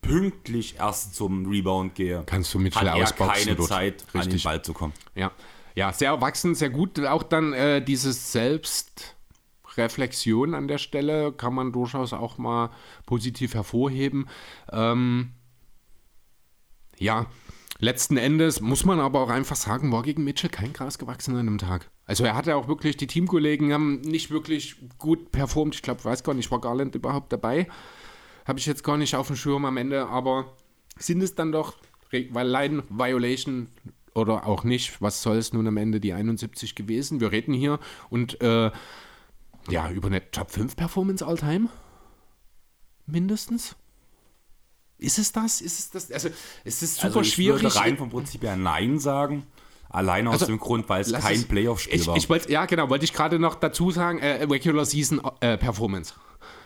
pünktlich 0.00 0.76
erst 0.78 1.14
zum 1.14 1.46
Rebound 1.46 1.94
gehe, 1.94 2.22
kannst 2.26 2.54
du 2.54 2.58
mit 2.58 2.76
hat 2.76 2.84
er 2.84 3.26
keine 3.26 3.56
dort. 3.56 3.68
Zeit, 3.68 4.04
Richtig. 4.14 4.20
an 4.20 4.30
den 4.30 4.42
Ball 4.42 4.62
zu 4.62 4.72
kommen. 4.72 4.92
Ja, 5.14 5.32
ja 5.74 5.92
sehr 5.92 6.10
erwachsen, 6.10 6.54
sehr 6.54 6.70
gut. 6.70 7.00
Auch 7.00 7.22
dann 7.22 7.52
äh, 7.52 7.84
dieses 7.84 8.32
Selbstreflexion 8.32 10.54
an 10.54 10.68
der 10.68 10.78
Stelle 10.78 11.32
kann 11.32 11.54
man 11.54 11.72
durchaus 11.72 12.12
auch 12.12 12.38
mal 12.38 12.70
positiv 13.06 13.54
hervorheben. 13.54 14.28
Ähm, 14.72 15.30
ja, 16.98 17.26
letzten 17.78 18.16
Endes 18.16 18.60
muss 18.60 18.84
man 18.84 19.00
aber 19.00 19.20
auch 19.20 19.30
einfach 19.30 19.56
sagen, 19.56 19.92
war 19.92 20.02
gegen 20.02 20.24
Mitchell 20.24 20.50
kein 20.50 20.72
Gras 20.72 20.98
gewachsen 20.98 21.34
an 21.34 21.40
einem 21.40 21.58
Tag. 21.58 21.90
Also 22.06 22.24
er 22.24 22.34
hatte 22.34 22.56
auch 22.56 22.68
wirklich, 22.68 22.96
die 22.96 23.06
Teamkollegen 23.06 23.72
haben 23.72 24.00
nicht 24.02 24.30
wirklich 24.30 24.76
gut 24.98 25.32
performt. 25.32 25.74
Ich 25.74 25.82
glaube, 25.82 26.04
weiß 26.04 26.22
gar 26.22 26.34
nicht, 26.34 26.50
war 26.50 26.60
Garland 26.60 26.94
überhaupt 26.94 27.32
dabei. 27.32 27.66
habe 28.44 28.58
ich 28.58 28.66
jetzt 28.66 28.84
gar 28.84 28.98
nicht 28.98 29.16
auf 29.16 29.28
dem 29.28 29.36
Schirm 29.36 29.64
am 29.64 29.78
Ende, 29.78 30.06
aber 30.06 30.52
sind 30.98 31.22
es 31.22 31.34
dann 31.34 31.50
doch, 31.50 31.74
weil 32.10 32.46
Line 32.46 32.82
Violation 32.90 33.68
oder 34.14 34.46
auch 34.46 34.64
nicht, 34.64 35.00
was 35.02 35.22
soll 35.22 35.36
es 35.36 35.52
nun 35.52 35.66
am 35.66 35.76
Ende 35.76 36.00
die 36.00 36.12
71 36.12 36.74
gewesen? 36.74 37.20
Wir 37.20 37.32
reden 37.32 37.52
hier 37.52 37.78
und 38.10 38.40
äh, 38.40 38.70
ja, 39.68 39.90
über 39.90 40.08
eine 40.08 40.30
Top 40.30 40.50
5 40.50 40.76
Performance 40.76 41.24
All-Time? 41.26 41.68
Mindestens? 43.06 43.76
Ist 44.98 45.18
es 45.18 45.32
das? 45.32 45.60
Ist 45.60 45.78
es 45.78 45.90
das? 45.90 46.12
Also, 46.12 46.28
es 46.64 46.82
ist 46.82 46.96
super 46.96 47.06
also 47.06 47.20
ich 47.20 47.34
schwierig. 47.34 47.62
Würde 47.62 47.76
rein 47.76 47.96
vom 47.96 48.10
Prinzip 48.10 48.42
her 48.42 48.56
Nein 48.56 48.98
sagen. 48.98 49.46
Allein 49.90 50.26
aus 50.26 50.34
Also, 50.34 50.46
dem 50.46 50.58
Grund, 50.58 50.88
weil 50.88 51.02
es 51.02 51.12
kein 51.12 51.44
Playoff-Spiel 51.44 52.00
ich, 52.00 52.06
war. 52.06 52.16
ich 52.16 52.28
wollte, 52.28 52.50
ja, 52.50 52.66
genau, 52.66 52.88
wollte 52.88 53.04
ich 53.04 53.12
gerade 53.12 53.38
noch 53.38 53.54
dazu 53.54 53.90
sagen, 53.90 54.18
äh, 54.18 54.44
Regular 54.44 54.84
Season 54.84 55.20
äh, 55.40 55.56
Performance. 55.56 56.14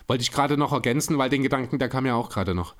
Wollte 0.06 0.22
ich 0.22 0.32
gerade 0.32 0.56
noch 0.56 0.72
ergänzen, 0.72 1.18
weil 1.18 1.28
den 1.28 1.42
Gedanken, 1.42 1.78
der 1.78 1.88
kam 1.90 2.06
ja 2.06 2.14
auch 2.14 2.30
gerade 2.30 2.54
noch. 2.54 2.74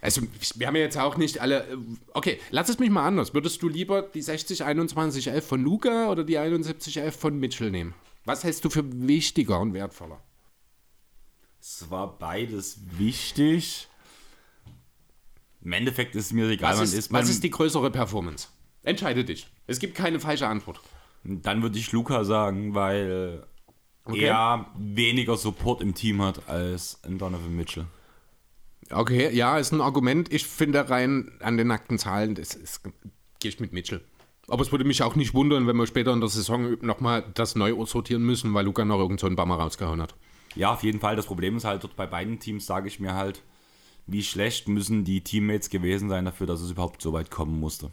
Also, 0.00 0.22
wir 0.54 0.66
haben 0.66 0.76
ja 0.76 0.82
jetzt 0.82 0.96
auch 0.96 1.16
nicht 1.16 1.40
alle. 1.40 1.66
äh, 1.66 1.76
Okay, 2.14 2.38
lass 2.50 2.68
es 2.68 2.78
mich 2.78 2.90
mal 2.90 3.06
anders. 3.06 3.34
Würdest 3.34 3.62
du 3.62 3.68
lieber 3.68 4.02
die 4.02 4.22
60, 4.22 4.62
21, 4.64 5.28
11 5.28 5.46
von 5.46 5.62
Luca 5.62 6.08
oder 6.10 6.22
die 6.24 6.38
71, 6.38 6.98
11 6.98 7.16
von 7.16 7.38
Mitchell 7.38 7.70
nehmen? 7.70 7.94
Was 8.24 8.44
hältst 8.44 8.64
du 8.64 8.70
für 8.70 8.84
wichtiger 9.06 9.60
und 9.60 9.74
wertvoller? 9.74 10.20
es 11.60 11.90
war 11.90 12.18
beides 12.18 12.78
wichtig. 12.96 13.88
Im 15.62 15.72
Endeffekt 15.72 16.14
ist 16.14 16.32
mir 16.32 16.48
egal, 16.48 16.74
Was 16.74 16.80
ist, 16.80 16.92
ist, 16.94 17.12
was 17.12 17.24
man, 17.24 17.30
ist 17.30 17.42
die 17.42 17.50
größere 17.50 17.90
Performance? 17.90 18.48
Entscheide 18.84 19.24
dich. 19.24 19.48
Es 19.66 19.78
gibt 19.80 19.94
keine 19.96 20.20
falsche 20.20 20.46
Antwort. 20.46 20.80
Dann 21.24 21.62
würde 21.62 21.78
ich 21.78 21.90
Luca 21.92 22.24
sagen, 22.24 22.74
weil 22.74 23.44
Okay. 24.04 24.24
er 24.24 24.66
weniger 24.78 25.36
Support 25.36 25.82
im 25.82 25.94
Team 25.94 26.22
hat 26.22 26.48
als 26.48 27.00
Donovan 27.06 27.54
Mitchell. 27.54 27.86
Okay, 28.90 29.34
ja, 29.34 29.58
ist 29.58 29.72
ein 29.72 29.80
Argument. 29.80 30.32
Ich 30.32 30.46
finde 30.46 30.88
rein 30.88 31.32
an 31.40 31.56
den 31.56 31.66
nackten 31.66 31.98
Zahlen, 31.98 32.34
das 32.34 32.54
ist, 32.54 32.82
gehe 33.38 33.50
ich 33.50 33.60
mit 33.60 33.72
Mitchell. 33.72 34.00
Aber 34.48 34.62
es 34.62 34.72
würde 34.72 34.84
mich 34.84 35.02
auch 35.02 35.14
nicht 35.14 35.34
wundern, 35.34 35.66
wenn 35.66 35.76
wir 35.76 35.86
später 35.86 36.12
in 36.12 36.20
der 36.20 36.30
Saison 36.30 36.78
nochmal 36.80 37.24
das 37.34 37.54
neu 37.54 37.84
sortieren 37.84 38.22
müssen, 38.22 38.54
weil 38.54 38.64
Luca 38.64 38.84
noch 38.84 38.98
irgend 38.98 39.20
so 39.20 39.26
einen 39.26 39.36
Bammer 39.36 39.56
rausgehauen 39.56 40.00
hat. 40.00 40.14
Ja, 40.54 40.72
auf 40.72 40.82
jeden 40.82 41.00
Fall. 41.00 41.16
Das 41.16 41.26
Problem 41.26 41.56
ist 41.56 41.64
halt, 41.64 41.84
dort 41.84 41.96
bei 41.96 42.06
beiden 42.06 42.38
Teams 42.38 42.64
sage 42.64 42.88
ich 42.88 42.98
mir 42.98 43.14
halt, 43.14 43.42
wie 44.06 44.22
schlecht 44.22 44.66
müssen 44.68 45.04
die 45.04 45.20
Teammates 45.20 45.68
gewesen 45.68 46.08
sein 46.08 46.24
dafür, 46.24 46.46
dass 46.46 46.62
es 46.62 46.70
überhaupt 46.70 47.02
so 47.02 47.12
weit 47.12 47.30
kommen 47.30 47.60
musste. 47.60 47.90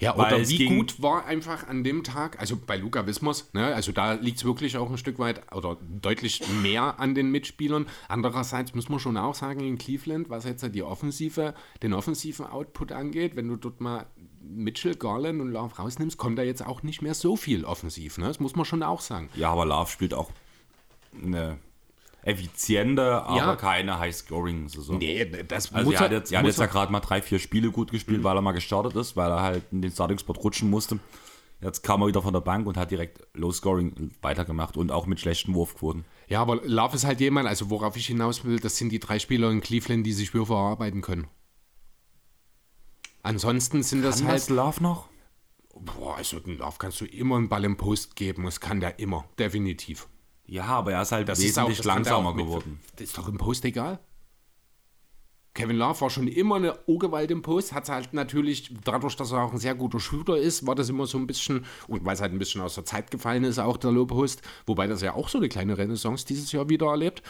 Ja, 0.00 0.16
Weil 0.16 0.32
oder 0.32 0.40
es 0.42 0.50
wie 0.50 0.66
gut 0.66 1.00
war 1.02 1.26
einfach 1.26 1.66
an 1.66 1.84
dem 1.84 2.04
Tag, 2.04 2.40
also 2.40 2.56
bei 2.56 2.76
Luca 2.76 3.06
Wismers, 3.06 3.52
ne, 3.52 3.74
also 3.74 3.92
da 3.92 4.14
liegt 4.14 4.38
es 4.38 4.44
wirklich 4.44 4.76
auch 4.76 4.90
ein 4.90 4.98
Stück 4.98 5.18
weit 5.18 5.42
oder 5.52 5.76
deutlich 6.00 6.42
mehr 6.62 6.98
an 6.98 7.14
den 7.14 7.30
Mitspielern. 7.30 7.86
Andererseits 8.08 8.74
muss 8.74 8.88
man 8.88 8.98
schon 8.98 9.16
auch 9.16 9.34
sagen, 9.34 9.60
in 9.60 9.78
Cleveland, 9.78 10.30
was 10.30 10.44
jetzt 10.44 10.64
die 10.74 10.82
Offensive, 10.82 11.54
den 11.82 11.92
offensiven 11.92 12.46
Output 12.46 12.92
angeht, 12.92 13.36
wenn 13.36 13.48
du 13.48 13.56
dort 13.56 13.80
mal 13.80 14.06
Mitchell, 14.40 14.94
Garland 14.94 15.40
und 15.40 15.50
Love 15.50 15.76
rausnimmst, 15.76 16.18
kommt 16.18 16.38
da 16.38 16.42
jetzt 16.42 16.64
auch 16.64 16.82
nicht 16.82 17.02
mehr 17.02 17.14
so 17.14 17.36
viel 17.36 17.64
offensiv. 17.64 18.18
Ne? 18.18 18.26
Das 18.26 18.40
muss 18.40 18.56
man 18.56 18.64
schon 18.64 18.82
auch 18.82 19.00
sagen. 19.00 19.28
Ja, 19.34 19.50
aber 19.50 19.64
Love 19.64 19.90
spielt 19.90 20.14
auch 20.14 20.30
eine 21.22 21.58
effiziente, 22.24 23.22
aber 23.24 23.36
Ja. 23.36 23.56
keine 23.56 23.98
High-Scoring-Saison. 23.98 24.98
Nee, 24.98 25.24
das 25.46 25.72
Also 25.72 25.86
muss 25.90 25.94
er 25.94 26.00
hat 26.00 26.12
jetzt, 26.12 26.32
er 26.32 26.38
hat 26.40 26.46
jetzt 26.46 26.58
ja 26.58 26.66
gerade 26.66 26.90
mal 26.90 27.00
drei, 27.00 27.20
vier 27.22 27.38
Spiele 27.38 27.70
gut 27.70 27.90
gespielt, 27.90 28.24
weil 28.24 28.36
er 28.36 28.40
mal 28.40 28.52
gestartet 28.52 28.96
ist, 28.96 29.16
weil 29.16 29.30
er 29.30 29.42
halt 29.42 29.64
in 29.70 29.82
den 29.82 29.90
Starting-Spot 29.90 30.32
rutschen 30.32 30.70
musste. 30.70 30.98
Jetzt 31.60 31.82
kam 31.82 32.02
er 32.02 32.08
wieder 32.08 32.20
von 32.22 32.32
der 32.32 32.40
Bank 32.40 32.66
und 32.66 32.76
hat 32.76 32.90
direkt 32.90 33.20
Low-Scoring 33.34 34.10
weitergemacht 34.22 34.76
und 34.76 34.90
auch 34.90 35.06
mit 35.06 35.20
schlechten 35.20 35.54
Wurfquoten. 35.54 36.04
Ja, 36.28 36.40
aber 36.42 36.56
Love 36.64 36.96
ist 36.96 37.04
halt 37.04 37.20
jemand, 37.20 37.48
also 37.48 37.70
worauf 37.70 37.96
ich 37.96 38.06
hinaus 38.06 38.44
will, 38.44 38.58
das 38.58 38.76
sind 38.76 38.90
die 38.90 38.98
drei 38.98 39.18
Spieler 39.18 39.50
in 39.50 39.60
Cleveland, 39.60 40.04
die 40.06 40.12
sich 40.12 40.34
Würfe 40.34 40.54
erarbeiten 40.54 41.00
können. 41.00 41.26
Ansonsten 43.22 43.82
sind 43.82 44.02
das 44.02 44.18
Kann 44.18 44.28
halt. 44.28 44.36
das 44.40 44.48
Love 44.50 44.82
noch? 44.82 45.08
Boah, 45.74 46.16
also 46.16 46.38
den 46.40 46.58
Love 46.58 46.76
kannst 46.78 47.00
du 47.00 47.04
immer 47.06 47.36
einen 47.36 47.48
Ball 47.48 47.64
im 47.64 47.76
Post 47.76 48.16
geben, 48.16 48.44
das 48.44 48.60
kann 48.60 48.80
der 48.80 48.98
immer, 48.98 49.24
definitiv. 49.38 50.06
Ja, 50.46 50.64
aber 50.66 50.92
er 50.92 51.02
ist 51.02 51.12
halt 51.12 51.28
Das 51.28 51.38
ist 51.40 51.58
auch- 51.58 51.68
wesentlich 51.68 51.84
langsamer 51.86 52.28
auch 52.30 52.34
mit- 52.34 52.44
geworden. 52.46 52.80
Das 52.96 53.08
ist 53.08 53.18
doch 53.18 53.28
im 53.28 53.38
Post 53.38 53.64
egal. 53.64 53.98
Kevin 55.56 55.76
Love 55.76 56.00
war 56.00 56.10
schon 56.10 56.26
immer 56.26 56.56
eine 56.56 56.76
Urgewalt 56.88 57.30
im 57.30 57.40
Post, 57.40 57.72
hat 57.72 57.88
halt 57.88 58.12
natürlich, 58.12 58.74
dadurch, 58.82 59.14
dass 59.14 59.30
er 59.30 59.40
auch 59.44 59.52
ein 59.52 59.58
sehr 59.58 59.76
guter 59.76 60.00
Shooter 60.00 60.36
ist, 60.36 60.66
war 60.66 60.74
das 60.74 60.88
immer 60.88 61.06
so 61.06 61.16
ein 61.16 61.28
bisschen, 61.28 61.64
und 61.86 62.04
weil 62.04 62.14
es 62.14 62.20
halt 62.20 62.32
ein 62.32 62.40
bisschen 62.40 62.60
aus 62.60 62.74
der 62.74 62.84
Zeit 62.84 63.12
gefallen 63.12 63.44
ist, 63.44 63.60
auch 63.60 63.76
der 63.76 63.92
Low 63.92 64.04
Post, 64.04 64.42
wobei 64.66 64.88
das 64.88 65.00
ja 65.00 65.14
auch 65.14 65.28
so 65.28 65.38
eine 65.38 65.48
kleine 65.48 65.78
Renaissance 65.78 66.26
dieses 66.26 66.50
Jahr 66.50 66.68
wieder 66.68 66.88
erlebt. 66.88 67.22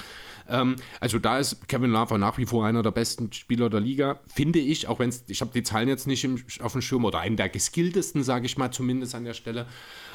Ähm, 0.49 0.77
also 1.01 1.19
da 1.19 1.39
ist 1.39 1.69
Kevin 1.69 1.91
Love 1.91 2.19
nach 2.19 2.39
wie 2.39 2.47
vor 2.47 2.65
einer 2.65 2.83
der 2.83 2.93
besten 2.93 3.31
Spieler 3.31 3.69
der 3.69 3.81
Liga, 3.81 4.21
finde 4.27 4.59
ich, 4.59 4.89
auch 4.89 5.01
wenn 5.01 5.11
es, 5.11 5.25
ich 5.29 5.43
habe 5.43 5.51
die 5.53 5.63
Zahlen 5.63 5.89
jetzt 5.89 6.07
nicht 6.07 6.25
im, 6.25 6.43
auf 6.63 6.73
dem 6.73 6.81
Schirm, 6.81 7.05
oder 7.05 7.19
einen 7.19 7.37
der 7.37 7.51
geskilltesten, 7.51 8.23
sage 8.23 8.47
ich 8.47 8.57
mal 8.57 8.71
zumindest 8.71 9.15
an 9.15 9.25
der 9.27 9.35
Stelle, 9.35 9.67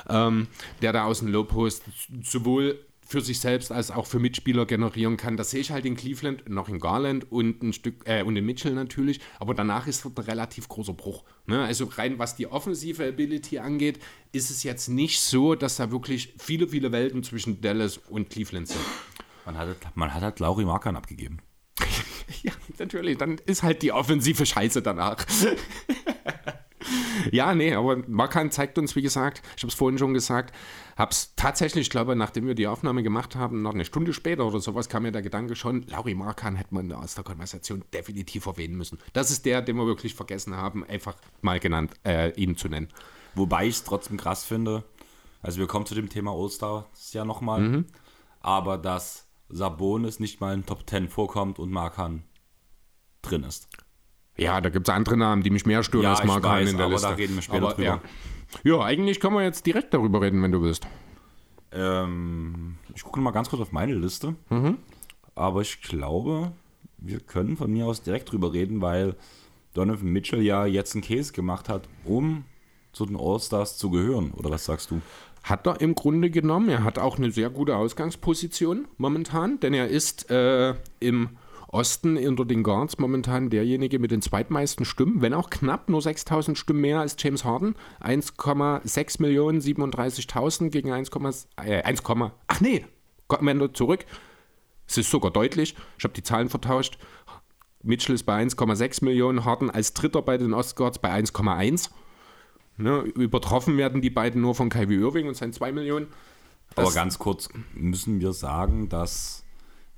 ähm, 0.10 0.48
der 0.82 0.94
da 0.94 1.04
aus 1.04 1.20
dem 1.20 1.28
Low 1.28 1.44
Post 1.44 1.84
sowohl 2.24 2.80
für 3.10 3.22
sich 3.22 3.40
selbst 3.40 3.72
als 3.72 3.90
auch 3.90 4.06
für 4.06 4.20
Mitspieler 4.20 4.68
generieren 4.68 5.18
kann. 5.18 5.36
Das 5.36 5.50
sehe 5.50 5.62
ich 5.62 5.72
halt 5.72 5.84
in 5.84 5.96
Cleveland, 5.96 6.48
noch 6.48 6.70
in 6.70 6.78
Garland 6.78 7.32
und 7.32 7.64
ein 7.64 7.74
Stück 7.74 8.04
äh, 8.06 8.22
und 8.22 8.36
in 8.36 8.46
Mitchell 8.46 8.74
natürlich, 8.74 9.20
aber 9.40 9.56
danach 9.56 9.88
ist 9.88 10.06
dort 10.06 10.20
ein 10.20 10.26
relativ 10.26 10.68
großer 10.68 10.94
Bruch. 10.94 11.24
Ne? 11.48 11.64
Also 11.64 11.86
rein 11.86 12.20
was 12.20 12.36
die 12.36 12.46
offensive 12.46 13.04
Ability 13.08 13.58
angeht, 13.58 14.00
ist 14.32 14.52
es 14.52 14.62
jetzt 14.62 14.90
nicht 14.90 15.22
so, 15.22 15.56
dass 15.56 15.78
da 15.78 15.90
wirklich 15.90 16.36
viele, 16.38 16.68
viele 16.68 16.92
Welten 16.92 17.24
zwischen 17.24 17.62
Dallas 17.62 17.98
und 17.98 18.30
Cleveland 18.30 18.68
sind. 18.68 18.80
Man 19.44 19.58
hat, 19.58 19.68
man 19.96 20.14
hat 20.14 20.22
halt 20.22 20.40
Lauri 20.40 20.64
Markan 20.64 20.96
abgegeben. 20.96 21.40
Ja, 22.44 22.52
natürlich, 22.78 23.18
dann 23.18 23.42
ist 23.48 23.64
halt 23.64 23.82
die 23.82 23.92
offensive 23.92 24.46
Scheiße 24.46 24.84
danach. 24.84 25.26
ja, 27.32 27.54
nee, 27.56 27.74
aber 27.74 27.98
Markan 28.08 28.52
zeigt 28.52 28.78
uns, 28.78 28.96
wie 28.96 29.02
gesagt, 29.02 29.42
ich 29.56 29.64
habe 29.64 29.70
es 29.70 29.76
vorhin 29.76 29.98
schon 29.98 30.14
gesagt, 30.14 30.56
habe 30.98 31.12
es 31.12 31.34
tatsächlich, 31.36 31.84
ich 31.84 31.90
glaube, 31.90 32.16
nachdem 32.16 32.48
wir 32.48 32.56
die 32.56 32.68
Aufnahme 32.68 33.04
gemacht 33.04 33.36
haben, 33.36 33.62
noch 33.62 33.74
eine 33.74 33.86
Stunde 33.86 34.14
später 34.14 34.46
oder 34.46 34.60
sowas, 34.60 34.90
kam 34.90 35.04
mir 35.04 35.12
der 35.12 35.22
Gedanke 35.22 35.56
schon, 35.56 35.84
Lauri 35.88 36.16
Markan 36.16 36.56
hätte 36.56 36.74
man 36.74 36.92
aus 36.92 37.16
der 37.16 37.24
Konversation 37.24 37.84
definitiv 37.94 38.46
erwähnen 38.46 38.76
müssen. 38.76 39.00
Das 39.14 39.32
ist 39.32 39.46
der, 39.46 39.62
den 39.62 39.78
wir 39.78 39.86
wirklich 39.86 40.16
vergessen 40.16 40.56
haben, 40.56 40.84
einfach 40.86 41.16
mal 41.42 41.60
genannt, 41.60 41.94
äh, 42.06 42.32
ihn 42.32 42.58
zu 42.58 42.68
nennen. 42.68 42.90
Wobei 43.36 43.68
ich 43.68 43.76
es 43.76 43.84
trotzdem 43.84 44.18
krass 44.18 44.44
finde. 44.44 44.84
Also 45.42 45.60
wir 45.60 45.68
kommen 45.68 45.86
zu 45.86 45.96
dem 45.96 46.10
Thema 46.10 46.32
All-Star 46.32 46.88
ja 47.12 47.26
nochmal. 47.26 47.62
Mhm. 47.62 47.86
Aber 48.42 48.78
dass 48.78 49.28
Sabonis 49.50 50.20
nicht 50.20 50.42
mal 50.42 50.54
in 50.54 50.66
Top 50.66 50.90
10 50.90 51.10
vorkommt 51.10 51.60
und 51.60 51.72
Markan 51.72 52.24
drin 53.22 53.44
ist. 53.44 53.68
Ja, 54.40 54.62
da 54.62 54.70
gibt 54.70 54.88
es 54.88 54.94
andere 54.94 55.18
Namen, 55.18 55.44
die 55.44 55.50
mich 55.50 55.66
mehr 55.66 55.84
stören 55.84 56.04
Ja, 56.04 56.12
als 56.12 56.24
Markan 56.24 56.52
weiß, 56.62 56.70
in 56.72 56.78
der 56.78 56.86
aber 56.86 56.94
Liste. 56.94 57.08
da 57.10 57.14
reden 57.16 57.36
wir 57.36 57.42
später 57.42 57.66
aber, 57.66 57.74
drüber. 57.74 57.88
Ja. 57.88 58.02
ja, 58.64 58.82
eigentlich 58.82 59.20
können 59.20 59.36
wir 59.36 59.44
jetzt 59.44 59.66
direkt 59.66 59.94
darüber 59.94 60.22
reden, 60.22 60.42
wenn 60.42 60.52
du 60.52 60.62
willst. 60.62 60.88
Ähm, 61.72 62.76
ich 62.96 63.04
gucke 63.04 63.20
mal 63.20 63.32
ganz 63.32 63.50
kurz 63.50 63.62
auf 63.62 63.72
meine 63.72 63.94
Liste. 63.94 64.36
Mhm. 64.50 64.78
Aber 65.36 65.62
ich 65.62 65.82
glaube, 65.82 66.52
wir 66.98 67.20
können 67.20 67.58
von 67.58 67.72
mir 67.72 67.86
aus 67.86 68.02
direkt 68.02 68.32
drüber 68.32 68.54
reden, 68.54 68.82
weil 68.82 69.16
Donovan 69.74 70.10
Mitchell 70.10 70.42
ja 70.42 70.66
jetzt 70.66 70.96
einen 70.96 71.04
Case 71.04 71.32
gemacht 71.34 71.70
hat, 71.70 71.88
um 72.06 72.46
zu 72.92 73.06
den 73.06 73.18
All-Stars 73.18 73.78
zu 73.78 73.90
gehören. 73.92 74.32
Oder 74.32 74.50
was 74.50 74.66
sagst 74.66 74.92
du? 74.92 75.02
Hat 75.44 75.68
er 75.68 75.80
im 75.80 75.96
Grunde 75.96 76.30
genommen. 76.30 76.70
Er 76.70 76.84
hat 76.84 76.98
auch 76.98 77.18
eine 77.18 77.32
sehr 77.32 77.50
gute 77.50 77.76
Ausgangsposition 77.76 78.88
momentan, 78.98 79.60
denn 79.60 79.74
er 79.74 79.88
ist 79.88 80.30
äh, 80.32 80.76
im 81.00 81.30
Osten 81.72 82.18
unter 82.18 82.46
den 82.46 82.64
Guards 82.64 82.98
momentan 82.98 83.50
derjenige 83.52 84.00
mit 84.00 84.10
den 84.10 84.22
zweitmeisten 84.24 84.86
Stimmen, 84.86 85.22
wenn 85.22 85.36
auch 85.36 85.50
knapp, 85.52 85.88
nur 85.88 86.02
6000 86.02 86.58
Stimmen 86.58 86.82
mehr 86.82 87.00
als 87.00 87.16
James 87.20 87.46
Harden. 87.46 87.76
1,6 88.02 89.22
Millionen 89.22 89.62
37.000 89.62 90.70
gegen 90.72 90.92
1, 90.92 91.10
äh, 91.64 91.84
1, 91.84 92.02
ach 92.48 92.62
nee, 92.62 92.86
kommen 93.28 93.60
wir 93.60 93.74
zurück. 93.74 94.06
Es 94.88 94.98
ist 94.98 95.12
sogar 95.12 95.30
deutlich. 95.32 95.76
Ich 96.00 96.04
habe 96.04 96.14
die 96.16 96.24
Zahlen 96.24 96.50
vertauscht. 96.50 96.98
Mitchell 97.84 98.16
ist 98.16 98.24
bei 98.24 98.42
1,6 98.42 99.04
Millionen, 99.06 99.46
Harden 99.46 99.70
als 99.70 99.94
Dritter 99.94 100.24
bei 100.24 100.38
den 100.38 100.54
Ostguards 100.54 100.98
bei 100.98 101.12
1,1. 101.14 101.92
Ne, 102.78 103.02
übertroffen 103.02 103.78
werden 103.78 104.02
die 104.02 104.10
beiden 104.10 104.42
nur 104.42 104.56
von 104.56 104.70
Kyrie 104.70 104.96
Irving 104.96 105.28
und 105.28 105.36
seinen 105.36 105.54
2 105.54 105.72
Millionen. 105.72 106.08
Aber 106.76 106.86
Das- 106.86 106.96
ganz 106.96 107.20
kurz 107.20 107.50
müssen 107.76 108.20
wir 108.22 108.34
sagen, 108.34 108.90
dass 108.90 109.44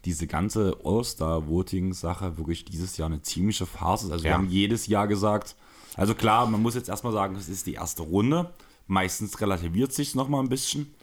diese 0.06 0.28
ganze 0.28 0.78
All-Star-Voting-Sache 0.84 2.38
wirklich 2.38 2.66
dieses 2.66 2.98
Jahr 2.98 3.08
eine 3.10 3.22
ziemliche 3.22 3.66
Farce 3.66 4.04
ist. 4.04 4.12
Also 4.12 4.24
wir 4.24 4.32
Ja. 4.32 4.38
haben 4.38 4.50
jedes 4.50 4.88
Jahr 4.88 5.08
gesagt, 5.08 5.56
also 5.96 6.16
klar, 6.16 6.48
man 6.48 6.62
muss 6.62 6.76
jetzt 6.76 6.90
erstmal 6.90 7.14
sagen, 7.14 7.36
es 7.36 7.50
ist 7.50 7.68
die 7.68 7.74
erste 7.74 8.02
Runde. 8.04 8.52
Meistens 8.88 9.40
relativiert 9.40 9.94
sich 9.94 10.16
noch 10.16 10.28
mal 10.28 10.40
ein 10.40 10.50
bisschen. 10.50 10.94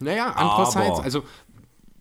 Naja, 0.00 0.32
andererseits, 0.32 1.00
also 1.00 1.22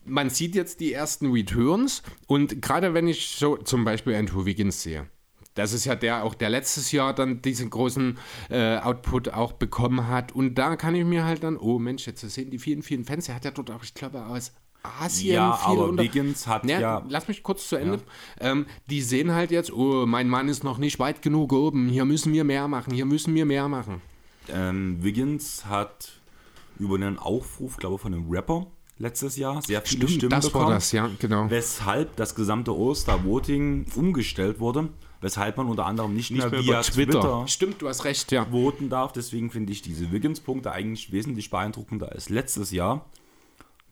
man 0.06 0.30
sieht 0.30 0.56
jetzt 0.56 0.80
die 0.80 0.92
ersten 0.92 1.32
Returns 1.32 2.02
und 2.28 2.62
gerade 2.62 2.94
wenn 2.94 3.08
ich 3.08 3.36
so 3.38 3.56
zum 3.58 3.86
Beispiel 3.86 4.16
Andrew 4.16 4.46
Wiggins 4.46 4.82
sehe, 4.82 5.08
das 5.54 5.72
ist 5.72 5.86
ja 5.86 5.96
der 5.96 6.24
auch, 6.24 6.34
der 6.34 6.50
letztes 6.50 6.92
Jahr 6.92 7.14
dann 7.14 7.42
diesen 7.42 7.70
großen 7.70 8.18
äh, 8.50 8.78
Output 8.80 9.30
auch 9.30 9.54
bekommen 9.54 10.08
hat 10.08 10.32
und 10.34 10.56
da 10.56 10.76
kann 10.76 10.96
ich 10.96 11.06
mir 11.06 11.24
halt 11.24 11.44
dann, 11.44 11.56
oh 11.58 11.78
Mensch, 11.80 12.08
jetzt 12.08 12.22
sehen 12.22 12.50
die 12.50 12.58
vielen, 12.60 12.82
vielen 12.82 13.06
Fans, 13.06 13.30
er 13.30 13.36
hat 13.36 13.46
ja 13.46 13.52
dort 13.52 13.70
auch, 13.72 13.84
ich 13.84 13.94
glaube, 13.94 14.26
aus 14.26 14.52
Asien 14.84 15.36
Ja, 15.36 15.54
viel 15.54 15.74
aber 15.74 15.88
unter. 15.90 16.04
Wiggins 16.04 16.46
hat 16.48 16.66
Ja, 16.66 16.80
ja, 16.80 17.06
lass 17.08 17.28
mich 17.28 17.42
kurz 17.42 17.68
zu 17.70 17.78
Ende. 17.78 18.00
Ähm, 18.40 18.66
die 18.90 19.02
sehen 19.02 19.32
halt 19.32 19.52
jetzt, 19.52 19.72
oh, 19.72 20.06
mein 20.06 20.28
Mann 20.30 20.50
ist 20.50 20.64
noch 20.64 20.78
nicht 20.78 21.00
weit 21.00 21.22
genug 21.22 21.54
oben. 21.54 21.88
Hier 21.88 22.06
müssen 22.06 22.34
wir 22.34 22.44
mehr 22.44 22.68
machen. 22.68 22.94
Hier 22.94 23.06
müssen 23.06 23.34
wir 23.34 23.46
mehr 23.46 23.68
machen. 23.68 24.02
ähm, 24.50 24.98
Wiggins 25.02 25.66
hat 25.66 26.12
über 26.80 26.96
einen 26.96 27.18
Aufruf, 27.18 27.78
glaube 27.78 27.96
ich, 27.96 28.02
von 28.02 28.14
einem 28.14 28.30
Rapper 28.30 28.68
letztes 28.98 29.38
Jahr 29.38 29.62
sehr 29.62 29.82
viele 29.82 30.08
Stimmen 30.08 30.30
das 30.30 30.46
bekommen. 30.48 30.66
war 30.66 30.74
das, 30.74 30.92
ja, 30.92 31.10
genau. 31.20 31.50
weshalb 31.50 32.16
das 32.16 32.36
gesamte 32.36 32.72
All-Star-Voting 32.72 33.88
umgestellt 33.96 34.60
wurde, 34.60 34.90
weshalb 35.22 35.58
man 35.58 35.68
unter 35.68 35.86
anderem 35.86 36.14
nicht, 36.14 36.32
mehr, 36.32 36.50
mehr 36.50 36.64
via 36.64 36.82
Twitter, 36.82 37.22
Twitter. 37.22 37.48
Stimmt, 37.48 37.82
du 37.82 37.88
hast 37.88 38.06
recht, 38.06 38.32
ja. 38.32 38.46
voten 38.46 38.90
darf. 38.90 39.12
Deswegen 39.14 39.50
finde 39.52 39.72
ich 39.72 39.82
diese 39.82 40.12
Wiggins-Punkte 40.12 40.72
eigentlich 40.72 41.12
wesentlich 41.12 41.50
beeindruckender 41.50 42.12
als 42.12 42.30
letztes 42.30 42.72
Jahr, 42.72 43.06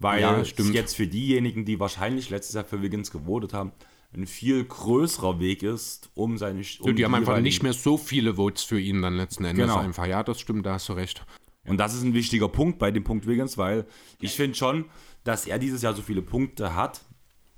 weil 0.01 0.21
Ja, 0.21 0.39
es 0.39 0.49
stimmt. 0.49 0.73
jetzt 0.73 0.95
für 0.95 1.07
diejenigen, 1.07 1.65
die 1.65 1.79
wahrscheinlich 1.79 2.29
letztes 2.29 2.55
Jahr 2.55 2.63
für 2.65 2.81
Wiggins 2.81 3.11
gewotet 3.11 3.53
haben, 3.53 3.71
ein 4.13 4.27
viel 4.27 4.65
größerer 4.65 5.39
Weg 5.39 5.63
ist, 5.63 6.09
um 6.15 6.37
seine 6.37 6.61
um 6.81 6.95
die 6.95 7.05
haben 7.05 7.15
einfach 7.15 7.39
nicht 7.39 7.63
mehr 7.63 7.71
so 7.73 7.97
viele 7.97 8.35
Votes 8.35 8.63
für 8.63 8.79
ihn 8.79 9.01
dann 9.01 9.15
letzten 9.15 9.45
Endes 9.45 9.67
Genau. 9.67 9.77
einfach. 9.79 10.05
Ja, 10.05 10.21
das 10.23 10.39
stimmt, 10.41 10.65
da 10.65 10.73
hast 10.73 10.89
du 10.89 10.93
recht. 10.93 11.25
Und 11.65 11.77
das 11.77 11.93
ist 11.93 12.03
ein 12.03 12.13
wichtiger 12.13 12.49
Punkt 12.49 12.77
bei 12.79 12.91
dem 12.91 13.03
Punkt 13.03 13.25
Wiggins, 13.27 13.57
weil 13.57 13.85
ich 14.19 14.33
finde 14.33 14.55
schon, 14.57 14.85
dass 15.23 15.45
er 15.45 15.59
dieses 15.59 15.81
Jahr 15.81 15.93
so 15.93 16.01
viele 16.01 16.21
Punkte 16.21 16.75
hat, 16.75 17.01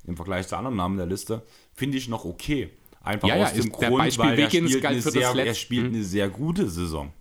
im 0.05 0.15
Vergleich 0.17 0.47
zu 0.47 0.57
anderen 0.57 0.75
Namen 0.75 0.97
der 0.97 1.05
Liste, 1.07 1.43
finde 1.73 1.97
ich 1.97 2.07
noch 2.09 2.25
okay. 2.25 2.69
Einfach 3.01 3.27
Ja, 3.29 3.37
ja, 3.37 3.43
aus 3.45 3.53
dem 3.53 3.59
ist- 3.71 3.79
der 3.81 3.89
Grund, 3.89 4.17
weil 4.19 4.31
er 4.39 4.51
Wiggins 4.51 4.71
spielt, 4.73 5.01
sehr, 5.03 5.33
er 5.35 5.53
spielt 5.55 5.85
eine 5.87 6.03
sehr 6.03 6.29
gute 6.29 6.69
Saison. 6.69 7.11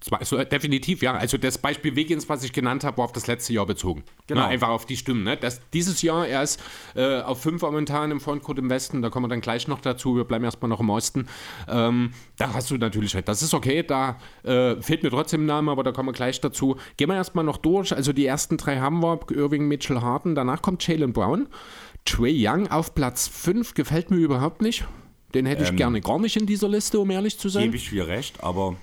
Zwar, 0.00 0.24
so, 0.24 0.42
definitiv, 0.42 1.02
ja. 1.02 1.12
Also 1.12 1.36
das 1.36 1.58
Beispiel 1.58 1.94
Wiggins, 1.94 2.26
was 2.28 2.42
ich 2.42 2.54
genannt 2.54 2.84
habe, 2.84 2.98
war 2.98 3.04
auf 3.04 3.12
das 3.12 3.26
letzte 3.26 3.52
Jahr 3.52 3.66
bezogen. 3.66 4.02
Genau. 4.26 4.40
Na, 4.40 4.46
einfach 4.46 4.68
auf 4.68 4.86
die 4.86 4.96
Stimmen. 4.96 5.24
Ne? 5.24 5.36
Das, 5.36 5.60
dieses 5.74 6.00
Jahr 6.00 6.26
er 6.26 6.42
ist 6.42 6.58
äh, 6.94 7.20
auf 7.20 7.42
fünf 7.42 7.60
momentan 7.60 8.10
im 8.10 8.18
Frontcourt 8.18 8.58
im 8.58 8.70
Westen, 8.70 9.02
da 9.02 9.10
kommen 9.10 9.24
wir 9.24 9.28
dann 9.28 9.42
gleich 9.42 9.68
noch 9.68 9.80
dazu. 9.80 10.16
Wir 10.16 10.24
bleiben 10.24 10.44
erstmal 10.44 10.70
noch 10.70 10.80
im 10.80 10.88
Osten. 10.88 11.26
Ähm, 11.68 12.12
da 12.38 12.54
hast 12.54 12.70
du 12.70 12.78
natürlich 12.78 13.14
recht. 13.14 13.28
Das 13.28 13.42
ist 13.42 13.52
okay, 13.52 13.82
da 13.82 14.16
äh, 14.42 14.80
fehlt 14.80 15.02
mir 15.02 15.10
trotzdem 15.10 15.42
ein 15.42 15.46
Name, 15.46 15.70
aber 15.70 15.82
da 15.82 15.92
kommen 15.92 16.08
wir 16.08 16.14
gleich 16.14 16.40
dazu. 16.40 16.76
Gehen 16.96 17.08
wir 17.08 17.16
erstmal 17.16 17.44
noch 17.44 17.58
durch. 17.58 17.94
Also 17.94 18.14
die 18.14 18.24
ersten 18.24 18.56
drei 18.56 18.78
haben 18.78 19.02
wir, 19.02 19.20
Irving, 19.30 19.68
Mitchell, 19.68 20.00
Harden. 20.00 20.34
Danach 20.34 20.62
kommt 20.62 20.86
Jalen 20.86 21.12
Brown. 21.12 21.46
Trey 22.06 22.34
Young 22.34 22.68
auf 22.68 22.94
Platz 22.94 23.28
5 23.28 23.74
gefällt 23.74 24.10
mir 24.10 24.16
überhaupt 24.16 24.62
nicht. 24.62 24.86
Den 25.34 25.44
hätte 25.46 25.62
ich 25.62 25.76
gerne 25.76 26.00
gar 26.00 26.18
nicht 26.18 26.36
in 26.36 26.46
dieser 26.46 26.68
Liste, 26.68 26.98
um 26.98 27.10
ehrlich 27.10 27.38
zu 27.38 27.48
sein. 27.48 27.64
Gebe 27.64 27.76
ich 27.76 27.90
viel 27.90 28.02
recht, 28.02 28.42
aber 28.42 28.76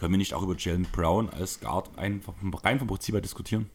können 0.00 0.14
wir 0.14 0.18
nicht 0.18 0.32
auch 0.32 0.42
über 0.42 0.56
Jalen 0.56 0.86
Brown 0.90 1.28
als 1.28 1.60
Guard 1.60 1.98
einfach 1.98 2.32
rein 2.64 2.78
vom 2.78 2.88
Prinzip 2.88 3.14
her 3.14 3.20
diskutieren? 3.20 3.68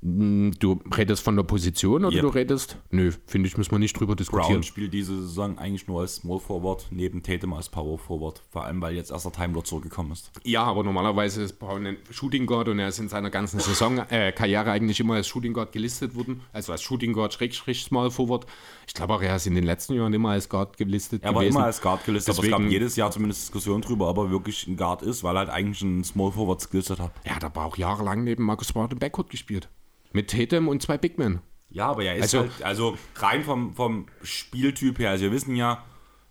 Du 0.00 0.80
redest 0.96 1.22
von 1.24 1.36
der 1.36 1.42
Position 1.44 2.04
oder 2.04 2.14
Yep. 2.14 2.22
du 2.22 2.28
redest? 2.28 2.78
Nö, 2.90 3.10
finde 3.26 3.48
ich, 3.48 3.56
müssen 3.56 3.70
wir 3.70 3.78
nicht 3.78 3.98
drüber 3.98 4.14
diskutieren. 4.16 4.52
Brown 4.54 4.62
spielt 4.62 4.92
diese 4.94 5.14
Saison 5.22 5.58
eigentlich 5.58 5.86
nur 5.88 6.00
als 6.02 6.16
Small 6.16 6.40
Forward, 6.40 6.86
neben 6.90 7.22
Tatum 7.22 7.52
als 7.54 7.68
Power 7.68 7.98
Forward. 7.98 8.42
Vor 8.50 8.64
allem, 8.64 8.80
weil 8.82 8.94
jetzt 8.94 9.10
erst 9.10 9.24
der 9.24 9.32
Timelord 9.32 9.66
zurückgekommen 9.66 10.12
ist. 10.12 10.30
Ja, 10.44 10.64
aber 10.64 10.84
normalerweise 10.84 11.42
ist 11.42 11.58
Brown 11.58 11.86
ein 11.86 11.96
Shooting 12.10 12.46
Guard 12.46 12.68
und 12.68 12.78
er 12.78 12.88
ist 12.88 12.98
in 12.98 13.08
seiner 13.08 13.30
ganzen 13.30 13.60
Saison, 13.60 13.98
äh, 14.10 14.32
Karriere 14.32 14.70
eigentlich 14.70 15.00
immer 15.00 15.14
als 15.14 15.26
Shooting 15.26 15.52
Guard 15.54 15.72
gelistet 15.72 16.14
worden. 16.14 16.40
Also 16.52 16.72
als 16.72 16.82
Shooting 16.82 17.12
Guard, 17.12 17.32
Schrägstrich 17.34 17.84
Small 17.84 18.10
Forward. 18.10 18.46
Ich 18.86 18.94
glaube 18.94 19.14
auch, 19.14 19.22
er 19.22 19.36
ist 19.36 19.46
in 19.46 19.54
den 19.54 19.64
letzten 19.64 19.94
Jahren 19.94 20.12
immer 20.12 20.30
als 20.30 20.48
Guard 20.48 20.76
gelistet 20.76 21.22
Er 21.22 21.34
war 21.34 21.40
gewesen. 21.42 21.56
immer 21.56 21.66
als 21.66 21.80
Guard 21.80 22.04
gelistet, 22.04 22.34
aber 22.34 22.42
es 22.44 22.50
Deswegen- 22.50 22.64
gab 22.64 22.72
jedes 22.72 22.96
Jahr 22.96 23.10
zumindest 23.10 23.42
Diskussionen 23.42 23.80
drüber, 23.82 24.08
ob 24.08 24.18
er 24.18 24.30
wirklich 24.30 24.66
ein 24.66 24.76
Guard 24.76 25.02
ist, 25.02 25.24
weil 25.24 25.36
er 25.36 25.40
halt 25.40 25.50
eigentlich 25.50 25.82
ein 25.82 26.04
Small 26.04 26.32
Forward 26.32 26.70
gelistet 26.70 27.00
hat. 27.00 27.12
er 27.24 27.36
hat 27.36 27.44
aber 27.44 27.64
auch 27.64 27.76
jahrelang 27.76 28.24
neben 28.24 28.44
Marcus 28.44 28.68
Smart 28.68 28.92
im 28.92 28.98
Backcourt 28.98 29.30
gespielt. 29.30 29.68
Mit 30.14 30.30
Tatum 30.30 30.68
und 30.68 30.80
zwei 30.80 30.96
Big 30.96 31.18
Men. 31.18 31.40
Ja, 31.68 31.88
aber 31.90 32.04
er 32.04 32.14
ist 32.16 32.22
Also- 32.22 32.40
halt, 32.40 32.62
also 32.62 32.96
rein 33.16 33.42
vom, 33.44 33.74
vom 33.74 34.06
Spieltyp 34.22 34.98
her, 35.00 35.10
also 35.10 35.24
wir 35.24 35.32
wissen 35.32 35.56
ja, 35.56 35.84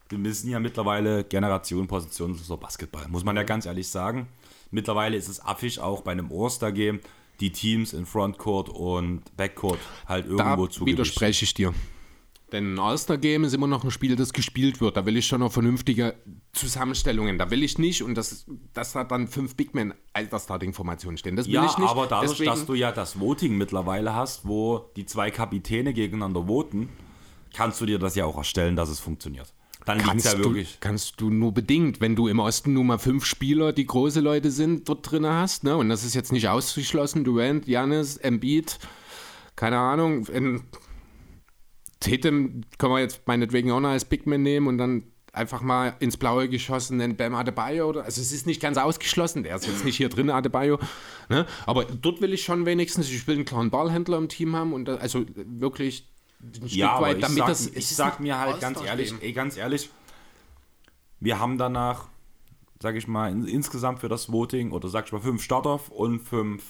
wir 0.10 0.24
wissen 0.24 0.50
ja 0.50 0.60
mittlerweile 0.60 1.24
Generation, 1.26 1.86
Position 1.88 2.34
so 2.36 2.56
Basketball, 2.58 3.08
muss 3.10 3.24
man 3.24 3.36
ja 3.36 3.44
ganz 3.44 3.66
ehrlich 3.66 3.90
sagen. 3.90 4.28
Mittlerweile 4.72 5.18
ist 5.18 5.28
es 5.28 5.44
affig 5.44 5.80
auch 5.80 6.02
bei 6.02 6.14
einem 6.14 6.32
All-Star-Game, 6.32 7.02
die 7.40 7.52
Teams 7.52 7.94
in 7.94 8.06
Frontcourt 8.06 8.70
und 8.70 9.22
Backcourt 9.36 9.80
halt 10.08 10.26
irgendwo 10.26 10.66
Da 10.66 10.72
zu 10.72 10.86
widerspreche 10.86 11.44
ich 11.44 11.54
dir. 11.54 11.74
Denn 12.54 12.76
ein 12.76 12.80
All-Star-Game 12.80 13.44
ist 13.46 13.54
immer 13.54 13.66
noch 13.66 13.84
ein 13.84 13.90
Spiel, 13.90 14.16
das 14.16 14.32
gespielt 14.32 14.80
wird. 14.80 14.96
Da 14.96 15.06
will 15.08 15.18
ich 15.18 15.26
schon 15.26 15.40
noch 15.40 15.52
vernünftige 15.52 16.14
Zusammenstellungen. 16.54 17.40
Da 17.40 17.50
will 17.50 17.64
ich 17.64 17.80
nicht, 17.80 18.04
und 18.04 18.14
das, 18.16 18.46
dass 18.74 18.94
da 18.94 19.04
dann 19.04 19.28
fünf 19.28 19.56
Big 19.56 19.74
Men 19.74 19.94
als 20.14 20.30
der 20.30 20.40
Starting-Formation 20.40 21.18
stehen. 21.18 21.36
Das 21.36 21.48
will 21.48 21.56
Ja, 21.56 21.66
ich 21.66 21.78
nicht. 21.80 21.90
aber 21.90 22.06
dadurch, 22.06 22.32
Deswegen, 22.34 22.52
dass 22.52 22.66
du 22.68 22.76
ja 22.76 22.92
das 22.92 23.20
Voting 23.20 23.58
mittlerweile 23.58 24.14
hast, 24.14 24.48
wo 24.48 24.92
die 24.96 25.08
zwei 25.08 25.32
Kapitäne 25.32 25.94
gegeneinander 25.94 26.46
voten, 26.46 26.90
kannst 27.56 27.82
du 27.82 27.88
dir 27.88 27.98
das 27.98 28.14
ja 28.16 28.26
auch 28.26 28.38
erstellen, 28.38 28.76
dass 28.76 28.90
es 28.90 29.00
funktioniert. 29.00 29.52
Dann 29.86 29.98
kannst, 29.98 30.26
ja 30.26 30.36
du, 30.36 30.44
wirklich. 30.46 30.78
kannst 30.80 31.20
du 31.20 31.32
nur 31.32 31.54
bedingt, 31.54 32.00
wenn 32.02 32.16
du 32.16 32.28
im 32.28 32.40
Osten 32.40 32.72
nur 32.74 32.84
mal 32.84 33.00
fünf 33.00 33.26
Spieler, 33.26 33.74
die 33.74 33.86
große 33.86 34.22
Leute 34.22 34.52
sind, 34.52 34.88
dort 34.88 35.12
drin 35.12 35.26
hast. 35.26 35.64
Ne? 35.64 35.76
Und 35.76 35.90
das 35.90 36.04
ist 36.06 36.14
jetzt 36.14 36.32
nicht 36.32 36.48
ausgeschlossen. 36.48 37.24
Durant, 37.24 37.68
Janis, 37.68 38.16
Embiid, 38.16 38.78
keine 39.56 39.80
Ahnung. 39.80 40.26
In 40.28 40.62
Tatum 42.04 42.62
können 42.78 42.94
wir 42.94 43.00
jetzt 43.00 43.28
meinetwegen 43.28 43.72
auch 43.72 43.80
noch 43.80 43.90
als 43.90 44.06
Big 44.06 44.28
Man 44.28 44.44
nehmen 44.44 44.68
und 44.68 44.78
dann 44.78 45.04
einfach 45.34 45.62
mal 45.62 45.96
ins 46.00 46.16
Blaue 46.16 46.48
geschossen, 46.48 47.00
den 47.00 47.16
Bam 47.16 47.34
Adebayo 47.34 47.90
oder, 47.90 48.06
also 48.06 48.22
es 48.22 48.32
ist 48.32 48.46
nicht 48.46 48.62
ganz 48.62 48.78
ausgeschlossen, 48.78 49.44
der 49.44 49.56
ist 49.56 49.66
jetzt 49.66 49.84
nicht 49.84 49.98
hier 49.98 50.10
drin, 50.10 50.30
Adebayo, 50.30 50.78
ne? 51.28 51.48
aber 51.66 51.86
dort 51.86 52.22
will 52.22 52.34
ich 52.34 52.44
schon 52.44 52.68
wenigstens, 52.68 53.10
ich 53.10 53.28
will 53.28 53.36
einen 53.36 53.46
klaren 53.46 53.72
Ballhändler 53.72 54.20
im 54.20 54.30
Team 54.30 54.56
haben 54.56 54.74
und 54.74 54.86
da, 54.86 54.96
also 54.98 55.26
wirklich 55.36 56.08
ein 56.40 56.54
Stück 56.54 56.72
Ja, 56.72 57.02
weit, 57.02 57.18
ich 57.18 57.24
damit 57.24 57.38
sag, 57.40 57.48
das, 57.48 57.68
ich 57.68 57.88
sag 57.88 58.20
mir 58.20 58.38
halt 58.38 58.62
ganz 58.62 58.84
ehrlich, 58.84 59.14
ey, 59.22 59.34
ganz 59.34 59.58
ehrlich, 59.58 59.90
wir 61.20 61.40
haben 61.40 61.58
danach, 61.58 62.10
sag 62.80 62.96
ich 62.96 63.08
mal, 63.08 63.32
in, 63.32 63.48
insgesamt 63.48 64.00
für 64.00 64.10
das 64.10 64.32
Voting, 64.32 64.72
oder 64.72 64.88
sag 64.88 65.08
ich 65.08 65.14
mal, 65.14 65.22
fünf 65.22 65.42
Starter 65.42 65.80
und 65.90 66.20
fünf 66.20 66.64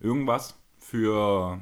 irgendwas 0.00 0.56
für 0.78 1.60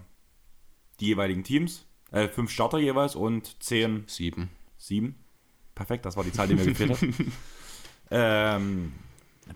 die 1.01 1.07
jeweiligen 1.07 1.45
Teams. 1.45 1.85
Äh, 2.11 2.29
fünf 2.29 2.51
Starter 2.51 2.79
jeweils 2.79 3.15
und 3.15 3.63
zehn 3.63 4.05
Sieben. 4.07 4.51
Sieben. 4.77 5.17
Perfekt, 5.75 6.07
das 6.07 6.17
war 6.17 6.25
die 6.25 6.33
Zahl, 6.33 6.49
die 6.49 6.55
mir 6.55 6.65
gefehlt 6.65 6.91
hat. 6.91 6.99
ähm, 8.11 8.93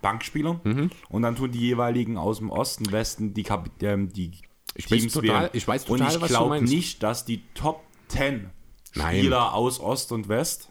Bankspieler. 0.01 0.61
Mhm. 0.65 0.91
Und 1.09 1.23
dann 1.23 1.37
tun 1.37 1.51
die 1.51 1.61
jeweiligen 1.61 2.17
aus 2.17 2.39
dem 2.39 2.51
Osten, 2.51 2.91
Westen 2.93 3.35
die, 3.35 3.43
Kap 3.43 3.71
ähm, 3.83 4.13
die 4.13 4.33
Ich 4.75 4.91
weiß 4.91 5.13
total- 5.13 5.51
ich 5.53 5.67
weiß 5.67 5.85
total, 5.85 6.15
Und 6.17 6.23
ich 6.23 6.29
glaube 6.29 6.63
nicht, 6.63 7.03
dass 7.03 7.25
die 7.25 7.43
Top 7.55 7.83
10 8.09 8.51
Nein. 8.95 9.17
Spieler 9.19 9.55
aus 9.55 9.81
Ost 9.81 10.13
und 10.13 10.29
West 10.29 10.71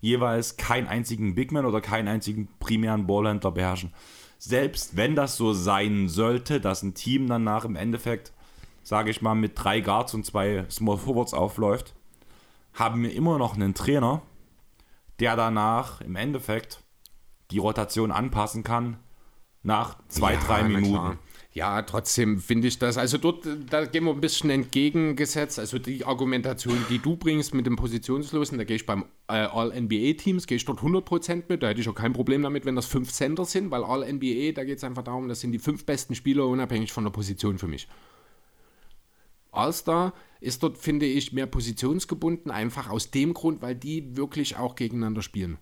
jeweils 0.00 0.56
keinen 0.56 0.86
einzigen 0.86 1.34
Bigman 1.34 1.64
oder 1.64 1.80
keinen 1.80 2.08
einzigen 2.08 2.48
primären 2.60 3.06
Ballhändler 3.06 3.50
beherrschen. 3.50 3.92
Selbst 4.38 4.96
wenn 4.96 5.16
das 5.16 5.36
so 5.36 5.52
sein 5.54 6.08
sollte, 6.08 6.60
dass 6.60 6.82
ein 6.82 6.94
Team 6.94 7.26
danach 7.26 7.64
im 7.64 7.74
Endeffekt, 7.74 8.32
sage 8.86 9.10
ich 9.10 9.20
mal, 9.20 9.34
mit 9.34 9.52
drei 9.56 9.80
Guards 9.80 10.14
und 10.14 10.24
zwei 10.24 10.64
Small 10.70 10.96
Forwards 10.96 11.34
aufläuft, 11.34 11.96
haben 12.72 13.02
wir 13.02 13.12
immer 13.12 13.36
noch 13.36 13.56
einen 13.56 13.74
Trainer, 13.74 14.22
der 15.18 15.34
danach 15.34 16.00
im 16.02 16.14
Endeffekt 16.14 16.84
die 17.50 17.58
Rotation 17.58 18.12
anpassen 18.12 18.62
kann 18.62 18.98
nach 19.64 19.98
zwei, 20.06 20.34
Ja, 20.34 20.40
drei 20.40 20.62
Minuten. 20.62 21.18
Ja, 21.52 21.82
trotzdem 21.82 22.38
finde 22.38 22.68
ich 22.68 22.78
das, 22.78 22.96
also 22.96 23.18
dort, 23.18 23.48
da 23.70 23.86
gehen 23.86 24.04
wir 24.04 24.12
ein 24.12 24.20
bisschen 24.20 24.50
entgegengesetzt, 24.50 25.58
also 25.58 25.80
die 25.80 26.04
Argumentation, 26.04 26.78
die 26.88 27.00
du 27.00 27.16
bringst 27.16 27.54
mit 27.54 27.66
dem 27.66 27.74
Positionslosen, 27.74 28.56
da 28.56 28.62
gehe 28.62 28.76
ich 28.76 28.86
beim 28.86 29.06
äh, 29.26 29.46
All-NBA-Teams, 29.46 30.46
gehe 30.46 30.58
ich 30.58 30.64
dort 30.64 30.78
100% 30.78 31.44
mit, 31.48 31.64
da 31.64 31.68
hätte 31.68 31.80
ich 31.80 31.88
auch 31.88 31.94
kein 31.94 32.12
Problem 32.12 32.42
damit, 32.42 32.66
wenn 32.66 32.76
das 32.76 32.86
fünf 32.86 33.10
Center 33.10 33.46
sind, 33.46 33.72
weil 33.72 33.82
All-NBA, 33.82 34.52
da 34.52 34.62
geht 34.62 34.78
es 34.78 34.84
einfach 34.84 35.02
darum, 35.02 35.28
das 35.28 35.40
sind 35.40 35.50
die 35.50 35.58
fünf 35.58 35.84
besten 35.86 36.14
Spieler, 36.14 36.46
unabhängig 36.46 36.92
von 36.92 37.02
der 37.02 37.10
Position 37.10 37.58
für 37.58 37.66
mich. 37.66 37.88
All-Star 39.56 40.12
ist 40.40 40.62
dort, 40.62 40.78
finde 40.78 41.06
ich, 41.06 41.32
mehr 41.32 41.46
positionsgebunden, 41.46 42.50
einfach 42.50 42.90
aus 42.90 43.10
dem 43.10 43.34
Grund, 43.34 43.62
weil 43.62 43.74
die 43.74 44.16
wirklich 44.16 44.56
auch 44.56 44.74
gegeneinander 44.74 45.22
spielen. 45.22 45.58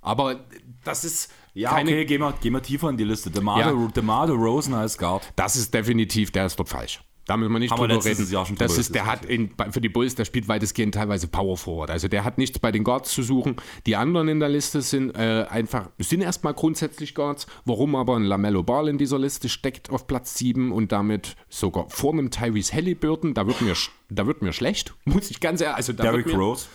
Aber 0.00 0.44
das 0.84 1.04
ist 1.04 1.32
Ja, 1.54 1.70
keine 1.70 1.90
okay, 1.90 2.04
gehen 2.04 2.20
wir, 2.20 2.32
gehen 2.32 2.52
wir 2.52 2.62
tiefer 2.62 2.90
in 2.90 2.96
die 2.96 3.04
Liste. 3.04 3.30
DeMar, 3.30 3.60
Ja. 3.60 3.88
DeMar 3.88 4.26
DeRozan 4.26 4.74
als 4.74 4.98
Guard. 4.98 5.32
Das 5.36 5.54
ist 5.54 5.72
definitiv, 5.72 6.32
der 6.32 6.46
ist 6.46 6.58
dort 6.58 6.68
falsch. 6.68 7.02
Da 7.26 7.36
müssen 7.36 7.52
wir 7.52 7.60
nicht 7.60 7.70
Haben 7.70 7.88
drüber 7.88 8.04
reden. 8.04 8.30
Jahr 8.30 8.46
schon 8.46 8.56
das 8.56 8.72
drüber 8.72 8.80
ist, 8.80 8.94
der 8.94 9.06
hat 9.06 9.24
in, 9.24 9.50
für 9.70 9.80
die 9.80 9.88
Bulls, 9.88 10.14
der 10.14 10.24
spielt 10.24 10.48
weitestgehend 10.48 10.94
teilweise 10.94 11.28
Power 11.28 11.56
Forward. 11.56 11.90
Also 11.90 12.08
der 12.08 12.24
hat 12.24 12.38
nichts 12.38 12.58
bei 12.58 12.72
den 12.72 12.82
Guards 12.82 13.12
zu 13.12 13.22
suchen. 13.22 13.56
Die 13.86 13.96
anderen 13.96 14.28
in 14.28 14.40
der 14.40 14.48
Liste 14.48 14.82
sind 14.82 15.14
äh, 15.16 15.46
einfach, 15.48 15.90
sind 15.98 16.20
erstmal 16.20 16.54
grundsätzlich 16.54 17.14
Guards. 17.14 17.46
Warum 17.64 17.94
aber 17.94 18.16
ein 18.16 18.24
Lamello 18.24 18.62
Ball 18.62 18.88
in 18.88 18.98
dieser 18.98 19.18
Liste 19.18 19.48
steckt 19.48 19.90
auf 19.90 20.06
Platz 20.06 20.34
7 20.36 20.72
und 20.72 20.90
damit 20.90 21.36
sogar 21.48 21.88
vor 21.88 22.12
einem 22.12 22.30
Tyrese 22.30 22.72
Halliburton, 22.74 23.34
da 23.34 23.46
wird 23.46 23.60
mir, 23.60 23.74
da 24.08 24.26
wird 24.26 24.42
mir 24.42 24.52
schlecht, 24.52 24.94
muss 25.04 25.30
ich 25.30 25.40
ganz 25.40 25.60
ehrlich, 25.60 25.76
also 25.76 25.92
da 25.92 26.04
Derrick 26.04 26.26
wird 26.26 26.36
mir, 26.36 26.42
Rose. 26.42 26.66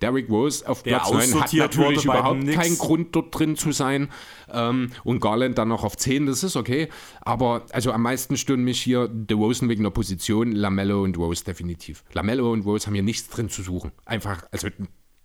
Derrick 0.00 0.28
Rose 0.28 0.66
auf 0.68 0.82
Platz 0.82 1.10
9 1.10 1.40
hat 1.40 1.52
natürlich 1.52 2.04
überhaupt 2.04 2.46
keinen 2.48 2.78
Grund, 2.78 3.14
dort 3.14 3.38
drin 3.38 3.56
zu 3.56 3.72
sein. 3.72 4.08
Ähm, 4.52 4.90
und 5.04 5.20
Garland 5.20 5.58
dann 5.58 5.68
noch 5.68 5.84
auf 5.84 5.96
10, 5.96 6.26
das 6.26 6.42
ist 6.42 6.56
okay. 6.56 6.88
Aber 7.20 7.66
also 7.72 7.92
am 7.92 8.02
meisten 8.02 8.36
stören 8.36 8.62
mich 8.62 8.80
hier 8.80 9.08
DeRozan 9.08 9.68
wegen 9.68 9.82
der 9.82 9.90
Position, 9.90 10.52
Lamello 10.52 11.02
und 11.02 11.16
Rose 11.18 11.44
definitiv. 11.44 12.04
Lamello 12.12 12.52
und 12.52 12.64
Rose 12.64 12.86
haben 12.86 12.94
hier 12.94 13.02
nichts 13.02 13.28
drin 13.28 13.48
zu 13.48 13.62
suchen. 13.62 13.92
Einfach, 14.04 14.44
also 14.50 14.68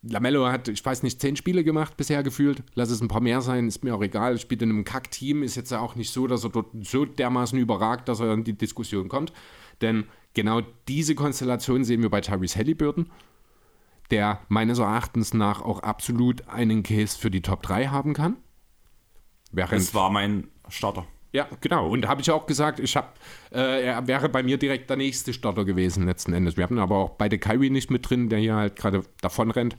Lamello 0.01 0.47
hat, 0.47 0.67
ich 0.69 0.83
weiß 0.83 1.03
nicht, 1.03 1.19
10 1.19 1.35
Spiele 1.35 1.63
gemacht 1.63 1.97
bisher 1.97 2.23
gefühlt. 2.23 2.63
Lass 2.73 2.89
es 2.89 3.01
ein 3.01 3.09
paar 3.09 3.21
mehr 3.21 3.41
sein, 3.41 3.67
ist 3.67 3.83
mir 3.83 3.93
auch 3.93 4.01
egal. 4.01 4.37
Spielt 4.37 4.61
in 4.61 4.69
einem 4.69 4.85
Kack-Team, 4.85 5.43
ist 5.43 5.55
jetzt 5.55 5.73
auch 5.73 5.95
nicht 5.95 6.11
so, 6.11 6.25
dass 6.27 6.43
er 6.43 6.51
dort 6.51 6.67
so 6.81 7.05
dermaßen 7.05 7.59
überragt, 7.59 8.07
dass 8.07 8.21
er 8.21 8.33
in 8.33 8.43
die 8.43 8.57
Diskussion 8.57 9.09
kommt. 9.09 9.33
Denn 9.81 10.05
genau 10.33 10.61
diese 10.87 11.15
Konstellation 11.15 11.83
sehen 11.83 12.01
wir 12.01 12.09
bei 12.09 12.21
Tyrese 12.21 12.59
Halliburton 12.59 13.09
der 14.11 14.39
meines 14.47 14.79
Erachtens 14.79 15.33
nach 15.33 15.61
auch 15.61 15.79
absolut 15.79 16.47
einen 16.47 16.83
Case 16.83 17.17
für 17.17 17.31
die 17.31 17.41
Top 17.41 17.61
3 17.63 17.87
haben 17.87 18.13
kann. 18.13 18.37
Während, 19.51 19.73
Das 19.73 19.93
war 19.93 20.09
mein 20.09 20.47
Starter. 20.67 21.05
ja, 21.31 21.47
genau. 21.61 21.89
Und 21.89 22.07
habe 22.07 22.21
ich 22.21 22.29
auch 22.31 22.45
gesagt, 22.45 22.79
ich 22.79 22.95
hab, 22.95 23.17
äh, 23.51 23.83
er 23.85 24.07
wäre 24.07 24.29
bei 24.29 24.43
mir 24.43 24.57
direkt 24.57 24.89
der 24.89 24.97
nächste 24.97 25.33
Starter 25.33 25.65
gewesen 25.65 26.05
letzten 26.05 26.33
Endes. 26.33 26.57
Wir 26.57 26.63
hatten 26.63 26.79
aber 26.79 26.97
auch 26.97 27.11
beide 27.11 27.39
Kyrie 27.39 27.69
nicht 27.69 27.89
mit 27.89 28.09
drin, 28.09 28.29
der 28.29 28.39
hier 28.39 28.55
halt 28.55 28.75
gerade 28.75 29.03
davon 29.21 29.51
rennt. 29.51 29.75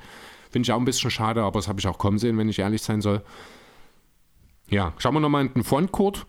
Finde 0.50 0.66
ich 0.66 0.72
auch 0.72 0.78
ein 0.78 0.84
bisschen 0.84 1.10
schade, 1.10 1.42
aber 1.42 1.58
das 1.60 1.68
habe 1.68 1.78
ich 1.78 1.86
auch 1.86 1.98
kommen 1.98 2.18
sehen, 2.18 2.36
wenn 2.38 2.48
ich 2.48 2.58
ehrlich 2.58 2.82
sein 2.82 3.00
soll. 3.00 3.22
Ja, 4.68 4.92
schauen 4.98 5.14
wir 5.14 5.20
nochmal 5.20 5.46
in 5.46 5.54
den 5.54 5.64
Frontcourt. 5.64 6.26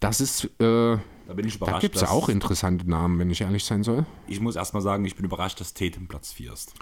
Das 0.00 0.20
ist, 0.20 0.44
äh, 0.44 0.98
Da 1.26 1.34
bin 1.34 1.46
ich 1.46 1.58
da 1.58 1.78
gibt 1.78 1.96
es 1.96 2.04
auch 2.04 2.28
interessante 2.28 2.88
Namen, 2.88 3.18
wenn 3.18 3.30
ich 3.30 3.40
ehrlich 3.40 3.64
sein 3.64 3.82
soll. 3.82 4.06
Ich 4.26 4.40
muss 4.40 4.56
erstmal 4.56 4.82
sagen, 4.82 5.04
ich 5.04 5.16
bin 5.16 5.24
überrascht, 5.24 5.60
dass 5.60 5.74
Tatum 5.74 6.06
Platz 6.08 6.32
4 6.32 6.52
ist. 6.52 6.74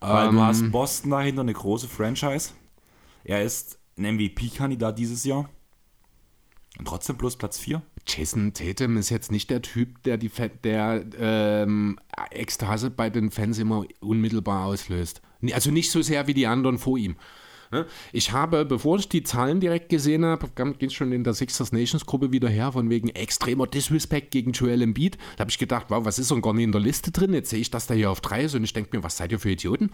Weil 0.00 0.28
Ähm. 0.28 0.34
du 0.34 0.40
hast 0.42 0.70
Boston 0.72 1.10
dahinter, 1.10 1.42
eine 1.42 1.52
große 1.52 1.88
Franchise. 1.88 2.50
Er 3.24 3.42
ist 3.42 3.78
ein 3.98 4.14
MVP-Kandidat 4.16 4.98
dieses 4.98 5.24
Jahr. 5.24 5.48
Und 6.78 6.86
trotzdem 6.88 7.16
bloß 7.16 7.36
Platz 7.36 7.58
4. 7.58 7.82
Jason 8.06 8.54
Tatum 8.54 8.96
ist 8.96 9.10
jetzt 9.10 9.30
nicht 9.30 9.50
der 9.50 9.60
Typ, 9.60 10.02
der 10.04 10.16
die 10.16 10.30
Fa- 10.30 10.48
der 10.48 11.04
ähm, 11.18 11.98
Ekstase 12.30 12.90
bei 12.90 13.10
den 13.10 13.30
Fans 13.30 13.58
immer 13.58 13.84
unmittelbar 14.00 14.64
auslöst. 14.64 15.20
Also 15.52 15.70
nicht 15.70 15.90
so 15.90 16.00
sehr 16.00 16.26
wie 16.26 16.34
die 16.34 16.46
anderen 16.46 16.78
vor 16.78 16.96
ihm. 16.96 17.16
Ne? 17.70 17.86
Ich 18.12 18.32
habe, 18.32 18.64
bevor 18.64 18.98
ich 18.98 19.08
die 19.08 19.22
Zahlen 19.22 19.60
direkt 19.60 19.88
gesehen 19.88 20.24
habe, 20.24 20.48
geht 20.78 20.92
schon 20.92 21.12
in 21.12 21.24
der 21.24 21.34
Sixers 21.34 21.72
Nations 21.72 22.04
Gruppe 22.04 22.32
wieder 22.32 22.48
her, 22.48 22.72
von 22.72 22.90
wegen 22.90 23.08
extremer 23.10 23.66
Disrespect 23.66 24.30
gegen 24.30 24.52
Joel 24.52 24.82
Embiid. 24.82 25.18
Da 25.36 25.42
habe 25.42 25.50
ich 25.50 25.58
gedacht, 25.58 25.86
wow, 25.88 26.04
was 26.04 26.18
ist 26.18 26.30
denn 26.30 26.42
gar 26.42 26.52
nicht 26.52 26.64
in 26.64 26.72
der 26.72 26.80
Liste 26.80 27.12
drin? 27.12 27.32
Jetzt 27.32 27.50
sehe 27.50 27.60
ich, 27.60 27.70
dass 27.70 27.86
der 27.86 27.96
hier 27.96 28.10
auf 28.10 28.20
drei 28.20 28.42
ist 28.42 28.54
und 28.54 28.64
ich 28.64 28.72
denke 28.72 28.96
mir, 28.96 29.04
was 29.04 29.16
seid 29.16 29.32
ihr 29.32 29.38
für 29.38 29.50
Idioten? 29.50 29.90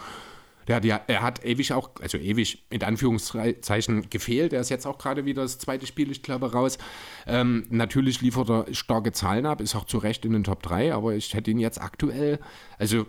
Der 0.69 0.77
hat 0.77 0.85
ja, 0.85 1.01
er 1.07 1.23
hat 1.23 1.45
ewig 1.45 1.73
auch, 1.73 1.91
also 2.01 2.19
ewig 2.19 2.65
mit 2.71 2.83
Anführungszeichen 2.83 4.11
gefehlt. 4.11 4.53
Er 4.53 4.61
ist 4.61 4.71
jetzt 4.71 4.87
auch 4.87 4.99
gerade 4.99 5.25
wieder 5.25 5.43
das 5.43 5.59
zweite 5.59 5.87
Spiel, 5.87 6.11
ich 6.11 6.23
glaube, 6.23 6.53
raus. 6.53 6.79
Ähm, 7.27 7.67
natürlich 7.71 8.21
liefert 8.21 8.51
er 8.51 8.75
starke 8.75 9.13
Zahlen 9.13 9.47
ab, 9.47 9.61
ist 9.61 9.77
auch 9.77 9.85
zu 9.85 9.99
Recht 9.99 10.25
in 10.25 10.33
den 10.33 10.45
Top 10.45 10.63
3, 10.63 10.93
aber 10.93 11.15
ich 11.15 11.35
hätte 11.35 11.51
ihn 11.51 11.59
jetzt 11.59 11.81
aktuell, 11.81 12.39
also. 12.79 13.07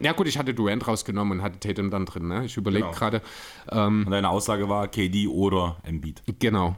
Ja 0.00 0.12
gut, 0.12 0.26
ich 0.26 0.38
hatte 0.38 0.54
Durant 0.54 0.86
rausgenommen 0.86 1.38
und 1.38 1.44
hatte 1.44 1.60
Tatum 1.60 1.90
dann 1.90 2.04
drin. 2.06 2.26
Ne? 2.28 2.44
Ich 2.44 2.56
überlege 2.56 2.86
Genau. 2.86 2.96
gerade, 2.96 3.22
Und 3.70 4.10
deine 4.10 4.28
Aussage 4.28 4.68
war 4.68 4.88
KD 4.88 5.28
oder 5.28 5.76
Embiid. 5.84 6.22
genau. 6.38 6.76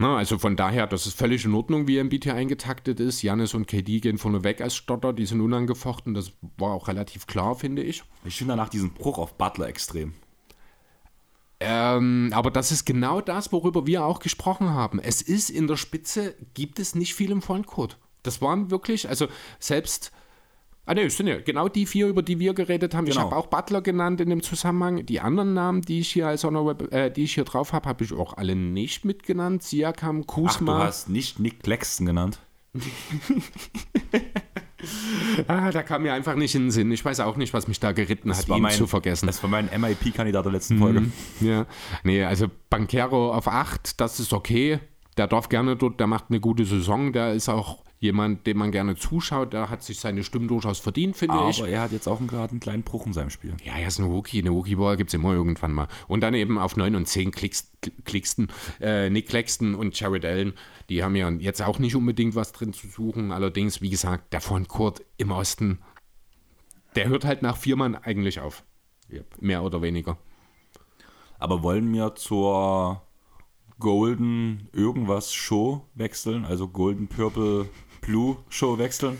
Na, 0.00 0.16
also 0.16 0.38
von 0.38 0.54
daher, 0.54 0.86
das 0.86 1.06
ist 1.06 1.18
völlig 1.18 1.44
in 1.44 1.54
Ordnung, 1.54 1.88
wie 1.88 1.98
Embiid 1.98 2.22
hier 2.22 2.34
eingetaktet 2.34 3.00
ist. 3.00 3.22
Janis 3.22 3.54
und 3.54 3.66
KD 3.66 3.98
gehen 3.98 4.16
vorne 4.18 4.44
weg 4.44 4.60
als 4.60 4.76
Stotter, 4.76 5.12
die 5.12 5.26
sind 5.26 5.40
unangefochten. 5.40 6.14
Das 6.14 6.30
war 6.56 6.70
auch 6.72 6.86
relativ 6.86 7.26
klar, 7.26 7.56
finde 7.56 7.82
ich. 7.82 8.04
Ich 8.24 8.36
finde 8.36 8.52
danach 8.52 8.68
diesen 8.68 8.92
Bruch 8.94 9.18
auf 9.18 9.34
Butler 9.36 9.66
extrem. 9.66 10.12
Ähm, 11.60 12.30
aber 12.32 12.52
das 12.52 12.70
ist 12.70 12.84
genau 12.84 13.20
das, 13.20 13.50
worüber 13.52 13.86
wir 13.86 14.04
auch 14.04 14.20
gesprochen 14.20 14.70
haben. 14.70 15.00
Es 15.00 15.20
ist 15.22 15.50
in 15.50 15.66
der 15.66 15.76
Spitze, 15.76 16.36
gibt 16.54 16.78
es 16.78 16.94
nicht 16.94 17.14
viel 17.14 17.32
im 17.32 17.42
Frontcourt. 17.42 17.98
Das 18.22 18.40
waren 18.40 18.70
wirklich, 18.70 19.08
also 19.08 19.26
selbst. 19.58 20.12
Ah 20.88 20.94
ne, 20.94 21.10
sind 21.10 21.26
ja 21.26 21.38
genau 21.38 21.68
die 21.68 21.84
vier, 21.84 22.06
über 22.06 22.22
die 22.22 22.38
wir 22.38 22.54
geredet 22.54 22.94
haben. 22.94 23.06
Ich 23.06 23.12
Genau. 23.12 23.26
habe 23.26 23.36
auch 23.36 23.48
Butler 23.48 23.82
genannt 23.82 24.22
in 24.22 24.30
dem 24.30 24.42
Zusammenhang. 24.42 25.04
Die 25.04 25.20
anderen 25.20 25.52
Namen, 25.52 25.82
die 25.82 26.00
ich 26.00 26.08
hier 26.10 26.28
als 26.28 26.44
Honorable, 26.44 26.90
äh, 26.90 27.10
die 27.10 27.24
ich 27.24 27.34
hier 27.34 27.44
drauf 27.44 27.74
habe, 27.74 27.86
habe 27.86 28.04
ich 28.04 28.12
auch 28.14 28.38
alle 28.38 28.56
nicht 28.56 29.04
mitgenannt. 29.04 29.62
Siakam, 29.62 30.24
Ach, 30.26 30.58
du 30.58 30.72
hast 30.72 31.10
nicht 31.10 31.40
Nick 31.40 31.62
Claxton 31.62 32.06
genannt. 32.06 32.38
ah, 35.46 35.70
da 35.70 35.82
kam 35.82 36.04
mir 36.04 36.14
einfach 36.14 36.36
nicht 36.36 36.54
in 36.54 36.62
den 36.62 36.70
Sinn. 36.70 36.90
Ich 36.90 37.04
weiß 37.04 37.20
auch 37.20 37.36
nicht, 37.36 37.52
was 37.52 37.68
mich 37.68 37.80
da 37.80 37.92
geritten 37.92 38.34
hat, 38.34 38.48
ihn 38.48 38.62
mein, 38.62 38.72
zu 38.72 38.86
vergessen. 38.86 39.26
Das 39.26 39.42
war 39.42 39.50
mein 39.50 39.68
MIP-Kandidat 39.78 40.46
der 40.46 40.52
letzten 40.52 40.78
Folge. 40.78 41.12
Ja, 41.42 41.66
nee, 42.02 42.24
also 42.24 42.46
Bankero 42.70 43.34
auf 43.34 43.46
8, 43.46 44.00
das 44.00 44.20
ist 44.20 44.32
okay. 44.32 44.80
Der 45.18 45.26
darf 45.26 45.50
gerne 45.50 45.76
dort, 45.76 46.00
der 46.00 46.06
macht 46.06 46.26
eine 46.30 46.40
gute 46.40 46.64
Saison. 46.64 47.12
Der 47.12 47.34
ist 47.34 47.50
auch 47.50 47.84
jemand, 48.00 48.46
dem 48.46 48.58
man 48.58 48.72
gerne 48.72 48.96
zuschaut. 48.96 49.52
Der 49.52 49.70
hat 49.70 49.82
sich 49.82 49.98
seine 49.98 50.24
Stimmen 50.24 50.48
durchaus 50.48 50.78
verdient, 50.78 51.16
finde 51.16 51.36
ich. 51.50 51.58
Aber 51.58 51.68
er 51.68 51.82
hat 51.82 51.92
jetzt 51.92 52.06
auch 52.06 52.20
gerade 52.26 52.52
einen 52.52 52.60
kleinen 52.60 52.82
Bruch 52.82 53.06
in 53.06 53.12
seinem 53.12 53.30
Spiel. 53.30 53.56
Ja, 53.64 53.74
er 53.76 53.88
ist 53.88 53.98
ein 53.98 54.06
Rookie. 54.06 54.40
Eine 54.40 54.50
Rookie-Ball 54.50 54.96
gibt 54.96 55.10
es 55.10 55.14
immer 55.14 55.32
irgendwann 55.32 55.72
mal. 55.72 55.88
Und 56.06 56.20
dann 56.20 56.34
eben 56.34 56.58
auf 56.58 56.76
9 56.76 56.94
und 56.94 57.06
10 57.06 57.32
Klicks, 57.32 57.72
Klicksten, 58.04 58.48
äh, 58.80 59.10
Nick 59.10 59.28
Claxton 59.28 59.74
und 59.74 59.98
Jared 59.98 60.24
Allen. 60.24 60.54
Die 60.88 61.02
haben 61.02 61.16
ja 61.16 61.28
jetzt 61.30 61.62
auch 61.62 61.78
nicht 61.78 61.96
unbedingt 61.96 62.34
was 62.34 62.52
drin 62.52 62.72
zu 62.72 62.86
suchen. 62.88 63.32
Allerdings, 63.32 63.80
wie 63.80 63.90
gesagt, 63.90 64.32
der 64.32 64.40
Frontcourt 64.40 65.04
im 65.16 65.30
Osten, 65.30 65.80
der 66.94 67.08
hört 67.08 67.24
halt 67.24 67.42
nach 67.42 67.56
vier 67.56 67.76
Mann 67.76 67.94
eigentlich 67.94 68.40
auf. 68.40 68.64
Mehr 69.40 69.62
oder 69.62 69.82
weniger. 69.82 70.18
Aber 71.38 71.62
wollen 71.62 71.92
wir 71.92 72.14
zur 72.14 73.02
Golden 73.78 74.68
irgendwas 74.72 75.32
Show 75.32 75.86
wechseln? 75.94 76.44
Also 76.44 76.68
Golden 76.68 77.06
Purple 77.06 77.68
Blue 78.00 78.36
Show 78.48 78.78
wechseln? 78.78 79.18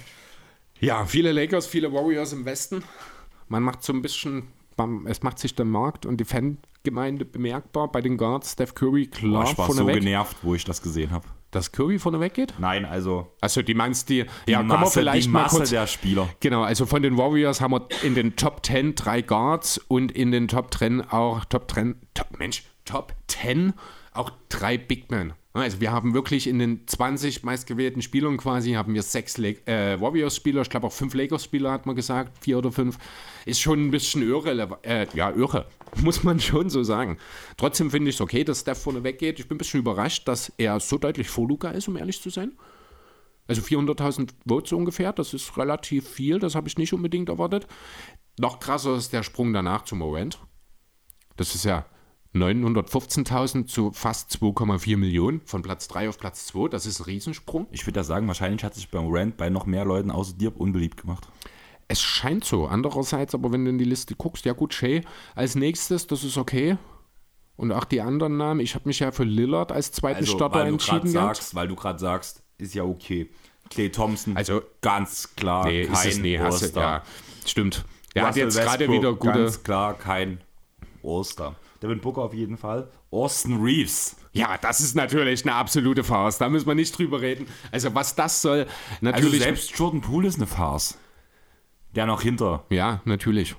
Ja, 0.81 1.05
viele 1.07 1.33
Lakers, 1.33 1.67
viele 1.67 1.93
Warriors 1.93 2.33
im 2.33 2.45
Westen. 2.45 2.83
Man 3.49 3.63
macht 3.63 3.83
so 3.83 3.93
ein 3.93 4.03
bisschen, 4.03 4.45
es 5.07 5.23
macht 5.23 5.39
sich 5.39 5.55
der 5.55 5.65
Markt 5.65 6.07
und 6.07 6.19
die 6.19 6.25
Fangemeinde 6.25 7.25
bemerkbar. 7.25 7.91
Bei 7.91 8.01
den 8.01 8.17
Guards 8.17 8.53
Steph 8.53 8.75
Curry 8.75 9.07
klar 9.07 9.51
ich 9.51 9.59
war 9.59 9.67
so 9.67 9.75
vorneweg, 9.75 10.01
genervt, 10.03 10.37
wo 10.43 10.55
ich 10.55 10.65
das 10.65 10.81
gesehen 10.83 11.11
habe. 11.11 11.27
dass 11.51 11.73
Curry 11.73 11.99
vorneweg 11.99 12.35
geht. 12.35 12.55
Nein, 12.59 12.85
also 12.85 13.33
Also 13.41 13.63
die 13.63 13.75
meinst 13.75 14.09
die, 14.09 14.27
die 14.47 14.53
ja, 14.53 14.63
Masse, 14.63 15.01
vielleicht 15.01 15.27
die 15.27 15.31
mal 15.31 15.43
Masse 15.45 15.57
kurz. 15.57 15.71
der 15.71 15.87
Spieler. 15.87 16.29
Genau, 16.41 16.63
also 16.63 16.87
von 16.87 17.03
den 17.03 17.17
Warriors 17.17 17.61
haben 17.61 17.73
wir 17.73 17.89
in 18.05 18.15
den 18.15 18.37
Top 18.37 18.65
10 18.65 18.95
drei 18.95 19.23
Guards 19.23 19.79
und 19.89 20.13
in 20.13 20.31
den 20.31 20.47
Top 20.47 20.73
10 20.73 21.01
auch 21.11 21.45
Top 21.47 21.73
10, 21.73 21.97
Top, 22.15 22.39
Mensch, 22.39 22.63
Top 22.85 23.15
10 23.29 23.73
auch 24.13 24.31
drei 24.49 24.77
Big 24.79 25.11
Men. 25.11 25.33
Also 25.55 25.81
wir 25.81 25.91
haben 25.91 26.15
wirklich 26.15 26.47
in 26.47 26.59
den 26.59 26.87
20 26.87 27.43
meistgewählten 27.43 28.03
Spielern 28.03 28.37
quasi, 28.37 28.73
haben 28.73 28.95
wir 28.95 29.03
sechs 29.03 29.39
La- 29.39 29.49
äh, 29.67 30.01
Warriors-Spieler, 30.01 30.63
ich 30.63 30.71
glaube 30.71 30.87
auch 30.87 30.93
fünf 30.93 31.15
Lakers-Spieler 31.15 31.73
hat 31.73 31.87
man 31.87 31.97
gesagt, 31.97 32.45
vier 32.45 32.59
oder 32.59 32.71
fünf. 32.71 32.99
Ist 33.45 33.61
schon 33.61 33.87
ein 33.87 33.91
bisschen 33.91 34.23
irre, 34.23 34.79
äh, 34.83 35.07
ja 35.15 35.31
irre, 35.31 35.67
muss 36.03 36.23
man 36.23 36.39
schon 36.39 36.69
so 36.71 36.85
sagen. 36.85 37.19
Trotzdem 37.57 37.91
finde 37.91 38.11
ich 38.11 38.17
es 38.17 38.21
okay, 38.21 38.45
dass 38.45 38.61
Steph 38.61 38.83
vorne 38.83 39.03
weggeht. 39.03 39.41
Ich 39.41 39.49
bin 39.49 39.57
ein 39.57 39.59
bisschen 39.59 39.81
überrascht, 39.81 40.29
dass 40.29 40.53
er 40.59 40.79
so 40.81 40.99
deutlich 40.99 41.29
vor 41.29 41.49
Luca 41.49 41.71
ist, 41.71 41.89
um 41.89 41.97
ehrlich 41.97 42.21
zu 42.23 42.31
sein. 42.31 42.53
Also 43.49 43.63
400.000 43.63 44.29
Votes 44.47 44.73
ungefähr, 44.73 45.13
das 45.15 45.33
ist 45.33 45.57
relativ 45.57 46.07
viel, 46.07 46.39
das 46.39 46.55
habe 46.55 46.69
ich 46.69 46.77
nicht 46.77 46.93
unbedingt 46.93 47.31
erwartet. 47.31 47.67
Noch 48.39 48.61
krasser 48.61 48.95
ist 48.97 49.13
der 49.15 49.23
Sprung 49.23 49.53
danach 49.55 49.83
zu 49.83 49.97
Morant. 49.97 50.39
Das 51.37 51.55
ist 51.55 51.65
ja 51.65 51.87
915.000 52.43 53.67
zu 53.67 53.93
fast 53.93 54.31
2,4 54.33 54.97
Millionen 54.97 55.41
von 55.45 55.63
Platz 55.63 55.89
3 55.89 56.09
auf 56.09 56.19
Platz 56.19 56.47
2, 56.47 56.69
das 56.69 56.87
ist 56.87 57.01
ein 57.01 57.05
Riesensprung. 57.05 57.67
Ich 57.71 57.87
würde 57.87 58.01
ja 58.01 58.05
sagen, 58.05 58.27
wahrscheinlich 58.29 58.65
hat 58.65 58.75
sich 58.75 58.91
beim 58.91 59.07
Rand 59.09 59.37
bei 59.37 59.51
noch 59.51 59.67
mehr 59.67 59.85
Leuten 59.85 60.11
außer 60.11 60.35
dir 60.35 60.59
unbeliebt 60.61 61.01
gemacht. 61.01 61.29
Es 61.89 62.01
scheint 62.03 62.45
so. 62.45 62.67
Andererseits, 62.67 63.35
aber 63.35 63.51
wenn 63.53 63.65
du 63.65 63.71
in 63.71 63.79
die 63.79 63.85
Liste 63.85 64.15
guckst, 64.15 64.45
ja 64.45 64.53
gut, 64.53 64.75
Shay 64.75 65.03
als 65.35 65.55
nächstes, 65.55 66.07
das 66.07 66.23
ist 66.25 66.37
okay. 66.37 66.77
Und 67.57 67.73
auch 67.73 67.85
die 67.85 68.01
anderen 68.01 68.37
Namen, 68.37 68.61
ich 68.61 68.75
habe 68.75 68.87
mich 68.89 69.01
ja 69.01 69.11
für 69.11 69.25
Lillard 69.25 69.73
als 69.73 69.91
zweiten 69.91 70.19
Also, 70.21 70.37
Starter 70.37 70.55
weil 70.61 70.71
du 70.71 70.77
gerade 70.77 70.93
entschieden 70.93 71.13
gehabt. 71.13 71.37
sagst, 71.37 71.55
weil 71.55 71.67
du 71.69 71.75
gerade 71.77 71.99
sagst, 71.99 72.43
ist 72.59 72.75
ja 72.75 72.85
okay. 72.85 73.31
Clay 73.71 73.91
Thompson, 73.91 74.37
Also, 74.37 74.63
ganz 74.81 75.35
klar 75.35 75.67
Nee, 75.67 75.85
kein 75.87 75.95
ist 75.95 76.17
es 76.17 76.23
du, 76.23 76.39
All-Star. 76.39 76.83
ja, 76.83 77.03
stimmt. 77.47 77.85
Der 78.15 78.23
hat 78.23 78.31
Russell 78.31 78.45
jetzt 78.45 78.57
gerade 78.59 78.89
wieder 78.91 79.13
gute. 79.15 79.33
Ganz 79.45 79.63
klar 79.63 79.95
kein 79.95 80.41
All-Star. 81.03 81.57
Devin 81.83 82.01
Booker 82.01 82.23
auf 82.23 82.35
jeden 82.35 82.57
Fall. 82.57 82.89
Austin 83.11 83.61
Reeves. 83.61 84.17
Ja, 84.33 84.59
das 84.59 84.81
ist 84.81 84.95
natürlich 84.95 85.45
eine 85.45 85.55
absolute 85.55 86.05
Farce. 86.05 86.39
Da 86.39 86.49
müssen 86.49 86.67
wir 86.67 86.75
nicht 86.75 86.97
drüber 86.97 87.21
reden. 87.21 87.47
Also, 87.73 87.95
was 87.95 88.15
das 88.15 88.43
soll, 88.43 88.61
Also 88.61 88.69
natürlich. 89.01 89.43
selbst 89.43 89.79
Jordan 89.79 90.01
Poole 90.01 90.29
ist 90.29 90.37
eine 90.37 90.47
Farce. 90.47 90.99
Der 91.95 92.07
noch 92.07 92.23
hinter. 92.23 92.65
ja, 92.71 93.01
natürlich. 93.05 93.55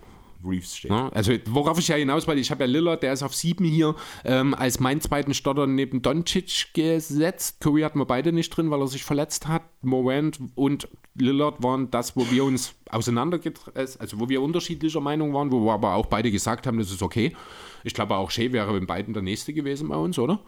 Reeves 0.46 0.78
steht. 0.78 0.92
Ja, 0.92 1.10
also 1.10 1.34
worauf 1.48 1.80
ich 1.80 1.90
ja 1.90 1.98
hinaus 1.98 2.26
wollte, 2.26 2.40
ich 2.40 2.50
habe 2.50 2.64
ja 2.64 2.70
Lillard, 2.70 3.04
der 3.04 3.12
ist 3.12 3.24
auf 3.24 3.36
sieben 3.36 3.66
hier 3.66 3.96
ähm, 4.24 4.54
als 4.54 4.80
meinen 4.80 5.02
zweiten 5.02 5.34
Stotter 5.34 5.68
neben 5.68 6.02
Doncic 6.02 6.74
gesetzt. 6.74 7.60
Curry 7.60 7.82
hatten 7.82 8.00
wir 8.00 8.06
beide 8.06 8.32
nicht 8.32 8.50
drin, 8.56 8.72
weil 8.72 8.80
er 8.80 8.88
sich 8.88 9.04
verletzt 9.04 9.50
hat. 9.50 9.64
Morant 9.82 10.40
und 10.56 10.88
Lillard 11.16 11.62
waren 11.62 11.92
das, 11.92 12.16
wo 12.16 12.30
wir 12.32 12.46
uns 12.46 12.74
auseinandergesetzt, 12.90 14.00
also 14.00 14.20
wo 14.22 14.30
wir 14.30 14.42
unterschiedlicher 14.42 15.02
Meinung 15.02 15.34
waren, 15.34 15.52
wo 15.52 15.66
wir 15.66 15.74
aber 15.74 15.96
auch 15.96 16.06
beide 16.06 16.32
gesagt 16.32 16.68
haben, 16.68 16.78
das 16.80 16.90
ist 16.92 17.04
okay. 17.04 17.36
Ich 17.84 17.94
glaube 17.94 18.16
auch 18.16 18.32
Shea 18.32 18.52
wäre 18.52 18.78
in 18.78 18.88
beiden 18.88 19.14
der 19.14 19.24
nächste 19.24 19.54
gewesen 19.54 19.90
bei 19.90 19.96
uns, 19.96 20.20
oder? 20.20 20.40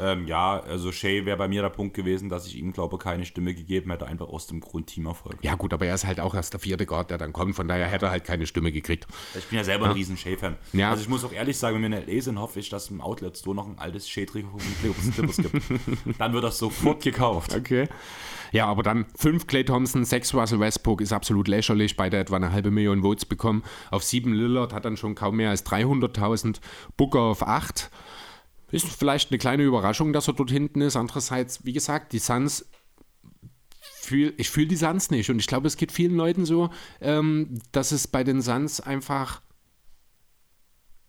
Ähm, 0.00 0.26
ja, 0.26 0.60
also 0.60 0.92
Shay 0.92 1.26
wäre 1.26 1.36
bei 1.36 1.48
mir 1.48 1.62
der 1.62 1.68
Punkt 1.68 1.94
gewesen, 1.94 2.28
dass 2.28 2.46
ich 2.46 2.56
ihm, 2.56 2.72
glaube 2.72 2.98
keine 2.98 3.24
Stimme 3.24 3.54
gegeben 3.54 3.90
hätte, 3.90 4.06
einfach 4.06 4.28
aus 4.28 4.46
dem 4.46 4.60
Grund 4.60 4.86
Teamerfolg. 4.88 5.38
Ja, 5.42 5.54
gut, 5.54 5.72
aber 5.72 5.86
er 5.86 5.94
ist 5.94 6.06
halt 6.06 6.20
auch 6.20 6.34
erst 6.34 6.52
der 6.52 6.60
vierte 6.60 6.86
Guard, 6.86 7.10
der 7.10 7.18
dann 7.18 7.32
kommt, 7.32 7.54
von 7.54 7.68
daher 7.68 7.86
hätte 7.86 8.06
er 8.06 8.10
halt 8.10 8.24
keine 8.24 8.46
Stimme 8.46 8.72
gekriegt. 8.72 9.06
Ich 9.36 9.46
bin 9.46 9.58
ja 9.58 9.64
selber 9.64 9.86
ja. 9.86 9.90
ein 9.90 9.96
riesen 9.96 10.16
Shay-Fan. 10.16 10.56
Ja. 10.72 10.90
Also 10.90 11.02
ich 11.02 11.08
muss 11.08 11.24
auch 11.24 11.32
ehrlich 11.32 11.56
sagen, 11.58 11.82
wenn 11.82 11.92
wir 11.92 12.02
in 12.02 12.14
LA 12.14 12.22
sind, 12.22 12.38
hoffe 12.38 12.60
ich, 12.60 12.68
dass 12.68 12.88
im 12.90 13.00
Outlet 13.00 13.36
Store 13.36 13.54
noch 13.54 13.68
ein 13.68 13.78
altes 13.78 14.08
Shay-Trikot 14.08 14.58
von 14.58 15.14
Clippers 15.14 15.36
gibt. 15.36 16.18
dann 16.18 16.32
wird 16.32 16.44
das 16.44 16.58
sofort 16.58 17.02
gekauft. 17.02 17.54
Okay. 17.54 17.88
Ja, 18.52 18.66
aber 18.66 18.82
dann 18.82 19.06
fünf 19.16 19.46
Clay 19.46 19.64
Thompson, 19.64 20.04
sechs 20.04 20.34
Russell 20.34 20.60
Westbrook 20.60 21.00
ist 21.00 21.12
absolut 21.12 21.46
lächerlich, 21.46 21.96
beide 21.96 22.18
etwa 22.18 22.36
eine 22.36 22.52
halbe 22.52 22.70
Million 22.70 23.02
Votes 23.02 23.24
bekommen. 23.24 23.62
Auf 23.90 24.02
sieben 24.02 24.32
Lillard 24.32 24.72
hat 24.72 24.84
dann 24.84 24.96
schon 24.96 25.14
kaum 25.14 25.36
mehr 25.36 25.50
als 25.50 25.64
300.000. 25.66 26.60
Booker 26.96 27.20
auf 27.20 27.46
acht. 27.46 27.90
Ist 28.70 28.86
vielleicht 28.86 29.30
eine 29.30 29.38
kleine 29.38 29.62
Überraschung, 29.62 30.12
dass 30.12 30.28
er 30.28 30.34
dort 30.34 30.50
hinten 30.50 30.80
ist. 30.80 30.96
Andererseits, 30.96 31.64
wie 31.64 31.72
gesagt, 31.72 32.12
die 32.12 32.18
Suns 32.18 32.66
Fühl, 34.10 34.34
ich 34.38 34.50
fühle 34.50 34.66
die 34.66 34.76
Suns 34.76 35.10
nicht. 35.10 35.30
Und 35.30 35.38
ich 35.38 35.46
glaube, 35.46 35.66
es 35.66 35.76
geht 35.76 35.92
vielen 35.92 36.16
Leuten 36.16 36.44
so, 36.44 36.70
ähm, 37.00 37.60
dass 37.72 37.92
es 37.92 38.08
bei 38.08 38.24
den 38.24 38.42
Suns 38.42 38.80
einfach. 38.80 39.42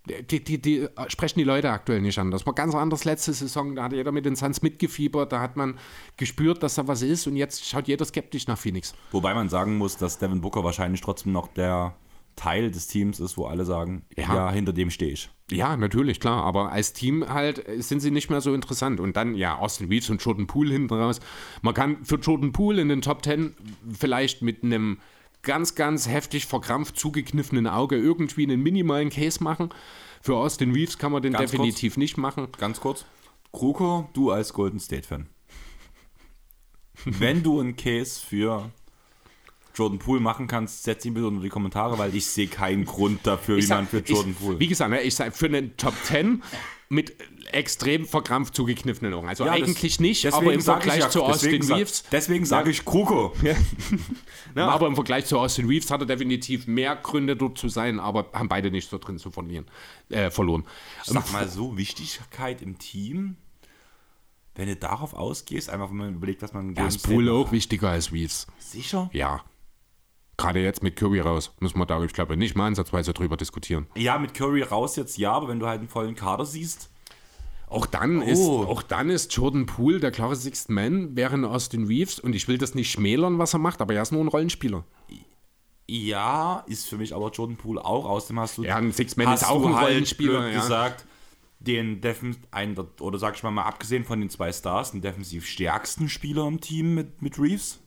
Die, 0.07 0.43
die, 0.43 0.59
die, 0.59 0.87
sprechen 1.07 1.39
die 1.39 1.45
Leute 1.45 1.69
aktuell 1.69 2.01
nicht 2.01 2.17
an. 2.17 2.31
Das 2.31 2.45
war 2.45 2.53
ganz 2.53 2.73
anders 2.73 3.05
letzte 3.05 3.33
Saison. 3.33 3.75
Da 3.75 3.83
hat 3.83 3.93
jeder 3.93 4.11
mit 4.11 4.25
den 4.25 4.35
Suns 4.35 4.61
mitgefiebert. 4.61 5.31
Da 5.31 5.39
hat 5.39 5.55
man 5.55 5.77
gespürt, 6.17 6.63
dass 6.63 6.75
da 6.75 6.87
was 6.87 7.01
ist. 7.01 7.27
Und 7.27 7.35
jetzt 7.35 7.67
schaut 7.67 7.87
jeder 7.87 8.03
skeptisch 8.03 8.47
nach 8.47 8.57
Phoenix. 8.57 8.95
Wobei 9.11 9.33
man 9.33 9.47
sagen 9.47 9.77
muss, 9.77 9.97
dass 9.97 10.17
Devin 10.17 10.41
Booker 10.41 10.63
wahrscheinlich 10.63 11.01
trotzdem 11.01 11.31
noch 11.31 11.47
der 11.47 11.95
Teil 12.35 12.71
des 12.71 12.87
Teams 12.87 13.19
ist, 13.19 13.37
wo 13.37 13.45
alle 13.45 13.65
sagen, 13.65 14.05
ja, 14.17 14.33
ja 14.33 14.51
hinter 14.51 14.73
dem 14.73 14.89
stehe 14.89 15.11
ich. 15.11 15.29
Ja, 15.51 15.75
natürlich, 15.75 16.19
klar. 16.19 16.43
Aber 16.43 16.71
als 16.71 16.93
Team 16.93 17.27
halt 17.27 17.63
sind 17.77 17.99
sie 17.99 18.11
nicht 18.11 18.29
mehr 18.29 18.41
so 18.41 18.53
interessant. 18.53 18.99
Und 18.99 19.15
dann, 19.15 19.35
ja, 19.35 19.57
Austin 19.57 19.87
Reeves 19.87 20.09
und 20.09 20.23
Jordan 20.23 20.47
Poole 20.47 20.73
hinten 20.73 20.93
raus. 20.93 21.19
Man 21.61 21.73
kann 21.73 22.03
für 22.05 22.15
Jordan 22.15 22.51
Poole 22.51 22.81
in 22.81 22.89
den 22.89 23.01
Top 23.01 23.21
Ten 23.21 23.55
vielleicht 23.91 24.41
mit 24.41 24.63
einem 24.63 24.99
ganz, 25.41 25.75
ganz 25.75 26.07
heftig 26.07 26.45
verkrampft 26.45 26.97
zugekniffenen 26.97 27.67
Auge 27.67 27.97
irgendwie 27.97 28.43
einen 28.43 28.61
minimalen 28.61 29.09
Case 29.09 29.43
machen. 29.43 29.69
Für 30.21 30.35
Austin 30.35 30.71
Reeves 30.71 30.97
kann 30.97 31.11
man 31.11 31.21
den 31.21 31.33
ganz 31.33 31.51
definitiv 31.51 31.93
kurz, 31.93 31.97
nicht 31.97 32.17
machen. 32.17 32.47
Ganz 32.57 32.79
kurz. 32.79 33.05
Kruko, 33.51 34.09
du 34.13 34.31
als 34.31 34.53
Golden 34.53 34.79
State-Fan. 34.79 35.27
Wenn 37.05 37.41
du 37.41 37.59
einen 37.59 37.75
Case 37.75 38.21
für 38.23 38.71
Jordan 39.75 39.99
Poole 39.99 40.19
machen 40.19 40.47
kannst, 40.47 40.83
setz 40.83 41.05
ihn 41.05 41.13
bitte 41.13 41.27
unter 41.27 41.41
die 41.41 41.49
Kommentare, 41.49 41.97
weil 41.97 42.15
ich 42.15 42.25
sehe 42.25 42.47
keinen 42.47 42.85
Grund 42.85 43.25
dafür, 43.25 43.57
wie 43.57 43.67
man 43.67 43.87
für 43.87 43.99
Jordan 43.99 44.35
Poole. 44.35 44.59
Wie 44.59 44.67
gesagt, 44.67 44.91
ne, 44.91 45.01
ich 45.01 45.15
sage 45.15 45.31
für 45.31 45.47
einen 45.47 45.75
Top 45.77 45.93
10 46.03 46.41
mit 46.91 47.15
extrem 47.53 48.05
verkrampft 48.05 48.53
zugekniffenen 48.53 49.13
Augen. 49.13 49.29
Also 49.29 49.45
ja, 49.45 49.53
eigentlich 49.53 49.93
das, 49.93 49.99
nicht, 50.01 50.33
aber 50.33 50.53
im 50.53 50.59
Vergleich 50.59 50.99
ja, 50.99 51.09
zu 51.09 51.23
Austin 51.23 51.63
Reeves. 51.63 52.03
deswegen 52.11 52.45
sage 52.45 52.69
ich 52.69 52.83
Kruko. 52.83 53.33
Na, 54.55 54.67
aber 54.67 54.87
im 54.87 54.95
Vergleich 54.95 55.25
zu 55.25 55.39
Austin 55.39 55.67
Reeves 55.67 55.89
hat 55.89 56.01
er 56.01 56.05
definitiv 56.05 56.67
mehr 56.67 56.97
Gründe 56.97 57.37
dort 57.37 57.57
zu 57.57 57.69
sein, 57.69 57.99
aber 58.01 58.29
haben 58.33 58.49
beide 58.49 58.71
nicht 58.71 58.89
so 58.89 58.97
drin 58.97 59.17
zu 59.19 59.31
verlieren, 59.31 59.65
äh, 60.09 60.29
verloren. 60.29 60.65
Ich 61.05 61.13
sag 61.13 61.31
mal 61.31 61.47
so, 61.47 61.77
Wichtigkeit 61.77 62.61
im 62.61 62.77
Team. 62.77 63.37
Wenn 64.55 64.67
du 64.67 64.75
darauf 64.75 65.13
ausgehst, 65.13 65.69
einfach 65.69 65.89
wenn 65.91 65.97
man 65.97 66.15
überlegt, 66.15 66.41
was 66.41 66.51
man. 66.51 66.75
Ja, 66.75 66.87
ist 66.87 67.03
Poole 67.03 67.31
auch 67.31 67.53
wichtiger 67.53 67.89
als 67.89 68.11
Reeves. 68.11 68.47
Sicher? 68.59 69.09
Ja. 69.13 69.45
Gerade 70.41 70.61
jetzt 70.61 70.83
mit 70.83 70.95
Curry 70.95 71.19
raus, 71.19 71.53
muss 71.59 71.75
man 71.75 71.87
da, 71.87 72.03
ich 72.03 72.13
glaube, 72.13 72.37
nicht 72.37 72.55
mal 72.55 72.67
ansatzweise 72.67 73.13
drüber 73.13 73.37
diskutieren. 73.37 73.87
Ja, 73.95 74.17
mit 74.17 74.33
Curry 74.33 74.63
raus 74.63 74.95
jetzt 74.95 75.17
ja, 75.17 75.31
aber 75.31 75.47
wenn 75.47 75.59
du 75.59 75.67
halt 75.67 75.79
einen 75.79 75.89
vollen 75.89 76.15
Kader 76.15 76.45
siehst. 76.45 76.89
Auch 77.67 77.85
dann, 77.85 78.21
oh. 78.21 78.25
ist, 78.25 78.39
auch 78.39 78.83
dann 78.83 79.09
ist 79.09 79.33
Jordan 79.33 79.65
Poole 79.65 79.99
der 79.99 80.11
klare 80.11 80.35
Sixth 80.35 80.69
Man, 80.69 81.15
während 81.15 81.45
Austin 81.45 81.85
Reeves, 81.85 82.19
und 82.19 82.35
ich 82.35 82.47
will 82.47 82.57
das 82.57 82.75
nicht 82.75 82.91
schmälern, 82.91 83.39
was 83.39 83.53
er 83.53 83.59
macht, 83.59 83.81
aber 83.81 83.93
er 83.93 84.01
ist 84.01 84.11
nur 84.11 84.21
ein 84.21 84.27
Rollenspieler. 84.27 84.83
Ja, 85.87 86.63
ist 86.67 86.87
für 86.87 86.97
mich 86.97 87.13
aber 87.13 87.31
Jordan 87.31 87.57
Poole 87.57 87.83
auch. 87.83 88.05
Außerdem 88.05 88.39
hast 88.39 88.57
du. 88.57 88.63
Ja, 88.63 88.77
ein 88.77 88.93
Sixth 88.93 89.17
Man 89.17 89.33
ist 89.33 89.45
auch 89.45 89.65
ein 89.65 89.75
halt 89.75 89.89
Rollenspieler. 89.89 90.47
Ja. 90.49 90.61
gesagt, 90.61 91.05
den 91.59 91.99
Defens 91.99 92.37
ein, 92.51 92.77
oder 93.01 93.19
sag 93.19 93.35
ich 93.35 93.43
mal, 93.43 93.51
mal 93.51 93.63
abgesehen 93.63 94.05
von 94.05 94.21
den 94.21 94.29
zwei 94.29 94.53
Stars, 94.53 94.91
den 94.91 95.01
defensiv 95.01 95.45
stärksten 95.45 96.07
Spieler 96.07 96.47
im 96.47 96.61
Team 96.61 96.95
mit, 96.95 97.21
mit 97.21 97.37
Reeves. 97.37 97.80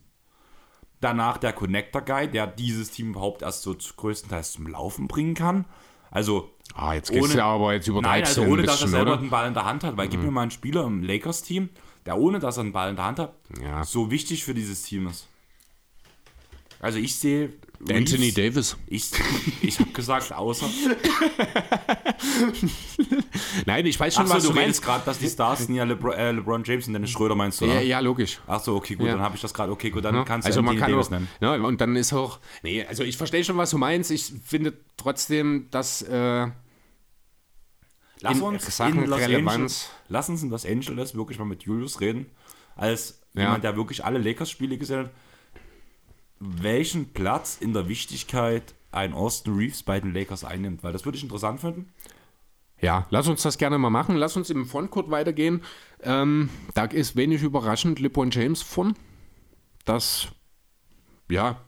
Danach 1.05 1.37
der 1.37 1.53
Connector 1.53 2.01
Guy, 2.01 2.31
der 2.31 2.47
dieses 2.47 2.91
Team 2.91 3.11
überhaupt 3.11 3.43
erst 3.43 3.61
so 3.61 3.77
größtenteils 3.97 4.53
zum 4.53 4.67
Laufen 4.67 5.07
bringen 5.07 5.35
kann. 5.35 5.67
Also. 6.11 6.51
Ah, 6.75 6.95
jetzt 6.95 7.11
geht's 7.13 7.27
ohne, 7.27 7.37
ja 7.37 7.45
aber 7.45 7.75
jetzt 7.75 7.87
über 7.87 8.01
Nein, 8.01 8.25
also 8.25 8.41
ohne 8.41 8.63
bisschen, 8.63 8.67
dass 8.67 8.81
er 8.81 8.89
selber 8.89 9.13
oder? 9.13 9.21
den 9.21 9.29
Ball 9.29 9.47
in 9.47 9.53
der 9.53 9.67
Hand 9.67 9.85
hat. 9.85 9.99
Weil 9.99 10.07
mhm. 10.07 10.11
gib 10.13 10.23
mir 10.23 10.31
mal 10.31 10.43
einen 10.43 10.51
Spieler 10.51 10.85
im 10.85 11.03
Lakers-Team, 11.03 11.69
der 12.07 12.17
ohne 12.17 12.39
dass 12.39 12.57
er 12.57 12.63
einen 12.63 12.73
Ball 12.73 12.89
in 12.89 12.97
der 12.97 13.05
Hand 13.05 13.19
hat, 13.19 13.35
ja. 13.63 13.85
so 13.85 14.11
wichtig 14.11 14.45
für 14.45 14.55
dieses 14.55 14.83
Team 14.83 15.09
ist. 15.09 15.29
Also 16.85 16.99
ich 16.99 17.17
sehe. 17.17 17.51
Anthony 17.91 18.31
Davis. 18.31 18.77
Ich, 18.87 19.11
ich 19.63 19.81
habe 19.81 19.91
gesagt, 19.93 20.31
außer. 20.33 20.69
Nein, 23.67 23.87
ich 23.87 23.99
weiß 23.99 24.15
schon, 24.15 24.25
Achso, 24.25 24.35
was 24.35 24.43
du, 24.43 24.51
du 24.51 24.55
meinst 24.55 24.83
gerade, 24.83 25.03
dass 25.07 25.19
die 25.19 25.29
Stars 25.29 25.61
sind 25.61 25.77
ja 25.77 25.85
Lebron, 25.85 26.13
äh, 26.13 26.33
LeBron 26.33 26.63
James 26.63 26.87
und 26.87 26.93
Dennis 26.93 27.11
Schröder 27.11 27.35
meinst 27.35 27.61
du, 27.61 27.65
oder? 27.65 27.77
Ja, 27.77 27.81
ja 27.81 28.01
logisch. 28.01 28.39
Achso, 28.47 28.77
okay, 28.77 28.97
gut, 28.97 29.07
ja. 29.07 29.15
dann 29.15 29.23
habe 29.23 29.35
ich 29.35 29.41
das 29.41 29.55
gerade. 29.55 29.73
Okay, 29.73 29.89
gut, 29.89 30.05
dann 30.05 30.15
ja. 30.15 30.25
kannst 30.25 30.47
du 30.47 30.51
also 30.51 30.61
man 30.61 30.77
kann 30.77 30.91
Davis 30.91 31.07
auch, 31.07 31.11
nennen. 31.13 31.29
Ja, 31.41 31.55
und 31.55 31.81
dann 31.81 31.97
ist 31.97 32.13
auch. 32.13 32.39
Nee, 32.63 32.85
also 32.85 33.03
ich 33.03 33.17
verstehe 33.17 33.45
schon, 33.45 33.57
was 33.57 33.71
du 33.71 33.79
meinst. 33.79 34.11
Ich 34.11 34.35
finde 34.45 34.75
trotzdem, 34.99 35.69
dass. 35.71 36.03
Äh, 36.03 36.49
Lass 38.21 38.41
uns 38.41 38.81
in 38.81 39.07
Los 39.07 39.21
Angeles, 39.23 39.91
lass 40.09 40.29
uns 40.29 40.43
in 40.43 40.51
Los 40.51 40.65
Angeles 40.65 41.15
wirklich 41.15 41.39
mal 41.39 41.45
mit 41.45 41.63
Julius 41.65 42.01
reden, 42.01 42.27
als 42.77 43.21
jemand, 43.35 43.65
der 43.65 43.77
wirklich 43.77 44.05
alle 44.05 44.19
Lakers-Spiele 44.19 44.79
gesehen 44.79 45.01
hat 45.01 45.11
welchen 46.39 47.13
Platz 47.13 47.59
in 47.61 47.73
der 47.73 47.89
Wichtigkeit 47.89 48.75
ein 48.91 49.13
Austin 49.13 49.55
Reeves 49.55 49.83
bei 49.83 50.01
den 50.01 50.15
Lakers 50.15 50.45
einnimmt, 50.45 50.83
weil 50.83 50.93
das 50.93 51.05
würde 51.05 51.17
ich 51.17 51.25
interessant 51.25 51.61
finden. 51.61 51.93
Ja, 52.81 53.07
lass 53.11 53.29
uns 53.29 53.43
das 53.43 53.59
gerne 53.59 53.79
mal 53.79 53.91
machen. 53.91 54.17
Lass 54.17 54.37
uns 54.37 54.51
im 54.51 54.67
Frontcourt 54.67 55.11
weitergehen. 55.11 55.63
Ähm, 56.03 56.51
da 56.75 56.85
ist 56.85 57.17
wenig 57.17 57.43
überraschend 57.43 57.99
LeBron 57.99 58.31
James 58.31 58.63
von. 58.63 58.95
Das, 59.85 60.29
ja, 61.31 61.61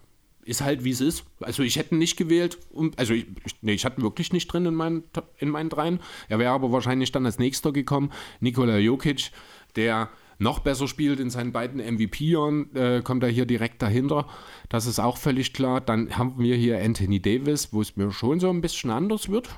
ist 0.45 0.61
halt 0.61 0.85
wie 0.85 0.91
es 0.91 1.01
ist. 1.01 1.25
Also 1.41 1.63
ich 1.63 1.77
hätte 1.77 1.95
ihn 1.95 1.99
nicht 1.99 2.17
gewählt. 2.17 2.59
Und, 2.71 2.99
also 2.99 3.15
ich, 3.15 3.27
nee, 3.63 3.73
ich 3.73 3.85
hatte 3.85 4.01
ihn 4.01 4.05
wirklich 4.05 4.33
nicht 4.33 4.47
drin 4.47 4.67
in 4.67 4.75
meinen, 4.75 5.05
in 5.39 5.49
meinen 5.49 5.71
dreien. 5.71 6.01
Er 6.29 6.39
wäre 6.39 6.53
aber 6.53 6.71
wahrscheinlich 6.71 7.13
dann 7.13 7.27
als 7.27 7.39
nächster 7.39 7.73
gekommen. 7.73 8.13
Nikola 8.41 8.79
Jokic, 8.79 9.31
der 9.75 10.11
noch 10.39 10.59
besser 10.61 10.89
spielt 10.89 11.21
in 11.21 11.31
seinen 11.31 11.53
beiden 11.53 11.81
MVP-Jahren, 11.81 12.75
äh, 12.75 13.03
kommt 13.03 13.23
er 13.23 13.29
hier 13.29 13.47
direkt 13.47 13.83
dahinter. 13.83 14.27
Das 14.69 14.87
ist 14.87 14.99
auch 14.99 15.17
völlig 15.17 15.53
klar. 15.53 15.81
Dann 15.81 16.17
haben 16.17 16.35
wir 16.39 16.57
hier 16.57 16.83
Anthony 16.83 17.21
Davis, 17.21 17.73
wo 17.73 17.81
es 17.81 17.97
mir 17.97 18.11
schon 18.11 18.41
so 18.41 18.51
ein 18.51 18.61
bisschen 18.61 18.91
anders 18.91 19.29
wird. 19.29 19.49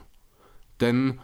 Denn 0.80 1.18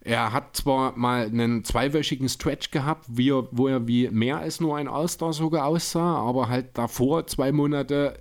er 0.00 0.32
hat 0.32 0.54
zwar 0.54 0.96
mal 0.96 1.24
einen 1.26 1.64
zweiwöchigen 1.64 2.28
Stretch 2.28 2.70
gehabt, 2.70 3.06
er, 3.16 3.48
wo 3.50 3.68
er 3.68 3.88
wie 3.88 4.08
mehr 4.10 4.38
als 4.38 4.60
nur 4.60 4.76
ein 4.76 4.86
All-Star 4.86 5.32
sogar 5.32 5.66
aussah, 5.66 6.16
aber 6.16 6.48
halt 6.48 6.76
davor 6.76 7.26
zwei 7.26 7.52
Monate 7.52 8.18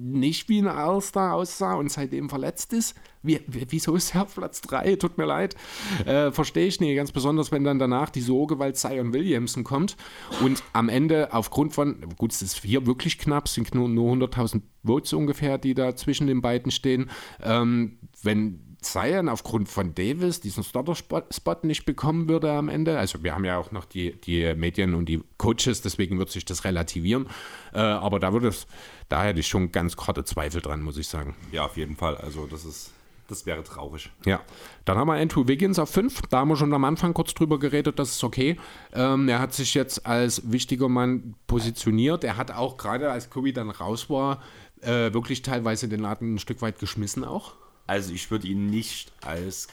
nicht 0.00 0.48
wie 0.48 0.58
ein 0.58 0.68
All-Star 0.68 1.34
aussah 1.34 1.74
und 1.74 1.90
seitdem 1.90 2.28
verletzt 2.28 2.72
ist. 2.72 2.94
Wie, 3.22 3.40
wieso 3.46 3.96
ist 3.96 4.14
er 4.14 4.22
auf 4.22 4.34
Platz 4.34 4.60
3? 4.60 4.96
Tut 4.96 5.18
mir 5.18 5.24
leid. 5.24 5.56
Äh, 6.04 6.30
Verstehe 6.30 6.66
ich 6.66 6.80
nicht. 6.80 6.94
Ganz 6.94 7.10
besonders, 7.12 7.50
wenn 7.50 7.64
dann 7.64 7.78
danach 7.78 8.10
die 8.10 8.20
Sorgewalt 8.20 8.76
Zion 8.76 9.12
Williamson 9.12 9.64
kommt 9.64 9.96
und 10.42 10.62
am 10.72 10.88
Ende 10.88 11.32
aufgrund 11.32 11.74
von, 11.74 12.06
gut, 12.16 12.32
es 12.32 12.42
ist 12.42 12.62
hier 12.62 12.86
wirklich 12.86 13.18
knapp, 13.18 13.48
sind 13.48 13.74
nur, 13.74 13.88
nur 13.88 14.12
100.000 14.12 14.62
Votes 14.84 15.12
ungefähr, 15.12 15.58
die 15.58 15.74
da 15.74 15.96
zwischen 15.96 16.26
den 16.26 16.40
beiden 16.40 16.70
stehen. 16.70 17.10
Ähm, 17.42 17.98
wenn 18.22 18.65
Zion 18.92 19.28
aufgrund 19.28 19.68
von 19.68 19.94
Davis 19.94 20.40
diesen 20.40 20.64
Starter-Spot 20.64 21.56
nicht 21.62 21.84
bekommen 21.84 22.28
würde 22.28 22.52
am 22.52 22.68
Ende. 22.68 22.98
Also 22.98 23.22
wir 23.22 23.34
haben 23.34 23.44
ja 23.44 23.58
auch 23.58 23.72
noch 23.72 23.84
die, 23.84 24.20
die 24.20 24.54
Medien 24.54 24.94
und 24.94 25.08
die 25.08 25.22
Coaches, 25.38 25.82
deswegen 25.82 26.18
wird 26.18 26.30
sich 26.30 26.44
das 26.44 26.64
relativieren. 26.64 27.26
Äh, 27.72 27.80
aber 27.80 28.20
da 28.20 28.32
würde 28.32 28.48
es, 28.48 28.66
da 29.08 29.24
hätte 29.24 29.40
ich 29.40 29.48
schon 29.48 29.72
ganz 29.72 29.96
gerade 29.96 30.24
Zweifel 30.24 30.60
dran, 30.60 30.82
muss 30.82 30.96
ich 30.96 31.08
sagen. 31.08 31.34
Ja, 31.52 31.64
auf 31.64 31.76
jeden 31.76 31.96
Fall. 31.96 32.16
Also 32.16 32.46
das 32.46 32.64
ist. 32.64 32.92
Das 33.28 33.44
wäre 33.44 33.64
traurig. 33.64 34.10
Ja. 34.24 34.40
Dann 34.84 34.98
haben 34.98 35.08
wir 35.08 35.14
Andrew 35.14 35.48
Wiggins 35.48 35.80
auf 35.80 35.90
5. 35.90 36.22
Da 36.30 36.38
haben 36.38 36.48
wir 36.48 36.56
schon 36.56 36.72
am 36.72 36.84
Anfang 36.84 37.12
kurz 37.12 37.34
drüber 37.34 37.58
geredet, 37.58 37.98
das 37.98 38.10
ist 38.12 38.22
okay. 38.22 38.56
Ähm, 38.92 39.28
er 39.28 39.40
hat 39.40 39.52
sich 39.52 39.74
jetzt 39.74 40.06
als 40.06 40.52
wichtiger 40.52 40.88
Mann 40.88 41.34
positioniert. 41.48 42.22
Er 42.22 42.36
hat 42.36 42.52
auch 42.52 42.76
gerade, 42.76 43.10
als 43.10 43.28
Kobe 43.28 43.52
dann 43.52 43.70
raus 43.70 44.08
war, 44.08 44.42
äh, 44.80 45.12
wirklich 45.12 45.42
teilweise 45.42 45.88
den 45.88 46.00
Laden 46.00 46.34
ein 46.34 46.38
Stück 46.38 46.62
weit 46.62 46.78
geschmissen 46.78 47.24
auch. 47.24 47.54
Also 47.86 48.12
ich 48.12 48.30
würde 48.30 48.46
ihn 48.48 48.66
nicht 48.66 49.12
als 49.22 49.68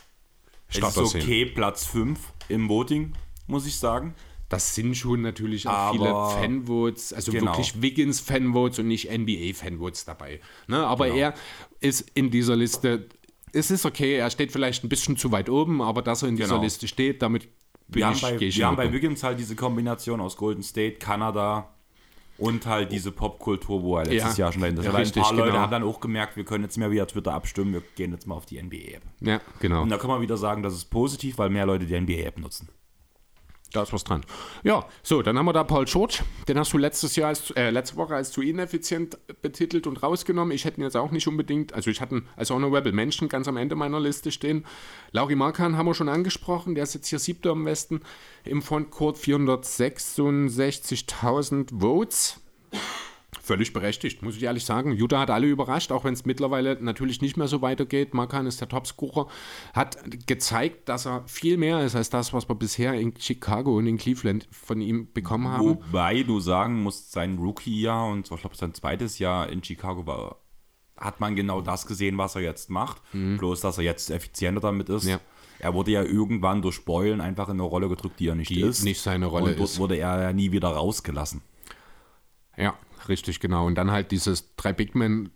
Starter 0.70 1.02
es 1.04 1.14
ist 1.14 1.22
okay, 1.24 1.46
Platz 1.46 1.86
5 1.86 2.20
im 2.50 2.70
Voting, 2.70 3.14
muss 3.48 3.66
ich 3.68 3.78
sagen. 3.78 4.16
Das 4.50 4.76
sind 4.76 4.96
schon 4.96 5.22
natürlich 5.22 5.68
auch 5.68 5.72
Aber- 5.74 6.30
viele 6.32 6.44
Fanvotes, 6.44 7.12
also 7.14 7.32
Genau. 7.32 7.52
wirklich 7.58 7.82
Wiggins-Fanvotes 7.82 8.80
und 8.80 8.88
nicht 8.88 9.10
NBA-Fanvotes 9.10 10.06
dabei. 10.06 10.40
Ne? 10.68 10.86
Aber 10.86 11.06
Genau. 11.08 11.18
er 11.18 11.34
ist 11.80 12.10
in 12.14 12.30
dieser 12.30 12.56
Liste, 12.56 13.08
es 13.52 13.72
ist 13.72 13.86
okay, 13.86 14.16
er 14.18 14.30
steht 14.30 14.52
vielleicht 14.52 14.84
ein 14.84 14.90
bisschen 14.90 15.18
zu 15.18 15.32
weit 15.32 15.50
oben, 15.50 15.82
aber 15.82 16.02
dass 16.04 16.22
er 16.22 16.30
in 16.30 16.36
dieser 16.36 16.50
Genau. 16.50 16.62
Liste 16.62 16.88
steht, 16.88 17.22
damit 17.24 17.44
bin 17.88 18.00
Wir 18.00 18.06
haben 18.08 18.16
ich, 18.16 18.22
bei, 18.22 18.36
gehe 18.38 18.48
ich 18.50 18.58
wir 18.58 18.68
haben 18.68 18.76
bei. 18.78 18.92
Wiggins 18.94 19.24
halt 19.24 19.40
diese 19.40 19.56
Kombination 19.56 20.22
aus 20.22 20.38
Golden 20.38 20.64
State, 20.64 20.98
Kanada 20.98 21.74
und 22.38 22.66
halt 22.66 22.92
diese 22.92 23.12
Popkultur, 23.12 23.84
wo 23.84 23.98
er 23.98 24.06
letztes 24.06 24.38
Ja, 24.38 24.46
Jahr 24.46 24.52
schon 24.54 24.62
dahinter 24.62 24.82
ist. 24.82 24.88
ja, 24.88 24.94
ein 24.94 25.12
paar 25.24 25.34
Leute 25.34 25.52
genau. 25.52 25.62
haben 25.62 25.72
dann 25.72 25.84
auch 25.84 26.00
gemerkt, 26.00 26.36
wir 26.36 26.46
können 26.46 26.64
jetzt 26.64 26.78
mehr 26.78 26.92
via 26.92 27.06
Twitter 27.06 27.34
abstimmen, 27.34 27.74
wir 27.74 27.82
gehen 27.96 28.12
jetzt 28.12 28.28
mal 28.28 28.36
auf 28.36 28.46
die 28.46 28.62
NBA-App. 28.62 29.04
Ja, 29.22 29.40
genau. 29.60 29.82
Und 29.84 29.90
da 29.90 29.98
kann 29.98 30.10
man 30.10 30.22
wieder 30.22 30.38
sagen, 30.38 30.64
das 30.64 30.74
ist 30.74 30.86
positiv, 30.86 31.38
weil 31.38 31.50
mehr 31.50 31.66
Leute 31.66 31.86
die 31.86 32.00
NBA-App 32.00 32.40
nutzen. 32.40 32.70
Da 33.74 33.84
ist 33.84 33.92
was 33.92 34.04
dran. 34.04 34.24
Ja, 34.64 34.86
so, 35.02 35.24
dann 35.24 35.36
haben 35.38 35.46
wir 35.46 35.54
da 35.54 35.64
Paul 35.64 35.86
George. 35.86 36.20
Den 36.48 36.60
hast 36.60 36.74
du 36.74 36.78
letztes 36.78 37.16
Jahr, 37.16 37.30
als, 37.30 37.50
äh, 37.52 37.72
letzte 37.72 37.96
Woche 37.98 38.14
als 38.14 38.32
zu 38.32 38.44
ineffizient 38.44 39.18
betitelt 39.42 39.88
und 39.88 40.04
rausgenommen. 40.04 40.54
Ich 40.54 40.66
hätte 40.66 40.80
ihn 40.80 40.84
jetzt 40.84 40.96
auch 40.96 41.10
nicht 41.10 41.28
unbedingt, 41.28 41.74
also 41.74 41.90
ich 41.90 42.00
hatte 42.00 42.18
ihn 42.18 42.28
als 42.36 42.52
Honorable 42.52 42.92
Menschen 42.92 43.30
ganz 43.30 43.48
am 43.48 43.58
Ende 43.58 43.76
meiner 43.76 44.00
Liste 44.00 44.32
stehen. 44.32 44.64
Lauri 45.12 45.34
Markan 45.36 45.76
haben 45.76 45.88
wir 45.88 45.96
schon 45.96 46.08
angesprochen. 46.08 46.76
Der 46.76 46.84
ist 46.84 46.94
jetzt 46.94 47.08
hier 47.08 47.18
siebter 47.18 47.50
im 47.52 47.66
Westen 47.66 48.02
im 48.44 48.62
Frontcourt, 48.62 49.18
466.000 49.18 51.80
Votes. 51.80 52.42
Völlig 53.42 53.74
berechtigt, 53.74 54.22
muss 54.22 54.36
ich 54.38 54.44
ehrlich 54.44 54.66
sagen. 54.66 54.92
Utah 54.94 55.20
hat 55.22 55.30
alle 55.30 55.48
überrascht, 55.48 55.92
auch 55.92 56.04
wenn 56.04 56.14
es 56.14 56.26
mittlerweile 56.26 56.78
natürlich 56.82 57.22
nicht 57.22 57.38
mehr 57.38 57.48
so 57.48 57.62
weitergeht. 57.62 58.14
Markan 58.14 58.46
ist 58.46 58.62
der 58.62 58.70
Topscorer, 58.70 59.28
hat 59.74 59.98
gezeigt, 60.28 60.90
dass 60.90 61.06
er 61.06 61.24
viel 61.28 61.58
mehr 61.58 61.82
ist 61.84 61.96
als 61.96 62.10
das, 62.10 62.34
was 62.34 62.48
wir 62.50 62.56
bisher 62.56 62.94
in 62.94 63.14
Chicago 63.18 63.78
und 63.78 63.88
in 63.88 63.98
Cleveland 63.98 64.48
von 64.52 64.82
ihm 64.82 65.12
bekommen 65.14 65.48
haben. 65.48 65.64
Wobei 65.64 66.24
du 66.24 66.40
sagen 66.40 66.82
musst, 66.84 67.12
sein 67.12 67.38
Rookie-Jahr 67.38 68.08
und 68.10 68.30
ich 68.32 68.40
glaube 68.40 68.56
sein 68.56 68.74
zweites 68.74 69.20
Jahr 69.20 69.50
in 69.50 69.64
Chicago 69.64 70.06
war, 70.06 70.38
hat 70.98 71.20
man 71.20 71.36
genau 71.36 71.62
das 71.62 71.86
gesehen, 71.88 72.18
was 72.18 72.36
er 72.36 72.42
jetzt 72.42 72.70
macht. 72.70 73.02
Bloß, 73.12 73.62
dass 73.62 73.78
er 73.78 73.84
jetzt 73.84 74.10
effizienter 74.12 74.62
damit 74.62 74.90
ist. 74.90 75.06
Mhm. 75.06 75.10
Ja. 75.12 75.20
Er 75.60 75.74
wurde 75.74 75.92
ja 75.92 76.04
irgendwann 76.04 76.62
durch 76.62 76.84
Beulen 76.84 77.22
einfach 77.22 77.48
in 77.48 77.54
eine 77.54 77.64
Rolle 77.64 77.88
gedrückt, 77.88 78.20
die 78.20 78.28
er 78.28 78.36
nicht 78.36 78.50
Die 78.50 78.62
ist. 78.62 78.84
nicht 78.84 79.00
seine 79.02 79.28
Rolle 79.28 79.52
und 79.52 79.60
dort 79.60 79.70
ist. 79.70 79.80
wurde 79.80 79.96
er 79.96 80.22
ja 80.22 80.34
nie 80.34 80.52
wieder 80.52 80.68
rausgelassen. 80.70 81.42
Ja, 82.58 82.76
richtig, 83.10 83.40
genau. 83.40 83.66
Und 83.68 83.76
dann 83.76 83.92
halt 83.92 84.12
dieses 84.12 84.56
drei 84.56 84.74
Big 84.74 84.96
Men 84.96 85.30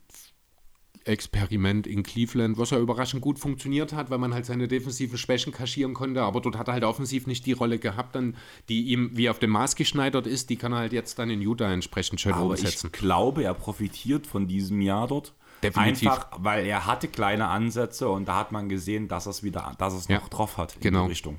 Experiment 1.05 1.87
in 1.87 2.03
Cleveland, 2.03 2.57
was 2.57 2.71
ja 2.71 2.79
überraschend 2.79 3.21
gut 3.21 3.39
funktioniert 3.39 3.93
hat, 3.93 4.09
weil 4.09 4.17
man 4.17 4.33
halt 4.33 4.45
seine 4.45 4.67
defensiven 4.67 5.17
Schwächen 5.17 5.53
kaschieren 5.53 5.93
konnte, 5.93 6.21
aber 6.21 6.41
dort 6.41 6.57
hat 6.57 6.67
er 6.67 6.73
halt 6.73 6.83
offensiv 6.83 7.27
nicht 7.27 7.45
die 7.45 7.53
Rolle 7.53 7.79
gehabt, 7.79 8.13
dann, 8.15 8.35
die 8.67 8.87
ihm 8.87 9.11
wie 9.13 9.29
auf 9.29 9.39
dem 9.39 9.51
Maß 9.51 9.75
geschneidert 9.77 10.27
ist, 10.27 10.49
die 10.49 10.57
kann 10.57 10.73
er 10.73 10.79
halt 10.79 10.91
jetzt 10.93 11.17
dann 11.17 11.29
in 11.29 11.41
Utah 11.41 11.71
entsprechend 11.71 12.19
schön 12.19 12.33
Aber 12.33 12.45
umsetzen. 12.49 12.87
ich 12.93 12.99
glaube, 12.99 13.43
er 13.43 13.53
profitiert 13.53 14.27
von 14.27 14.47
diesem 14.47 14.81
Jahr 14.81 15.07
dort. 15.07 15.33
Definitiv. 15.63 16.09
Einfach, 16.11 16.27
weil 16.39 16.65
er 16.65 16.85
hatte 16.85 17.07
kleine 17.07 17.47
Ansätze 17.47 18.09
und 18.09 18.27
da 18.27 18.35
hat 18.35 18.51
man 18.51 18.67
gesehen, 18.69 19.07
dass 19.07 19.27
er 19.27 19.31
es 19.31 19.43
wieder, 19.43 19.73
dass 19.79 19.93
es 19.93 20.07
Ja. 20.07 20.17
noch 20.19 20.27
drauf 20.29 20.57
hat 20.57 20.75
in 20.75 20.81
Genau. 20.81 21.03
die 21.05 21.09
Richtung. 21.11 21.37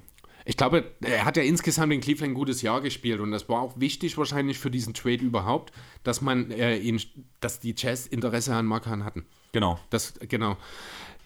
Ich 0.49 0.57
glaube, 0.57 0.93
er 1.03 1.27
hat 1.27 1.37
ja 1.37 1.43
insgesamt 1.43 1.93
in 1.93 2.01
Cleveland 2.01 2.33
ein 2.33 2.35
gutes 2.35 2.63
Jahr 2.63 2.81
gespielt 2.81 3.21
und 3.21 3.33
das 3.33 3.51
war 3.51 3.61
auch 3.61 3.79
wichtig 3.79 4.17
wahrscheinlich 4.17 4.59
für 4.59 4.71
diesen 4.71 4.95
Trade 4.95 5.23
überhaupt, 5.23 5.75
dass 6.05 6.23
man 6.23 6.51
äh, 6.51 6.79
ihn, 6.79 6.99
dass 7.41 7.61
die 7.61 7.75
Jazz 7.77 8.07
Interesse 8.07 8.55
an 8.55 8.65
Markan 8.65 9.05
hatten. 9.05 9.27
Genau. 9.53 9.79
Das, 9.91 10.15
genau. 10.21 10.57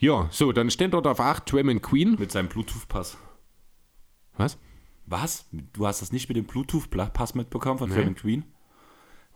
Ja, 0.00 0.26
so, 0.32 0.50
dann 0.50 0.72
steht 0.72 0.92
dort 0.92 1.06
auf 1.06 1.20
8 1.20 1.52
Draymond 1.52 1.84
Queen. 1.84 2.16
Mit 2.18 2.32
seinem 2.32 2.48
Bluetooth-Pass. 2.48 3.16
Was? 4.38 4.58
Was? 5.06 5.46
Du 5.72 5.86
hast 5.86 6.02
das 6.02 6.10
nicht 6.10 6.28
mit 6.28 6.36
dem 6.36 6.46
Bluetooth-Pass 6.46 7.36
mitbekommen 7.36 7.78
von 7.78 7.90
Draymond 7.90 8.18
Queen? 8.18 8.44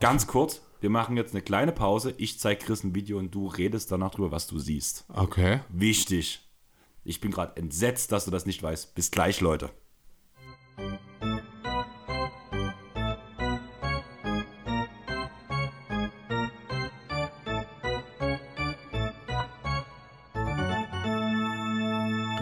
Ganz 0.01 0.26
kurz, 0.26 0.62
wir 0.80 0.91
machen 0.91 1.16
jetzt 1.16 1.32
eine 1.32 1.43
kleine 1.43 1.70
Pause. 1.70 2.12
Ich 2.18 2.41
zeige 2.41 2.64
Chris 2.64 2.82
ein 2.82 2.97
Video 2.97 3.20
und 3.20 3.32
du 3.32 3.47
redest 3.47 3.93
danach 3.93 4.11
drüber, 4.11 4.32
was 4.32 4.49
du 4.49 4.59
siehst. 4.59 5.05
Okay. 5.14 5.61
Wichtig. 5.68 6.46
Ich 7.09 7.21
bin 7.21 7.31
gerade 7.31 7.57
entsetzt, 7.57 8.11
dass 8.11 8.25
du 8.25 8.33
das 8.33 8.47
nicht 8.47 8.61
weißt. 8.65 8.97
Bis 8.97 9.13
gleich, 9.13 9.41
Leute. 9.41 9.71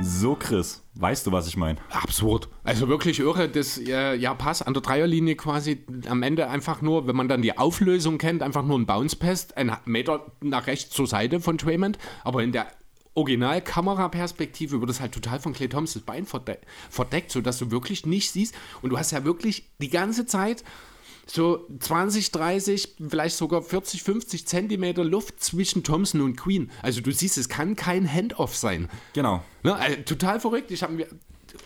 So, 0.00 0.34
Chris, 0.34 0.82
weißt 0.94 1.26
du, 1.26 1.32
was 1.32 1.46
ich 1.46 1.58
meine? 1.58 1.78
Absurd. 1.90 2.48
Also 2.62 2.88
wirklich 2.88 3.20
irre, 3.20 3.50
das 3.50 3.76
äh, 3.76 4.14
ja 4.14 4.32
Pass 4.32 4.62
an 4.62 4.72
der 4.72 4.82
Dreierlinie 4.82 5.36
quasi 5.36 5.84
am 6.08 6.22
Ende 6.22 6.48
einfach 6.48 6.80
nur, 6.80 7.06
wenn 7.06 7.16
man 7.16 7.28
dann 7.28 7.42
die 7.42 7.58
Auflösung 7.58 8.16
kennt, 8.16 8.42
einfach 8.42 8.64
nur 8.64 8.78
ein 8.78 8.86
Bounce 8.86 9.16
Pass, 9.16 9.52
ein 9.52 9.76
Meter 9.84 10.32
nach 10.40 10.66
rechts 10.66 10.88
zur 10.88 11.06
Seite 11.06 11.40
von 11.40 11.58
Draymond, 11.58 11.98
aber 12.22 12.42
in 12.42 12.52
der 12.52 12.68
Original-Kameraperspektive 13.14 14.80
wird 14.80 14.90
es 14.90 15.00
halt 15.00 15.12
total 15.12 15.40
von 15.40 15.52
Clay 15.52 15.68
Thompsons 15.68 16.04
Bein 16.04 16.26
verde 16.26 16.58
verdeckt, 16.90 17.30
sodass 17.30 17.58
du 17.58 17.70
wirklich 17.70 18.06
nicht 18.06 18.30
siehst 18.30 18.54
und 18.82 18.90
du 18.90 18.98
hast 18.98 19.12
ja 19.12 19.24
wirklich 19.24 19.70
die 19.80 19.90
ganze 19.90 20.26
Zeit 20.26 20.64
so 21.26 21.66
20, 21.78 22.32
30, 22.32 22.96
vielleicht 23.08 23.36
sogar 23.36 23.62
40, 23.62 24.02
50 24.02 24.46
Zentimeter 24.46 25.04
Luft 25.04 25.42
zwischen 25.42 25.82
Thompson 25.82 26.20
und 26.20 26.36
Queen. 26.36 26.70
Also 26.82 27.00
du 27.00 27.12
siehst, 27.12 27.38
es 27.38 27.48
kann 27.48 27.76
kein 27.76 28.10
Handoff 28.10 28.56
sein. 28.56 28.88
Genau. 29.14 29.42
Ne, 29.62 29.74
also, 29.74 30.02
total 30.02 30.40
verrückt. 30.40 30.70
Ich 30.70 30.82
habe 30.82 30.92
mir. 30.92 31.06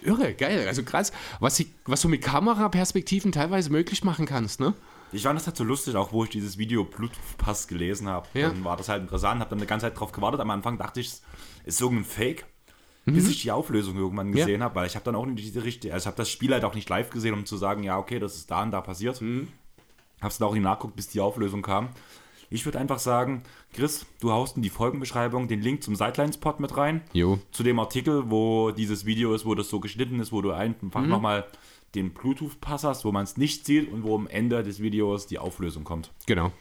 Irre, 0.02 0.34
geil, 0.34 0.68
also 0.68 0.82
krass, 0.82 1.12
was, 1.40 1.56
sie, 1.56 1.72
was 1.86 2.02
du 2.02 2.08
mit 2.08 2.20
Kameraperspektiven 2.20 3.32
teilweise 3.32 3.70
möglich 3.70 4.04
machen 4.04 4.26
kannst, 4.26 4.60
ne? 4.60 4.74
Ich 5.12 5.22
fand 5.22 5.38
das 5.38 5.46
halt 5.46 5.56
so 5.56 5.64
lustig, 5.64 5.96
auch 5.96 6.12
wo 6.12 6.24
ich 6.24 6.30
dieses 6.30 6.58
Video 6.58 6.84
Bluetooth-Pass 6.84 7.66
gelesen 7.68 8.08
habe. 8.08 8.26
Ja. 8.34 8.48
Dann 8.50 8.64
war 8.64 8.76
das 8.76 8.88
halt 8.88 9.02
interessant, 9.02 9.40
habe 9.40 9.50
dann 9.50 9.58
eine 9.58 9.66
ganze 9.66 9.86
Zeit 9.86 9.98
drauf 9.98 10.12
gewartet. 10.12 10.40
Am 10.40 10.50
Anfang 10.50 10.76
dachte 10.78 11.00
ich, 11.00 11.08
es 11.08 11.22
ist 11.64 11.80
irgendein 11.80 12.04
Fake, 12.04 12.46
bis 13.06 13.28
ich 13.30 13.40
die 13.42 13.50
Auflösung 13.50 13.96
irgendwann 13.96 14.28
Mhm. 14.28 14.36
Ja. 14.36 14.44
gesehen 14.44 14.62
habe, 14.62 14.74
weil 14.74 14.86
ich 14.86 14.94
habe 14.94 15.04
dann 15.04 15.14
auch 15.14 15.24
nicht 15.24 15.38
diese 15.42 15.64
richtige, 15.64 15.94
also 15.94 16.02
ich 16.04 16.06
habe 16.08 16.16
das 16.18 16.28
Spiel 16.30 16.52
halt 16.52 16.64
auch 16.64 16.74
nicht 16.74 16.88
live 16.90 17.08
gesehen, 17.08 17.32
um 17.32 17.46
zu 17.46 17.56
sagen, 17.56 17.82
ja, 17.82 17.96
okay, 17.98 18.18
das 18.18 18.36
ist 18.36 18.50
da 18.50 18.62
und 18.62 18.70
da 18.70 18.82
passiert. 18.82 19.20
Mhm. 19.22 19.48
Hab's 20.20 20.36
dann 20.38 20.48
auch 20.48 20.52
nicht 20.52 20.62
nachguckt, 20.62 20.94
bis 20.96 21.08
die 21.08 21.20
Auflösung 21.20 21.62
kam. 21.62 21.88
Ich 22.50 22.64
würde 22.64 22.78
einfach 22.78 22.98
sagen, 22.98 23.42
Chris, 23.74 24.04
du 24.20 24.32
haust 24.32 24.56
in 24.56 24.62
die 24.62 24.70
Folgenbeschreibung 24.70 25.48
den 25.48 25.60
Link 25.62 25.82
zum 25.82 25.96
Sideline-Spot 25.96 26.54
mit 26.58 26.76
rein. 26.76 27.02
Jo. 27.12 27.38
Zu 27.52 27.62
dem 27.62 27.78
Artikel, 27.78 28.30
wo 28.30 28.70
dieses 28.72 29.04
Video 29.06 29.34
ist, 29.34 29.44
wo 29.46 29.54
das 29.54 29.68
so 29.68 29.80
geschnitten 29.80 30.18
ist, 30.20 30.32
wo 30.32 30.40
du 30.42 30.52
einfach 30.52 31.02
Mhm. 31.02 31.08
nochmal 31.08 31.46
den 31.94 32.10
Bluetooth-Pass 32.10 32.84
hast, 32.84 33.04
wo 33.04 33.12
man 33.12 33.24
es 33.24 33.36
nicht 33.36 33.64
sieht 33.66 33.90
und 33.90 34.02
wo 34.04 34.14
am 34.14 34.26
Ende 34.26 34.62
des 34.62 34.80
Videos 34.80 35.26
die 35.26 35.38
Auflösung 35.38 35.84
kommt. 35.84 36.12
Genau. 36.26 36.52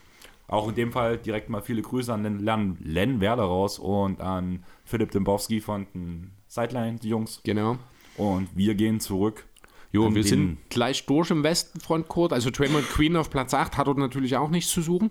Auch 0.46 0.68
in 0.68 0.74
dem 0.74 0.92
Fall 0.92 1.18
direkt 1.18 1.50
mal 1.50 1.60
viele 1.60 1.82
Grüße 1.82 2.12
an 2.12 2.22
den 2.22 2.38
Len, 2.38 2.78
Len 2.80 3.20
Werder 3.20 3.44
raus 3.44 3.78
und 3.78 4.20
an 4.20 4.64
Philipp 4.84 5.10
Dembowski 5.10 5.60
von 5.60 5.86
den 5.94 6.30
Sideline-Jungs. 6.48 7.42
Genau. 7.44 7.76
Und 8.16 8.48
wir 8.54 8.74
gehen 8.74 9.00
zurück. 9.00 9.44
Jo, 9.92 10.14
wir 10.14 10.24
sind 10.24 10.58
gleich 10.68 11.06
durch 11.06 11.30
im 11.30 11.42
Westen 11.42 11.80
Frontcourt. 11.80 12.32
Also 12.32 12.50
Draymond 12.50 12.88
Queen 12.88 13.16
auf 13.16 13.30
Platz 13.30 13.54
8 13.54 13.76
hat 13.76 13.86
dort 13.86 13.98
natürlich 13.98 14.36
auch 14.36 14.50
nichts 14.50 14.70
zu 14.70 14.82
suchen. 14.82 15.10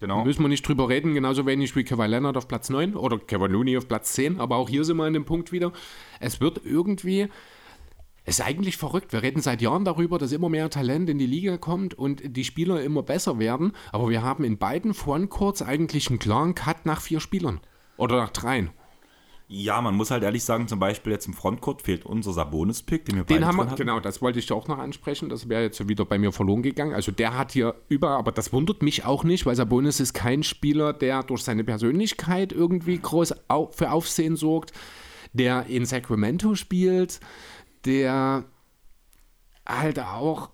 Genau. 0.00 0.24
Müssen 0.24 0.42
wir 0.42 0.48
nicht 0.48 0.66
drüber 0.66 0.88
reden, 0.88 1.12
genauso 1.12 1.44
wenig 1.44 1.76
wie 1.76 1.84
Kevin 1.84 2.10
Leonard 2.10 2.36
auf 2.36 2.48
Platz 2.48 2.70
9 2.70 2.94
oder 2.94 3.18
Kevin 3.18 3.52
Looney 3.52 3.76
auf 3.76 3.86
Platz 3.86 4.12
10. 4.14 4.40
Aber 4.40 4.56
auch 4.56 4.68
hier 4.68 4.84
sind 4.84 4.96
wir 4.96 5.04
an 5.04 5.12
dem 5.12 5.24
Punkt 5.26 5.52
wieder. 5.52 5.72
Es 6.20 6.40
wird 6.40 6.62
irgendwie. 6.64 7.28
Es 8.30 8.38
ist 8.38 8.46
eigentlich 8.46 8.76
verrückt. 8.76 9.12
Wir 9.12 9.24
reden 9.24 9.42
seit 9.42 9.60
Jahren 9.60 9.84
darüber, 9.84 10.16
dass 10.16 10.30
immer 10.30 10.48
mehr 10.48 10.70
Talent 10.70 11.10
in 11.10 11.18
die 11.18 11.26
Liga 11.26 11.56
kommt 11.56 11.94
und 11.94 12.22
die 12.24 12.44
Spieler 12.44 12.80
immer 12.80 13.02
besser 13.02 13.40
werden. 13.40 13.72
Aber 13.90 14.08
wir 14.08 14.22
haben 14.22 14.44
in 14.44 14.56
beiden 14.56 14.94
Frontcourts 14.94 15.62
eigentlich 15.62 16.10
einen 16.10 16.20
klaren 16.20 16.54
Cut 16.54 16.86
nach 16.86 17.00
vier 17.00 17.18
Spielern. 17.18 17.58
Oder 17.96 18.18
nach 18.18 18.30
dreien. 18.30 18.70
Ja, 19.48 19.80
man 19.80 19.96
muss 19.96 20.12
halt 20.12 20.22
ehrlich 20.22 20.44
sagen, 20.44 20.68
zum 20.68 20.78
Beispiel 20.78 21.10
jetzt 21.10 21.26
im 21.26 21.34
Frontcourt 21.34 21.82
fehlt 21.82 22.06
unser 22.06 22.32
Sabonis-Pick, 22.32 23.04
den 23.04 23.16
wir 23.16 23.24
Den 23.24 23.38
beide 23.38 23.46
haben 23.48 23.56
wir, 23.56 23.66
hatten. 23.66 23.74
genau, 23.74 23.98
das 23.98 24.22
wollte 24.22 24.38
ich 24.38 24.52
auch 24.52 24.68
noch 24.68 24.78
ansprechen. 24.78 25.28
Das 25.28 25.48
wäre 25.48 25.64
jetzt 25.64 25.88
wieder 25.88 26.04
bei 26.04 26.16
mir 26.16 26.30
verloren 26.30 26.62
gegangen. 26.62 26.94
Also 26.94 27.10
der 27.10 27.36
hat 27.36 27.50
hier 27.50 27.74
über, 27.88 28.10
aber 28.10 28.30
das 28.30 28.52
wundert 28.52 28.80
mich 28.80 29.04
auch 29.04 29.24
nicht, 29.24 29.44
weil 29.44 29.56
Sabonis 29.56 29.98
ist 29.98 30.14
kein 30.14 30.44
Spieler, 30.44 30.92
der 30.92 31.24
durch 31.24 31.42
seine 31.42 31.64
Persönlichkeit 31.64 32.52
irgendwie 32.52 32.96
groß 32.96 33.34
für 33.72 33.90
Aufsehen 33.90 34.36
sorgt, 34.36 34.72
der 35.32 35.66
in 35.66 35.84
Sacramento 35.84 36.54
spielt, 36.54 37.18
der 37.84 38.44
halt 39.66 40.00
auch, 40.00 40.50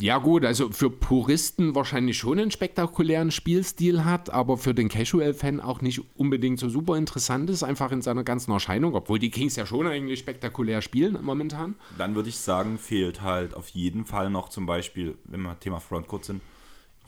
ja 0.00 0.18
gut, 0.18 0.44
also 0.44 0.70
für 0.70 0.90
Puristen 0.90 1.74
wahrscheinlich 1.74 2.16
schon 2.16 2.38
einen 2.38 2.50
spektakulären 2.50 3.30
Spielstil 3.30 4.04
hat, 4.04 4.30
aber 4.30 4.56
für 4.56 4.74
den 4.74 4.88
Casual-Fan 4.88 5.60
auch 5.60 5.80
nicht 5.80 6.02
unbedingt 6.16 6.58
so 6.58 6.68
super 6.68 6.96
interessant 6.96 7.50
ist, 7.50 7.62
einfach 7.62 7.92
in 7.92 8.02
seiner 8.02 8.24
ganzen 8.24 8.52
Erscheinung, 8.52 8.94
obwohl 8.94 9.18
die 9.18 9.30
Kings 9.30 9.56
ja 9.56 9.66
schon 9.66 9.86
eigentlich 9.86 10.20
spektakulär 10.20 10.82
spielen 10.82 11.18
momentan. 11.22 11.74
Dann 11.98 12.14
würde 12.14 12.28
ich 12.28 12.38
sagen, 12.38 12.78
fehlt 12.78 13.22
halt 13.22 13.54
auf 13.54 13.68
jeden 13.68 14.04
Fall 14.04 14.30
noch 14.30 14.48
zum 14.48 14.66
Beispiel, 14.66 15.16
wenn 15.24 15.42
wir 15.42 15.58
Thema 15.60 15.80
Frontcourt 15.80 16.24
sind, 16.24 16.40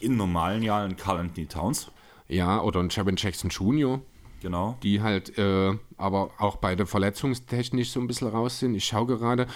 in 0.01 0.17
normalen 0.17 0.63
Jahren 0.63 0.97
Carl 0.97 1.19
Anthony 1.19 1.47
Towns. 1.47 1.91
Ja, 2.29 2.61
oder 2.61 2.81
ein 2.81 2.91
Jaron 2.91 3.17
Jackson 3.17 3.51
Jr. 3.51 4.01
Genau. 4.41 4.77
Die 4.83 5.01
halt 5.01 5.37
äh, 5.39 5.75
aber 5.97 6.31
auch 6.39 6.57
beide 6.57 6.87
verletzungstechnisch 6.87 7.91
so 7.91 8.01
ein 8.01 8.07
bisschen 8.07 8.29
raus 8.29 8.61
sind. 8.61 8.75
Ich 8.75 8.85
schaue 8.85 9.07
gerade, 9.07 9.47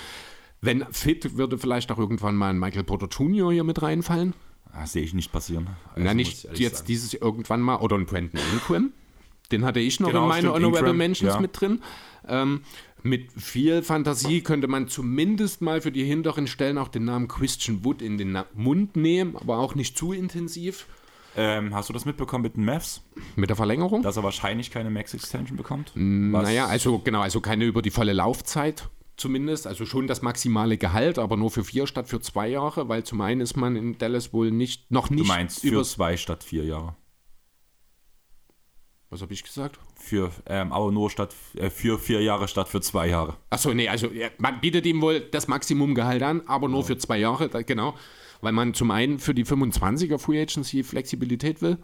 wenn 0.60 0.84
fit, 0.90 1.36
würde 1.36 1.58
vielleicht 1.58 1.90
auch 1.92 1.98
irgendwann 1.98 2.36
mal 2.36 2.50
ein 2.50 2.58
Michael 2.58 2.84
Porter 2.84 3.08
Jr. 3.08 3.52
hier 3.52 3.64
mit 3.64 3.82
reinfallen. 3.82 4.34
Das 4.72 4.92
sehe 4.92 5.02
ich 5.02 5.12
nicht 5.14 5.32
passieren. 5.32 5.68
Also 5.94 6.00
Na, 6.04 6.14
nicht 6.14 6.44
jetzt 6.58 6.78
sagen. 6.78 6.86
dieses 6.86 7.14
irgendwann 7.14 7.60
mal, 7.60 7.76
oder 7.76 7.96
ein 7.96 8.06
Brandon 8.06 8.40
Ingram. 8.52 8.92
Den 9.50 9.64
hatte 9.64 9.80
ich 9.80 10.00
noch 10.00 10.08
genau, 10.08 10.22
in 10.22 10.28
meine 10.28 10.52
Honorable 10.52 10.94
Mentions 10.94 11.34
ja. 11.34 11.40
mit 11.40 11.60
drin. 11.60 11.82
Ähm, 12.26 12.62
mit 13.02 13.32
viel 13.32 13.82
Fantasie 13.82 14.40
könnte 14.40 14.68
man 14.68 14.88
zumindest 14.88 15.60
mal 15.60 15.80
für 15.80 15.92
die 15.92 16.04
hinteren 16.04 16.46
Stellen 16.46 16.78
auch 16.78 16.88
den 16.88 17.04
Namen 17.04 17.28
Christian 17.28 17.84
Wood 17.84 18.00
in 18.00 18.16
den 18.16 18.38
Mund 18.54 18.96
nehmen, 18.96 19.36
aber 19.36 19.58
auch 19.58 19.74
nicht 19.74 19.98
zu 19.98 20.12
intensiv. 20.12 20.86
Ähm, 21.36 21.74
hast 21.74 21.88
du 21.88 21.92
das 21.92 22.04
mitbekommen 22.04 22.42
mit 22.42 22.56
den 22.56 22.64
Mavs? 22.64 23.02
Mit 23.36 23.48
der 23.48 23.56
Verlängerung? 23.56 24.02
Dass 24.02 24.16
er 24.16 24.22
wahrscheinlich 24.22 24.70
keine 24.70 24.90
Max-Extension 24.90 25.56
bekommt? 25.56 25.92
Naja, 25.94 26.66
also 26.66 26.98
genau, 26.98 27.20
also 27.20 27.40
keine 27.40 27.64
über 27.64 27.82
die 27.82 27.90
volle 27.90 28.12
Laufzeit 28.12 28.88
zumindest. 29.16 29.66
Also 29.66 29.86
schon 29.86 30.06
das 30.06 30.22
maximale 30.22 30.76
Gehalt, 30.76 31.18
aber 31.18 31.36
nur 31.36 31.50
für 31.50 31.64
vier 31.64 31.86
statt 31.86 32.08
für 32.08 32.20
zwei 32.20 32.48
Jahre, 32.48 32.88
weil 32.88 33.04
zum 33.04 33.20
einen 33.20 33.40
ist 33.40 33.56
man 33.56 33.76
in 33.76 33.98
Dallas 33.98 34.32
wohl 34.32 34.50
nicht, 34.50 34.90
noch 34.90 35.10
nicht. 35.10 35.20
Du 35.20 35.28
meinst 35.28 35.60
für 35.60 35.82
zwei 35.84 36.16
statt 36.16 36.44
vier 36.44 36.64
Jahre? 36.64 36.96
Was 39.10 39.20
habe 39.20 39.34
ich 39.34 39.44
gesagt? 39.44 39.78
Für, 39.94 40.30
ähm, 40.46 40.72
aber 40.72 40.90
nur 40.90 41.10
statt 41.10 41.34
äh, 41.54 41.68
für 41.68 41.98
vier 41.98 42.22
Jahre 42.22 42.48
statt 42.48 42.68
für 42.68 42.80
zwei 42.80 43.08
Jahre. 43.08 43.36
Achso, 43.50 43.74
nee, 43.74 43.86
also 43.86 44.08
man 44.38 44.60
bietet 44.60 44.86
ihm 44.86 45.02
wohl 45.02 45.20
das 45.20 45.48
Maximumgehalt 45.48 46.22
an, 46.22 46.42
aber 46.46 46.68
nur 46.68 46.80
ja. 46.80 46.86
für 46.86 46.98
zwei 46.98 47.18
Jahre, 47.18 47.50
genau. 47.64 47.94
Weil 48.42 48.52
man 48.52 48.74
zum 48.74 48.90
einen 48.90 49.18
für 49.18 49.34
die 49.34 49.46
25er 49.46 50.18
Free 50.18 50.42
Agency 50.42 50.82
Flexibilität 50.82 51.62
will 51.62 51.78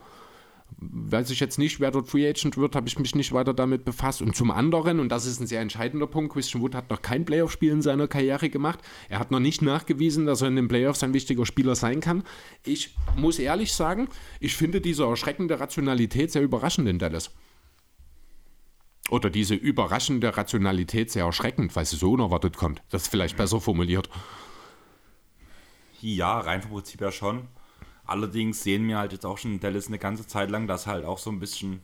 weiß 0.77 1.31
ich 1.31 1.41
jetzt 1.41 1.59
nicht, 1.59 1.81
wer 1.81 1.91
dort 1.91 2.09
Free 2.09 2.29
Agent 2.29 2.57
wird, 2.57 2.77
habe 2.77 2.89
ich 2.89 2.99
mich 2.99 3.15
nicht 3.15 3.33
weiter 3.33 3.55
damit 3.55 3.85
befasst. 3.85 4.23
Und 4.23 4.37
zum 4.37 4.51
anderen, 4.51 5.01
und 5.01 5.09
das 5.09 5.27
ist 5.27 5.41
ein 5.41 5.47
sehr 5.47 5.61
entscheidender 5.61 6.07
Punkt, 6.07 6.33
Christian 6.33 6.63
Wood 6.63 6.75
hat 6.75 6.91
noch 6.91 7.03
kein 7.03 7.25
Playoff-Spiel 7.25 7.73
in 7.73 7.83
seiner 7.83 8.09
Karriere 8.09 8.49
gemacht. 8.49 8.81
Er 9.09 9.19
hat 9.19 9.31
noch 9.31 9.41
nicht 9.41 9.63
nachgewiesen, 9.63 10.27
dass 10.27 10.43
er 10.43 10.49
in 10.49 10.57
den 10.57 10.69
Playoffs 10.69 11.03
ein 11.03 11.15
wichtiger 11.15 11.47
Spieler 11.47 11.75
sein 11.75 12.01
kann. 12.01 12.23
Ich 12.65 12.95
muss 13.17 13.39
ehrlich 13.39 13.73
sagen, 13.73 14.09
ich 14.41 14.57
finde 14.57 14.81
diese 14.81 15.05
erschreckende 15.05 15.59
Rationalität 15.59 16.31
sehr 16.31 16.43
überraschend 16.43 16.89
in 16.89 16.99
Dallas. 16.99 17.31
Oder 19.11 19.31
diese 19.31 19.55
überraschende 19.55 20.37
Rationalität 20.37 21.11
sehr 21.11 21.25
erschreckend, 21.25 21.75
weil 21.75 21.87
sie 21.87 21.97
so 21.97 22.13
unerwartet 22.13 22.57
kommt. 22.57 22.83
Das 22.91 23.03
ist 23.03 23.09
vielleicht 23.09 23.39
besser 23.39 23.61
formuliert. 23.61 24.11
Ja, 26.01 26.39
rein 26.41 26.63
vom 26.63 26.73
Prinzip 26.73 27.01
ja 27.01 27.13
schon. 27.13 27.49
Allerdings 28.05 28.63
sehen 28.63 28.89
wir 28.89 28.99
halt 28.99 29.13
jetzt 29.13 29.27
auch 29.27 29.39
schon 29.39 29.61
Dallas 29.61 29.89
eine 29.89 29.99
ganze 29.99 30.27
Zeit 30.27 30.51
lang, 30.51 30.67
dass 30.67 30.87
halt 30.87 31.05
auch 31.05 31.19
so 31.19 31.31
ein 31.31 31.41
bisschen, 31.41 31.83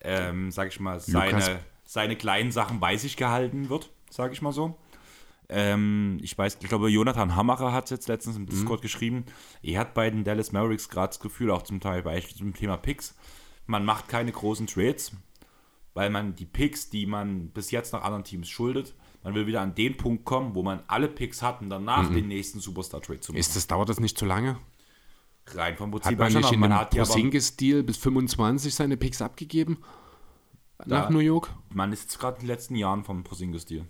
ähm, 0.00 0.50
sag 0.50 0.68
ich 0.68 0.80
mal, 0.80 0.98
seine, 0.98 1.60
seine 1.84 2.16
kleinen 2.16 2.50
Sachen 2.50 2.80
bei 2.80 2.96
sich 2.96 3.16
gehalten 3.16 3.68
wird, 3.68 3.90
sag 4.10 4.32
ich 4.32 4.42
mal 4.42 4.52
so. 4.52 4.76
Ähm, 5.48 6.18
ich 6.22 6.36
weiß, 6.36 6.58
ich 6.60 6.68
glaube, 6.68 6.88
Jonathan 6.88 7.36
Hammerer 7.36 7.72
hat 7.72 7.84
es 7.84 7.90
jetzt 7.90 8.08
letztens 8.08 8.36
im 8.36 8.42
mhm. 8.42 8.46
Discord 8.46 8.80
mhm. 8.80 8.82
geschrieben. 8.82 9.24
Er 9.62 9.80
hat 9.80 9.94
bei 9.94 10.10
den 10.10 10.24
Dallas 10.24 10.52
Mavericks 10.52 10.88
gerade 10.88 11.08
das 11.08 11.20
Gefühl, 11.20 11.50
auch 11.50 11.62
zum 11.62 11.80
Teil 11.80 12.02
bei 12.02 12.18
zum 12.20 12.54
Thema 12.54 12.76
Picks, 12.76 13.14
man 13.66 13.84
macht 13.84 14.08
keine 14.08 14.32
großen 14.32 14.66
Trades, 14.66 15.12
weil 15.94 16.10
man 16.10 16.34
die 16.34 16.46
Picks, 16.46 16.90
die 16.90 17.06
man 17.06 17.48
bis 17.48 17.70
jetzt 17.70 17.92
nach 17.92 18.02
anderen 18.02 18.24
Teams 18.24 18.48
schuldet, 18.48 18.94
man 19.24 19.34
will 19.34 19.46
wieder 19.46 19.62
an 19.62 19.74
den 19.74 19.96
Punkt 19.96 20.24
kommen, 20.24 20.54
wo 20.54 20.62
man 20.62 20.82
alle 20.86 21.08
Picks 21.08 21.42
hat 21.42 21.62
und 21.62 21.70
danach 21.70 22.10
mhm. 22.10 22.14
den 22.14 22.28
nächsten 22.28 22.60
Superstar-Trade 22.60 23.20
zu 23.20 23.32
machen. 23.32 23.40
Ist 23.40 23.56
das, 23.56 23.66
dauert 23.66 23.88
das 23.88 23.98
nicht 23.98 24.16
zu 24.16 24.26
lange? 24.26 24.58
Rein 25.46 25.76
vom 25.76 25.90
Prinzip 25.90 26.12
hat 26.12 26.32
man 26.32 26.32
nicht 26.32 26.52
in 26.52 26.74
hat 26.74 26.90
Porzingis-Deal 26.90 27.82
bis 27.82 27.96
25 27.96 28.74
seine 28.74 28.96
Picks 28.96 29.20
abgegeben? 29.20 29.78
Nach 30.86 31.10
New 31.10 31.18
York? 31.18 31.50
Man 31.70 31.92
ist 31.92 32.02
jetzt 32.02 32.18
gerade 32.18 32.36
in 32.36 32.40
den 32.42 32.48
letzten 32.48 32.76
Jahren 32.76 33.04
vom 33.04 33.24
Porzingis-Deal. 33.24 33.86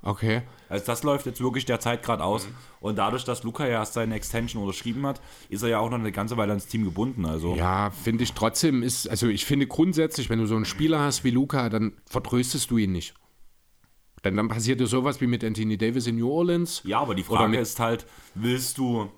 Okay. 0.00 0.42
Also 0.68 0.86
das 0.86 1.02
läuft 1.02 1.26
jetzt 1.26 1.40
wirklich 1.40 1.64
der 1.66 1.80
Zeit 1.80 2.02
gerade 2.02 2.22
aus. 2.22 2.46
Mhm. 2.46 2.54
Und 2.80 2.96
dadurch, 2.96 3.24
dass 3.24 3.42
Luca 3.42 3.64
ja 3.64 3.80
erst 3.80 3.94
seine 3.94 4.14
Extension 4.14 4.62
unterschrieben 4.62 5.04
hat, 5.06 5.20
ist 5.48 5.62
er 5.62 5.68
ja 5.68 5.78
auch 5.80 5.90
noch 5.90 5.98
eine 5.98 6.12
ganze 6.12 6.36
Weile 6.36 6.52
ans 6.52 6.66
Team 6.66 6.84
gebunden. 6.84 7.26
Also. 7.26 7.56
Ja, 7.56 7.90
finde 7.90 8.22
ich 8.22 8.32
trotzdem 8.32 8.82
ist, 8.82 9.08
also 9.08 9.26
ich 9.26 9.44
finde 9.44 9.66
grundsätzlich, 9.66 10.30
wenn 10.30 10.38
du 10.38 10.46
so 10.46 10.54
einen 10.54 10.64
Spieler 10.64 11.00
hast 11.00 11.24
wie 11.24 11.30
Luca, 11.30 11.68
dann 11.68 11.92
vertröstest 12.06 12.70
du 12.70 12.78
ihn 12.78 12.92
nicht. 12.92 13.14
Denn 14.24 14.36
dann 14.36 14.48
passiert 14.48 14.80
ja 14.80 14.86
sowas 14.86 15.20
wie 15.20 15.26
mit 15.26 15.44
Anthony 15.44 15.76
Davis 15.76 16.06
in 16.06 16.16
New 16.16 16.30
Orleans. 16.30 16.82
Ja, 16.84 17.00
aber 17.00 17.14
die 17.14 17.22
Frage 17.22 17.58
ist 17.58 17.80
halt, 17.80 18.06
willst 18.34 18.78
du, 18.78 19.08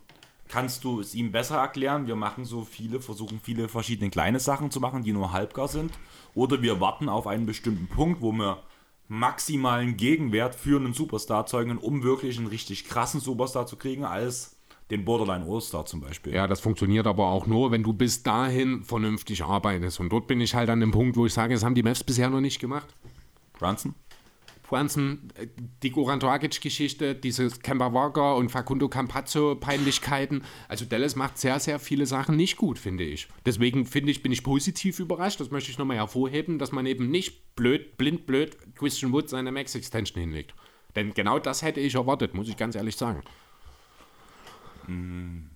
kannst 0.48 0.84
du 0.84 1.00
es 1.00 1.14
ihm 1.14 1.32
besser 1.32 1.58
erklären? 1.58 2.06
Wir 2.06 2.16
machen 2.16 2.44
so 2.44 2.64
viele, 2.64 3.00
versuchen 3.00 3.40
viele 3.42 3.68
verschiedene 3.68 4.10
kleine 4.10 4.40
Sachen 4.40 4.70
zu 4.70 4.80
machen, 4.80 5.02
die 5.02 5.12
nur 5.12 5.32
halbgar 5.32 5.68
sind. 5.68 5.92
Oder 6.34 6.62
wir 6.62 6.80
warten 6.80 7.08
auf 7.08 7.26
einen 7.26 7.46
bestimmten 7.46 7.88
Punkt, 7.88 8.20
wo 8.20 8.32
wir 8.32 8.62
maximalen 9.08 9.96
Gegenwert 9.96 10.54
für 10.54 10.78
einen 10.78 10.94
Superstar 10.94 11.46
zeugen, 11.46 11.78
um 11.78 12.04
wirklich 12.04 12.38
einen 12.38 12.46
richtig 12.46 12.84
krassen 12.84 13.20
Superstar 13.20 13.66
zu 13.66 13.76
kriegen, 13.76 14.04
als 14.04 14.56
den 14.90 15.04
Borderline 15.04 15.44
All-Star 15.48 15.86
zum 15.86 16.00
Beispiel. 16.00 16.34
Ja, 16.34 16.46
das 16.46 16.60
funktioniert 16.60 17.06
aber 17.06 17.26
auch 17.26 17.46
nur, 17.46 17.70
wenn 17.70 17.82
du 17.82 17.92
bis 17.92 18.22
dahin 18.22 18.82
vernünftig 18.82 19.44
arbeitest. 19.44 20.00
Und 20.00 20.10
dort 20.10 20.26
bin 20.26 20.40
ich 20.40 20.54
halt 20.54 20.68
an 20.70 20.80
dem 20.80 20.90
Punkt, 20.90 21.16
wo 21.16 21.26
ich 21.26 21.32
sage, 21.32 21.54
das 21.54 21.64
haben 21.64 21.74
die 21.74 21.82
Mavs 21.82 22.04
bisher 22.04 22.30
noch 22.30 22.40
nicht 22.40 22.60
gemacht. 22.60 22.88
Brunson? 23.58 23.94
Äh, 24.72 25.48
die 25.82 25.90
Goran 25.90 26.20
Dragic-Geschichte, 26.20 27.14
diese 27.14 27.50
Kemba 27.50 27.92
Walker 27.92 28.36
und 28.36 28.50
Facundo 28.50 28.88
Campazzo-Peinlichkeiten. 28.88 30.44
Also 30.68 30.84
Dallas 30.84 31.16
macht 31.16 31.38
sehr, 31.38 31.58
sehr 31.60 31.78
viele 31.78 32.06
Sachen 32.06 32.36
nicht 32.36 32.56
gut, 32.56 32.78
finde 32.78 33.04
ich. 33.04 33.28
Deswegen 33.44 33.86
finde 33.86 34.10
ich, 34.10 34.22
bin 34.22 34.32
ich 34.32 34.42
positiv 34.42 35.00
überrascht, 35.00 35.40
das 35.40 35.50
möchte 35.50 35.70
ich 35.70 35.78
nochmal 35.78 35.96
hervorheben, 35.96 36.58
dass 36.58 36.72
man 36.72 36.86
eben 36.86 37.10
nicht 37.10 37.54
blöd, 37.56 37.96
blind 37.96 38.26
blöd 38.26 38.56
Christian 38.76 39.12
Wood 39.12 39.28
seine 39.28 39.52
Max-Extension 39.52 40.20
hinlegt. 40.20 40.54
Denn 40.96 41.14
genau 41.14 41.38
das 41.38 41.62
hätte 41.62 41.80
ich 41.80 41.94
erwartet, 41.94 42.34
muss 42.34 42.48
ich 42.48 42.56
ganz 42.56 42.74
ehrlich 42.74 42.96
sagen. 42.96 43.22
Mm. 44.86 45.50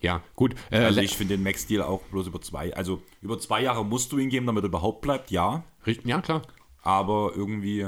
Ja, 0.00 0.22
gut. 0.36 0.54
Äh, 0.70 0.78
also 0.78 1.00
ich 1.00 1.16
finde 1.16 1.36
den 1.36 1.42
Max-Deal 1.42 1.82
auch 1.82 2.02
bloß 2.02 2.26
über 2.26 2.40
zwei. 2.40 2.74
Also 2.74 3.02
über 3.22 3.38
zwei 3.38 3.62
Jahre 3.62 3.84
musst 3.84 4.12
du 4.12 4.18
ihn 4.18 4.28
geben, 4.28 4.46
damit 4.46 4.62
er 4.62 4.68
überhaupt 4.68 5.00
bleibt, 5.00 5.30
ja. 5.30 5.64
Ja, 6.04 6.20
klar 6.20 6.42
aber 6.86 7.32
irgendwie 7.34 7.84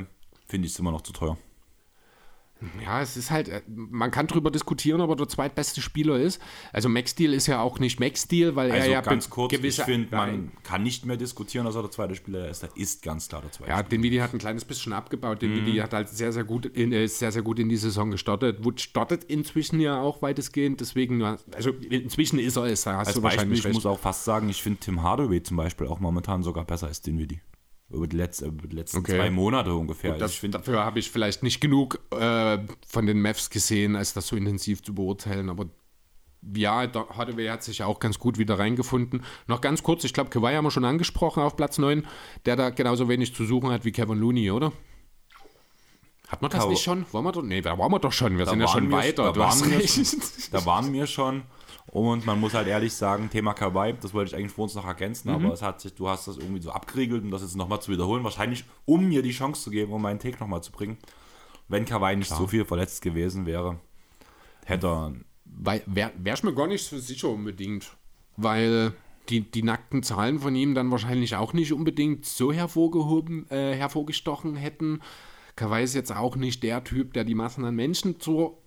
finde 0.46 0.66
ich 0.66 0.72
es 0.72 0.78
immer 0.80 0.90
noch 0.90 1.02
zu 1.02 1.12
teuer. 1.12 1.38
Ja, 2.84 3.00
es 3.00 3.16
ist 3.16 3.30
halt, 3.30 3.48
äh, 3.48 3.62
man 3.68 4.10
kann 4.10 4.26
drüber 4.26 4.50
diskutieren, 4.50 5.00
ob 5.00 5.10
er 5.10 5.16
der 5.16 5.28
zweitbeste 5.28 5.80
Spieler 5.80 6.18
ist. 6.18 6.42
Also 6.72 6.88
Max 6.88 7.12
Steel 7.12 7.32
ist 7.32 7.46
ja 7.46 7.60
auch 7.60 7.78
nicht 7.78 8.00
Max 8.00 8.22
Steel, 8.22 8.56
weil 8.56 8.72
also 8.72 8.84
er 8.84 8.90
ja 8.90 9.00
ganz 9.00 9.30
kurz, 9.30 9.52
gewisse, 9.52 9.82
ich 9.82 9.84
finde, 9.84 10.16
man 10.16 10.50
kann 10.64 10.82
nicht 10.82 11.06
mehr 11.06 11.16
diskutieren, 11.16 11.66
dass 11.66 11.76
er 11.76 11.82
der 11.82 11.92
zweite 11.92 12.16
Spieler 12.16 12.48
ist. 12.48 12.64
Er 12.64 12.70
ist 12.74 13.04
ganz 13.04 13.28
klar 13.28 13.42
der 13.42 13.52
zweite. 13.52 13.70
Ja, 13.70 13.84
den 13.84 14.02
Vidi 14.02 14.16
hat 14.16 14.34
ein 14.34 14.40
kleines 14.40 14.64
bisschen 14.64 14.92
abgebaut. 14.92 15.40
Den 15.40 15.52
mhm. 15.52 15.80
hat 15.80 15.92
halt 15.92 16.08
sehr, 16.08 16.32
sehr 16.32 16.42
gut 16.42 16.66
in, 16.66 16.90
äh, 16.92 17.06
sehr, 17.06 17.30
sehr 17.30 17.42
gut 17.42 17.60
in 17.60 17.68
die 17.68 17.76
Saison 17.76 18.10
gestartet. 18.10 18.64
Wood 18.64 18.80
startet 18.80 19.22
inzwischen 19.22 19.78
ja 19.78 20.00
auch 20.00 20.20
weitestgehend, 20.20 20.80
deswegen, 20.80 21.22
also 21.22 21.70
inzwischen 21.70 22.40
ist 22.40 22.56
er 22.56 22.64
es. 22.64 22.82
Da 22.82 22.96
hast 22.96 23.06
Als 23.06 23.14
du 23.14 23.22
Beispiel, 23.22 23.38
wahrscheinlich 23.38 23.58
ich 23.60 23.64
recht. 23.66 23.74
muss 23.74 23.86
auch 23.86 24.00
fast 24.00 24.24
sagen, 24.24 24.48
ich 24.48 24.60
finde 24.60 24.80
Tim 24.80 25.04
Hardaway 25.04 25.44
zum 25.44 25.56
Beispiel 25.56 25.86
auch 25.86 26.00
momentan 26.00 26.42
sogar 26.42 26.64
besser 26.64 26.88
als 26.88 27.02
den 27.02 27.20
Vidi. 27.20 27.40
Über 27.90 28.06
die, 28.06 28.16
letzte, 28.16 28.46
über 28.46 28.68
die 28.68 28.76
letzten 28.76 28.98
okay. 28.98 29.16
zwei 29.16 29.30
Monate 29.30 29.72
ungefähr. 29.72 30.12
Gut, 30.12 30.20
das, 30.20 30.34
find, 30.34 30.54
dafür 30.54 30.84
habe 30.84 30.98
ich 30.98 31.10
vielleicht 31.10 31.42
nicht 31.42 31.60
genug 31.60 31.98
äh, 32.10 32.58
von 32.86 33.06
den 33.06 33.22
Mavs 33.22 33.48
gesehen, 33.48 33.96
als 33.96 34.12
das 34.12 34.26
so 34.26 34.36
intensiv 34.36 34.82
zu 34.82 34.94
beurteilen. 34.94 35.48
Aber 35.48 35.66
ja, 36.54 36.86
Hardaway 36.92 37.48
hat 37.48 37.62
sich 37.62 37.78
ja 37.78 37.86
auch 37.86 37.98
ganz 37.98 38.18
gut 38.18 38.36
wieder 38.36 38.58
reingefunden. 38.58 39.22
Noch 39.46 39.62
ganz 39.62 39.82
kurz, 39.82 40.04
ich 40.04 40.12
glaube, 40.12 40.28
Kawhi 40.28 40.54
haben 40.54 40.64
wir 40.64 40.70
schon 40.70 40.84
angesprochen 40.84 41.42
auf 41.42 41.56
Platz 41.56 41.78
9, 41.78 42.06
der 42.44 42.56
da 42.56 42.70
genauso 42.70 43.08
wenig 43.08 43.34
zu 43.34 43.46
suchen 43.46 43.70
hat 43.70 43.86
wie 43.86 43.92
Kevin 43.92 44.18
Looney, 44.18 44.50
oder? 44.50 44.72
Hat 46.28 46.42
man 46.42 46.50
das 46.50 46.66
nicht 46.68 46.82
schon? 46.82 47.06
Waren 47.12 47.24
wir 47.24 47.32
doch, 47.32 47.42
nee, 47.42 47.62
da 47.62 47.78
waren 47.78 47.90
wir 47.90 47.98
doch 47.98 48.12
schon. 48.12 48.36
Wir 48.36 48.44
da 48.44 48.50
sind 48.50 48.60
ja 48.60 48.68
schon 48.68 48.92
weiter. 48.92 49.32
Da 49.32 49.36
waren, 49.36 49.70
wir, 49.70 49.80
da 50.52 50.66
waren 50.66 50.92
wir 50.92 51.06
schon. 51.06 51.42
Und 51.86 52.26
man 52.26 52.38
muss 52.38 52.52
halt 52.52 52.68
ehrlich 52.68 52.92
sagen, 52.92 53.30
Thema 53.30 53.54
Kawaii, 53.54 53.94
das 53.98 54.12
wollte 54.12 54.30
ich 54.30 54.36
eigentlich 54.36 54.52
vor 54.52 54.64
uns 54.64 54.74
noch 54.74 54.84
ergänzen, 54.84 55.30
mhm. 55.30 55.36
aber 55.36 55.54
es 55.54 55.62
hat 55.62 55.80
sich, 55.80 55.94
du 55.94 56.06
hast 56.06 56.28
das 56.28 56.36
irgendwie 56.36 56.60
so 56.60 56.70
abgeriegelt 56.70 57.24
und 57.24 57.30
das 57.30 57.40
jetzt 57.40 57.56
nochmal 57.56 57.80
zu 57.80 57.90
wiederholen, 57.90 58.24
wahrscheinlich 58.24 58.64
um 58.84 59.08
mir 59.08 59.22
die 59.22 59.30
Chance 59.30 59.62
zu 59.62 59.70
geben, 59.70 59.92
um 59.92 60.02
meinen 60.02 60.18
Take 60.18 60.38
nochmal 60.38 60.62
zu 60.62 60.70
bringen. 60.70 60.98
Wenn 61.66 61.86
Kawaii 61.86 62.16
nicht 62.16 62.28
Klar. 62.28 62.40
so 62.40 62.46
viel 62.46 62.66
verletzt 62.66 63.00
gewesen 63.00 63.46
wäre, 63.46 63.78
hätte 64.66 64.86
er. 64.86 65.14
Wäre 65.44 66.12
wär 66.16 66.34
ich 66.34 66.42
mir 66.42 66.54
gar 66.54 66.66
nicht 66.66 66.84
so 66.84 66.98
sicher 66.98 67.30
unbedingt, 67.30 67.90
weil 68.36 68.92
die, 69.30 69.40
die 69.40 69.62
nackten 69.62 70.02
Zahlen 70.02 70.40
von 70.40 70.54
ihm 70.54 70.74
dann 70.74 70.90
wahrscheinlich 70.90 71.36
auch 71.36 71.54
nicht 71.54 71.72
unbedingt 71.72 72.26
so 72.26 72.52
hervorgehoben, 72.52 73.50
äh, 73.50 73.74
hervorgestochen 73.74 74.56
hätten. 74.56 75.00
Kawhi 75.58 75.82
ist 75.82 75.94
jetzt 75.94 76.14
auch 76.14 76.36
nicht 76.36 76.62
der 76.62 76.84
Typ, 76.84 77.12
der 77.14 77.24
die 77.24 77.34
Massen 77.34 77.64
an 77.64 77.74
Menschen 77.74 78.20
zur 78.20 78.58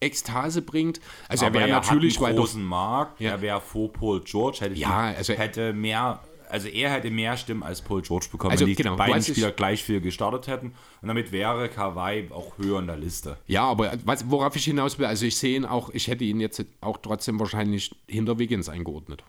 Ekstase 0.00 0.60
bringt. 0.60 1.00
Also 1.28 1.46
Aber 1.46 1.60
er 1.60 1.68
wäre 1.68 1.80
natürlich 1.80 2.18
hat 2.18 2.26
einen 2.26 2.36
großen 2.36 2.62
Markt, 2.62 3.20
ja. 3.20 3.30
er 3.30 3.40
wäre 3.40 3.60
vor 3.60 3.90
Paul 3.92 4.20
George, 4.22 4.58
hätte, 4.60 4.74
ja, 4.74 5.14
also 5.16 5.32
hätte 5.32 5.72
mehr, 5.72 6.20
also 6.50 6.68
er 6.68 6.90
hätte 6.90 7.10
mehr 7.10 7.38
Stimmen 7.38 7.62
als 7.62 7.80
Paul 7.80 8.02
George 8.02 8.26
bekommen, 8.30 8.50
also, 8.50 8.66
wenn 8.66 8.68
die 8.68 8.82
genau, 8.82 8.96
beiden 8.96 9.22
Spieler 9.22 9.50
gleich 9.50 9.82
viel 9.82 10.02
gestartet 10.02 10.46
hätten. 10.46 10.74
Und 11.00 11.08
damit 11.08 11.32
wäre 11.32 11.70
Kawhi 11.70 12.28
auch 12.30 12.58
höher 12.58 12.80
in 12.80 12.86
der 12.86 12.98
Liste. 12.98 13.38
Ja, 13.46 13.64
aber 13.64 13.92
was, 14.04 14.30
worauf 14.30 14.54
ich 14.56 14.64
hinaus 14.64 14.98
will, 14.98 15.06
also 15.06 15.24
ich 15.24 15.38
sehe 15.38 15.56
ihn 15.56 15.64
auch, 15.64 15.88
ich 15.88 16.08
hätte 16.08 16.24
ihn 16.24 16.38
jetzt 16.38 16.62
auch 16.82 16.98
trotzdem 16.98 17.40
wahrscheinlich 17.40 17.94
hinter 18.06 18.38
Wiggins 18.38 18.68
eingeordnet. 18.68 19.24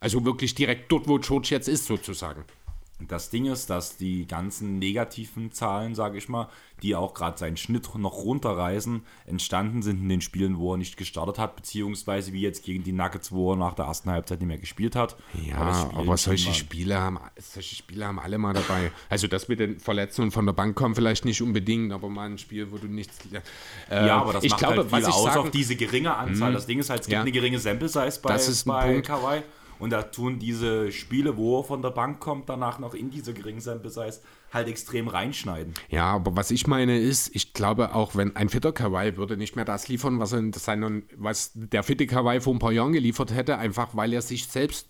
Also 0.00 0.24
wirklich 0.24 0.54
direkt 0.54 0.90
dort, 0.90 1.06
wo 1.06 1.18
George 1.18 1.48
jetzt 1.50 1.68
ist, 1.68 1.84
sozusagen. 1.84 2.44
Das 3.00 3.28
Ding 3.28 3.46
ist, 3.46 3.70
dass 3.70 3.96
die 3.96 4.26
ganzen 4.26 4.78
negativen 4.78 5.50
Zahlen, 5.50 5.96
sage 5.96 6.16
ich 6.16 6.28
mal, 6.28 6.48
die 6.82 6.94
auch 6.94 7.12
gerade 7.12 7.36
seinen 7.36 7.56
Schnitt 7.56 7.92
noch 7.96 8.18
runterreißen, 8.18 9.02
entstanden 9.26 9.82
sind 9.82 10.00
in 10.00 10.08
den 10.08 10.20
Spielen, 10.20 10.58
wo 10.58 10.74
er 10.74 10.76
nicht 10.76 10.96
gestartet 10.96 11.38
hat, 11.38 11.56
beziehungsweise 11.56 12.32
wie 12.32 12.40
jetzt 12.40 12.64
gegen 12.64 12.84
die 12.84 12.92
Nuggets, 12.92 13.32
wo 13.32 13.52
er 13.52 13.56
nach 13.56 13.74
der 13.74 13.86
ersten 13.86 14.10
Halbzeit 14.10 14.38
nicht 14.38 14.48
mehr 14.48 14.58
gespielt 14.58 14.94
hat. 14.94 15.16
Ja, 15.44 15.56
aber, 15.56 15.98
aber 15.98 16.16
solche, 16.16 16.54
Spiele 16.54 16.98
haben, 16.98 17.18
solche 17.36 17.74
Spiele 17.74 18.06
haben 18.06 18.20
alle 18.20 18.38
mal 18.38 18.52
dabei. 18.52 18.92
Also 19.08 19.26
das 19.26 19.48
mit 19.48 19.58
den 19.58 19.80
Verletzungen 19.80 20.30
von 20.30 20.46
der 20.46 20.52
Bank 20.52 20.76
kommt 20.76 20.94
vielleicht 20.94 21.24
nicht 21.24 21.42
unbedingt, 21.42 21.92
aber 21.92 22.08
mal 22.08 22.30
ein 22.30 22.38
Spiel, 22.38 22.70
wo 22.70 22.78
du 22.78 22.86
nichts... 22.86 23.18
Äh, 23.90 24.06
ja, 24.06 24.20
aber 24.20 24.34
das 24.34 24.44
ich 24.44 24.50
macht 24.52 24.60
glaube, 24.60 24.76
halt 24.76 24.90
viel 24.90 25.02
was 25.02 25.08
ich 25.08 25.14
aus 25.14 25.24
sagen, 25.24 25.38
auf 25.40 25.50
diese 25.50 25.74
geringe 25.74 26.14
Anzahl. 26.14 26.50
Mh, 26.50 26.54
das 26.54 26.66
Ding 26.66 26.78
ist 26.78 26.90
halt, 26.90 27.00
es 27.00 27.06
gibt 27.06 27.14
ja, 27.14 27.22
eine 27.22 27.32
geringe 27.32 27.58
Sample-Size 27.58 28.20
bei, 28.22 28.32
das 28.32 28.48
ist 28.48 28.64
bei 28.64 29.00
Kawhi. 29.00 29.42
Und 29.84 29.90
da 29.90 30.00
tun 30.00 30.38
diese 30.38 30.90
Spiele, 30.92 31.36
wo 31.36 31.58
er 31.58 31.64
von 31.64 31.82
der 31.82 31.90
Bank 31.90 32.18
kommt, 32.18 32.48
danach 32.48 32.78
noch 32.78 32.94
in 32.94 33.10
diese 33.10 33.34
Size 33.34 34.20
halt 34.50 34.66
extrem 34.66 35.08
reinschneiden. 35.08 35.74
Ja, 35.90 36.06
aber 36.06 36.34
was 36.34 36.50
ich 36.50 36.66
meine 36.66 36.98
ist, 36.98 37.36
ich 37.36 37.52
glaube 37.52 37.94
auch, 37.94 38.16
wenn 38.16 38.34
ein 38.34 38.48
fitter 38.48 38.72
Kawaii 38.72 39.18
würde 39.18 39.36
nicht 39.36 39.56
mehr 39.56 39.66
das 39.66 39.86
liefern, 39.88 40.20
was, 40.20 40.32
er 40.32 40.38
in 40.38 40.54
seinen, 40.54 41.02
was 41.18 41.50
der 41.54 41.82
fitte 41.82 42.06
Kawaii 42.06 42.40
vor 42.40 42.54
ein 42.54 42.60
paar 42.60 42.72
Jahren 42.72 42.94
geliefert 42.94 43.34
hätte, 43.34 43.58
einfach 43.58 43.94
weil 43.94 44.14
er 44.14 44.22
sich 44.22 44.46
selbst 44.46 44.88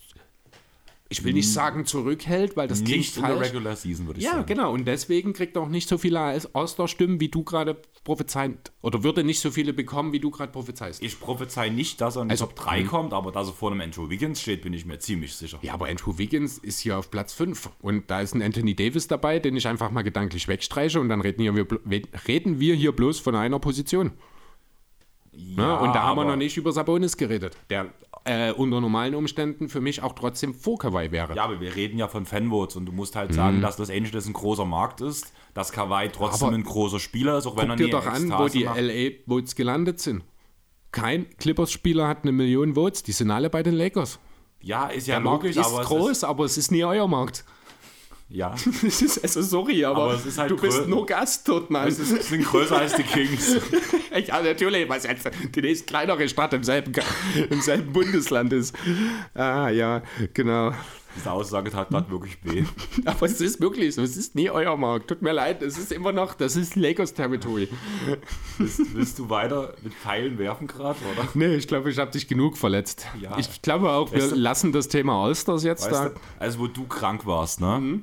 ich 1.11 1.23
will 1.23 1.35
nicht 1.35 1.53
sagen 1.53 1.85
zurückhält, 1.85 2.57
weil 2.57 2.67
das 2.67 2.81
nicht 2.81 2.91
klingt 2.91 3.17
in 3.17 3.23
falsch. 3.23 3.39
der 3.39 3.49
Regular 3.49 3.77
Season, 3.77 4.07
würde 4.07 4.21
ich 4.21 4.25
ja, 4.25 4.33
sagen. 4.33 4.43
Ja, 4.49 4.55
genau. 4.55 4.73
Und 4.73 4.87
deswegen 4.87 5.35
kriegt 5.35 5.55
er 5.55 5.63
auch 5.63 5.69
nicht 5.69 5.89
so 5.89 5.99
viele 5.99 6.41
Austerstimmen, 6.55 7.21
wie 7.21 7.29
du 7.29 7.45
gerade 7.45 7.77
prophezeist. 8.05 8.73
Oder 8.81 9.05
würde 9.05 9.23
nicht 9.23 9.41
so 9.41 9.51
viele 9.51 9.75
bekommen, 9.75 10.13
wie 10.13 10.21
du 10.21 10.31
gerade 10.31 10.51
prophezeist. 10.51 11.03
Ich 11.03 11.21
prophezei 11.21 11.69
nicht, 11.69 12.01
dass 12.01 12.17
er 12.17 12.23
in 12.23 12.29
die 12.29 12.33
Also, 12.33 12.47
Top 12.47 12.57
3 12.57 12.83
mh. 12.83 12.89
kommt, 12.89 13.13
aber 13.13 13.33
dass 13.33 13.49
er 13.49 13.53
vor 13.53 13.71
einem 13.71 13.83
Andrew 13.83 14.09
Wiggins 14.09 14.41
steht, 14.41 14.63
bin 14.63 14.73
ich 14.73 14.87
mir 14.87 14.99
ziemlich 14.99 15.35
sicher. 15.35 15.59
Ja, 15.61 15.75
aber 15.75 15.89
Andrew 15.89 16.17
Wiggins 16.17 16.57
ist 16.59 16.81
hier 16.81 16.99
auf 16.99 17.11
Platz 17.11 17.35
5. 17.35 17.71
Und 17.81 18.11
da 18.11 18.23
ist 18.23 18.35
ein 18.35 18.43
Anthony 18.43 18.75
Davis 18.75 19.07
dabei, 19.07 19.39
den 19.39 19.57
ich 19.57 19.69
einfach 19.69 19.91
mal 19.91 20.03
gedanklich 20.03 20.49
wegstreiche. 20.49 21.01
Und 21.01 21.11
dann 21.11 21.21
reden, 21.21 21.43
hier, 21.43 21.55
wir, 21.55 21.67
reden 22.27 22.61
wir 22.61 22.75
hier 22.75 22.93
bloß 22.93 23.21
von 23.21 23.37
einer 23.37 23.59
Position. 23.59 24.13
Ne? 25.37 25.79
Und 25.79 25.95
da 25.95 26.03
haben 26.03 26.17
wir 26.17 26.25
noch 26.25 26.37
nicht 26.37 26.57
über 26.57 26.73
Sabonis 26.73 27.17
geredet, 27.17 27.57
der 27.71 27.87
äh, 28.25 28.53
unter 28.53 28.81
normalen 28.81 29.15
Umständen 29.15 29.69
für 29.69 29.81
mich 29.81 30.03
auch 30.03 30.15
trotzdem 30.15 30.55
vor 30.55 30.79
Kawhi 30.79 31.11
wäre. 31.11 31.35
Ja, 31.35 31.45
aber 31.45 31.61
wir 31.61 31.75
reden 31.77 31.99
ja 31.99 32.09
von 32.09 32.25
Fanvotes 32.27 32.77
und 32.77 32.87
du 32.87 32.93
musst 32.93 33.17
halt 33.17 33.35
sagen, 33.35 33.61
dass 33.61 33.79
Los 33.79 33.91
Angeles 33.91 34.27
ein 34.27 34.33
großer 34.33 34.65
Markt 34.65 35.01
ist, 35.01 35.33
dass 35.53 35.73
Kawhi 35.73 36.09
trotzdem 36.11 36.49
Aber 36.49 36.57
ein 36.57 36.65
großer 36.65 37.01
Spieler 37.01 37.39
ist, 37.39 37.47
auch 37.47 37.57
wenn 37.57 37.71
er 37.71 37.77
dir 37.77 37.87
nie 37.87 37.91
doch 37.91 38.07
an, 38.07 38.23
Ekstase 38.23 38.43
wo 38.43 38.49
die 38.49 38.65
macht. 38.65 38.81
LA-Votes 38.81 39.55
gelandet 39.55 40.01
sind. 40.01 40.25
Kein 40.93 41.27
Clippers-Spieler 41.39 42.07
hat 42.07 42.23
eine 42.23 42.33
Million 42.33 42.75
Votes, 42.75 43.03
die 43.03 43.13
sind 43.13 43.31
alle 43.31 43.51
bei 43.51 43.63
den 43.63 43.75
Lakers. 43.75 44.19
Ja, 44.61 44.87
ist 44.87 45.07
ja 45.07 45.17
Der 45.17 45.21
Markt 45.21 45.43
logisch, 45.43 45.57
ist 45.57 45.67
aber 45.67 45.83
groß, 45.83 46.11
ist, 46.11 46.25
aber 46.25 46.45
es 46.45 46.57
ist 46.57 46.71
nie 46.71 46.85
euer 46.85 47.07
Markt. 47.09 47.45
Ja, 48.29 48.51
Das 48.51 48.67
ist, 49.03 49.23
also 49.23 49.43
sorry, 49.43 49.85
aber, 49.85 50.05
Aber 50.05 50.15
es 50.15 50.27
ist 50.27 50.39
halt 50.39 50.51
du 50.51 50.57
bist 50.57 50.87
nur 50.89 51.07
Gast 51.07 51.47
dort, 51.49 51.71
Mann. 51.71 51.87
es 51.89 51.99
ist, 51.99 52.25
sind 52.29 52.45
größer 52.45 52.77
als 52.79 52.95
die 52.97 53.03
Kings. 53.03 53.57
ja, 54.27 54.43
natürlich, 54.43 54.89
was 54.89 55.05
jetzt 55.05 55.29
die 55.55 55.61
nächste 55.61 55.87
kleinere 55.87 56.29
Stadt 56.29 56.53
im 56.55 56.65
selben, 56.65 56.93
im 57.51 57.61
selben 57.61 57.93
Bundesland 57.93 58.53
ist. 58.53 58.75
Ah, 59.35 59.69
ja, 59.69 60.03
genau. 60.33 60.73
Diese 61.17 61.31
Aussage 61.31 61.71
tat 61.71 61.91
gerade 61.91 62.11
wirklich 62.11 62.37
weh. 62.43 62.65
Aber 63.05 63.27
es 63.27 63.41
ist 63.41 63.61
wirklich 63.61 63.95
so, 63.95 64.03
es 64.03 64.17
ist 64.17 64.35
nie 64.35 64.51
euer 64.51 64.77
Markt. 64.77 65.07
Tut 65.07 65.23
mir 65.23 65.31
leid, 65.31 65.63
es 65.63 65.79
ist 65.79 65.93
immer 65.93 66.11
noch, 66.11 66.35
das 66.35 66.57
ist 66.57 66.75
Lakers 66.75 67.15
Territory. 67.15 67.69
Willst, 68.59 68.81
willst 68.97 69.19
du 69.21 69.31
weiter 69.31 69.75
mit 69.85 69.95
Pfeilen 69.95 70.39
werfen 70.39 70.67
gerade, 70.67 70.99
oder? 71.17 71.29
Nee, 71.35 71.55
ich 71.55 71.69
glaube, 71.69 71.89
ich 71.91 71.99
habe 71.99 72.11
dich 72.11 72.27
genug 72.27 72.59
verletzt. 72.59 73.07
Ja. 73.21 73.39
Ich 73.39 73.63
glaube 73.63 73.91
auch, 73.91 74.11
wir 74.11 74.21
Weißt 74.23 74.33
du- 74.33 74.37
lassen 74.37 74.73
das 74.73 74.89
Thema 74.89 75.25
Allstars 75.25 75.63
jetzt 75.63 75.87
da. 75.89 76.09
du, 76.09 76.15
also 76.41 76.59
wo 76.59 76.67
du 76.67 76.85
krank 76.89 77.25
warst, 77.27 77.61
ne? 77.61 78.01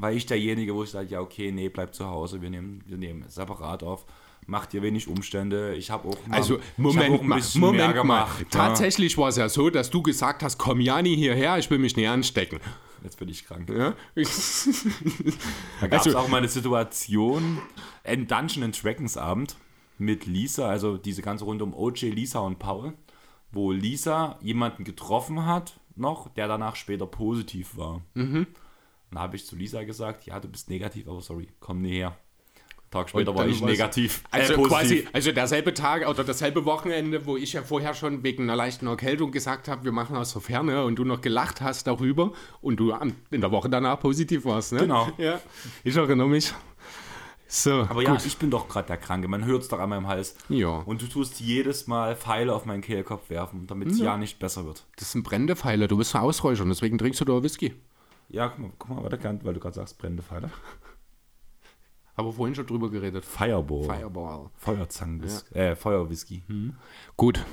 War 0.00 0.12
ich 0.12 0.26
derjenige, 0.26 0.74
wo 0.74 0.82
ich 0.84 0.90
sage, 0.90 1.08
ja 1.10 1.20
okay, 1.20 1.52
nee, 1.52 1.68
bleib 1.68 1.94
zu 1.94 2.06
Hause, 2.06 2.40
wir 2.42 2.50
nehmen, 2.50 2.82
wir 2.86 2.96
nehmen 2.96 3.24
separat 3.28 3.82
auf. 3.82 4.06
Mach 4.46 4.66
dir 4.66 4.82
wenig 4.82 5.06
Umstände. 5.06 5.74
Ich 5.76 5.90
habe 5.90 6.08
auch 6.08 6.26
mal, 6.26 6.36
Also, 6.36 6.54
hab 6.54 6.60
auch 6.62 6.78
Moment 6.78 7.20
ein 7.20 7.26
mal, 7.28 7.40
Moment 7.56 7.78
mal. 7.88 7.92
gemacht, 7.92 8.40
ne? 8.40 8.46
Tatsächlich 8.50 9.16
war 9.18 9.28
es 9.28 9.36
ja 9.36 9.48
so, 9.48 9.68
dass 9.70 9.90
du 9.90 10.02
gesagt 10.02 10.42
hast, 10.42 10.58
komm 10.58 10.80
Jani 10.80 11.14
hierher, 11.14 11.58
ich 11.58 11.70
will 11.70 11.78
mich 11.78 11.94
nicht 11.96 12.08
anstecken. 12.08 12.58
Jetzt 13.04 13.18
bin 13.18 13.28
ich 13.28 13.44
krank. 13.44 13.68
Ja? 13.70 13.94
Da 15.80 15.86
gab 15.86 16.00
es 16.00 16.06
Also- 16.06 16.18
auch 16.18 16.28
mal 16.28 16.38
eine 16.38 16.48
Situation, 16.48 17.58
ein 18.04 18.26
Dungeon 18.26 18.64
and 18.64 18.82
Dragons 18.82 19.16
Abend 19.16 19.56
mit 19.98 20.26
Lisa, 20.26 20.68
also 20.68 20.96
diese 20.96 21.22
ganze 21.22 21.44
Runde 21.44 21.64
um 21.64 21.74
OJ, 21.74 22.10
Lisa 22.10 22.40
und 22.40 22.58
Paul, 22.58 22.94
wo 23.52 23.72
Lisa 23.72 24.38
jemanden 24.40 24.84
getroffen 24.84 25.46
hat 25.46 25.78
noch, 25.96 26.28
der 26.34 26.48
danach 26.48 26.76
später 26.76 27.06
positiv 27.06 27.76
war. 27.76 28.00
Mhm. 28.14 28.46
Dann 29.10 29.20
habe 29.20 29.36
ich 29.36 29.46
zu 29.46 29.56
Lisa 29.56 29.82
gesagt, 29.84 30.26
ja, 30.26 30.38
du 30.40 30.48
bist 30.48 30.70
negativ, 30.70 31.08
aber 31.08 31.20
sorry, 31.20 31.48
komm 31.58 31.82
nie 31.82 31.94
her. 31.94 32.16
Tag 32.90 33.08
später 33.08 33.30
Und 33.30 33.38
war 33.38 33.46
ich 33.46 33.60
negativ. 33.62 34.24
äh, 34.32 34.40
Also 34.40 34.54
positiv. 34.54 34.68
quasi, 34.68 35.08
also 35.12 35.30
derselbe 35.32 35.72
Tag 35.74 36.08
oder 36.08 36.24
dasselbe 36.24 36.64
Wochenende, 36.64 37.24
wo 37.24 37.36
ich 37.36 37.52
ja 37.52 37.62
vorher 37.62 37.94
schon 37.94 38.24
wegen 38.24 38.44
einer 38.44 38.56
leichten 38.56 38.88
Erkältung 38.88 39.30
gesagt 39.30 39.68
habe, 39.68 39.84
wir 39.84 39.92
machen 39.92 40.16
aus 40.16 40.32
der 40.32 40.42
Ferne 40.42 40.84
und 40.84 40.96
du 40.96 41.04
noch 41.04 41.20
gelacht 41.20 41.60
hast 41.60 41.86
darüber 41.86 42.32
und 42.60 42.78
du 42.80 42.92
in 43.30 43.40
der 43.40 43.52
Woche 43.52 43.68
danach 43.70 44.00
positiv 44.00 44.44
warst, 44.44 44.72
ne? 44.72 44.80
Genau. 44.80 45.08
Ja, 45.18 45.40
ich 45.84 45.96
erinnere 45.96 46.28
mich. 46.28 46.52
So, 47.46 47.86
Aber 47.88 48.02
ja, 48.02 48.12
gut. 48.12 48.24
ich 48.26 48.36
bin 48.38 48.48
doch 48.50 48.68
gerade 48.68 48.86
der 48.86 48.96
Kranke. 48.96 49.26
Man 49.26 49.44
hört 49.44 49.62
es 49.62 49.68
doch 49.68 49.80
an 49.80 49.88
meinem 49.90 50.06
Hals. 50.06 50.36
Ja. 50.48 50.68
Und 50.68 51.02
du 51.02 51.06
tust 51.08 51.40
jedes 51.40 51.88
Mal 51.88 52.14
Pfeile 52.14 52.54
auf 52.54 52.64
meinen 52.64 52.80
Kehlkopf 52.80 53.28
werfen, 53.28 53.66
damit 53.66 53.90
es 53.90 53.98
ja. 53.98 54.16
nicht 54.16 54.38
besser 54.38 54.64
wird. 54.64 54.84
Das 54.96 55.10
sind 55.12 55.24
brennende 55.24 55.56
Pfeile, 55.56 55.88
du 55.88 55.96
bist 55.96 56.14
Ausräuchern, 56.14 56.68
deswegen 56.68 56.96
trinkst 56.96 57.20
du 57.20 57.24
da 57.24 57.42
Whisky. 57.42 57.74
Ja, 58.30 58.48
guck 58.48 58.58
mal, 58.58 58.70
guck 58.78 58.90
mal 58.90 59.04
weiter, 59.04 59.18
Kant, 59.18 59.44
weil 59.44 59.54
du 59.54 59.60
gerade 59.60 59.74
sagst, 59.74 59.98
brennende 59.98 60.22
Pfeile. 60.22 60.50
Aber 62.14 62.32
vorhin 62.32 62.54
schon 62.54 62.66
drüber 62.66 62.90
geredet. 62.90 63.24
Fireball. 63.24 63.84
Fireball. 63.84 64.50
Feuerzangen, 64.56 65.22
äh, 65.52 65.74
Feuerwhisky. 65.74 66.42
Gut. 67.16 67.44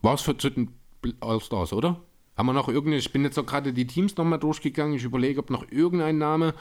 War's 0.00 0.22
für 0.22 0.36
zu 0.36 0.50
den 0.50 0.72
All-Stars, 1.20 1.72
oder? 1.72 2.00
Haben 2.36 2.46
wir 2.46 2.52
noch 2.52 2.68
irgendeine, 2.68 2.96
ich 2.96 3.12
bin 3.12 3.24
jetzt 3.24 3.36
noch 3.36 3.44
gerade 3.44 3.72
die 3.72 3.86
Teams 3.86 4.16
nochmal 4.16 4.38
durchgegangen, 4.38 4.94
ich 4.94 5.04
überlege, 5.04 5.40
ob 5.40 5.50
noch 5.50 5.70
irgendein 5.70 6.16
Name, 6.16 6.54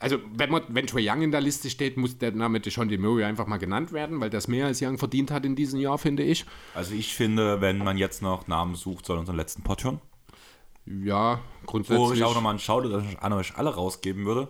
also 0.00 0.18
wenn, 0.32 0.50
man, 0.50 0.62
wenn 0.68 0.86
Trae 0.86 1.02
Young 1.02 1.22
in 1.22 1.32
der 1.32 1.40
Liste 1.40 1.68
steht, 1.68 1.96
muss 1.96 2.16
der 2.16 2.32
Name 2.32 2.60
Deshaun 2.60 2.88
Murray 3.00 3.24
einfach 3.24 3.46
mal 3.46 3.58
genannt 3.58 3.92
werden, 3.92 4.20
weil 4.20 4.30
das 4.30 4.48
mehr 4.48 4.66
als 4.66 4.80
Young 4.80 4.96
verdient 4.96 5.30
hat 5.30 5.44
in 5.44 5.56
diesem 5.56 5.80
Jahr, 5.80 5.98
finde 5.98 6.22
ich. 6.22 6.46
Also 6.74 6.94
ich 6.94 7.14
finde, 7.14 7.60
wenn 7.60 7.78
man 7.78 7.98
jetzt 7.98 8.22
noch 8.22 8.46
Namen 8.46 8.74
sucht, 8.74 9.04
soll 9.04 9.18
unseren 9.18 9.36
letzten 9.36 9.62
Pod 9.62 9.84
hören. 9.84 10.00
Ja, 11.04 11.40
Wo 11.62 11.66
grundsätzlich. 11.66 12.18
ich 12.18 12.24
auch 12.24 12.34
nochmal 12.34 12.50
einen 12.50 12.58
Shoutout 12.58 13.02
an 13.20 13.32
euch 13.32 13.56
alle 13.56 13.74
rausgeben 13.74 14.24
würde. 14.24 14.48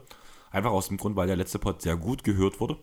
Einfach 0.51 0.71
aus 0.71 0.89
dem 0.89 0.97
Grund, 0.97 1.17
weil 1.17 1.27
der 1.27 1.37
letzte 1.37 1.59
Pod 1.59 1.83
sehr 1.83 1.97
gut 1.97 2.25
gehört 2.25 2.61
wurde. 2.61 2.79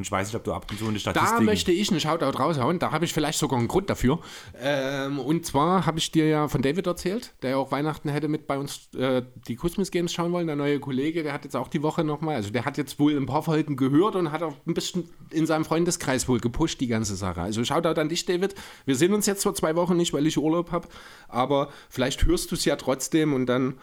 Und 0.00 0.04
ich 0.04 0.12
weiß 0.12 0.28
nicht, 0.28 0.36
ob 0.36 0.44
du 0.44 0.54
ab 0.54 0.64
und 0.70 0.78
zu 0.78 0.86
in 0.86 0.94
die 0.94 1.02
Da 1.02 1.40
möchte 1.42 1.72
ich 1.72 1.90
einen 1.90 2.00
Shoutout 2.00 2.38
raushauen, 2.38 2.78
da 2.78 2.90
habe 2.90 3.04
ich 3.04 3.12
vielleicht 3.12 3.38
sogar 3.38 3.58
einen 3.58 3.68
Grund 3.68 3.90
dafür. 3.90 4.18
Ähm, 4.58 5.18
und 5.18 5.44
zwar 5.44 5.84
habe 5.84 5.98
ich 5.98 6.10
dir 6.10 6.26
ja 6.26 6.48
von 6.48 6.62
David 6.62 6.86
erzählt, 6.86 7.34
der 7.42 7.50
ja 7.50 7.56
auch 7.58 7.70
Weihnachten 7.70 8.08
hätte 8.08 8.26
mit 8.28 8.46
bei 8.46 8.56
uns 8.56 8.88
äh, 8.94 9.20
die 9.46 9.56
Christmas 9.56 9.90
Games 9.90 10.10
schauen 10.10 10.32
wollen. 10.32 10.46
Der 10.46 10.56
neue 10.56 10.80
Kollege, 10.80 11.22
der 11.22 11.34
hat 11.34 11.44
jetzt 11.44 11.54
auch 11.54 11.68
die 11.68 11.82
Woche 11.82 12.02
nochmal, 12.02 12.36
also 12.36 12.48
der 12.48 12.64
hat 12.64 12.78
jetzt 12.78 12.98
wohl 12.98 13.14
ein 13.14 13.26
paar 13.26 13.42
Folgen 13.42 13.76
gehört 13.76 14.16
und 14.16 14.32
hat 14.32 14.42
auch 14.42 14.54
ein 14.66 14.72
bisschen 14.72 15.04
in 15.28 15.44
seinem 15.44 15.66
Freundeskreis 15.66 16.26
wohl 16.26 16.40
gepusht, 16.40 16.80
die 16.80 16.86
ganze 16.86 17.14
Sache. 17.14 17.42
Also 17.42 17.62
Shoutout 17.62 18.00
an 18.00 18.08
dich, 18.08 18.24
David. 18.24 18.54
Wir 18.86 18.96
sehen 18.96 19.12
uns 19.12 19.26
jetzt 19.26 19.42
vor 19.42 19.54
zwei 19.54 19.76
Wochen 19.76 19.98
nicht, 19.98 20.14
weil 20.14 20.26
ich 20.26 20.38
Urlaub 20.38 20.72
habe, 20.72 20.88
aber 21.28 21.68
vielleicht 21.90 22.24
hörst 22.24 22.52
du 22.52 22.54
es 22.54 22.64
ja 22.64 22.76
trotzdem 22.76 23.34
und 23.34 23.44
dann 23.44 23.74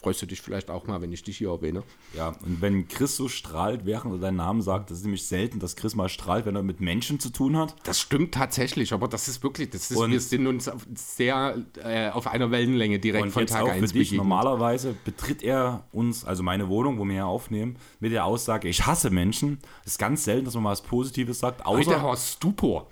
freust 0.00 0.22
du 0.22 0.26
dich 0.26 0.40
vielleicht 0.40 0.70
auch 0.70 0.86
mal, 0.86 1.02
wenn 1.02 1.12
ich 1.12 1.24
dich 1.24 1.38
hier 1.38 1.50
erwähne. 1.50 1.82
Ja, 2.14 2.28
und 2.28 2.60
wenn 2.60 2.86
Chris 2.86 3.16
so 3.16 3.28
strahlt, 3.28 3.84
während 3.84 4.14
er 4.14 4.18
deinen 4.18 4.36
Namen 4.36 4.62
sagt, 4.62 4.90
das 4.90 4.98
ist 4.98 5.04
nämlich 5.04 5.26
selten, 5.26 5.58
dass 5.58 5.74
Chris 5.74 5.96
mal 5.96 6.08
strahlt, 6.08 6.46
wenn 6.46 6.54
er 6.54 6.62
mit 6.62 6.80
Menschen 6.80 7.18
zu 7.18 7.30
tun 7.30 7.56
hat. 7.56 7.74
Das 7.82 7.98
stimmt 8.00 8.32
tatsächlich, 8.32 8.92
aber 8.92 9.08
das 9.08 9.26
ist 9.26 9.42
wirklich, 9.42 9.70
das 9.70 9.90
ist, 9.90 9.96
Und- 9.96 10.12
wir 10.12 10.20
sind 10.20 10.46
uns 10.46 10.70
sehr 10.94 11.56
äh, 11.82 12.10
auf 12.10 12.28
einer 12.28 12.50
Wellenlänge 12.52 13.00
direkt 13.00 13.24
Und 13.24 13.30
von 13.32 13.42
jetzt 13.42 13.52
Tag 13.52 13.62
auch 13.62 13.66
für 13.68 13.72
1 13.72 13.92
dich, 13.92 14.10
begegnet. 14.10 14.18
normalerweise 14.18 14.94
betritt 15.04 15.42
er 15.42 15.84
uns, 15.90 16.24
also 16.24 16.42
meine 16.44 16.68
Wohnung, 16.68 16.98
wo 16.98 17.04
wir 17.04 17.12
hier 17.14 17.26
aufnehmen, 17.26 17.76
mit 17.98 18.12
der 18.12 18.24
Aussage, 18.24 18.68
ich 18.68 18.86
hasse 18.86 19.10
Menschen. 19.10 19.58
Es 19.84 19.92
ist 19.92 19.98
ganz 19.98 20.22
selten, 20.24 20.44
dass 20.44 20.54
man 20.54 20.62
mal 20.62 20.70
was 20.70 20.82
Positives 20.82 21.40
sagt, 21.40 21.64
Heute 21.64 21.90
außer... 21.90 22.02
war 22.02 22.16
Stupor. 22.16 22.86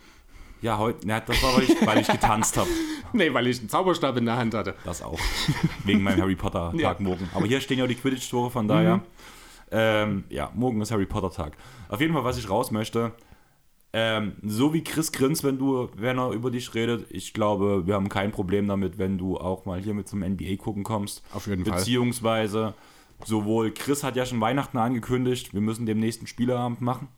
Ja, 0.63 0.79
heute, 0.79 1.07
ja, 1.07 1.21
das 1.21 1.43
war, 1.43 1.57
weil 1.57 1.65
ich, 1.65 1.87
weil 1.87 2.01
ich 2.01 2.09
getanzt 2.09 2.57
habe. 2.57 2.69
Nee, 3.13 3.33
weil 3.33 3.47
ich 3.47 3.61
einen 3.61 3.69
Zauberstab 3.69 4.17
in 4.17 4.27
der 4.27 4.37
Hand 4.37 4.53
hatte. 4.53 4.75
Das 4.85 5.01
auch. 5.01 5.19
Wegen 5.85 6.03
meinem 6.03 6.21
Harry 6.21 6.35
Potter 6.35 6.71
Tag 6.73 6.81
Ja. 6.81 6.97
Mhm. 6.99 7.05
morgen. 7.07 7.31
Aber 7.33 7.47
hier 7.47 7.61
stehen 7.61 7.79
ja 7.79 7.87
die 7.87 7.95
Quidditch-Tore, 7.95 8.51
von 8.51 8.67
daher. 8.69 9.01
Ähm, 9.71 10.25
ja, 10.29 10.51
morgen 10.55 10.81
ist 10.81 10.91
Harry 10.91 11.07
Potter 11.07 11.31
Tag. 11.31 11.57
Auf 11.89 12.01
jeden 12.01 12.13
Fall, 12.13 12.25
was 12.25 12.37
ich 12.37 12.51
raus 12.51 12.71
möchte. 12.73 13.13
Ähm, 13.93 14.33
so 14.43 14.75
wie 14.75 14.83
Chris 14.85 15.13
grinst, 15.13 15.45
wenn 15.45 15.57
du, 15.57 15.89
wenn 15.97 16.19
er 16.19 16.31
über 16.33 16.51
dich 16.51 16.75
redet, 16.75 17.07
ich 17.11 17.33
glaube, 17.33 17.87
wir 17.87 17.95
haben 17.95 18.09
kein 18.11 18.33
Problem 18.33 18.69
damit, 18.69 18.99
wenn 18.99 19.17
du 19.17 19.39
auch 19.39 19.65
mal 19.65 19.81
hier 19.81 19.95
mit 19.95 20.09
zum 20.09 20.21
NBA 20.21 20.57
gucken 20.57 20.85
kommst. 20.85 21.23
Auf 21.33 21.47
jeden 21.47 21.65
Fall. 21.65 21.79
Beziehungsweise 21.79 22.75
sowohl 23.25 23.71
Chris 23.73 24.03
hat 24.05 24.17
ja 24.17 24.27
schon 24.27 24.41
Weihnachten 24.41 24.77
angekündigt, 24.77 25.55
wir 25.55 25.63
müssen 25.63 25.87
dem 25.87 25.99
nächsten 26.01 26.27
Spieleabend 26.27 26.83
machen. 26.83 27.09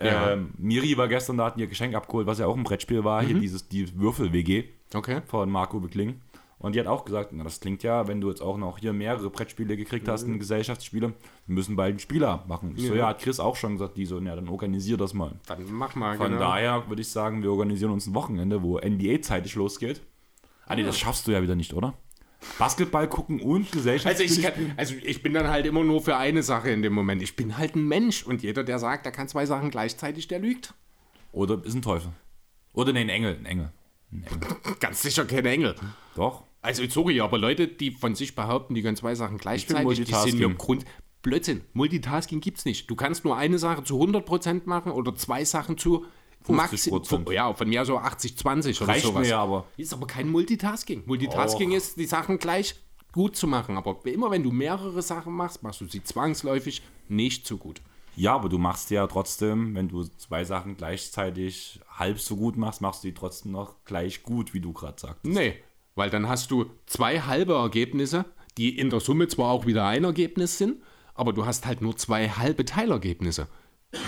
Ja. 0.00 0.32
Ähm, 0.32 0.54
Miri 0.58 0.96
war 0.96 1.08
gestern, 1.08 1.36
da 1.38 1.46
hatten 1.46 1.60
ihr 1.60 1.66
Geschenk 1.66 1.94
abgeholt, 1.94 2.26
was 2.26 2.38
ja 2.38 2.46
auch 2.46 2.56
ein 2.56 2.62
Brettspiel 2.62 3.02
war, 3.04 3.22
Mhm. 3.22 3.26
hier 3.26 3.38
dieses 3.40 3.68
die 3.68 3.98
Würfel-WG 3.98 4.64
Okay. 4.94 5.22
von 5.26 5.50
Marco 5.50 5.80
Bekling. 5.80 6.20
Und 6.60 6.74
die 6.74 6.80
hat 6.80 6.88
auch 6.88 7.04
gesagt, 7.04 7.30
na, 7.32 7.44
das 7.44 7.60
klingt 7.60 7.84
ja, 7.84 8.08
wenn 8.08 8.20
du 8.20 8.28
jetzt 8.30 8.40
auch 8.40 8.56
noch 8.56 8.78
hier 8.78 8.92
mehrere 8.92 9.30
Brettspiele 9.30 9.76
gekriegt 9.76 10.08
hast, 10.08 10.26
mhm. 10.26 10.40
Gesellschaftsspiele, 10.40 11.14
wir 11.46 11.54
müssen 11.54 11.76
bald 11.76 11.90
einen 11.90 11.98
Spieler 12.00 12.44
machen. 12.48 12.74
Ich 12.76 12.82
ja. 12.82 12.88
so, 12.88 12.94
ja, 12.96 13.06
hat 13.08 13.20
Chris 13.20 13.38
auch 13.38 13.54
schon 13.54 13.72
gesagt, 13.74 13.96
die 13.96 14.06
so, 14.06 14.18
ja, 14.20 14.34
dann 14.34 14.48
organisier 14.48 14.96
das 14.96 15.14
mal. 15.14 15.32
Dann 15.46 15.64
mach 15.70 15.94
mal, 15.94 16.16
Von 16.16 16.30
genau. 16.30 16.40
daher 16.40 16.88
würde 16.88 17.02
ich 17.02 17.08
sagen, 17.08 17.42
wir 17.44 17.52
organisieren 17.52 17.92
uns 17.92 18.06
ein 18.08 18.14
Wochenende, 18.14 18.62
wo 18.62 18.78
NBA 18.78 19.20
zeitig 19.22 19.54
losgeht. 19.54 20.00
Ah, 20.66 20.74
nee, 20.74 20.82
das 20.82 20.98
schaffst 20.98 21.26
du 21.28 21.30
ja 21.32 21.42
wieder 21.42 21.54
nicht, 21.54 21.74
oder? 21.74 21.94
Basketball 22.58 23.08
gucken 23.08 23.40
und 23.40 23.70
Gesellschaftsspiele. 23.72 24.52
Also 24.76 24.94
ich, 24.94 25.02
also 25.02 25.06
ich 25.06 25.22
bin 25.22 25.34
dann 25.34 25.48
halt 25.48 25.66
immer 25.66 25.84
nur 25.84 26.00
für 26.00 26.16
eine 26.16 26.42
Sache 26.42 26.70
in 26.70 26.82
dem 26.82 26.92
Moment. 26.92 27.22
Ich 27.22 27.36
bin 27.36 27.58
halt 27.58 27.74
ein 27.74 27.86
Mensch 27.86 28.24
und 28.24 28.42
jeder, 28.42 28.64
der 28.64 28.78
sagt, 28.78 29.06
er 29.06 29.12
kann 29.12 29.28
zwei 29.28 29.46
Sachen 29.46 29.70
gleichzeitig, 29.70 30.28
der 30.28 30.38
lügt. 30.38 30.74
Oder 31.32 31.62
ist 31.64 31.74
ein 31.74 31.82
Teufel. 31.82 32.12
Oder 32.72 32.92
nee, 32.92 33.00
ein 33.00 33.08
Engel, 33.08 33.36
ein 33.36 33.46
Engel. 33.46 33.72
Ein 34.12 34.24
Engel. 34.24 34.48
Ganz 34.80 35.02
sicher 35.02 35.24
kein 35.24 35.46
Engel. 35.46 35.74
Doch. 36.14 36.44
Also 36.62 36.84
sorry, 36.88 37.20
aber 37.20 37.38
Leute, 37.38 37.68
die 37.68 37.90
von 37.90 38.14
sich 38.14 38.34
behaupten, 38.34 38.74
die 38.74 38.82
können 38.82 38.96
zwei 38.96 39.14
Sachen 39.14 39.38
gleichzeitig, 39.38 40.04
die 40.04 40.14
sind 40.14 40.38
mir 40.38 40.52
Grund. 40.54 40.84
Blödsinn. 41.22 41.62
Multitasking 41.72 42.40
gibt 42.40 42.58
es 42.58 42.64
nicht. 42.64 42.88
Du 42.88 42.94
kannst 42.94 43.24
nur 43.24 43.36
eine 43.36 43.58
Sache 43.58 43.82
zu 43.82 44.00
100% 44.00 44.62
machen 44.66 44.92
oder 44.92 45.14
zwei 45.14 45.44
Sachen 45.44 45.76
zu 45.76 46.06
50 46.42 46.92
Ja, 47.30 47.52
von 47.52 47.68
mir 47.68 47.84
so 47.84 47.98
80, 47.98 48.36
20 48.38 48.80
oder 48.80 48.92
Reicht 48.92 49.04
sowas. 49.04 49.26
Mir 49.26 49.38
aber. 49.38 49.66
Ist 49.76 49.92
aber 49.92 50.06
kein 50.06 50.28
Multitasking. 50.30 51.02
Multitasking 51.06 51.70
Och. 51.72 51.76
ist, 51.76 51.98
die 51.98 52.06
Sachen 52.06 52.38
gleich 52.38 52.74
gut 53.12 53.36
zu 53.36 53.46
machen. 53.46 53.76
Aber 53.76 53.98
immer 54.04 54.30
wenn 54.30 54.42
du 54.42 54.50
mehrere 54.50 55.02
Sachen 55.02 55.34
machst, 55.34 55.62
machst 55.62 55.80
du 55.80 55.86
sie 55.86 56.02
zwangsläufig 56.02 56.82
nicht 57.08 57.46
so 57.46 57.56
gut. 57.56 57.80
Ja, 58.16 58.34
aber 58.34 58.48
du 58.48 58.58
machst 58.58 58.90
ja 58.90 59.06
trotzdem, 59.06 59.74
wenn 59.76 59.88
du 59.88 60.02
zwei 60.02 60.44
Sachen 60.44 60.76
gleichzeitig 60.76 61.80
halb 61.88 62.18
so 62.18 62.36
gut 62.36 62.56
machst, 62.56 62.80
machst 62.80 63.04
du 63.04 63.08
die 63.08 63.14
trotzdem 63.14 63.52
noch 63.52 63.84
gleich 63.84 64.24
gut, 64.24 64.54
wie 64.54 64.60
du 64.60 64.72
gerade 64.72 65.00
sagst. 65.00 65.24
Nee, 65.24 65.54
weil 65.94 66.10
dann 66.10 66.28
hast 66.28 66.50
du 66.50 66.66
zwei 66.86 67.20
halbe 67.20 67.54
Ergebnisse, 67.54 68.24
die 68.56 68.76
in 68.76 68.90
der 68.90 69.00
Summe 69.00 69.28
zwar 69.28 69.50
auch 69.50 69.66
wieder 69.66 69.86
ein 69.86 70.02
Ergebnis 70.02 70.58
sind, 70.58 70.82
aber 71.14 71.32
du 71.32 71.46
hast 71.46 71.66
halt 71.66 71.80
nur 71.80 71.96
zwei 71.96 72.28
halbe 72.28 72.64
Teilergebnisse, 72.64 73.46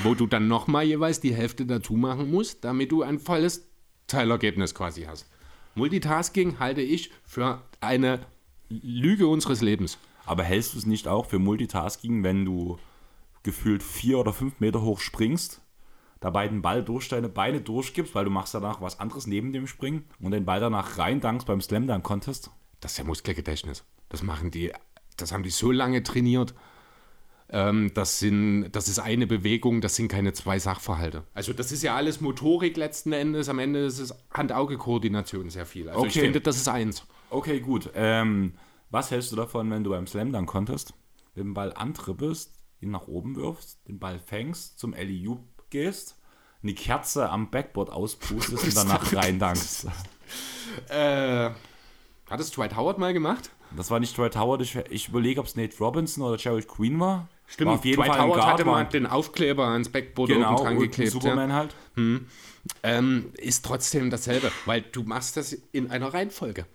wo 0.03 0.15
du 0.15 0.27
dann 0.27 0.49
nochmal 0.49 0.85
jeweils 0.85 1.21
die 1.21 1.35
Hälfte 1.35 1.67
dazu 1.67 1.95
machen 1.95 2.31
musst, 2.31 2.65
damit 2.65 2.93
du 2.93 3.03
ein 3.03 3.19
volles 3.19 3.69
Teilergebnis 4.07 4.75
quasi 4.75 5.03
hast. 5.03 5.27
Multitasking 5.75 6.59
halte 6.59 6.83
ich 6.83 7.11
für 7.25 7.63
eine 7.81 8.21
Lüge 8.69 9.27
unseres 9.27 9.61
Lebens. 9.61 9.99
Aber 10.27 10.43
hältst 10.43 10.75
du 10.75 10.79
es 10.79 10.87
nicht 10.87 11.09
auch 11.09 11.27
für 11.27 11.39
Multitasking, 11.39 12.23
wenn 12.23 12.45
du 12.45 12.79
gefühlt 13.43 13.83
vier 13.83 14.19
oder 14.19 14.33
fünf 14.33 14.61
Meter 14.61 14.83
hoch 14.83 15.01
springst, 15.01 15.63
dabei 16.21 16.47
den 16.47 16.63
Ball 16.63 16.85
durch 16.85 17.09
deine 17.09 17.29
Beine 17.29 17.61
durchgibst, 17.61 18.15
weil 18.15 18.25
du 18.25 18.31
machst 18.31 18.55
danach 18.55 18.81
was 18.81 19.01
anderes 19.01 19.27
neben 19.27 19.53
dem 19.53 19.67
Springen 19.67 20.05
und 20.21 20.33
den 20.33 20.45
Ball 20.45 20.61
danach 20.61 20.99
rein 20.99 21.21
dankst 21.21 21.47
beim 21.47 21.61
Slam 21.61 21.87
Dunk 21.87 22.05
Contest. 22.05 22.51
Das 22.81 22.93
ist 22.93 22.99
ja 22.99 23.05
Muskelgedächtnis. 23.05 23.85
Das 24.09 24.23
machen 24.23 24.51
die, 24.51 24.73
das 25.17 25.33
haben 25.33 25.43
die 25.43 25.51
so 25.51 25.71
lange 25.71 26.03
trainiert. 26.03 26.55
Ähm, 27.53 27.91
das, 27.95 28.21
sind, 28.21 28.71
das 28.73 28.89
ist 28.89 29.01
eine 29.01 29.27
Bewegung, 29.27 29.81
das 29.81 29.97
sind 29.97 30.09
keine 30.09 30.33
zwei 30.33 30.59
Sachverhalte. 30.59 31.25
Also 31.35 31.53
das 31.53 31.73
ist 31.73 31.83
ja 31.83 31.97
alles 31.97 32.21
Motorik 32.21 32.77
letzten 32.77 33.13
Endes. 33.13 33.49
Am 33.49 33.59
Ende 33.59 33.81
ist 33.81 33.99
es 33.99 34.15
Hand-Auge-Koordination 34.33 35.51
sehr 35.51 35.67
viel. 35.67 35.89
Also 35.89 36.01
okay. 36.01 36.09
ich 36.09 36.21
finde, 36.21 36.41
das 36.41 36.57
ist 36.57 36.69
eins. 36.69 37.05
Okay, 37.29 37.61
gut. 37.61 37.91
Ähm, 37.95 38.55
was 38.91 39.11
hältst 39.11 39.33
du 39.33 39.37
davon, 39.37 39.71
wenn 39.71 39.83
du 39.83 39.91
beim 39.91 40.07
Slam 40.07 40.33
Dunk 40.33 40.49
Contest 40.49 40.95
mit 41.35 41.45
dem 41.45 41.55
Ball 41.55 41.73
antrippelst, 41.73 42.55
ihn 42.81 42.91
nach 42.91 43.09
oben 43.09 43.35
wirfst, 43.37 43.87
den 43.89 43.99
Ball 43.99 44.19
fängst, 44.19 44.79
zum 44.79 44.93
LEU 44.93 45.37
gehst, 45.71 46.19
eine 46.63 46.75
Kerze 46.75 47.31
am 47.31 47.51
Backboard 47.51 47.91
auspustest 47.91 48.65
und 48.65 48.77
danach 48.77 49.13
rein 49.15 49.39
dankst. 49.39 49.87
äh, 50.89 51.51
hat 52.31 52.41
es 52.41 52.51
Dwight 52.53 52.77
Howard 52.77 52.99
mal 52.99 53.13
gemacht? 53.13 53.51
Das 53.77 53.91
war 53.91 54.01
nicht 54.01 54.17
Dwight 54.17 54.37
Howard. 54.37 54.63
Ich, 54.63 54.77
ich 54.77 55.09
überlege, 55.09 55.41
ob 55.41 55.47
es 55.47 55.57
Nate 55.57 55.77
Robinson 55.79 56.25
oder 56.25 56.37
Jared 56.37 56.69
Queen 56.69 56.99
war. 57.01 57.29
Stimmt, 57.51 57.73
auf 57.73 57.85
jeden 57.85 58.01
Dwight 58.01 58.15
Fall 58.15 58.21
Howard 58.21 58.47
hatte 58.47 58.65
mal 58.65 58.85
den 58.85 59.07
Aufkleber 59.07 59.67
ans 59.67 59.89
Backboard 59.89 60.31
genau, 60.31 60.55
oben 60.55 60.65
dran 60.65 60.79
geklebt. 60.79 61.11
Superman 61.11 61.51
ja. 61.51 61.57
halt. 61.57 61.75
Hm. 61.97 62.27
Ähm, 62.85 63.33
ist 63.35 63.65
trotzdem 63.65 64.09
dasselbe, 64.09 64.53
weil 64.67 64.83
du 64.83 65.03
machst 65.03 65.37
das 65.37 65.53
in 65.73 65.91
einer 65.91 66.15
Reihenfolge. 66.15 66.67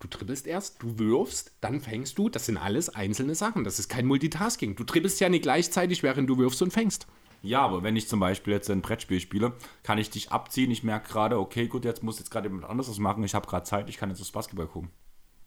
Du 0.00 0.06
dribbelst 0.06 0.46
erst, 0.46 0.82
du 0.82 0.98
wirfst, 0.98 1.52
dann 1.62 1.80
fängst 1.80 2.18
du. 2.18 2.28
Das 2.28 2.46
sind 2.46 2.58
alles 2.58 2.90
einzelne 2.90 3.34
Sachen. 3.34 3.64
Das 3.64 3.78
ist 3.78 3.88
kein 3.88 4.06
Multitasking. 4.06 4.76
Du 4.76 4.84
dribbelst 4.84 5.20
ja 5.20 5.30
nicht 5.30 5.42
gleichzeitig, 5.42 6.02
während 6.02 6.28
du 6.28 6.36
wirfst 6.36 6.60
und 6.60 6.70
fängst. 6.70 7.06
Ja, 7.40 7.62
aber 7.62 7.82
wenn 7.82 7.96
ich 7.96 8.08
zum 8.08 8.20
Beispiel 8.20 8.52
jetzt 8.52 8.68
ein 8.70 8.82
Brettspiel 8.82 9.20
spiele, 9.20 9.54
kann 9.82 9.96
ich 9.96 10.10
dich 10.10 10.30
abziehen. 10.32 10.70
Ich 10.70 10.82
merke 10.82 11.08
gerade, 11.08 11.38
okay, 11.38 11.66
gut, 11.66 11.86
jetzt 11.86 12.02
muss 12.02 12.18
jetzt 12.18 12.30
gerade 12.30 12.48
jemand 12.48 12.64
anderes 12.64 12.90
was 12.90 12.98
machen. 12.98 13.24
Ich 13.24 13.34
habe 13.34 13.48
gerade 13.48 13.64
Zeit, 13.64 13.88
ich 13.88 13.96
kann 13.96 14.10
jetzt 14.10 14.20
das 14.20 14.32
Basketball 14.32 14.66
gucken. 14.66 14.90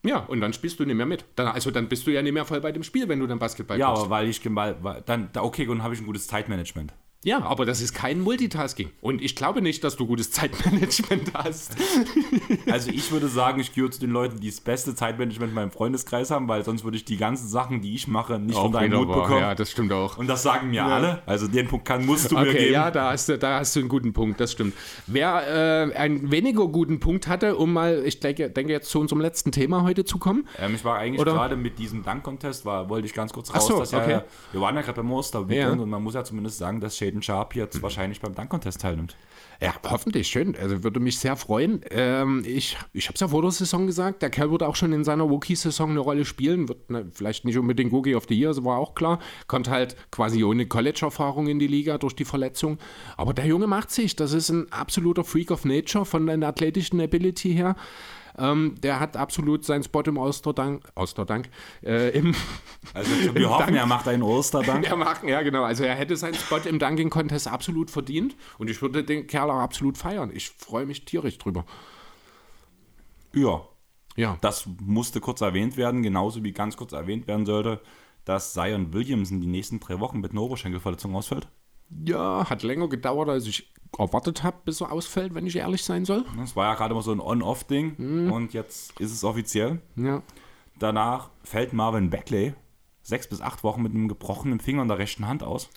Ja, 0.04 0.18
und 0.20 0.42
dann 0.42 0.54
spielst 0.54 0.80
du 0.80 0.86
nicht 0.86 0.96
mehr 0.96 1.06
mit. 1.06 1.26
Dann, 1.36 1.48
also 1.48 1.70
dann 1.70 1.88
bist 1.88 2.08
du 2.08 2.12
ja 2.12 2.22
nicht 2.22 2.34
mehr 2.34 2.46
voll 2.46 2.60
bei 2.60 2.72
dem 2.72 2.84
Spiel, 2.84 3.08
wenn 3.08 3.20
du 3.20 3.28
dann 3.28 3.40
Basketball 3.40 3.78
ja, 3.78 3.88
guckst. 3.88 4.02
Ja, 4.02 4.06
aber 4.06 4.16
weil 4.16 4.28
ich 4.28 4.42
weil, 4.56 5.04
dann 5.06 5.30
okay, 5.38 5.68
und 5.68 5.78
dann 5.78 5.84
habe 5.84 5.94
ich 5.94 6.02
ein 6.02 6.06
gutes 6.06 6.28
Zeitmanagement. 6.28 6.94
Ja, 7.24 7.44
aber 7.44 7.66
das 7.66 7.82
ist 7.82 7.94
kein 7.94 8.20
Multitasking. 8.20 8.90
Und 9.00 9.22
ich 9.22 9.36
glaube 9.36 9.62
nicht, 9.62 9.84
dass 9.84 9.96
du 9.96 10.08
gutes 10.08 10.32
Zeitmanagement 10.32 11.32
hast. 11.36 11.76
Also 12.72 12.90
ich 12.90 13.12
würde 13.12 13.28
sagen, 13.28 13.62
ich 13.62 13.76
gehöre 13.76 13.92
zu 13.92 14.00
den 14.00 14.10
Leuten, 14.10 14.40
die 14.40 14.50
das 14.50 14.60
beste 14.60 14.96
Zeitmanagement 14.96 15.50
in 15.52 15.56
meinem 15.56 15.70
Freundeskreis 15.70 16.32
haben, 16.32 16.48
weil 16.48 16.66
sonst 16.66 16.84
würde 16.84 16.98
ich 16.98 17.06
die 17.06 17.18
ganzen 17.18 17.48
Sachen, 17.48 17.82
die 17.82 17.94
ich 17.94 18.08
mache, 18.08 18.40
nicht 18.40 18.56
auch 18.56 18.64
von 18.64 18.72
deinem 18.72 18.98
Mut 18.98 19.10
bekommen. 19.10 19.40
Ja, 19.40 19.54
das 19.54 19.70
stimmt 19.70 19.94
auch. 19.94 20.18
Und 20.18 20.26
das 20.28 20.42
sagen 20.42 20.72
mir 20.72 20.78
ja. 20.78 20.88
alle. 20.88 21.22
Also 21.28 21.48
den 21.48 21.68
Punkt 21.68 21.86
kann, 21.86 22.08
musst 22.08 22.32
du 22.32 22.38
okay, 22.38 22.46
mir 22.46 22.54
geben. 22.54 22.74
Ja, 22.74 22.90
da 22.90 23.12
hast, 23.12 23.30
du, 23.30 23.38
da 23.38 23.60
hast 23.60 23.76
du 23.76 23.82
einen 23.82 23.90
guten 23.90 24.14
Punkt, 24.14 24.40
das 24.40 24.54
stimmt. 24.54 24.74
Wer 25.06 25.92
äh, 25.92 25.96
einen 25.96 26.32
weniger 26.32 26.68
guten 26.70 27.00
Punkt 27.00 27.28
hatte, 27.28 27.56
um 27.56 27.74
mal, 27.74 28.02
ich 28.04 28.20
denke, 28.20 28.50
denke 28.50 28.74
jetzt 28.74 28.90
zu 28.90 29.00
unserem 29.00 29.22
letzten 29.22 29.52
Thema 29.52 29.84
heute 29.84 30.06
zu 30.06 30.18
kommen. 30.18 30.48
Ähm, 30.58 30.74
ich 30.74 30.84
war 30.84 30.98
eigentlich 30.98 31.24
gerade 31.24 31.56
mit 31.56 31.78
diesem 31.78 32.02
Dank-Contest, 32.02 32.66
wollte 32.66 33.06
ich 33.06 33.14
ganz 33.14 33.32
kurz 33.32 33.54
raus. 33.54 33.68
So, 33.68 33.78
okay. 33.78 34.12
ja, 34.12 34.24
wir 34.52 34.62
waren 34.62 34.76
ja 34.76 34.82
gerade 34.82 35.04
beim 35.04 35.12
Oster 35.12 35.46
ja. 35.50 35.70
und 35.70 35.88
man 35.88 36.02
muss 36.02 36.16
ja 36.16 36.24
zumindest 36.24 36.58
sagen, 36.58 36.80
dass 36.80 36.98
Shaden 37.12 37.22
Sharp 37.22 37.56
jetzt 37.56 37.78
mhm. 37.78 37.82
wahrscheinlich 37.84 38.22
beim 38.22 38.36
Dank-Contest 38.36 38.82
teilnimmt. 38.82 39.16
Ja, 39.62 39.76
hoffentlich, 39.84 40.28
schön. 40.28 40.56
Also 40.56 40.84
würde 40.84 41.00
mich 41.00 41.20
sehr 41.20 41.36
freuen. 41.36 41.82
Ähm, 41.92 42.44
ich 42.48 42.78
ich 42.94 43.08
habe 43.08 43.14
es 43.14 43.22
ja 43.22 43.28
vor 43.28 43.44
der 43.44 43.52
Saison 43.52 43.86
gesagt, 43.86 44.24
der 44.24 44.32
Kerl 44.32 44.50
wird 44.50 44.64
auch 44.64 44.76
schon 44.76 44.92
in 44.92 45.04
seiner 45.04 45.24
Rookie-Saison 45.24 45.92
eine 45.92 46.00
Rolle 46.00 46.26
spielen. 46.26 46.68
Wird 46.68 46.90
ne, 46.90 47.06
vielleicht 47.14 47.46
nicht 47.46 47.60
unbedingt 47.60 47.92
Rookie 47.92 48.16
of 48.16 48.26
the 48.28 48.34
Year, 48.34 48.50
das 48.50 48.64
war 48.64 48.80
auch 48.80 48.96
klar. 48.96 49.20
Kommt 49.48 49.70
halt 49.70 49.96
quasi 50.10 50.44
ohne 50.44 50.66
College-Erfahrung 50.66 51.48
in 51.48 51.60
die 51.60 51.68
Liga 51.68 52.00
durch 52.00 52.16
die 52.16 52.26
Verletzung. 52.26 52.80
Aber 53.18 53.34
der 53.34 53.46
Junge 53.46 53.68
macht 53.68 53.92
sich. 53.92 54.16
Das 54.16 54.34
ist 54.34 54.50
ein 54.50 54.72
absoluter 54.72 55.24
Freak 55.24 55.52
of 55.52 55.64
Nature 55.64 56.06
von 56.06 56.26
der 56.26 56.42
athletischen 56.50 57.00
Ability 57.00 57.54
her. 57.54 57.76
Ähm, 58.38 58.76
der 58.82 59.00
hat 59.00 59.18
absolut 59.18 59.66
seinen 59.66 59.84
Spot 59.84 60.02
im 60.02 60.18
Osterdank, 60.18 60.88
Osterdank, 60.96 61.50
äh, 61.84 62.10
im 62.18 62.36
Also 62.94 63.12
wir 63.36 63.50
hoffen, 63.50 63.68
Dank, 63.68 63.78
er 63.78 63.86
macht 63.86 64.08
einen 64.08 64.24
Osterdank. 64.24 64.86
er 64.90 64.96
macht, 64.96 65.24
ja 65.24 65.42
genau, 65.42 65.64
also 65.64 65.84
er 65.84 65.96
hätte 65.96 66.16
seinen 66.16 66.34
Spot 66.34 66.58
im 66.58 66.80
Dunking 66.80 67.10
Contest 67.10 67.48
absolut 67.48 67.92
verdient 67.92 68.36
und 68.58 68.70
ich 68.70 68.82
würde 68.82 69.04
den 69.04 69.28
Kerl 69.28 69.50
auch 69.52 69.60
absolut 69.60 69.98
feiern. 69.98 70.32
Ich 70.34 70.50
freue 70.50 70.86
mich 70.86 71.06
tierisch 71.06 71.38
drüber. 71.38 71.66
Ja. 73.34 73.62
Ja. 74.18 74.38
Das 74.42 74.68
musste 74.82 75.22
kurz 75.22 75.42
erwähnt 75.42 75.78
werden, 75.78 76.04
genauso 76.04 76.44
wie 76.44 76.52
ganz 76.52 76.76
kurz 76.76 76.92
erwähnt 76.92 77.28
werden 77.28 77.46
sollte, 77.46 77.82
dass 78.26 78.54
Zion 78.54 78.94
Williamson 78.94 79.42
die 79.42 79.48
nächsten 79.48 79.80
drei 79.80 80.00
Wochen 80.00 80.20
mit 80.20 80.32
einer 80.32 80.42
Oberschenkelverletzung 80.42 81.16
ausfällt. 81.16 81.48
Ja, 82.06 82.50
hat 82.50 82.64
länger 82.64 82.88
gedauert, 82.88 83.30
als 83.30 83.48
ich 83.48 83.72
erwartet 83.98 84.44
habe, 84.44 84.58
bis 84.66 84.82
er 84.82 84.92
ausfällt, 84.92 85.34
wenn 85.36 85.46
ich 85.46 85.56
ehrlich 85.56 85.84
sein 85.84 86.06
soll. 86.06 86.26
Das 86.38 86.56
war 86.56 86.66
ja 86.66 86.76
gerade 86.76 86.94
mal 86.94 87.02
so 87.02 87.12
ein 87.12 87.20
On-Off-Ding 87.20 87.96
mhm. 87.98 88.32
und 88.32 88.54
jetzt 88.54 89.00
ist 89.00 89.12
es 89.12 89.24
offiziell. 89.24 89.82
Ja. 89.96 90.22
Danach 90.80 91.30
fällt 91.44 91.74
Marvin 91.74 92.10
Beckley 92.10 92.54
sechs 93.04 93.28
bis 93.28 93.42
acht 93.42 93.64
Wochen 93.64 93.82
mit 93.82 93.94
einem 93.94 94.08
gebrochenen 94.08 94.60
Finger 94.60 94.82
in 94.84 94.88
der 94.88 94.98
rechten 94.98 95.28
Hand 95.28 95.44
aus. 95.44 95.70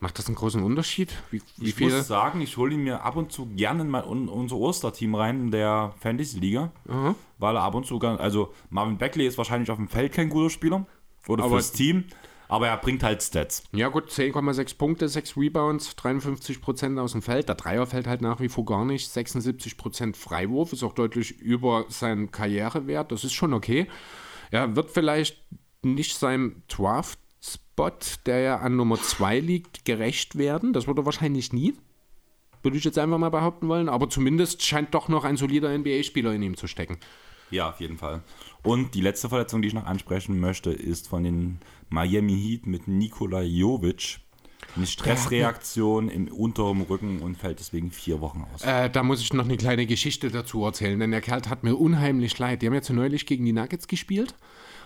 Macht 0.00 0.18
das 0.18 0.26
einen 0.26 0.34
großen 0.34 0.62
Unterschied? 0.62 1.14
Wie, 1.30 1.40
wie 1.56 1.68
ich 1.68 1.74
viele? 1.74 1.96
muss 1.96 2.08
sagen, 2.08 2.40
ich 2.40 2.56
hole 2.56 2.74
ihn 2.74 2.82
mir 2.82 3.02
ab 3.02 3.16
und 3.16 3.32
zu 3.32 3.46
gerne 3.46 3.82
in 3.82 3.90
mein, 3.90 4.04
unser 4.04 4.56
Osterteam 4.56 5.14
rein 5.14 5.40
in 5.40 5.50
der 5.50 5.94
Fantasy-Liga, 6.00 6.72
mhm. 6.84 7.14
weil 7.38 7.56
er 7.56 7.62
ab 7.62 7.74
und 7.74 7.86
zu, 7.86 7.98
also 8.00 8.52
Marvin 8.70 8.98
Beckley 8.98 9.26
ist 9.26 9.38
wahrscheinlich 9.38 9.70
auf 9.70 9.78
dem 9.78 9.88
Feld 9.88 10.12
kein 10.12 10.28
guter 10.28 10.50
Spieler 10.50 10.84
oder 11.28 11.44
Aber 11.44 11.54
fürs 11.54 11.72
Team, 11.72 12.04
aber 12.48 12.68
er 12.68 12.76
bringt 12.76 13.02
halt 13.02 13.22
Stats. 13.22 13.64
Ja, 13.72 13.88
gut, 13.88 14.10
10,6 14.10 14.76
Punkte, 14.76 15.08
6 15.08 15.36
Rebounds, 15.36 15.96
53% 15.96 17.00
aus 17.00 17.12
dem 17.12 17.22
Feld. 17.22 17.48
Der 17.48 17.54
Dreier 17.54 17.86
fällt 17.86 18.06
halt 18.06 18.20
nach 18.20 18.40
wie 18.40 18.48
vor 18.48 18.64
gar 18.64 18.84
nicht. 18.84 19.10
76% 19.10 20.16
Freiwurf 20.16 20.72
ist 20.72 20.82
auch 20.82 20.92
deutlich 20.92 21.38
über 21.40 21.86
seinen 21.88 22.30
Karrierewert. 22.30 23.12
Das 23.12 23.24
ist 23.24 23.32
schon 23.32 23.54
okay. 23.54 23.86
Er 24.50 24.76
wird 24.76 24.90
vielleicht 24.90 25.42
nicht 25.82 26.16
seinem 26.16 26.62
Draft-Spot, 26.68 27.90
der 28.26 28.40
ja 28.40 28.56
an 28.58 28.76
Nummer 28.76 29.00
2 29.00 29.40
liegt, 29.40 29.84
gerecht 29.84 30.36
werden. 30.36 30.72
Das 30.72 30.86
wird 30.86 30.98
er 30.98 31.06
wahrscheinlich 31.06 31.52
nie. 31.52 31.74
Würde 32.62 32.78
ich 32.78 32.84
jetzt 32.84 32.98
einfach 32.98 33.18
mal 33.18 33.30
behaupten 33.30 33.68
wollen. 33.68 33.88
Aber 33.88 34.08
zumindest 34.08 34.62
scheint 34.62 34.94
doch 34.94 35.08
noch 35.08 35.24
ein 35.24 35.36
solider 35.36 35.76
NBA-Spieler 35.76 36.32
in 36.32 36.42
ihm 36.42 36.56
zu 36.56 36.66
stecken. 36.66 36.98
Ja, 37.54 37.68
auf 37.68 37.80
jeden 37.80 37.98
Fall. 37.98 38.20
Und 38.64 38.96
die 38.96 39.00
letzte 39.00 39.28
Verletzung, 39.28 39.62
die 39.62 39.68
ich 39.68 39.74
noch 39.74 39.86
ansprechen 39.86 40.40
möchte, 40.40 40.70
ist 40.70 41.06
von 41.06 41.22
den 41.22 41.60
Miami 41.88 42.36
Heat 42.36 42.66
mit 42.66 42.88
Nikola 42.88 43.42
Jovic. 43.42 44.18
Eine 44.74 44.86
Stressreaktion 44.86 46.08
im 46.08 46.26
unteren 46.26 46.82
Rücken 46.82 47.20
und 47.20 47.36
fällt 47.36 47.60
deswegen 47.60 47.92
vier 47.92 48.20
Wochen 48.20 48.44
aus. 48.52 48.62
Äh, 48.62 48.90
da 48.90 49.04
muss 49.04 49.20
ich 49.20 49.32
noch 49.32 49.44
eine 49.44 49.56
kleine 49.56 49.86
Geschichte 49.86 50.30
dazu 50.30 50.64
erzählen, 50.64 50.98
denn 50.98 51.12
der 51.12 51.20
Kerl 51.20 51.42
hat 51.48 51.62
mir 51.62 51.76
unheimlich 51.76 52.36
leid. 52.40 52.60
Die 52.60 52.66
haben 52.66 52.74
jetzt 52.74 52.90
neulich 52.90 53.24
gegen 53.24 53.44
die 53.44 53.52
Nuggets 53.52 53.86
gespielt. 53.86 54.34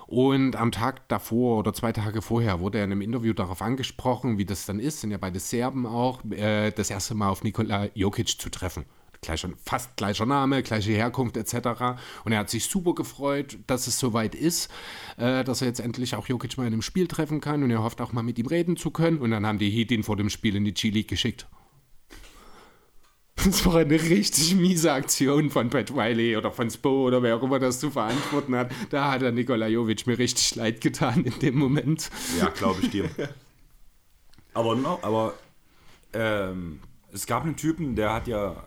Und 0.07 0.57
am 0.57 0.71
Tag 0.71 1.09
davor 1.09 1.59
oder 1.59 1.73
zwei 1.73 1.93
Tage 1.93 2.21
vorher 2.21 2.61
wurde 2.61 2.79
er 2.79 2.85
in 2.85 2.93
einem 2.93 3.01
Interview 3.01 3.33
darauf 3.33 3.63
angesprochen, 3.63 4.37
wie 4.37 4.45
das 4.45 4.67
dann 4.67 4.79
ist, 4.79 5.01
sind 5.01 5.11
ja 5.11 5.19
beide 5.19 5.41
Serben 5.41 5.87
auch, 5.87 6.23
äh, 6.33 6.71
das 6.71 6.91
erste 6.91 7.15
Mal 7.15 7.31
auf 7.31 7.43
Nikola 7.43 7.89
Jokic 7.95 8.39
zu 8.39 8.51
treffen 8.51 8.85
gleicher, 9.23 9.51
fast 9.65 9.97
gleicher 9.97 10.27
Name, 10.27 10.63
gleiche 10.63 10.93
Herkunft 10.93 11.37
etc. 11.37 12.01
Und 12.25 12.33
er 12.33 12.41
hat 12.41 12.51
sich 12.51 12.67
super 12.67 12.95
gefreut, 12.95 13.59
dass 13.67 13.87
es 13.87 13.99
soweit 13.99 14.35
ist, 14.35 14.71
äh, 15.17 15.45
dass 15.45 15.61
er 15.61 15.69
jetzt 15.69 15.81
endlich 15.81 16.15
auch 16.15 16.27
Jokic 16.27 16.57
mal 16.57 16.67
in 16.67 16.73
einem 16.73 16.83
Spiel 16.83 17.07
treffen 17.07 17.41
kann 17.41 17.63
und 17.63 17.71
er 17.71 17.83
hofft 17.83 18.01
auch 18.01 18.13
mal 18.13 18.23
mit 18.23 18.39
ihm 18.39 18.47
reden 18.47 18.77
zu 18.77 18.91
können. 18.91 19.19
Und 19.19 19.31
dann 19.31 19.47
haben 19.47 19.59
die 19.59 19.71
Heat 19.71 19.91
ihn 19.91 20.03
vor 20.03 20.17
dem 20.17 20.31
Spiel 20.31 20.57
in 20.57 20.65
die 20.65 20.75
G-League 20.75 21.09
geschickt. 21.09 21.47
Das 23.45 23.65
war 23.65 23.77
eine 23.77 23.95
richtig 23.95 24.57
miese 24.57 24.93
Aktion 24.93 25.51
von 25.51 25.71
Pat 25.71 25.95
Wiley 25.95 26.37
oder 26.37 26.51
von 26.51 26.69
Spo 26.71 27.07
oder 27.07 27.23
wer 27.23 27.37
auch 27.37 27.43
immer 27.43 27.61
das 27.61 27.79
zu 27.79 27.91
verantworten 27.91 28.57
hat. 28.57 28.73
Da 28.91 29.13
hat 29.13 29.23
der 29.23 29.31
Nikola 29.31 29.69
Jovic 29.69 30.09
mir 30.09 30.19
richtig 30.19 30.57
leid 30.57 30.81
getan 30.81 31.25
in 31.25 31.39
dem 31.39 31.57
Moment. 31.57 32.11
Ja, 32.39 32.49
glaube 32.49 32.81
ich 32.83 32.91
dir. 32.91 33.09
aber 34.55 34.75
no, 34.75 34.99
aber 35.03 35.35
ähm, 36.13 36.81
es 37.13 37.27
gab 37.27 37.45
einen 37.45 37.57
Typen, 37.57 37.95
der 37.95 38.13
hat 38.13 38.27
ja 38.27 38.65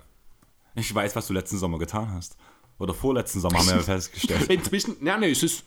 ich 0.75 0.93
weiß, 0.93 1.15
was 1.15 1.27
du 1.27 1.33
letzten 1.33 1.57
Sommer 1.57 1.77
getan 1.77 2.11
hast. 2.13 2.37
Oder 2.79 2.93
vorletzten 2.93 3.39
Sommer 3.39 3.59
haben 3.59 3.67
wir 3.67 3.79
festgestellt. 3.79 4.43
Inzwischen, 4.49 5.05
ja, 5.05 5.17
ne, 5.17 5.29
es 5.29 5.43
ist. 5.43 5.65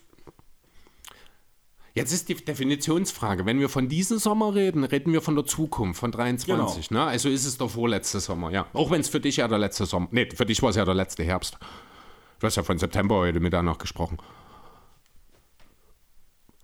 Jetzt 1.94 2.12
ist 2.12 2.28
die 2.28 2.34
Definitionsfrage. 2.34 3.46
Wenn 3.46 3.60
wir 3.60 3.68
von 3.68 3.88
diesem 3.88 4.18
Sommer 4.18 4.52
reden, 4.52 4.82
reden 4.82 5.12
wir 5.12 5.22
von 5.22 5.36
der 5.36 5.44
Zukunft, 5.44 6.00
von 6.00 6.10
23. 6.10 6.88
Genau. 6.88 7.00
Ne? 7.00 7.06
Also 7.06 7.28
ist 7.28 7.44
es 7.44 7.56
der 7.56 7.68
vorletzte 7.68 8.18
Sommer, 8.18 8.50
ja. 8.50 8.66
Auch 8.72 8.90
wenn 8.90 9.00
es 9.00 9.08
für 9.08 9.20
dich 9.20 9.36
ja 9.36 9.46
der 9.46 9.58
letzte 9.58 9.86
Sommer. 9.86 10.08
Ne, 10.10 10.28
für 10.34 10.44
dich 10.44 10.60
war 10.60 10.70
es 10.70 10.76
ja 10.76 10.84
der 10.84 10.94
letzte 10.94 11.22
Herbst. 11.22 11.56
Du 12.40 12.46
hast 12.48 12.56
ja 12.56 12.64
von 12.64 12.78
September 12.78 13.16
heute 13.16 13.38
Mittag 13.38 13.62
noch 13.62 13.78
gesprochen. 13.78 14.18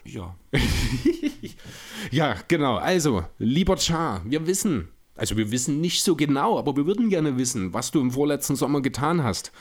Ja. 0.05 0.35
ja, 2.11 2.35
genau. 2.49 2.77
Also, 2.77 3.25
lieber 3.39 3.77
Char, 3.77 4.23
wir 4.25 4.47
wissen, 4.49 4.89
also 5.21 5.37
wir 5.37 5.53
wissen 5.53 5.83
nicht 5.83 6.03
so 6.03 6.17
genau, 6.17 6.59
aber 6.59 6.77
wir 6.77 6.87
würden 6.87 7.11
gerne 7.11 7.37
wissen, 7.37 7.75
was 7.75 7.91
du 7.91 8.01
im 8.01 8.11
vorletzten 8.11 8.57
Sommer 8.57 8.81
getan 8.81 9.23
hast. 9.23 9.53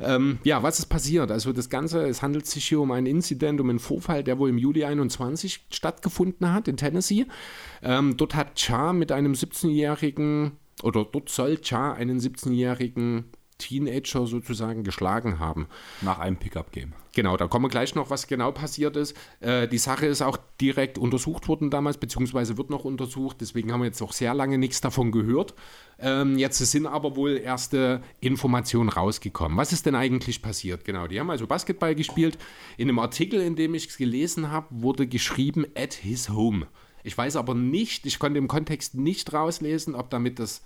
Ähm, 0.00 0.38
ja, 0.44 0.62
was 0.62 0.78
ist 0.78 0.86
passiert? 0.86 1.30
Also 1.30 1.52
das 1.52 1.68
Ganze, 1.68 2.08
es 2.08 2.22
handelt 2.22 2.46
sich 2.46 2.64
hier 2.64 2.80
um 2.80 2.90
einen 2.90 3.06
Inzident, 3.06 3.60
um 3.60 3.68
einen 3.68 3.80
Vorfall, 3.80 4.24
der 4.24 4.38
wohl 4.38 4.48
im 4.48 4.56
Juli 4.56 4.84
21 4.84 5.66
stattgefunden 5.70 6.54
hat 6.54 6.68
in 6.68 6.78
Tennessee. 6.78 7.26
Ähm, 7.82 8.16
dort 8.16 8.34
hat 8.34 8.54
Cha 8.54 8.94
mit 8.94 9.12
einem 9.12 9.34
17-jährigen, 9.34 10.52
oder 10.82 11.04
dort 11.04 11.28
soll 11.28 11.58
Cha 11.58 11.92
einen 11.92 12.18
17-jährigen 12.18 13.26
Teenager 13.58 14.26
sozusagen 14.26 14.84
geschlagen 14.84 15.38
haben. 15.38 15.66
Nach 16.00 16.18
einem 16.18 16.36
Pickup-Game. 16.36 16.92
Genau, 17.14 17.36
da 17.36 17.48
kommen 17.48 17.64
wir 17.64 17.68
gleich 17.68 17.96
noch, 17.96 18.10
was 18.10 18.28
genau 18.28 18.52
passiert 18.52 18.96
ist. 18.96 19.16
Äh, 19.40 19.66
die 19.66 19.78
Sache 19.78 20.06
ist 20.06 20.22
auch 20.22 20.38
direkt 20.60 20.98
untersucht 20.98 21.48
worden 21.48 21.68
damals, 21.68 21.98
beziehungsweise 21.98 22.56
wird 22.56 22.70
noch 22.70 22.84
untersucht. 22.84 23.38
Deswegen 23.40 23.72
haben 23.72 23.80
wir 23.80 23.86
jetzt 23.86 24.00
auch 24.00 24.12
sehr 24.12 24.34
lange 24.34 24.56
nichts 24.56 24.80
davon 24.80 25.10
gehört. 25.10 25.54
Ähm, 25.98 26.38
jetzt 26.38 26.58
sind 26.58 26.86
aber 26.86 27.16
wohl 27.16 27.36
erste 27.36 28.02
Informationen 28.20 28.88
rausgekommen. 28.88 29.58
Was 29.58 29.72
ist 29.72 29.86
denn 29.86 29.96
eigentlich 29.96 30.42
passiert? 30.42 30.84
Genau, 30.84 31.08
die 31.08 31.18
haben 31.18 31.30
also 31.30 31.46
Basketball 31.48 31.96
gespielt. 31.96 32.38
In 32.76 32.88
einem 32.88 33.00
Artikel, 33.00 33.40
in 33.40 33.56
dem 33.56 33.74
ich 33.74 33.88
es 33.88 33.96
gelesen 33.96 34.52
habe, 34.52 34.68
wurde 34.70 35.08
geschrieben 35.08 35.66
at 35.74 35.94
his 35.94 36.28
home. 36.28 36.68
Ich 37.02 37.18
weiß 37.18 37.36
aber 37.36 37.54
nicht, 37.54 38.06
ich 38.06 38.18
konnte 38.18 38.38
im 38.38 38.48
Kontext 38.48 38.94
nicht 38.94 39.32
rauslesen, 39.32 39.94
ob 39.94 40.10
damit 40.10 40.38
das 40.38 40.62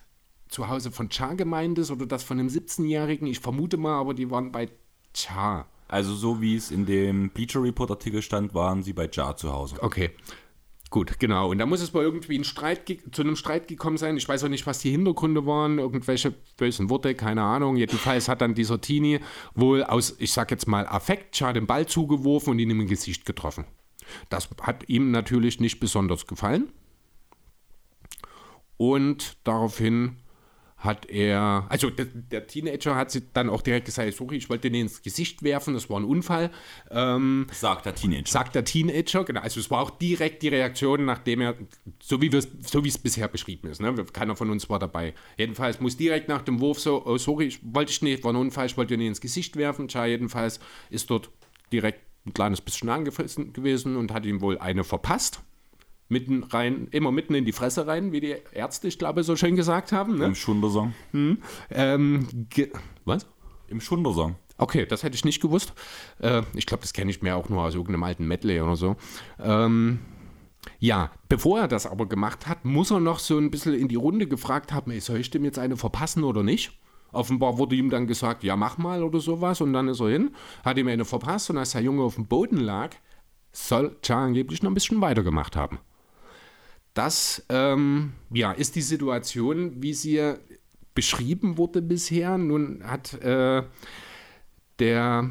zu 0.53 0.69
Hause 0.69 0.93
von 0.93 1.09
Cha 1.09 1.35
gemeint 1.35 1.79
ist 1.79 1.91
oder 1.91 2.07
das 2.07 2.23
von 2.23 2.39
einem 2.39 2.49
17-Jährigen. 2.49 3.27
Ich 3.27 3.41
vermute 3.41 3.77
mal, 3.77 3.99
aber 3.99 4.15
die 4.15 4.31
waren 4.31 4.53
bei 4.53 4.69
Cha. 5.15 5.67
Also 5.89 6.15
so 6.15 6.41
wie 6.41 6.57
es 6.57 6.71
in 6.71 6.87
dem 6.87 7.31
Bleacher 7.31 7.63
Report 7.63 7.91
Artikel 7.91 8.23
stand, 8.23 8.55
waren 8.55 8.83
sie 8.83 8.93
bei 8.93 9.09
Cha 9.09 9.37
zu 9.37 9.53
Hause. 9.53 9.77
Okay. 9.81 10.11
Gut, 10.91 11.19
genau. 11.19 11.51
Und 11.51 11.57
da 11.57 11.65
muss 11.65 11.81
es 11.81 11.95
wohl 11.95 12.03
irgendwie 12.03 12.39
ein 12.39 12.45
Streit 12.45 12.99
zu 13.13 13.23
einem 13.23 13.35
Streit 13.35 13.67
gekommen 13.67 13.97
sein. 13.97 14.19
Ich 14.19 14.29
weiß 14.29 14.45
auch 14.45 14.49
nicht, 14.51 14.67
was 14.67 14.81
die 14.81 14.91
Hintergründe 14.91 15.47
waren, 15.47 15.79
irgendwelche 15.79 16.35
bösen 16.59 16.91
Worte, 16.91 17.15
keine 17.15 17.43
Ahnung. 17.43 17.77
Jedenfalls 17.77 18.29
hat 18.29 18.43
dann 18.43 18.55
dieser 18.55 18.79
Teenie 18.79 19.21
wohl 19.55 19.85
aus, 19.85 20.17
ich 20.19 20.33
sag 20.33 20.51
jetzt 20.51 20.69
mal, 20.69 20.87
Affekt 20.87 21.35
Cha 21.35 21.55
den 21.55 21.67
Ball 21.67 21.87
zugeworfen 21.87 22.51
und 22.51 22.59
ihn 22.59 22.69
im 22.69 22.87
Gesicht 22.87 23.25
getroffen. 23.25 23.65
Das 24.29 24.51
hat 24.61 24.87
ihm 24.91 25.13
natürlich 25.13 25.61
nicht 25.61 25.81
besonders 25.81 26.27
gefallen. 26.27 26.71
Und 28.77 29.39
daraufhin 29.45 30.17
hat 30.83 31.09
er, 31.09 31.65
also 31.69 31.91
der, 31.91 32.07
der, 32.07 32.49
Teenager 32.49 32.97
hat 32.97 33.13
sich 33.13 33.23
dann 33.33 33.49
auch 33.49 33.63
direkt 33.63 33.87
gesagt, 33.87 34.13
sorry, 34.15 34.37
ich 34.37 34.51
wollte 34.51 34.69
den 34.69 34.83
ins 34.83 35.01
Gesicht 35.01 35.45
werfen, 35.45 35.75
das 35.75 35.89
war 35.89 36.01
ein 36.01 36.05
Unfall. 36.05 36.51
Ähm, 36.91 37.47
sagt 37.53 37.87
der 37.87 37.95
Teenager. 37.95 38.27
Sagt 38.27 38.57
der 38.57 38.65
Teenager, 38.65 39.25
genau. 39.25 39.41
Also 39.43 39.61
es 39.61 39.71
war 39.71 39.81
auch 39.81 39.91
direkt 39.91 40.43
die 40.43 40.49
Reaktion, 40.49 41.05
nachdem 41.05 41.41
er, 41.41 41.55
so 42.01 42.21
wie 42.21 42.31
so 42.33 42.83
es 42.83 42.99
bisher 42.99 43.29
beschrieben 43.29 43.69
ist, 43.69 43.81
ne? 43.81 43.95
keiner 44.13 44.35
von 44.35 44.51
uns 44.51 44.69
war 44.69 44.81
dabei. 44.81 45.15
Jedenfalls 45.39 45.81
muss 45.81 45.97
direkt 45.97 46.29
nach 46.29 46.43
dem 46.43 46.59
Wurf 46.59 46.81
so, 46.81 47.07
oh, 47.07 47.17
sorry, 47.17 47.47
ich 47.47 47.61
wollte 47.63 47.93
ich 47.93 48.03
nicht, 48.03 48.25
war 48.25 48.33
ein 48.33 48.37
Unfall, 48.37 48.67
ich 48.67 48.77
wollte 48.77 48.97
den 48.97 49.07
ins 49.07 49.21
Gesicht 49.21 49.55
werfen. 49.55 49.87
Tja, 49.87 50.07
jedenfalls 50.07 50.59
ist 50.91 51.09
dort 51.11 51.31
direkt 51.73 52.01
ein 52.27 52.35
kleines 52.35 52.61
bisschen 52.61 52.89
angefressen 52.89 53.53
gewesen 53.53 53.97
und 53.97 54.13
hat 54.13 54.27
ihm 54.27 54.41
wohl 54.41 54.59
eine 54.59 54.83
verpasst 54.83 55.43
mitten 56.13 56.45
rein, 56.45 56.89
immer 56.91 57.11
mitten 57.11 57.35
in 57.35 57.45
die 57.45 57.53
Fresse 57.53 57.87
rein, 57.87 58.13
wie 58.13 58.21
die 58.21 58.37
Ärzte, 58.53 58.87
ich 58.87 58.99
glaube, 58.99 59.25
so 59.25 59.35
schön 59.35 59.57
gesagt 59.57 59.91
haben. 59.91 60.19
Ne? 60.19 60.27
Im 60.27 60.35
Schundersong. 60.35 60.95
Hm. 61.11 61.39
Ähm, 61.71 62.29
was? 63.05 63.27
Im 63.69 63.81
Schundersong. 63.81 64.37
Okay, 64.59 64.87
das 64.87 65.03
hätte 65.03 65.17
ich 65.17 65.25
nicht 65.25 65.41
gewusst. 65.41 65.73
Äh, 66.21 66.43
ich 66.55 66.67
glaube, 66.67 66.83
das 66.83 66.93
kenne 66.93 67.11
ich 67.11 67.23
mir 67.23 67.35
auch 67.35 67.49
nur 67.49 67.63
aus 67.63 67.75
irgendeinem 67.75 68.05
alten 68.05 68.29
Medley 68.29 68.61
oder 68.61 68.77
so. 68.77 68.97
Ähm, 69.41 70.01
ja, 70.79 71.11
bevor 71.29 71.61
er 71.61 71.69
das 71.69 71.87
aber 71.87 72.07
gemacht 72.07 72.47
hat, 72.47 72.65
muss 72.65 72.93
er 72.93 73.01
noch 73.01 73.19
so 73.19 73.39
ein 73.39 73.51
bisschen 73.51 73.75
in 73.75 73.89
die 73.89 73.97
Runde 73.97 74.29
gefragt 74.29 74.73
haben, 74.73 74.93
ey, 74.93 75.01
soll 75.01 75.19
ich 75.19 75.31
dem 75.31 75.45
jetzt 75.45 75.59
eine 75.59 75.77
verpassen 75.77 76.23
oder 76.23 76.43
nicht? 76.43 76.79
Offenbar 77.13 77.59
wurde 77.59 77.75
ihm 77.75 77.91
dann 77.91 78.07
gesagt, 78.07 78.43
ja, 78.43 78.57
mach 78.57 78.79
mal 78.79 79.03
oder 79.03 79.21
sowas. 79.21 79.61
Und 79.61 79.73
dann 79.73 79.89
ist 79.89 80.01
er 80.01 80.09
hin, 80.09 80.31
hat 80.65 80.79
ihm 80.79 80.89
eine 80.89 81.05
verpasst. 81.05 81.51
Und 81.51 81.59
als 81.59 81.73
der 81.73 81.83
Junge 81.83 82.03
auf 82.03 82.15
dem 82.15 82.27
Boden 82.27 82.57
lag, 82.59 82.91
soll 83.53 83.97
Char 84.03 84.25
angeblich 84.25 84.63
noch 84.63 84.71
ein 84.71 84.75
bisschen 84.75 85.01
weitergemacht 85.01 85.57
haben. 85.57 85.79
Das 86.95 87.45
ähm, 87.49 88.13
ja, 88.31 88.53
ist 88.53 88.77
die 88.77 88.83
Situation, 88.83 89.83
wie 89.83 89.95
sie 89.95 90.35
beschrieben 90.95 91.57
wurde 91.57 91.81
bisher. 91.81 92.37
Nun 92.37 92.83
hat 92.85 93.15
äh, 93.23 93.63
der 94.79 95.31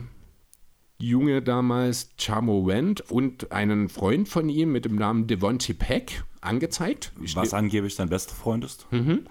Junge 0.98 1.42
damals 1.42 2.16
Chamo 2.18 2.66
Wendt 2.68 3.02
und 3.02 3.52
einen 3.52 3.90
Freund 3.90 4.28
von 4.28 4.50
ihm 4.50 4.72
mit 4.72 4.86
dem 4.86 4.96
Namen 4.96 5.28
Devontae 5.28 5.74
Peck 5.74 6.24
angezeigt. 6.42 7.12
Was 7.36 7.54
angeblich 7.54 7.96
sein 7.96 8.10
bester 8.10 8.36
Freund 8.36 8.64
ist. 8.64 8.88
Mhm. 8.92 9.28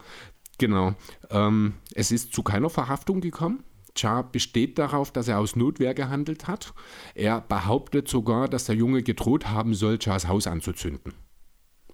Genau. 0.59 0.94
Ähm, 1.31 1.74
es 1.94 2.12
ist 2.12 2.32
zu 2.32 2.43
keiner 2.43 2.70
Verhaftung 2.70 3.20
gekommen. 3.20 3.65
Cha 3.94 4.23
besteht 4.23 4.78
darauf, 4.78 5.11
dass 5.11 5.27
er 5.27 5.39
aus 5.39 5.57
Notwehr 5.57 5.94
gehandelt 5.94 6.47
hat. 6.47 6.74
Er 7.15 7.40
behauptet 7.40 8.09
sogar, 8.09 8.47
dass 8.48 8.66
der 8.66 8.77
Junge 8.77 9.02
gedroht 9.02 9.48
haben 9.48 9.74
soll, 9.74 9.98
Chas 9.98 10.28
Haus 10.28 10.47
anzuzünden. 10.47 11.12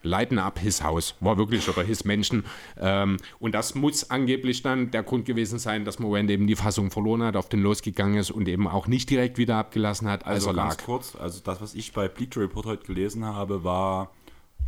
Lighten 0.07 0.39
up 0.39 0.59
his 0.59 0.83
Haus, 0.83 1.15
war 1.21 1.37
wirklich, 1.37 1.69
oder 1.69 1.83
his 1.83 2.05
Menschen. 2.05 2.45
Ähm, 2.79 3.19
und 3.39 3.55
das 3.55 3.75
muss 3.75 4.11
angeblich 4.11 4.63
dann 4.63 4.91
der 4.91 5.03
Grund 5.03 5.27
gewesen 5.27 5.59
sein, 5.59 5.85
dass 5.85 5.99
Morand 5.99 6.31
eben 6.31 6.47
die 6.47 6.57
Fassung 6.57 6.91
verloren 6.91 7.23
hat, 7.23 7.37
auf 7.37 7.49
den 7.49 7.61
losgegangen 7.61 8.17
ist 8.19 8.31
und 8.31 8.49
eben 8.49 8.67
auch 8.69 8.87
nicht 8.87 9.11
direkt 9.11 9.39
wieder 9.39 9.57
abgelassen 9.57 10.09
hat, 10.09 10.25
als 10.27 10.47
also 10.47 10.51
er 10.51 10.55
lag. 10.55 10.79
kurz, 10.85 11.17
also 11.17 11.41
das, 11.43 11.61
was 11.61 11.75
ich 11.75 11.93
bei 11.93 12.09
Bleacher 12.09 12.41
Report 12.41 12.67
heute 12.67 12.87
gelesen 12.87 13.25
habe, 13.25 13.65
war, 13.65 14.11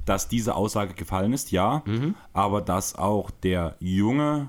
dass 0.05 0.29
diese 0.29 0.55
Aussage 0.55 0.95
gefallen 0.95 1.33
ist, 1.33 1.51
ja, 1.51 1.83
mhm. 1.87 2.15
aber 2.33 2.61
dass 2.61 2.95
auch 2.95 3.31
der 3.31 3.77
Junge 3.79 4.49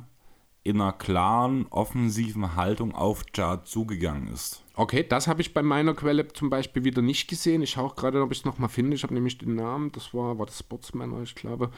in 0.70 0.80
einer 0.80 0.94
klaren, 0.94 1.66
offensiven 1.70 2.56
Haltung 2.56 2.94
auf 2.94 3.24
Jar 3.36 3.66
zugegangen 3.66 4.32
ist. 4.32 4.64
Okay, 4.76 5.06
das 5.08 5.28
habe 5.28 5.42
ich 5.42 5.54
bei 5.54 5.64
meiner 5.64 5.94
Quelle 5.94 6.28
zum 6.28 6.50
Beispiel 6.50 6.84
wieder 6.84 7.02
nicht 7.02 7.28
gesehen. 7.28 7.62
Ich 7.62 7.72
schaue 7.72 7.94
gerade, 7.96 8.22
ob 8.22 8.32
ich 8.32 8.40
es 8.40 8.46
nochmal 8.46 8.70
finde. 8.70 8.96
Ich 8.96 9.04
habe 9.04 9.14
nämlich 9.14 9.38
den 9.38 9.56
Namen, 9.56 9.92
das 9.92 10.14
war, 10.14 10.38
war 10.40 10.46
das 10.46 10.60
Sportsman, 10.60 11.22
ich 11.24 11.36
glaube. 11.36 11.72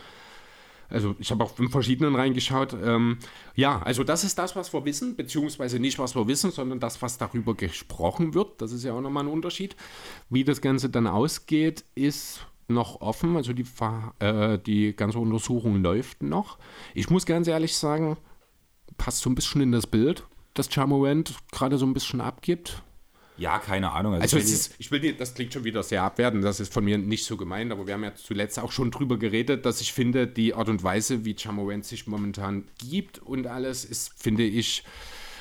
Also 0.89 1.15
ich 1.19 1.31
habe 1.31 1.43
auch 1.43 1.57
in 1.57 1.69
verschiedenen 1.69 2.15
reingeschaut. 2.15 2.75
Ähm, 2.83 3.17
ja, 3.55 3.81
also 3.81 4.03
das 4.03 4.23
ist 4.23 4.37
das, 4.37 4.55
was 4.55 4.73
wir 4.73 4.83
wissen, 4.83 5.15
beziehungsweise 5.15 5.79
nicht, 5.79 5.97
was 5.99 6.15
wir 6.15 6.27
wissen, 6.27 6.51
sondern 6.51 6.79
das, 6.79 7.01
was 7.01 7.17
darüber 7.17 7.55
gesprochen 7.55 8.33
wird. 8.33 8.61
Das 8.61 8.73
ist 8.73 8.83
ja 8.83 8.93
auch 8.93 9.01
nochmal 9.01 9.23
ein 9.23 9.31
Unterschied. 9.31 9.75
Wie 10.29 10.43
das 10.43 10.59
Ganze 10.59 10.89
dann 10.89 11.07
ausgeht, 11.07 11.85
ist 11.95 12.45
noch 12.67 13.01
offen. 13.01 13.35
Also 13.37 13.53
die, 13.53 13.65
äh, 14.19 14.59
die 14.59 14.95
ganze 14.95 15.19
Untersuchung 15.19 15.81
läuft 15.81 16.23
noch. 16.23 16.57
Ich 16.93 17.09
muss 17.09 17.25
ganz 17.25 17.47
ehrlich 17.47 17.75
sagen, 17.75 18.17
passt 18.97 19.21
so 19.21 19.29
ein 19.29 19.35
bisschen 19.35 19.61
in 19.61 19.71
das 19.71 19.87
Bild, 19.87 20.23
das 20.53 20.71
Charmorant 20.71 21.33
gerade 21.51 21.77
so 21.77 21.85
ein 21.85 21.93
bisschen 21.93 22.21
abgibt. 22.21 22.83
Ja, 23.37 23.57
keine 23.57 23.91
Ahnung. 23.91 24.13
Also, 24.13 24.37
es 24.37 24.51
ist, 24.51 24.75
ich 24.77 24.91
will 24.91 24.99
nicht, 24.99 25.19
das 25.19 25.33
klingt 25.33 25.53
schon 25.53 25.63
wieder 25.63 25.81
sehr 25.81 26.03
abwertend, 26.03 26.43
das 26.43 26.59
ist 26.59 26.71
von 26.71 26.83
mir 26.83 26.97
nicht 26.97 27.25
so 27.25 27.37
gemeint, 27.37 27.71
aber 27.71 27.87
wir 27.87 27.95
haben 27.95 28.03
ja 28.03 28.13
zuletzt 28.13 28.59
auch 28.59 28.71
schon 28.71 28.91
drüber 28.91 29.17
geredet, 29.17 29.65
dass 29.65 29.81
ich 29.81 29.93
finde, 29.93 30.27
die 30.27 30.53
Art 30.53 30.69
und 30.69 30.83
Weise, 30.83 31.25
wie 31.25 31.35
Jamorant 31.35 31.85
sich 31.85 32.05
momentan 32.05 32.65
gibt 32.77 33.19
und 33.19 33.47
alles, 33.47 33.83
ist, 33.83 34.13
finde 34.21 34.43
ich, 34.43 34.83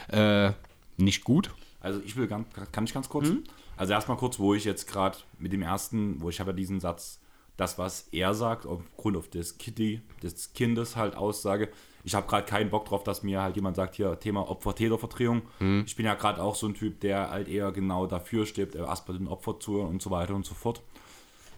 äh, 0.08 0.52
nicht 0.96 1.24
gut. 1.24 1.50
Also 1.80 2.00
ich 2.04 2.16
will 2.16 2.26
ganz, 2.26 2.46
kann 2.72 2.84
ich 2.84 2.94
ganz 2.94 3.08
kurz. 3.08 3.28
Mhm. 3.28 3.44
Also 3.76 3.92
erstmal 3.92 4.16
kurz, 4.16 4.38
wo 4.38 4.54
ich 4.54 4.64
jetzt 4.64 4.86
gerade 4.86 5.18
mit 5.38 5.52
dem 5.52 5.62
ersten, 5.62 6.20
wo 6.20 6.28
ich 6.28 6.40
habe 6.40 6.50
ja 6.50 6.56
diesen 6.56 6.80
Satz, 6.80 7.20
das, 7.56 7.78
was 7.78 8.08
er 8.12 8.34
sagt, 8.34 8.66
aufgrund 8.66 9.16
auf 9.16 9.28
des 9.28 9.58
Kitty, 9.58 10.00
des 10.22 10.52
Kindes 10.54 10.96
halt 10.96 11.16
Aussage. 11.16 11.68
Ich 12.04 12.14
habe 12.14 12.26
gerade 12.26 12.46
keinen 12.46 12.70
Bock 12.70 12.86
drauf, 12.86 13.04
dass 13.04 13.22
mir 13.22 13.42
halt 13.42 13.56
jemand 13.56 13.76
sagt, 13.76 13.94
hier 13.94 14.18
Thema 14.18 14.48
Opfer-Täter-Vertretung. 14.48 15.42
Mhm. 15.58 15.84
Ich 15.86 15.96
bin 15.96 16.06
ja 16.06 16.14
gerade 16.14 16.42
auch 16.42 16.54
so 16.54 16.66
ein 16.66 16.74
Typ, 16.74 17.00
der 17.00 17.30
halt 17.30 17.48
eher 17.48 17.72
genau 17.72 18.06
dafür 18.06 18.46
steht, 18.46 18.74
erstmal 18.74 19.18
den 19.18 19.28
Opfer 19.28 19.58
zu 19.60 19.80
und 19.80 20.00
so 20.00 20.10
weiter 20.10 20.34
und 20.34 20.44
so 20.44 20.54
fort. 20.54 20.82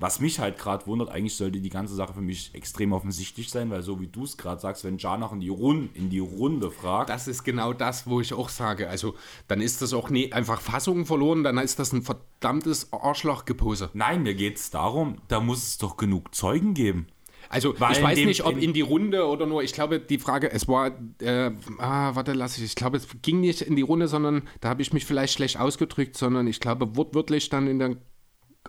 Was 0.02 0.18
mich 0.18 0.40
halt 0.40 0.58
gerade 0.58 0.84
wundert, 0.88 1.10
eigentlich 1.10 1.36
sollte 1.36 1.60
die 1.60 1.68
ganze 1.68 1.94
Sache 1.94 2.14
für 2.14 2.20
mich 2.20 2.52
extrem 2.54 2.92
offensichtlich 2.92 3.50
sein, 3.50 3.70
weil 3.70 3.82
so 3.82 4.00
wie 4.00 4.08
du 4.08 4.24
es 4.24 4.36
gerade 4.36 4.60
sagst, 4.60 4.82
wenn 4.82 4.98
Jan 4.98 5.20
noch 5.20 5.32
in 5.32 5.38
die, 5.38 5.48
Runde, 5.48 5.90
in 5.94 6.10
die 6.10 6.18
Runde 6.18 6.72
fragt. 6.72 7.08
Das 7.08 7.28
ist 7.28 7.44
genau 7.44 7.72
das, 7.72 8.04
wo 8.08 8.20
ich 8.20 8.34
auch 8.34 8.48
sage. 8.48 8.88
Also 8.88 9.14
dann 9.46 9.60
ist 9.60 9.80
das 9.80 9.92
auch 9.92 10.10
nie 10.10 10.32
einfach 10.32 10.60
Fassung 10.60 11.06
verloren, 11.06 11.44
dann 11.44 11.56
ist 11.58 11.78
das 11.78 11.92
ein 11.92 12.02
verdammtes 12.02 12.92
Arschlochgepose. 12.92 13.90
Nein, 13.92 14.24
mir 14.24 14.34
geht 14.34 14.56
es 14.56 14.70
darum, 14.70 15.18
da 15.28 15.38
muss 15.38 15.62
es 15.62 15.78
doch 15.78 15.96
genug 15.96 16.34
Zeugen 16.34 16.74
geben. 16.74 17.06
Also 17.52 17.78
Weil 17.78 17.92
ich 17.92 18.02
weiß 18.02 18.18
dem, 18.18 18.28
nicht, 18.28 18.44
ob 18.44 18.56
in 18.56 18.72
die 18.72 18.80
Runde 18.80 19.26
oder 19.26 19.44
nur, 19.44 19.62
ich 19.62 19.74
glaube, 19.74 20.00
die 20.00 20.18
Frage, 20.18 20.50
es 20.50 20.68
war, 20.68 20.90
äh, 21.20 21.50
ah, 21.76 22.14
warte, 22.14 22.32
lass 22.32 22.56
ich, 22.56 22.64
ich 22.64 22.74
glaube, 22.74 22.96
es 22.96 23.06
ging 23.20 23.40
nicht 23.40 23.60
in 23.60 23.76
die 23.76 23.82
Runde, 23.82 24.08
sondern 24.08 24.48
da 24.62 24.70
habe 24.70 24.80
ich 24.80 24.94
mich 24.94 25.04
vielleicht 25.04 25.34
schlecht 25.34 25.60
ausgedrückt, 25.60 26.16
sondern 26.16 26.46
ich 26.46 26.60
glaube, 26.60 26.96
wortwörtlich 26.96 27.50
dann 27.50 27.66
in 27.66 27.78
der 27.78 27.96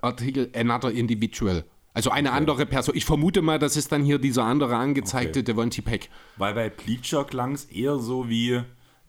Artikel 0.02 0.52
another 0.54 0.92
individual. 0.92 1.64
Also 1.94 2.10
eine 2.10 2.30
okay. 2.30 2.38
andere 2.38 2.66
Person. 2.66 2.96
Ich 2.98 3.06
vermute 3.06 3.42
mal, 3.42 3.58
das 3.58 3.78
ist 3.78 3.94
dann 3.94 4.04
hier 4.04 4.20
dieser 4.20 4.44
andere 4.44 4.76
angezeigte 4.76 5.40
okay. 5.40 5.46
Devontae 5.46 5.82
Peck. 5.82 6.10
Weil 6.36 6.54
bei 6.54 6.70
Bleacher 6.70 7.24
klang 7.24 7.54
es 7.54 7.66
eher 7.66 8.00
so 8.00 8.28
wie, 8.28 8.64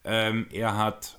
ähm, 0.05 0.47
er 0.53 0.77
hat, 0.79 1.19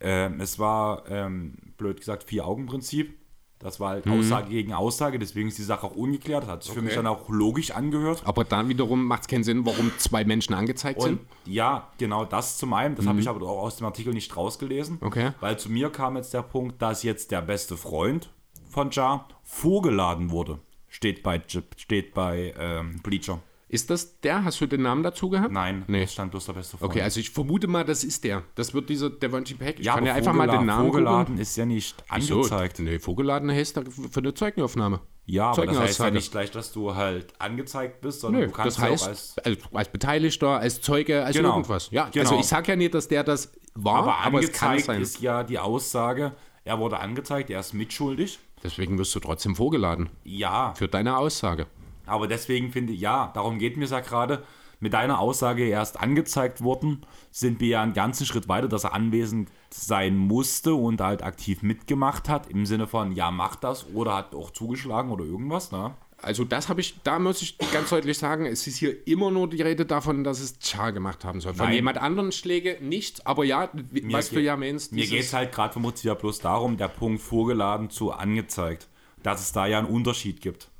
ähm, 0.00 0.40
es 0.40 0.58
war, 0.58 1.08
ähm, 1.08 1.54
blöd 1.76 1.98
gesagt, 1.98 2.24
Vier-Augen-Prinzip. 2.24 3.17
Das 3.58 3.80
war 3.80 3.90
halt 3.90 4.06
mhm. 4.06 4.20
Aussage 4.20 4.50
gegen 4.50 4.72
Aussage, 4.72 5.18
deswegen 5.18 5.48
ist 5.48 5.58
die 5.58 5.64
Sache 5.64 5.86
auch 5.86 5.96
ungeklärt. 5.96 6.46
Hat 6.46 6.62
sich 6.62 6.70
okay. 6.70 6.80
für 6.80 6.84
mich 6.84 6.94
dann 6.94 7.06
auch 7.06 7.28
logisch 7.28 7.72
angehört. 7.72 8.22
Aber 8.24 8.44
dann 8.44 8.68
wiederum 8.68 9.04
macht 9.04 9.22
es 9.22 9.28
keinen 9.28 9.42
Sinn, 9.42 9.66
warum 9.66 9.90
zwei 9.98 10.24
Menschen 10.24 10.54
angezeigt 10.54 11.00
Und, 11.00 11.06
sind. 11.06 11.20
Ja, 11.44 11.88
genau, 11.98 12.24
das 12.24 12.56
zum 12.58 12.72
einen. 12.72 12.94
Das 12.94 13.04
mhm. 13.04 13.08
habe 13.10 13.20
ich 13.20 13.28
aber 13.28 13.44
auch 13.46 13.62
aus 13.62 13.76
dem 13.76 13.86
Artikel 13.86 14.14
nicht 14.14 14.36
rausgelesen. 14.36 14.98
Okay. 15.00 15.32
Weil 15.40 15.58
zu 15.58 15.70
mir 15.70 15.90
kam 15.90 16.16
jetzt 16.16 16.32
der 16.34 16.42
Punkt, 16.42 16.80
dass 16.80 17.02
jetzt 17.02 17.32
der 17.32 17.42
beste 17.42 17.76
Freund 17.76 18.30
von 18.68 18.90
Jar 18.90 19.26
vorgeladen 19.42 20.30
wurde. 20.30 20.60
Steht 20.86 21.22
bei, 21.22 21.42
steht 21.76 22.14
bei 22.14 22.54
ähm, 22.58 23.00
Bleacher. 23.02 23.40
Ist 23.70 23.90
das 23.90 24.20
der? 24.20 24.44
Hast 24.44 24.60
du 24.62 24.66
den 24.66 24.82
Namen 24.82 25.02
dazu 25.02 25.28
gehabt? 25.28 25.52
Nein, 25.52 25.84
nee. 25.88 26.00
das 26.00 26.14
stand 26.14 26.30
bloß 26.30 26.46
der 26.46 26.54
beste 26.54 26.78
Freund. 26.78 26.90
Okay, 26.90 27.02
also 27.02 27.20
ich 27.20 27.30
vermute 27.30 27.66
mal, 27.66 27.84
das 27.84 28.02
ist 28.02 28.24
der. 28.24 28.42
Das 28.54 28.72
wird 28.72 28.88
dieser 28.88 29.10
Devontae 29.10 29.54
Peck. 29.54 29.78
Ich 29.78 29.86
ja, 29.86 29.94
kann 29.94 30.06
ja 30.06 30.14
einfach 30.14 30.32
mal 30.32 30.48
den 30.48 30.64
Namen 30.64 30.90
Vorgeladen 30.90 31.26
gucken. 31.26 31.40
ist 31.40 31.54
ja 31.56 31.66
nicht 31.66 32.02
angezeigt. 32.08 32.78
So, 32.78 32.82
nee, 32.82 32.98
vorgeladen 32.98 33.50
heißt 33.50 33.78
für 34.10 34.20
eine 34.20 34.32
Zeugenaufnahme. 34.32 35.00
Ja, 35.26 35.50
aber 35.50 35.66
das 35.66 35.78
heißt 35.78 36.00
ja 36.00 36.10
nicht 36.10 36.32
gleich, 36.32 36.50
dass 36.50 36.72
du 36.72 36.94
halt 36.94 37.34
angezeigt 37.38 38.00
bist, 38.00 38.22
sondern 38.22 38.40
nee, 38.40 38.46
du 38.46 38.52
kannst 38.52 38.78
das 38.78 38.82
heißt, 38.82 39.04
ja 39.04 39.08
als, 39.10 39.38
als, 39.44 39.58
als, 39.74 39.88
Beteiligter, 39.90 40.58
als 40.58 40.80
Zeuge, 40.80 41.22
als 41.22 41.36
genau. 41.36 41.50
irgendwas. 41.50 41.90
Ja, 41.90 42.08
genau. 42.08 42.30
also 42.30 42.40
ich 42.40 42.46
sage 42.46 42.72
ja 42.72 42.76
nicht, 42.76 42.94
dass 42.94 43.08
der 43.08 43.24
das 43.24 43.52
war, 43.74 43.96
aber, 43.96 44.16
aber 44.18 44.40
es 44.40 44.52
kann 44.52 44.78
sein. 44.78 45.02
ist 45.02 45.20
ja 45.20 45.44
die 45.44 45.58
Aussage, 45.58 46.32
er 46.64 46.78
wurde 46.78 46.98
angezeigt, 47.00 47.50
er 47.50 47.60
ist 47.60 47.74
mitschuldig. 47.74 48.38
Deswegen 48.62 48.98
wirst 48.98 49.14
du 49.14 49.20
trotzdem 49.20 49.54
vorgeladen. 49.54 50.08
Ja. 50.24 50.72
Für 50.74 50.88
deine 50.88 51.18
Aussage. 51.18 51.66
Aber 52.08 52.26
deswegen 52.26 52.72
finde 52.72 52.92
ich, 52.92 53.00
ja, 53.00 53.30
darum 53.34 53.58
geht 53.58 53.76
mir 53.76 53.84
es 53.84 53.90
ja 53.90 54.00
gerade. 54.00 54.42
Mit 54.80 54.92
deiner 54.92 55.18
Aussage 55.18 55.66
erst 55.66 55.98
angezeigt 55.98 56.62
worden, 56.62 57.04
sind 57.32 57.58
wir 57.58 57.66
ja 57.66 57.82
einen 57.82 57.94
ganzen 57.94 58.26
Schritt 58.26 58.46
weiter, 58.46 58.68
dass 58.68 58.84
er 58.84 58.94
anwesend 58.94 59.50
sein 59.70 60.16
musste 60.16 60.74
und 60.74 61.00
halt 61.00 61.24
aktiv 61.24 61.62
mitgemacht 61.62 62.28
hat, 62.28 62.48
im 62.48 62.64
Sinne 62.64 62.86
von, 62.86 63.10
ja, 63.10 63.32
macht 63.32 63.64
das 63.64 63.86
oder 63.92 64.14
hat 64.14 64.36
auch 64.36 64.52
zugeschlagen 64.52 65.10
oder 65.10 65.24
irgendwas, 65.24 65.72
ne? 65.72 65.96
Also 66.20 66.44
das 66.44 66.68
habe 66.68 66.80
ich, 66.80 67.00
da 67.04 67.18
muss 67.18 67.42
ich 67.42 67.56
ganz 67.72 67.90
deutlich 67.90 68.18
sagen, 68.18 68.44
es 68.44 68.66
ist 68.66 68.76
hier 68.76 69.06
immer 69.06 69.30
nur 69.30 69.48
die 69.48 69.62
Rede 69.62 69.86
davon, 69.86 70.24
dass 70.24 70.40
es 70.40 70.58
Char 70.60 70.92
gemacht 70.92 71.24
haben 71.24 71.40
soll. 71.40 71.54
Von 71.54 71.66
Nein. 71.66 71.76
jemand 71.76 71.98
anderen 71.98 72.32
Schläge 72.32 72.78
nicht, 72.80 73.24
aber 73.26 73.44
ja, 73.44 73.70
mir 73.92 74.12
was 74.12 74.30
du 74.30 74.40
ja 74.40 74.56
meinst. 74.56 74.92
Mir 74.92 75.06
geht 75.06 75.22
es 75.22 75.32
halt 75.32 75.52
gerade 75.52 75.72
vermutlich 75.72 76.04
ja 76.04 76.14
bloß 76.14 76.40
darum, 76.40 76.76
der 76.76 76.88
Punkt 76.88 77.22
vorgeladen 77.22 77.88
zu 77.90 78.10
angezeigt, 78.10 78.88
dass 79.22 79.40
es 79.40 79.52
da 79.52 79.66
ja 79.66 79.78
einen 79.78 79.86
Unterschied 79.86 80.40
gibt. 80.40 80.70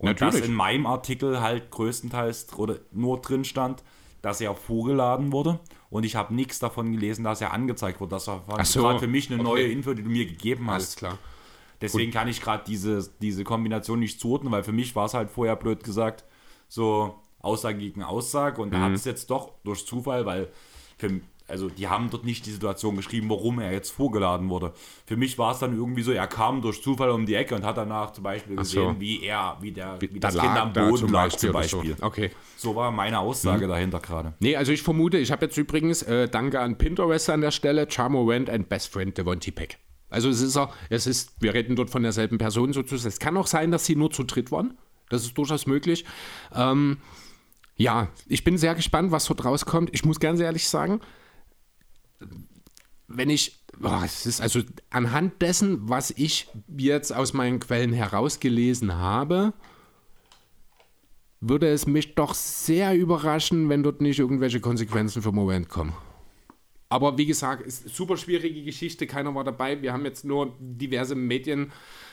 Und 0.00 0.06
Natürlich. 0.06 0.40
dass 0.40 0.48
in 0.48 0.54
meinem 0.54 0.86
Artikel 0.86 1.42
halt 1.42 1.70
größtenteils 1.70 2.54
oder 2.56 2.78
nur 2.90 3.20
drin 3.20 3.44
stand, 3.44 3.82
dass 4.22 4.40
er 4.40 4.54
vorgeladen 4.54 5.30
wurde 5.30 5.60
und 5.90 6.04
ich 6.04 6.16
habe 6.16 6.34
nichts 6.34 6.58
davon 6.58 6.92
gelesen, 6.92 7.22
dass 7.22 7.42
er 7.42 7.52
angezeigt 7.52 8.00
wurde. 8.00 8.10
Das 8.10 8.26
war 8.26 8.42
so, 8.64 8.80
gerade 8.80 8.98
für 8.98 9.06
mich 9.06 9.30
eine 9.30 9.40
okay. 9.40 9.50
neue 9.50 9.66
Info, 9.66 9.92
die 9.92 10.02
du 10.02 10.08
mir 10.08 10.24
gegeben 10.24 10.70
hast. 10.70 10.74
Alles 10.74 10.96
klar. 10.96 11.18
Deswegen 11.82 12.12
kann 12.12 12.28
ich 12.28 12.40
gerade 12.40 12.64
diese, 12.66 13.10
diese 13.20 13.44
Kombination 13.44 14.00
nicht 14.00 14.20
zuordnen, 14.20 14.50
weil 14.52 14.64
für 14.64 14.72
mich 14.72 14.96
war 14.96 15.04
es 15.04 15.12
halt 15.12 15.30
vorher 15.30 15.56
blöd 15.56 15.84
gesagt, 15.84 16.24
so 16.66 17.20
Aussage 17.40 17.78
gegen 17.78 18.02
Aussage 18.02 18.62
und 18.62 18.68
mhm. 18.68 18.72
da 18.72 18.80
hat 18.80 18.92
es 18.92 19.04
jetzt 19.04 19.30
doch 19.30 19.52
durch 19.64 19.84
Zufall, 19.84 20.24
weil 20.24 20.50
für, 20.96 21.20
also 21.50 21.68
die 21.68 21.88
haben 21.88 22.10
dort 22.10 22.24
nicht 22.24 22.46
die 22.46 22.52
Situation 22.52 22.96
geschrieben, 22.96 23.28
warum 23.28 23.60
er 23.60 23.72
jetzt 23.72 23.90
vorgeladen 23.90 24.48
wurde. 24.48 24.72
Für 25.06 25.16
mich 25.16 25.38
war 25.38 25.52
es 25.52 25.58
dann 25.58 25.76
irgendwie 25.76 26.02
so, 26.02 26.12
er 26.12 26.26
kam 26.26 26.62
durch 26.62 26.82
Zufall 26.82 27.10
um 27.10 27.26
die 27.26 27.34
Ecke 27.34 27.54
und 27.54 27.64
hat 27.64 27.76
danach 27.76 28.12
zum 28.12 28.24
Beispiel 28.24 28.56
gesehen, 28.56 28.94
so. 28.94 29.00
wie 29.00 29.22
er, 29.22 29.56
wie 29.60 29.72
der, 29.72 30.00
wie, 30.00 30.14
wie 30.14 30.20
das 30.20 30.36
Kind 30.36 30.56
am 30.56 30.72
Boden 30.72 30.96
zum 30.96 31.12
lag 31.12 31.28
zum 31.30 31.52
Beispiel. 31.52 31.96
So. 31.98 32.06
Okay. 32.06 32.30
So 32.56 32.74
war 32.74 32.90
meine 32.90 33.18
Aussage 33.18 33.66
mhm. 33.66 33.70
dahinter 33.70 34.00
gerade. 34.00 34.34
Nee, 34.40 34.56
also 34.56 34.72
ich 34.72 34.82
vermute, 34.82 35.18
ich 35.18 35.32
habe 35.32 35.46
jetzt 35.46 35.56
übrigens, 35.56 36.02
äh, 36.02 36.28
danke 36.28 36.60
an 36.60 36.78
Pinterest 36.78 37.30
an 37.30 37.40
der 37.40 37.50
Stelle, 37.50 37.86
Charmo 37.90 38.24
Rand 38.28 38.48
and 38.48 38.68
Best 38.68 38.92
Friend 38.92 39.16
Devontae 39.16 39.50
Peck. 39.50 39.78
Also 40.10 40.28
es 40.28 40.40
ist, 40.40 40.58
es 40.88 41.06
ist, 41.06 41.40
wir 41.40 41.54
reden 41.54 41.76
dort 41.76 41.90
von 41.90 42.02
derselben 42.02 42.38
Person 42.38 42.72
sozusagen. 42.72 43.08
Es 43.08 43.20
kann 43.20 43.36
auch 43.36 43.46
sein, 43.46 43.70
dass 43.70 43.86
sie 43.86 43.96
nur 43.96 44.10
zu 44.10 44.24
dritt 44.24 44.50
waren. 44.50 44.76
Das 45.08 45.22
ist 45.22 45.38
durchaus 45.38 45.66
möglich. 45.66 46.04
Ähm, 46.54 46.98
ja, 47.76 48.08
ich 48.26 48.44
bin 48.44 48.58
sehr 48.58 48.74
gespannt, 48.74 49.10
was 49.12 49.26
dort 49.26 49.44
rauskommt. 49.44 49.90
Ich 49.92 50.04
muss 50.04 50.20
ganz 50.20 50.40
ehrlich 50.40 50.68
sagen, 50.68 51.00
wenn 53.12 53.28
ich, 53.28 53.60
oh, 53.82 54.00
es 54.04 54.24
ist 54.24 54.40
also 54.40 54.60
anhand 54.88 55.42
dessen, 55.42 55.88
was 55.88 56.12
ich 56.12 56.48
jetzt 56.76 57.12
aus 57.12 57.32
meinen 57.32 57.58
Quellen 57.58 57.92
herausgelesen 57.92 58.94
habe, 58.94 59.52
würde 61.40 61.68
es 61.68 61.86
mich 61.86 62.14
doch 62.14 62.34
sehr 62.34 62.94
überraschen, 62.94 63.68
wenn 63.68 63.82
dort 63.82 64.00
nicht 64.00 64.20
irgendwelche 64.20 64.60
Konsequenzen 64.60 65.22
für 65.22 65.32
Moment 65.32 65.68
kommen. 65.68 65.92
Aber 66.92 67.16
wie 67.16 67.26
gesagt, 67.26 67.62
ist 67.62 67.88
super 67.94 68.16
schwierige 68.16 68.64
Geschichte, 68.64 69.06
keiner 69.06 69.32
war 69.32 69.44
dabei. 69.44 69.80
Wir 69.80 69.92
haben 69.92 70.04
jetzt 70.04 70.24
nur 70.24 70.56
diverse 70.58 71.14
Medien 71.14 71.70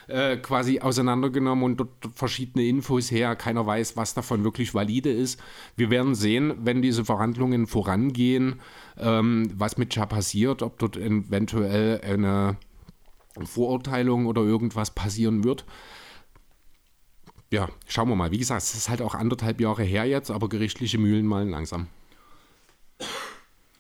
äh, 0.07 0.37
quasi 0.37 0.79
auseinandergenommen 0.79 1.63
und 1.63 1.77
dort 1.77 1.89
verschiedene 2.13 2.63
Infos 2.63 3.09
her. 3.09 3.35
Keiner 3.35 3.65
weiß, 3.65 3.97
was 3.97 4.13
davon 4.13 4.43
wirklich 4.43 4.75
valide 4.75 5.11
ist. 5.11 5.41
Wir 5.75 5.89
werden 5.89 6.13
sehen, 6.13 6.53
wenn 6.59 6.83
diese 6.83 7.03
Verhandlungen 7.03 7.65
vorangehen, 7.65 8.61
ähm, 8.97 9.49
was 9.55 9.79
mit 9.79 9.95
Ja 9.95 10.05
passiert, 10.05 10.61
ob 10.61 10.77
dort 10.77 10.95
eventuell 10.95 11.99
eine 12.01 12.57
Vorurteilung 13.43 14.27
oder 14.27 14.43
irgendwas 14.43 14.91
passieren 14.91 15.43
wird. 15.43 15.65
Ja, 17.51 17.67
schauen 17.87 18.09
wir 18.09 18.15
mal. 18.15 18.29
Wie 18.29 18.37
gesagt, 18.37 18.61
es 18.61 18.75
ist 18.75 18.89
halt 18.89 19.01
auch 19.01 19.15
anderthalb 19.15 19.59
Jahre 19.59 19.83
her 19.83 20.05
jetzt, 20.05 20.29
aber 20.29 20.49
gerichtliche 20.49 20.99
Mühlen 20.99 21.25
malen 21.25 21.49
langsam. 21.49 21.87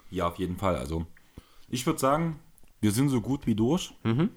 Ja, 0.09 0.27
auf 0.27 0.37
jeden 0.37 0.57
Fall. 0.57 0.75
Also, 0.75 1.05
ich 1.69 1.85
würde 1.85 1.99
sagen, 1.99 2.39
wir 2.81 2.91
sind 2.91 3.09
so 3.09 3.21
gut 3.21 3.45
wie 3.45 3.55
durch. 3.55 3.93
Mhm. 4.03 4.29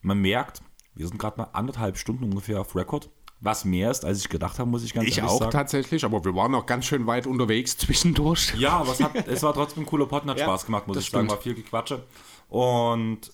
Man 0.00 0.18
merkt, 0.18 0.62
wir 0.94 1.06
sind 1.06 1.18
gerade 1.18 1.38
mal 1.38 1.48
anderthalb 1.52 1.96
Stunden 1.96 2.24
ungefähr 2.24 2.60
auf 2.60 2.76
Rekord. 2.76 3.10
Was 3.40 3.64
mehr 3.64 3.90
ist, 3.90 4.04
als 4.04 4.20
ich 4.20 4.28
gedacht 4.28 4.58
habe, 4.58 4.70
muss 4.70 4.84
ich 4.84 4.94
ganz 4.94 5.08
ich 5.08 5.18
ehrlich 5.18 5.30
sagen. 5.30 5.42
Ich 5.42 5.46
auch 5.48 5.50
tatsächlich, 5.50 6.04
aber 6.04 6.24
wir 6.24 6.34
waren 6.34 6.52
noch 6.52 6.66
ganz 6.66 6.86
schön 6.86 7.06
weit 7.06 7.26
unterwegs 7.26 7.76
zwischendurch. 7.78 8.54
Ja, 8.56 8.78
aber 8.78 8.92
es, 8.92 9.02
hat, 9.02 9.28
es 9.28 9.42
war 9.42 9.52
trotzdem 9.52 9.82
ein 9.82 9.86
cooler 9.86 10.06
Pod, 10.06 10.24
hat 10.24 10.38
ja, 10.38 10.44
Spaß 10.44 10.66
gemacht, 10.66 10.86
muss 10.86 10.96
ich 10.98 11.06
stimmt. 11.06 11.28
sagen. 11.28 11.30
War 11.30 11.42
viel 11.42 11.54
Gequatsche. 11.54 12.04
Und 12.48 13.32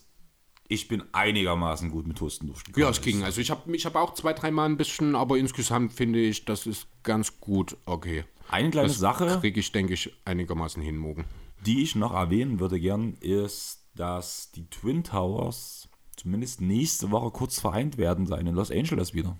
ich 0.66 0.88
bin 0.88 1.04
einigermaßen 1.12 1.90
gut 1.90 2.06
mit 2.06 2.20
Husten 2.20 2.46
durchgekommen. 2.46 2.84
Ja, 2.84 2.90
es 2.90 3.00
ging. 3.02 3.22
Also 3.22 3.40
ich 3.40 3.50
habe 3.50 3.76
ich 3.76 3.86
hab 3.86 3.94
auch 3.94 4.14
zwei, 4.14 4.32
dreimal 4.32 4.68
ein 4.68 4.76
bisschen, 4.76 5.14
aber 5.14 5.36
insgesamt 5.36 5.92
finde 5.92 6.18
ich, 6.20 6.44
das 6.44 6.66
ist 6.66 6.86
ganz 7.02 7.38
gut 7.38 7.76
okay. 7.84 8.24
Eine 8.48 8.70
kleine 8.70 8.88
das 8.88 8.98
Sache. 8.98 9.38
kriege 9.40 9.60
ich, 9.60 9.70
denke 9.70 9.94
ich, 9.94 10.12
einigermaßen 10.24 10.82
hin, 10.82 10.96
Mogen 10.96 11.24
die 11.66 11.82
ich 11.82 11.94
noch 11.94 12.14
erwähnen 12.14 12.60
würde 12.60 12.80
gern, 12.80 13.14
ist, 13.20 13.86
dass 13.94 14.50
die 14.52 14.68
Twin 14.68 15.04
Towers 15.04 15.88
zumindest 16.16 16.60
nächste 16.60 17.10
Woche 17.10 17.30
kurz 17.30 17.60
vereint 17.60 17.98
werden 17.98 18.26
sein 18.26 18.46
in 18.46 18.54
Los 18.54 18.70
Angeles 18.70 19.14
wieder. 19.14 19.38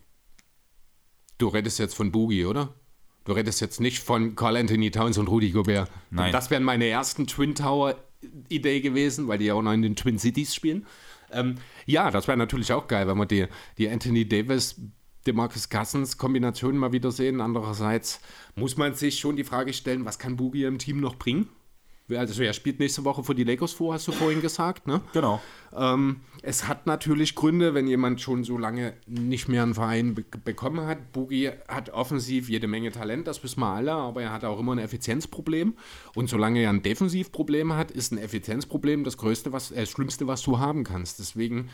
Du 1.39 1.49
redest 1.49 1.79
jetzt 1.79 1.95
von 1.95 2.13
Boogie, 2.13 2.45
oder? 2.45 2.75
Du 3.25 3.33
redest 3.33 3.61
jetzt 3.61 3.81
nicht 3.81 4.01
von 4.01 4.35
Carl 4.35 4.57
Anthony 4.57 4.91
Towns 4.91 5.19
und 5.19 5.29
Rudy 5.29 5.51
Gobert. 5.51 5.91
Nein. 6.11 6.33
Das 6.33 6.51
wären 6.51 6.65
meine 6.65 6.87
ersten 6.87 7.27
Twin 7.27 7.55
Tower 7.55 7.97
Idee 8.49 8.81
gewesen, 8.81 9.29
weil 9.29 9.39
die 9.39 9.47
ja 9.47 9.55
auch 9.55 9.63
noch 9.63 9.73
in 9.73 9.83
den 9.83 9.97
Twin 9.97 10.19
Cities 10.19 10.55
spielen. 10.55 10.87
Ähm, 11.31 11.57
ja, 11.87 12.11
das 12.11 12.29
wäre 12.29 12.37
natürlich 12.37 12.73
auch 12.73 12.89
geil, 12.89 13.07
wenn 13.09 13.17
wir 13.17 13.27
die, 13.27 13.47
die 13.79 13.89
Anthony 13.89 14.29
Davis, 14.29 14.81
Demarcus 15.27 15.69
Cousins 15.69 16.17
Kombination 16.17 16.77
mal 16.77 16.93
wieder 16.93 17.11
sehen. 17.11 17.41
Andererseits 17.41 18.21
muss 18.55 18.77
man 18.77 18.95
sich 18.95 19.19
schon 19.19 19.37
die 19.37 19.45
Frage 19.45 19.73
stellen, 19.73 20.05
was 20.05 20.19
kann 20.19 20.37
Boogie 20.37 20.65
im 20.65 20.79
Team 20.79 21.01
noch 21.01 21.17
bringen? 21.17 21.49
Also 22.19 22.43
er 22.43 22.53
spielt 22.53 22.78
nächste 22.78 23.05
Woche 23.05 23.23
für 23.23 23.35
die 23.35 23.45
Lakers 23.45 23.73
vor, 23.73 23.95
hast 23.95 24.09
du 24.09 24.12
vorhin 24.12 24.41
gesagt, 24.41 24.87
ne? 24.87 25.01
Genau. 25.12 25.41
Ähm, 25.77 26.20
es 26.43 26.66
hat 26.66 26.87
natürlich 26.87 27.35
Gründe, 27.35 27.74
wenn 27.74 27.87
jemand 27.87 28.20
schon 28.20 28.45
so 28.45 28.59
lange 28.59 28.95
nicht 29.07 29.49
mehr 29.49 29.62
einen 29.62 29.74
Verein 29.74 30.15
be 30.15 30.24
bekommen 30.45 30.87
hat. 30.87 31.12
Boogie 31.12 31.51
hat 31.69 31.91
offensiv 31.91 32.49
jede 32.49 32.66
Menge 32.66 32.91
Talent, 32.91 33.27
das 33.27 33.43
wissen 33.43 33.61
wir 33.61 33.69
alle, 33.69 33.93
aber 33.93 34.23
er 34.23 34.32
hat 34.32 34.45
auch 34.45 34.59
immer 34.59 34.73
ein 34.73 34.78
Effizienzproblem. 34.78 35.74
Und 36.15 36.28
solange 36.28 36.61
er 36.61 36.70
ein 36.70 36.82
Defensivproblem 36.82 37.74
hat, 37.74 37.91
ist 37.91 38.12
ein 38.12 38.19
Effizienzproblem 38.19 39.05
das 39.05 39.16
größte, 39.16 39.53
was, 39.53 39.70
äh, 39.70 39.81
das 39.81 39.91
Schlimmste, 39.91 40.27
was 40.27 40.43
du 40.43 40.59
haben 40.59 40.85
kannst. 40.85 41.19
Deswegen 41.19 41.70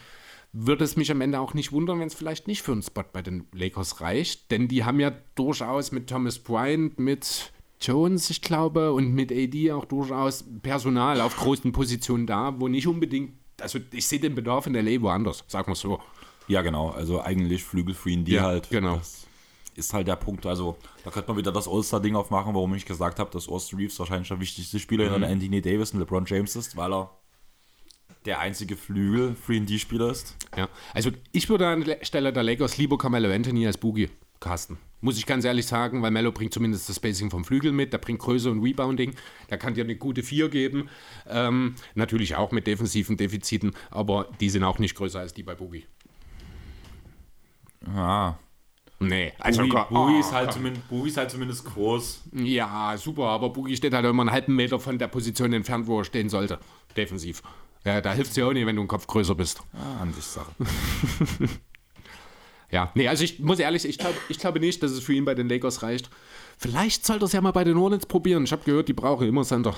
würde 0.53 0.85
es 0.85 0.97
mich 0.97 1.11
am 1.11 1.21
Ende 1.21 1.41
auch 1.41 1.55
nicht 1.55 1.73
wundern, 1.73 2.01
wenn 2.01 2.07
es 2.07 2.15
vielleicht 2.15 2.47
nicht 2.47 2.63
für 2.63 2.73
einen 2.73 2.83
Spot 2.83 3.05
bei 3.13 3.23
den 3.23 3.47
Lakers 3.53 4.01
reicht, 4.01 4.51
denn 4.51 4.69
die 4.69 4.85
haben 4.85 5.01
ja 5.01 5.13
durchaus 5.35 5.93
mit 5.93 6.09
Thomas 6.09 6.39
Bryant, 6.39 6.99
mit 6.99 7.53
Jones, 7.81 8.31
ich 8.31 8.41
glaube, 8.41 8.93
und 8.93 9.13
mit 9.13 9.31
AD 9.31 9.73
auch 9.73 9.85
durchaus 9.85 10.45
Personal 10.63 11.21
auf 11.21 11.37
großen 11.37 11.73
Positionen 11.73 12.27
da, 12.27 12.55
wo 12.59 12.69
nicht 12.69 12.87
unbedingt, 12.87 13.33
also 13.61 13.79
ich 13.93 14.07
sehe 14.07 14.21
den 14.21 14.35
Bedarf 14.35 14.67
in 14.67 14.73
der 14.73 14.83
LA 14.83 15.01
woanders, 15.03 15.45
sagen 15.47 15.71
wir 15.71 15.77
so. 15.77 16.01
Ja, 16.49 16.63
genau, 16.63 16.91
also 16.91 17.21
eigentlich 17.21 17.65
Flügel 17.65 17.97
ihn, 18.07 18.25
die 18.25 18.33
ja, 18.33 18.43
halt. 18.43 18.71
Genau. 18.71 18.97
Das 18.97 19.27
ist 19.75 19.93
halt 19.93 20.09
der 20.09 20.17
Punkt, 20.17 20.47
also 20.47 20.77
da 21.05 21.11
könnte 21.11 21.29
man 21.29 21.37
wieder 21.37 21.53
das 21.53 21.69
All-Star-Ding 21.69 22.17
aufmachen, 22.17 22.55
warum 22.55 22.75
ich 22.75 22.87
gesagt 22.87 23.19
habe, 23.19 23.31
dass 23.31 23.49
Austin 23.49 23.79
Reeves 23.79 23.99
wahrscheinlich 23.99 24.29
der 24.29 24.41
wichtigste 24.41 24.79
Spieler 24.79 25.07
mhm. 25.07 25.13
hinter 25.13 25.29
Anthony 25.29 25.61
Davis 25.61 25.93
und 25.93 26.01
LeBron 26.01 26.25
James 26.25 26.57
ist, 26.57 26.77
weil 26.77 26.95
er 26.95 27.11
der 28.25 28.41
einzige 28.41 28.77
Flügel 28.77 29.37
3D-Spieler 29.47 30.11
ist. 30.11 30.35
Ja, 30.57 30.69
also 30.95 31.11
ich 31.33 31.49
würde 31.49 31.69
an 31.69 31.85
der 31.85 32.05
Stelle 32.05 32.33
der 32.33 32.43
Lakers 32.43 32.79
lieber 32.79 32.99
Carmelo 32.99 33.31
Anthony 33.31 33.67
als 33.67 33.79
Boogie 33.79 34.09
casten. 34.41 34.79
Muss 35.01 35.19
ich 35.19 35.27
ganz 35.27 35.45
ehrlich 35.45 35.67
sagen, 35.67 36.03
weil 36.03 36.11
Mello 36.11 36.33
bringt 36.33 36.55
zumindest 36.55 36.89
das 36.89 36.97
Spacing 36.97 37.31
vom 37.31 37.45
Flügel 37.45 37.73
mit, 37.73 37.93
der 37.93 37.99
bringt 37.99 38.19
Größe 38.19 38.51
und 38.51 38.63
Rebounding, 38.63 39.15
der 39.51 39.59
kann 39.59 39.75
dir 39.75 39.85
eine 39.85 39.97
gute 39.97 40.23
4 40.23 40.49
geben. 40.49 40.89
Ähm, 41.29 41.75
natürlich 41.95 42.37
auch 42.37 42.51
mit 42.51 42.67
defensiven 42.67 43.17
Defiziten, 43.17 43.73
aber 43.91 44.29
die 44.41 44.51
sind 44.51 44.65
auch 44.65 44.79
nicht 44.79 44.95
größer 44.95 45.21
als 45.21 45.35
die 45.35 45.43
bei 45.43 45.55
Boogie. 45.55 45.85
Ah. 47.95 48.35
Nee, 48.99 49.35
also 49.39 49.63
Boogie, 49.63 49.85
Boogie, 49.91 50.19
ist 50.19 50.33
halt 50.33 50.59
Boogie 50.89 51.09
ist 51.09 51.19
halt 51.19 51.31
zumindest 51.31 51.67
groß. 51.67 52.23
Ja, 52.33 52.97
super, 52.97 53.25
aber 53.25 53.51
Boogie 53.51 53.77
steht 53.77 53.93
halt 53.93 54.07
immer 54.07 54.23
einen 54.23 54.33
halben 54.33 54.57
Meter 54.57 54.81
von 54.81 54.99
der 54.99 55.09
Position 55.09 55.53
entfernt, 55.53 55.87
wo 55.87 55.99
er 55.99 56.05
stehen 56.05 56.31
sollte. 56.31 56.59
Defensiv. 56.97 57.43
Ja, 57.85 58.01
da 58.01 58.15
hilft 58.15 58.31
es 58.31 58.35
dir 58.35 58.47
auch 58.47 58.53
nicht, 58.53 58.67
wenn 58.67 58.75
du 58.75 58.83
einen 58.83 58.89
Kopf 58.89 59.07
größer 59.07 59.35
bist. 59.35 59.63
Ah, 59.75 60.03
an 60.03 60.13
sich 60.15 60.25
Sache. 60.25 60.51
Ja, 62.71 62.91
nee, 62.95 63.09
also 63.09 63.23
ich 63.23 63.39
muss 63.39 63.59
ehrlich, 63.59 63.85
ich, 63.85 63.99
glaub, 63.99 64.15
ich 64.29 64.39
glaube 64.39 64.61
nicht, 64.61 64.83
dass 64.83 64.91
es 64.91 65.01
für 65.01 65.13
ihn 65.13 65.25
bei 65.25 65.35
den 65.35 65.49
Lakers 65.49 65.83
reicht. 65.83 66.11
Vielleicht 66.59 67.07
sollte 67.07 67.25
er 67.25 67.27
es 67.27 67.33
ja 67.33 67.41
mal 67.41 67.53
bei 67.53 67.65
den 67.65 67.79
Hornets 67.79 68.07
probieren. 68.07 68.45
Ich 68.45 68.53
habe 68.53 68.65
gehört, 68.65 68.89
die 68.89 68.93
brauchen 68.93 69.29
immer 69.29 69.45
Center. 69.45 69.75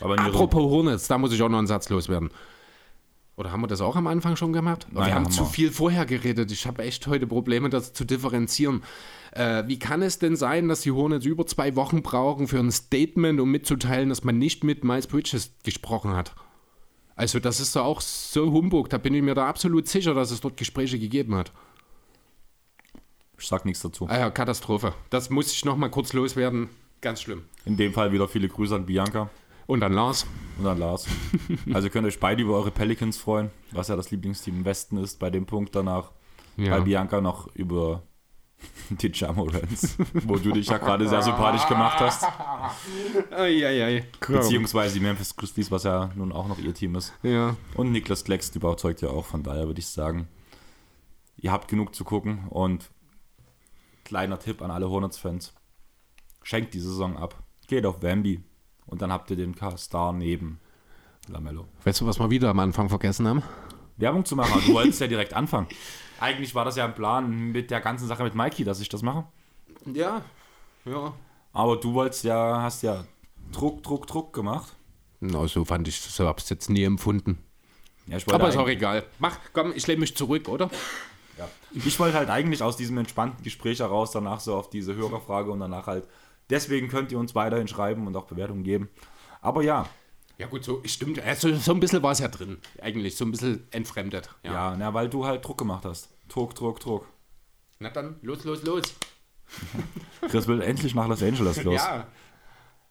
Aber 0.00 0.18
Apropos 0.18 0.62
Hornets, 0.62 1.06
da 1.06 1.18
muss 1.18 1.32
ich 1.32 1.42
auch 1.42 1.48
noch 1.48 1.58
einen 1.58 1.66
Satz 1.66 1.88
loswerden. 1.88 2.30
Oder 3.36 3.50
haben 3.50 3.62
wir 3.62 3.66
das 3.66 3.80
auch 3.80 3.96
am 3.96 4.06
Anfang 4.06 4.36
schon 4.36 4.52
gemacht? 4.52 4.86
Nein, 4.90 5.06
wir 5.06 5.14
haben, 5.14 5.24
haben 5.24 5.32
zu 5.32 5.42
wir. 5.42 5.46
viel 5.46 5.72
vorher 5.72 6.06
geredet. 6.06 6.52
Ich 6.52 6.66
habe 6.66 6.82
echt 6.84 7.06
heute 7.06 7.26
Probleme, 7.26 7.68
das 7.68 7.92
zu 7.92 8.04
differenzieren. 8.04 8.82
Äh, 9.32 9.64
wie 9.66 9.78
kann 9.78 10.02
es 10.02 10.20
denn 10.20 10.36
sein, 10.36 10.68
dass 10.68 10.82
die 10.82 10.92
Hornets 10.92 11.26
über 11.26 11.44
zwei 11.46 11.74
Wochen 11.74 12.02
brauchen 12.02 12.46
für 12.46 12.60
ein 12.60 12.70
Statement, 12.70 13.40
um 13.40 13.50
mitzuteilen, 13.50 14.08
dass 14.08 14.22
man 14.22 14.38
nicht 14.38 14.62
mit 14.62 14.84
Miles 14.84 15.08
Bridges 15.08 15.52
gesprochen 15.64 16.14
hat? 16.14 16.34
Also 17.16 17.38
das 17.38 17.60
ist 17.60 17.76
doch 17.76 17.84
auch 17.84 18.00
so 18.00 18.52
Humbug. 18.52 18.90
Da 18.90 18.98
bin 18.98 19.14
ich 19.14 19.22
mir 19.22 19.34
da 19.34 19.48
absolut 19.48 19.88
sicher, 19.88 20.14
dass 20.14 20.30
es 20.30 20.40
dort 20.40 20.56
Gespräche 20.56 20.98
gegeben 20.98 21.34
hat. 21.34 21.52
Ich 23.38 23.46
sag 23.46 23.64
nichts 23.64 23.82
dazu. 23.82 24.06
Ah 24.08 24.18
ja, 24.18 24.30
Katastrophe. 24.30 24.94
Das 25.10 25.30
muss 25.30 25.52
ich 25.52 25.64
noch 25.64 25.76
mal 25.76 25.90
kurz 25.90 26.12
loswerden. 26.12 26.68
Ganz 27.00 27.20
schlimm. 27.22 27.44
In 27.64 27.76
dem 27.76 27.92
Fall 27.92 28.12
wieder 28.12 28.28
viele 28.28 28.48
Grüße 28.48 28.74
an 28.74 28.86
Bianca. 28.86 29.30
Und 29.66 29.82
an 29.82 29.92
Lars. 29.92 30.26
Und 30.58 30.66
an 30.66 30.78
Lars. 30.78 31.06
also 31.72 31.88
könnt 31.88 32.04
ihr 32.06 32.08
euch 32.08 32.20
beide 32.20 32.42
über 32.42 32.54
eure 32.54 32.70
Pelicans 32.70 33.16
freuen, 33.16 33.50
was 33.72 33.88
ja 33.88 33.96
das 33.96 34.10
Lieblingsteam 34.10 34.58
im 34.58 34.64
Westen 34.64 34.98
ist 34.98 35.18
bei 35.18 35.30
dem 35.30 35.46
Punkt 35.46 35.74
danach. 35.74 36.10
Ja. 36.56 36.72
Weil 36.72 36.82
Bianca 36.82 37.20
noch 37.20 37.48
über 37.54 38.02
die 38.90 39.10
Jamorans, 39.12 39.96
wo 40.12 40.36
du 40.36 40.52
dich 40.52 40.68
ja 40.68 40.78
gerade 40.78 41.08
sehr 41.08 41.22
sympathisch 41.22 41.66
gemacht 41.66 42.00
hast. 42.00 42.24
Ei, 43.30 43.66
ei, 43.66 43.84
ei. 43.84 44.06
Beziehungsweise 44.26 44.94
die 44.94 45.00
Memphis 45.00 45.36
Grizzlies, 45.36 45.70
was 45.70 45.84
ja 45.84 46.10
nun 46.14 46.32
auch 46.32 46.48
noch 46.48 46.58
ihr 46.58 46.74
Team 46.74 46.94
ist. 46.94 47.12
Ja. 47.22 47.56
Und 47.74 47.92
Niklas 47.92 48.24
Kleckst 48.24 48.54
überzeugt 48.56 49.02
ja 49.02 49.10
auch, 49.10 49.24
von 49.24 49.42
daher 49.42 49.66
würde 49.66 49.80
ich 49.80 49.86
sagen, 49.86 50.28
ihr 51.36 51.52
habt 51.52 51.68
genug 51.68 51.94
zu 51.94 52.04
gucken 52.04 52.46
und 52.48 52.90
kleiner 54.04 54.38
Tipp 54.38 54.62
an 54.62 54.70
alle 54.70 54.88
Hornets-Fans, 54.88 55.54
schenkt 56.42 56.74
die 56.74 56.80
Saison 56.80 57.16
ab, 57.16 57.42
geht 57.66 57.86
auf 57.86 58.02
Wemby 58.02 58.42
und 58.86 59.02
dann 59.02 59.12
habt 59.12 59.30
ihr 59.30 59.36
den 59.36 59.54
Star 59.76 60.12
neben 60.12 60.60
Lamello. 61.28 61.66
Weißt 61.84 62.00
du, 62.00 62.06
was 62.06 62.18
wir 62.18 62.30
wieder 62.30 62.50
am 62.50 62.58
Anfang 62.58 62.88
vergessen 62.88 63.26
haben? 63.26 63.42
Werbung 63.96 64.24
zu 64.24 64.36
machen. 64.36 64.60
Du 64.66 64.74
wolltest 64.74 65.00
ja 65.00 65.06
direkt 65.06 65.34
anfangen. 65.34 65.68
Eigentlich 66.20 66.54
war 66.54 66.64
das 66.64 66.76
ja 66.76 66.84
ein 66.84 66.94
Plan 66.94 67.52
mit 67.52 67.70
der 67.70 67.80
ganzen 67.80 68.06
Sache 68.06 68.22
mit 68.22 68.34
Mikey, 68.34 68.64
dass 68.64 68.80
ich 68.80 68.88
das 68.88 69.02
mache. 69.02 69.24
Ja, 69.92 70.22
ja. 70.84 71.12
Aber 71.52 71.76
du 71.76 71.94
wolltest 71.94 72.24
ja, 72.24 72.62
hast 72.62 72.82
ja 72.82 73.04
Druck, 73.52 73.82
Druck, 73.82 74.06
Druck 74.06 74.32
gemacht. 74.32 74.74
Na, 75.20 75.46
so 75.46 75.64
fand 75.64 75.88
ich 75.88 76.00
so 76.00 76.26
hab's 76.26 76.48
jetzt 76.50 76.68
nie 76.68 76.82
empfunden. 76.84 77.38
Ja, 78.06 78.18
Aber 78.32 78.48
ist 78.48 78.56
auch 78.56 78.68
egal. 78.68 79.04
Mach, 79.18 79.38
komm, 79.52 79.72
ich 79.74 79.86
lehne 79.86 80.00
mich 80.00 80.16
zurück, 80.16 80.48
oder? 80.48 80.70
Ja. 81.38 81.48
Ich 81.72 81.98
wollte 81.98 82.18
halt 82.18 82.28
eigentlich 82.28 82.62
aus 82.62 82.76
diesem 82.76 82.98
entspannten 82.98 83.42
Gespräch 83.42 83.80
heraus 83.80 84.10
danach 84.10 84.40
so 84.40 84.54
auf 84.54 84.70
diese 84.70 84.94
Hörerfrage 84.94 85.50
und 85.50 85.60
danach 85.60 85.86
halt. 85.86 86.06
Deswegen 86.50 86.88
könnt 86.88 87.10
ihr 87.10 87.18
uns 87.18 87.34
weiterhin 87.34 87.68
schreiben 87.68 88.06
und 88.06 88.16
auch 88.16 88.26
Bewertungen 88.26 88.64
geben. 88.64 88.90
Aber 89.40 89.62
ja, 89.62 89.88
ja 90.38 90.46
gut, 90.46 90.64
so 90.64 90.82
stimmt. 90.84 91.20
Also, 91.20 91.54
so 91.56 91.72
ein 91.72 91.80
bisschen 91.80 92.02
war 92.02 92.12
es 92.12 92.18
ja 92.18 92.28
drin, 92.28 92.58
eigentlich. 92.82 93.16
So 93.16 93.24
ein 93.24 93.30
bisschen 93.30 93.66
entfremdet. 93.70 94.28
Ja. 94.42 94.52
ja, 94.52 94.76
na, 94.76 94.94
weil 94.94 95.08
du 95.08 95.24
halt 95.24 95.44
Druck 95.44 95.58
gemacht 95.58 95.84
hast. 95.84 96.10
Druck, 96.28 96.54
Druck, 96.54 96.80
Druck. 96.80 97.06
Na 97.78 97.90
dann, 97.90 98.16
los, 98.22 98.44
los, 98.44 98.62
los. 98.62 98.82
Chris 100.28 100.48
will 100.48 100.62
endlich 100.62 100.94
nach 100.94 101.06
Los 101.06 101.22
Angeles 101.22 101.62
los. 101.62 101.74
Ja. 101.74 102.06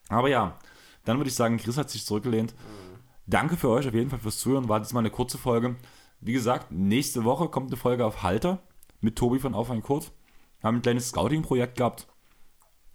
Aber 0.09 0.29
ja, 0.29 0.57
dann 1.05 1.17
würde 1.17 1.29
ich 1.29 1.35
sagen, 1.35 1.57
Chris 1.57 1.77
hat 1.77 1.89
sich 1.89 2.05
zurückgelehnt. 2.05 2.53
Mhm. 2.53 2.99
Danke 3.25 3.57
für 3.57 3.69
euch 3.69 3.87
auf 3.87 3.93
jeden 3.93 4.09
Fall 4.09 4.19
fürs 4.19 4.39
Zuhören. 4.39 4.69
War 4.69 4.79
diesmal 4.79 5.01
eine 5.01 5.09
kurze 5.09 5.37
Folge. 5.37 5.75
Wie 6.19 6.33
gesagt, 6.33 6.71
nächste 6.71 7.23
Woche 7.23 7.49
kommt 7.49 7.67
eine 7.67 7.77
Folge 7.77 8.05
auf 8.05 8.23
Halter 8.23 8.59
mit 9.01 9.17
Tobi 9.17 9.39
von 9.39 9.53
Auf 9.53 9.69
ein 9.69 9.81
Kurt. 9.81 10.11
Wir 10.59 10.67
haben 10.67 10.77
ein 10.77 10.81
kleines 10.81 11.09
Scouting-Projekt 11.09 11.77
gehabt 11.77 12.07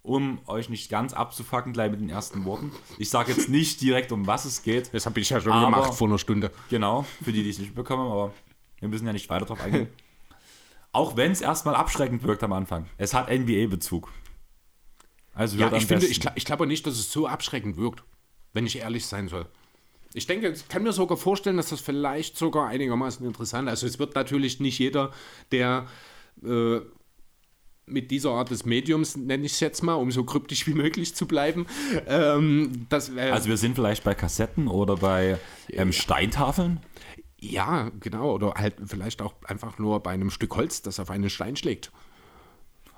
um 0.01 0.39
euch 0.47 0.69
nicht 0.69 0.89
ganz 0.89 1.13
abzufacken, 1.13 1.73
gleich 1.73 1.91
mit 1.91 1.99
den 1.99 2.09
ersten 2.09 2.45
Worten. 2.45 2.71
Ich 2.97 3.09
sage 3.09 3.31
jetzt 3.31 3.49
nicht 3.49 3.81
direkt, 3.81 4.11
um 4.11 4.27
was 4.27 4.45
es 4.45 4.63
geht. 4.63 4.93
Das 4.93 5.05
habe 5.05 5.19
ich 5.19 5.29
ja 5.29 5.41
schon 5.41 5.51
aber, 5.51 5.65
gemacht 5.65 5.93
vor 5.93 6.07
einer 6.07 6.17
Stunde. 6.17 6.51
Genau, 6.69 7.05
für 7.23 7.31
die, 7.31 7.43
die 7.43 7.49
es 7.49 7.59
nicht 7.59 7.75
bekommen, 7.75 8.09
aber 8.09 8.33
wir 8.79 8.87
müssen 8.87 9.05
ja 9.05 9.13
nicht 9.13 9.29
weiter 9.29 9.45
drauf 9.45 9.61
eingehen. 9.61 9.89
Auch 10.91 11.15
wenn 11.15 11.31
es 11.31 11.41
erstmal 11.41 11.75
abschreckend 11.75 12.23
wirkt 12.23 12.43
am 12.43 12.53
Anfang. 12.53 12.87
Es 12.97 13.13
hat 13.13 13.29
NBA-Bezug. 13.29 14.11
Also 15.33 15.57
ja, 15.57 15.71
ich, 15.73 15.85
finde, 15.85 16.07
ich, 16.07 16.19
ich 16.35 16.45
glaube 16.45 16.65
nicht, 16.65 16.87
dass 16.87 16.95
es 16.95 17.11
so 17.11 17.27
abschreckend 17.27 17.77
wirkt, 17.77 18.03
wenn 18.53 18.65
ich 18.65 18.79
ehrlich 18.79 19.05
sein 19.05 19.27
soll. 19.27 19.45
Ich 20.13 20.25
denke, 20.25 20.49
ich 20.49 20.67
kann 20.67 20.81
mir 20.81 20.91
sogar 20.91 21.17
vorstellen, 21.17 21.57
dass 21.57 21.69
das 21.69 21.81
vielleicht 21.81 22.35
sogar 22.35 22.67
einigermaßen 22.67 23.25
interessant 23.25 23.67
ist. 23.67 23.71
Also 23.71 23.87
es 23.87 23.99
wird 23.99 24.15
natürlich 24.15 24.59
nicht 24.59 24.79
jeder, 24.79 25.11
der 25.51 25.85
äh, 26.43 26.79
mit 27.89 28.11
dieser 28.11 28.31
Art 28.31 28.51
des 28.51 28.65
Mediums, 28.65 29.17
nenne 29.17 29.45
ich 29.45 29.53
es 29.53 29.59
jetzt 29.59 29.81
mal, 29.83 29.95
um 29.95 30.11
so 30.11 30.23
kryptisch 30.23 30.67
wie 30.67 30.73
möglich 30.73 31.15
zu 31.15 31.25
bleiben. 31.25 31.65
Ähm, 32.07 32.85
das, 32.89 33.09
äh, 33.09 33.31
also 33.31 33.49
wir 33.49 33.57
sind 33.57 33.75
vielleicht 33.75 34.03
bei 34.03 34.13
Kassetten 34.13 34.67
oder 34.67 34.97
bei 34.97 35.37
ähm, 35.71 35.91
Steintafeln? 35.91 36.79
Ja, 37.39 37.91
genau. 37.99 38.33
Oder 38.33 38.53
halt 38.55 38.75
vielleicht 38.85 39.21
auch 39.21 39.33
einfach 39.45 39.79
nur 39.79 40.01
bei 40.01 40.11
einem 40.11 40.29
Stück 40.29 40.55
Holz, 40.55 40.81
das 40.81 40.99
auf 40.99 41.09
einen 41.09 41.29
Stein 41.29 41.55
schlägt. 41.55 41.91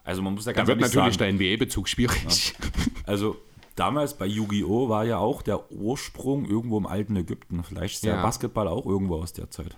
Also 0.04 0.22
man 0.22 0.34
muss 0.34 0.46
ja 0.46 0.52
ganz 0.52 0.68
Da 0.68 0.68
wird 0.68 0.82
natürlich 0.82 1.16
sagen, 1.16 1.38
der 1.38 1.52
NBA-Bezug 1.52 1.88
schwierig. 1.88 2.54
Ja. 2.58 2.68
Also 3.06 3.38
damals 3.76 4.18
bei 4.18 4.26
Yu-Gi-Oh! 4.26 4.90
war 4.90 5.06
ja 5.06 5.18
auch 5.18 5.42
der 5.42 5.72
Ursprung 5.72 6.46
irgendwo 6.46 6.78
im 6.78 6.88
alten 6.88 7.16
Ägypten. 7.16 7.64
Vielleicht 7.64 7.96
ist 7.96 8.04
der 8.06 8.16
ja. 8.16 8.22
Basketball 8.22 8.68
auch 8.68 8.86
irgendwo 8.86 9.18
aus 9.18 9.34
der 9.34 9.52
Zeit. 9.52 9.78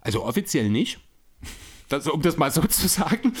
Also 0.00 0.24
offiziell 0.24 0.70
nicht. 0.70 1.00
Das, 1.88 2.08
um 2.08 2.20
das 2.20 2.36
mal 2.36 2.50
so 2.50 2.62
zu 2.68 2.88
sagen. 2.88 3.32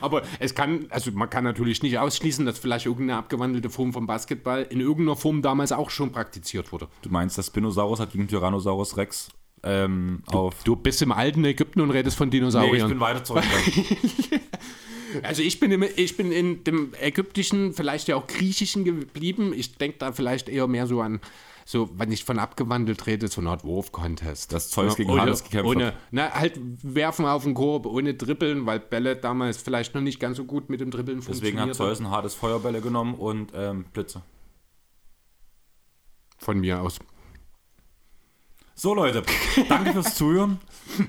Aber 0.00 0.22
es 0.38 0.54
kann, 0.54 0.86
also 0.90 1.10
man 1.12 1.28
kann 1.28 1.44
natürlich 1.44 1.82
nicht 1.82 1.98
ausschließen, 1.98 2.46
dass 2.46 2.58
vielleicht 2.58 2.86
irgendeine 2.86 3.18
abgewandelte 3.18 3.70
Form 3.70 3.92
von 3.92 4.06
Basketball 4.06 4.66
in 4.68 4.80
irgendeiner 4.80 5.16
Form 5.16 5.42
damals 5.42 5.72
auch 5.72 5.90
schon 5.90 6.12
praktiziert 6.12 6.72
wurde. 6.72 6.88
Du 7.02 7.10
meinst, 7.10 7.36
der 7.36 7.42
Spinosaurus 7.42 8.00
hat 8.00 8.12
gegen 8.12 8.28
Tyrannosaurus 8.28 8.96
Rex 8.96 9.28
ähm, 9.64 10.22
du, 10.30 10.38
auf. 10.38 10.64
Du 10.64 10.76
bist 10.76 11.02
im 11.02 11.12
alten 11.12 11.44
Ägypten 11.44 11.80
und 11.80 11.90
redest 11.90 12.16
von 12.16 12.30
Dinosauriern. 12.30 12.72
Nee, 12.72 12.82
ich 12.82 12.88
bin 12.88 13.00
weiter 13.00 13.24
zurück. 13.24 13.44
also 15.22 15.42
ich 15.42 15.60
bin, 15.60 15.70
im, 15.72 15.84
ich 15.96 16.16
bin 16.16 16.32
in 16.32 16.64
dem 16.64 16.92
ägyptischen, 17.00 17.72
vielleicht 17.72 18.08
ja 18.08 18.16
auch 18.16 18.26
griechischen 18.26 18.84
geblieben. 18.84 19.52
Ich 19.54 19.76
denke 19.76 19.98
da 19.98 20.12
vielleicht 20.12 20.48
eher 20.48 20.66
mehr 20.66 20.86
so 20.86 21.00
an 21.00 21.20
so, 21.64 21.90
wenn 21.98 22.10
ich 22.12 22.24
von 22.24 22.38
abgewandelt 22.38 23.06
rede, 23.06 23.28
so 23.28 23.40
eine 23.40 23.50
Art 23.50 23.64
Wurf-Contest. 23.64 24.52
Das 24.52 24.70
Zeus 24.70 24.96
gegen 24.96 25.10
ohne, 25.10 25.22
Hades 25.22 25.44
gekämpft 25.44 25.70
ohne, 25.70 25.86
hat. 25.86 25.94
na, 26.10 26.32
halt 26.32 26.58
werfen 26.82 27.24
auf 27.26 27.44
den 27.44 27.54
Korb, 27.54 27.86
ohne 27.86 28.14
dribbeln, 28.14 28.66
weil 28.66 28.80
Bälle 28.80 29.16
damals 29.16 29.58
vielleicht 29.58 29.94
noch 29.94 30.00
nicht 30.00 30.20
ganz 30.20 30.36
so 30.36 30.44
gut 30.44 30.70
mit 30.70 30.80
dem 30.80 30.90
Dribbeln 30.90 31.18
Deswegen 31.18 31.58
hat 31.58 31.66
funktioniert. 31.66 31.76
Zeus 31.76 32.00
ein 32.00 32.10
hartes 32.10 32.34
Feuerbälle 32.34 32.80
genommen 32.80 33.14
und 33.14 33.52
ähm, 33.54 33.84
Blitze. 33.92 34.22
Von 36.38 36.58
mir 36.60 36.80
aus. 36.82 36.98
So 38.74 38.94
Leute, 38.94 39.22
danke 39.68 39.92
fürs 39.92 40.14
Zuhören. 40.16 40.58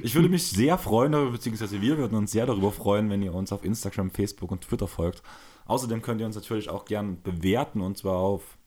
Ich 0.01 0.13
würde 0.13 0.29
mich 0.29 0.45
sehr 0.47 0.77
freuen, 0.77 1.31
beziehungsweise 1.31 1.81
wir 1.81 1.97
würden 1.97 2.15
uns 2.15 2.31
sehr 2.31 2.45
darüber 2.45 2.71
freuen, 2.71 3.09
wenn 3.09 3.23
ihr 3.23 3.33
uns 3.33 3.51
auf 3.51 3.63
Instagram, 3.63 4.11
Facebook 4.11 4.51
und 4.51 4.61
Twitter 4.61 4.87
folgt. 4.87 5.23
Außerdem 5.65 6.01
könnt 6.01 6.19
ihr 6.19 6.27
uns 6.27 6.35
natürlich 6.35 6.69
auch 6.69 6.85
gern 6.85 7.21
bewerten 7.23 7.81
und 7.81 7.97
zwar 7.97 8.17
auf, 8.17 8.57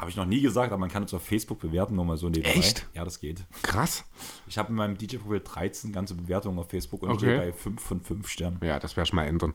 habe 0.00 0.10
ich 0.10 0.16
noch 0.16 0.24
nie 0.26 0.40
gesagt, 0.40 0.72
aber 0.72 0.80
man 0.80 0.90
kann 0.90 1.02
uns 1.02 1.12
auf 1.14 1.22
Facebook 1.22 1.60
bewerten, 1.60 1.94
nur 1.94 2.04
mal 2.04 2.16
so 2.16 2.28
nebenbei. 2.28 2.58
Echt? 2.58 2.88
Ja, 2.94 3.04
das 3.04 3.20
geht. 3.20 3.44
Krass. 3.62 4.04
Ich 4.46 4.56
habe 4.58 4.70
in 4.70 4.74
meinem 4.74 4.96
DJ-Profil 4.96 5.40
13 5.44 5.92
ganze 5.92 6.14
Bewertungen 6.14 6.58
auf 6.58 6.70
Facebook 6.70 7.02
und 7.02 7.10
Okay. 7.10 7.18
stehe 7.18 7.38
bei 7.38 7.52
5 7.52 7.80
von 7.82 8.00
5 8.00 8.28
Sternen. 8.28 8.58
Ja, 8.62 8.78
das 8.78 8.96
werde 8.96 9.08
ich 9.08 9.12
mal 9.12 9.24
ändern. 9.26 9.54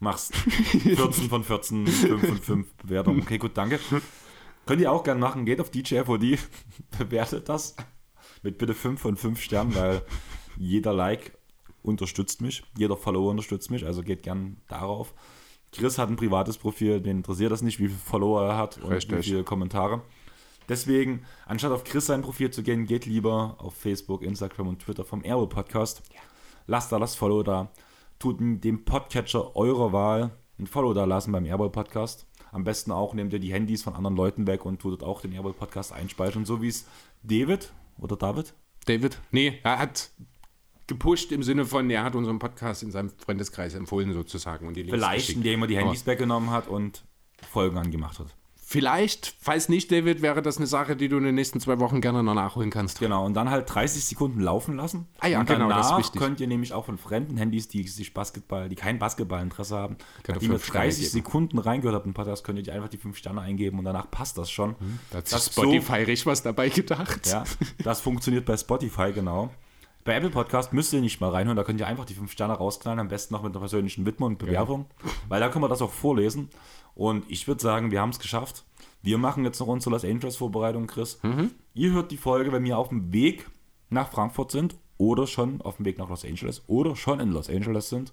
Machst 0.00 0.34
14 0.34 1.28
von 1.28 1.44
14, 1.44 1.86
5 1.86 2.26
von 2.26 2.38
5 2.38 2.74
Bewertungen. 2.82 3.20
Okay, 3.22 3.38
gut, 3.38 3.52
danke. 3.54 3.78
Könnt 4.66 4.80
ihr 4.80 4.90
auch 4.90 5.04
gern 5.04 5.20
machen. 5.20 5.44
Geht 5.44 5.60
auf 5.60 5.70
DJFOD, 5.70 6.38
bewertet 6.98 7.48
das 7.48 7.76
mit 8.42 8.58
bitte 8.58 8.74
5 8.74 9.00
von 9.00 9.16
5 9.16 9.40
Sternen, 9.40 9.74
weil 9.74 10.02
jeder 10.56 10.92
Like 10.92 11.36
unterstützt 11.82 12.40
mich, 12.40 12.62
jeder 12.76 12.96
Follower 12.96 13.30
unterstützt 13.30 13.70
mich, 13.70 13.84
also 13.84 14.02
geht 14.02 14.22
gern 14.22 14.56
darauf. 14.68 15.14
Chris 15.72 15.98
hat 15.98 16.08
ein 16.08 16.16
privates 16.16 16.58
Profil, 16.58 17.00
den 17.00 17.18
interessiert 17.18 17.50
das 17.50 17.62
nicht, 17.62 17.78
wie 17.78 17.88
viele 17.88 17.98
Follower 17.98 18.42
er 18.42 18.56
hat 18.56 18.78
und 18.78 18.92
Richtig. 18.92 19.18
wie 19.18 19.22
viele 19.22 19.44
Kommentare. 19.44 20.02
Deswegen, 20.68 21.24
anstatt 21.46 21.72
auf 21.72 21.84
Chris 21.84 22.06
sein 22.06 22.22
Profil 22.22 22.50
zu 22.50 22.62
gehen, 22.62 22.86
geht 22.86 23.06
lieber 23.06 23.56
auf 23.58 23.74
Facebook, 23.74 24.22
Instagram 24.22 24.68
und 24.68 24.80
Twitter 24.80 25.04
vom 25.04 25.24
Aero 25.24 25.46
Podcast. 25.46 26.02
Lasst 26.66 26.92
da 26.92 26.98
das 26.98 27.14
Follow 27.14 27.42
da. 27.42 27.70
Tut 28.18 28.38
dem 28.40 28.84
Podcatcher 28.84 29.56
eurer 29.56 29.92
Wahl 29.92 30.30
ein 30.58 30.66
Follow 30.66 30.94
da 30.94 31.04
lassen 31.04 31.32
beim 31.32 31.44
Airball 31.44 31.70
Podcast. 31.70 32.26
Am 32.52 32.64
besten 32.64 32.92
auch 32.92 33.14
nehmt 33.14 33.32
ihr 33.32 33.40
die 33.40 33.52
Handys 33.52 33.82
von 33.82 33.94
anderen 33.94 34.16
Leuten 34.16 34.46
weg 34.46 34.64
und 34.64 34.80
tut 34.80 35.02
auch 35.02 35.20
den 35.20 35.32
Airball 35.32 35.54
Podcast 35.54 35.92
einspeichern, 35.92 36.44
so 36.44 36.62
wie 36.62 36.68
es 36.68 36.86
David 37.22 37.72
oder 37.98 38.16
David 38.16 38.54
David? 38.86 39.18
Nee, 39.30 39.60
er 39.62 39.78
hat 39.78 40.10
gepusht 40.86 41.32
im 41.32 41.42
Sinne 41.42 41.64
von, 41.64 41.88
er 41.90 42.04
hat 42.04 42.14
unseren 42.14 42.38
Podcast 42.38 42.82
in 42.82 42.90
seinem 42.90 43.10
Freundeskreis 43.10 43.74
empfohlen 43.74 44.12
sozusagen. 44.12 44.66
Und 44.66 44.76
die 44.76 44.82
Links 44.82 44.96
vielleicht, 44.96 45.20
geschickt. 45.26 45.36
indem 45.38 45.62
er 45.62 45.66
die 45.68 45.76
Handys 45.78 46.02
Aber 46.02 46.12
weggenommen 46.12 46.50
hat 46.50 46.68
und 46.68 47.04
Folgen 47.50 47.78
angemacht 47.78 48.18
hat. 48.18 48.28
Vielleicht, 48.64 49.34
falls 49.38 49.68
nicht, 49.68 49.92
David, 49.92 50.22
wäre 50.22 50.40
das 50.40 50.56
eine 50.56 50.66
Sache, 50.66 50.96
die 50.96 51.08
du 51.10 51.18
in 51.18 51.24
den 51.24 51.34
nächsten 51.34 51.60
zwei 51.60 51.78
Wochen 51.78 52.00
gerne 52.00 52.22
noch 52.22 52.32
nachholen 52.32 52.70
kannst. 52.70 53.00
Genau, 53.00 53.26
und 53.26 53.34
dann 53.34 53.50
halt 53.50 53.66
30 53.74 54.02
Sekunden 54.02 54.40
laufen 54.40 54.76
lassen. 54.76 55.08
Ah 55.20 55.26
ja, 55.26 55.40
und 55.40 55.46
genau, 55.46 55.68
das 55.68 55.90
ist 55.90 55.98
wichtig. 55.98 56.18
könnt 56.22 56.40
ihr 56.40 56.46
nämlich 56.46 56.72
auch 56.72 56.86
von 56.86 56.96
fremden 56.96 57.36
Handys, 57.36 57.68
die 57.68 57.86
sich 57.86 58.14
Basketball, 58.14 58.70
die 58.70 58.74
kein 58.74 58.98
Basketballinteresse 58.98 59.76
haben, 59.76 59.96
Könnt 60.22 60.40
ihr 60.42 60.48
fünf 60.48 60.64
Sterne 60.64 60.84
30 60.86 61.00
geben. 61.02 61.12
Sekunden 61.12 61.58
reingehört 61.58 61.96
habt 61.96 62.06
im 62.06 62.14
Podcast, 62.14 62.44
könnt 62.44 62.60
ihr 62.60 62.62
die 62.62 62.70
einfach 62.70 62.88
die 62.88 62.96
5 62.96 63.14
Sterne 63.18 63.42
eingeben 63.42 63.78
und 63.78 63.84
danach 63.84 64.10
passt 64.10 64.38
das 64.38 64.50
schon. 64.50 64.74
Da 65.10 65.18
hat 65.18 65.30
Das 65.30 65.44
so- 65.46 65.60
Spotify 65.62 65.96
richtig 66.04 66.24
was 66.24 66.42
dabei 66.42 66.70
gedacht. 66.70 67.26
Ja, 67.26 67.44
das 67.84 68.00
funktioniert 68.00 68.46
bei 68.46 68.56
Spotify, 68.56 69.12
genau. 69.12 69.50
Bei 70.04 70.14
Apple 70.16 70.30
Podcast 70.30 70.72
müsst 70.72 70.92
ihr 70.92 71.00
nicht 71.00 71.20
mal 71.20 71.30
reinhören, 71.30 71.56
da 71.56 71.62
könnt 71.64 71.78
ihr 71.78 71.86
einfach 71.86 72.04
die 72.04 72.14
fünf 72.14 72.32
Sterne 72.32 72.54
rausknallen, 72.54 72.98
am 72.98 73.08
besten 73.08 73.34
noch 73.34 73.42
mit 73.42 73.52
einer 73.52 73.60
persönlichen 73.60 74.04
Widmung 74.04 74.30
und 74.32 74.38
Bewerbung, 74.38 74.86
weil 75.28 75.38
da 75.40 75.48
können 75.48 75.62
wir 75.64 75.68
das 75.68 75.80
auch 75.82 75.92
vorlesen. 75.92 76.48
Und 76.94 77.24
ich 77.30 77.46
würde 77.46 77.62
sagen, 77.62 77.90
wir 77.92 78.00
haben 78.00 78.10
es 78.10 78.18
geschafft. 78.18 78.64
Wir 79.02 79.16
machen 79.18 79.44
jetzt 79.44 79.60
noch 79.60 79.68
unsere 79.68 79.90
Los 79.92 80.04
Angeles 80.04 80.36
Vorbereitung, 80.36 80.86
Chris. 80.88 81.20
Ihr 81.74 81.92
hört 81.92 82.10
die 82.10 82.16
Folge, 82.16 82.52
wenn 82.52 82.64
wir 82.64 82.78
auf 82.78 82.88
dem 82.88 83.12
Weg 83.12 83.46
nach 83.90 84.10
Frankfurt 84.10 84.50
sind 84.50 84.74
oder 84.98 85.26
schon 85.26 85.60
auf 85.62 85.76
dem 85.76 85.84
Weg 85.86 85.98
nach 85.98 86.08
Los 86.08 86.24
Angeles 86.24 86.62
oder 86.66 86.96
schon 86.96 87.20
in 87.20 87.30
Los 87.30 87.48
Angeles 87.48 87.88
sind. 87.88 88.12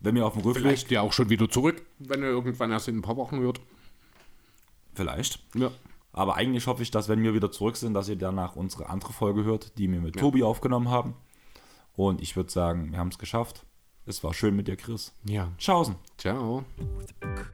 Wenn 0.00 0.16
wir 0.16 0.26
auf 0.26 0.34
dem 0.34 0.42
Rückweg, 0.42 0.62
Vielleicht 0.62 0.90
ja 0.90 1.00
auch 1.00 1.12
schon 1.12 1.30
wieder 1.30 1.48
zurück, 1.48 1.82
wenn 1.98 2.22
er 2.22 2.28
irgendwann 2.28 2.70
erst 2.72 2.88
in 2.88 2.96
ein 2.98 3.02
paar 3.02 3.16
Wochen 3.16 3.40
wird. 3.40 3.60
vielleicht. 4.94 5.38
Ja. 5.54 5.70
Aber 6.14 6.36
eigentlich 6.36 6.68
hoffe 6.68 6.82
ich, 6.82 6.92
dass 6.92 7.08
wenn 7.08 7.22
wir 7.22 7.34
wieder 7.34 7.50
zurück 7.50 7.76
sind, 7.76 7.92
dass 7.92 8.08
ihr 8.08 8.16
danach 8.16 8.54
unsere 8.54 8.88
andere 8.88 9.12
Folge 9.12 9.44
hört, 9.44 9.76
die 9.78 9.90
wir 9.90 10.00
mit 10.00 10.14
ja. 10.14 10.22
Tobi 10.22 10.44
aufgenommen 10.44 10.88
haben. 10.88 11.14
Und 11.96 12.22
ich 12.22 12.36
würde 12.36 12.50
sagen, 12.50 12.92
wir 12.92 12.98
haben 12.98 13.08
es 13.08 13.18
geschafft. 13.18 13.66
Es 14.06 14.22
war 14.22 14.32
schön 14.32 14.54
mit 14.54 14.68
dir, 14.68 14.76
Chris. 14.76 15.12
Ja. 15.24 15.50
Tschaußen. 15.58 15.96
Ciao. 16.16 16.64
Ciao. 17.18 17.44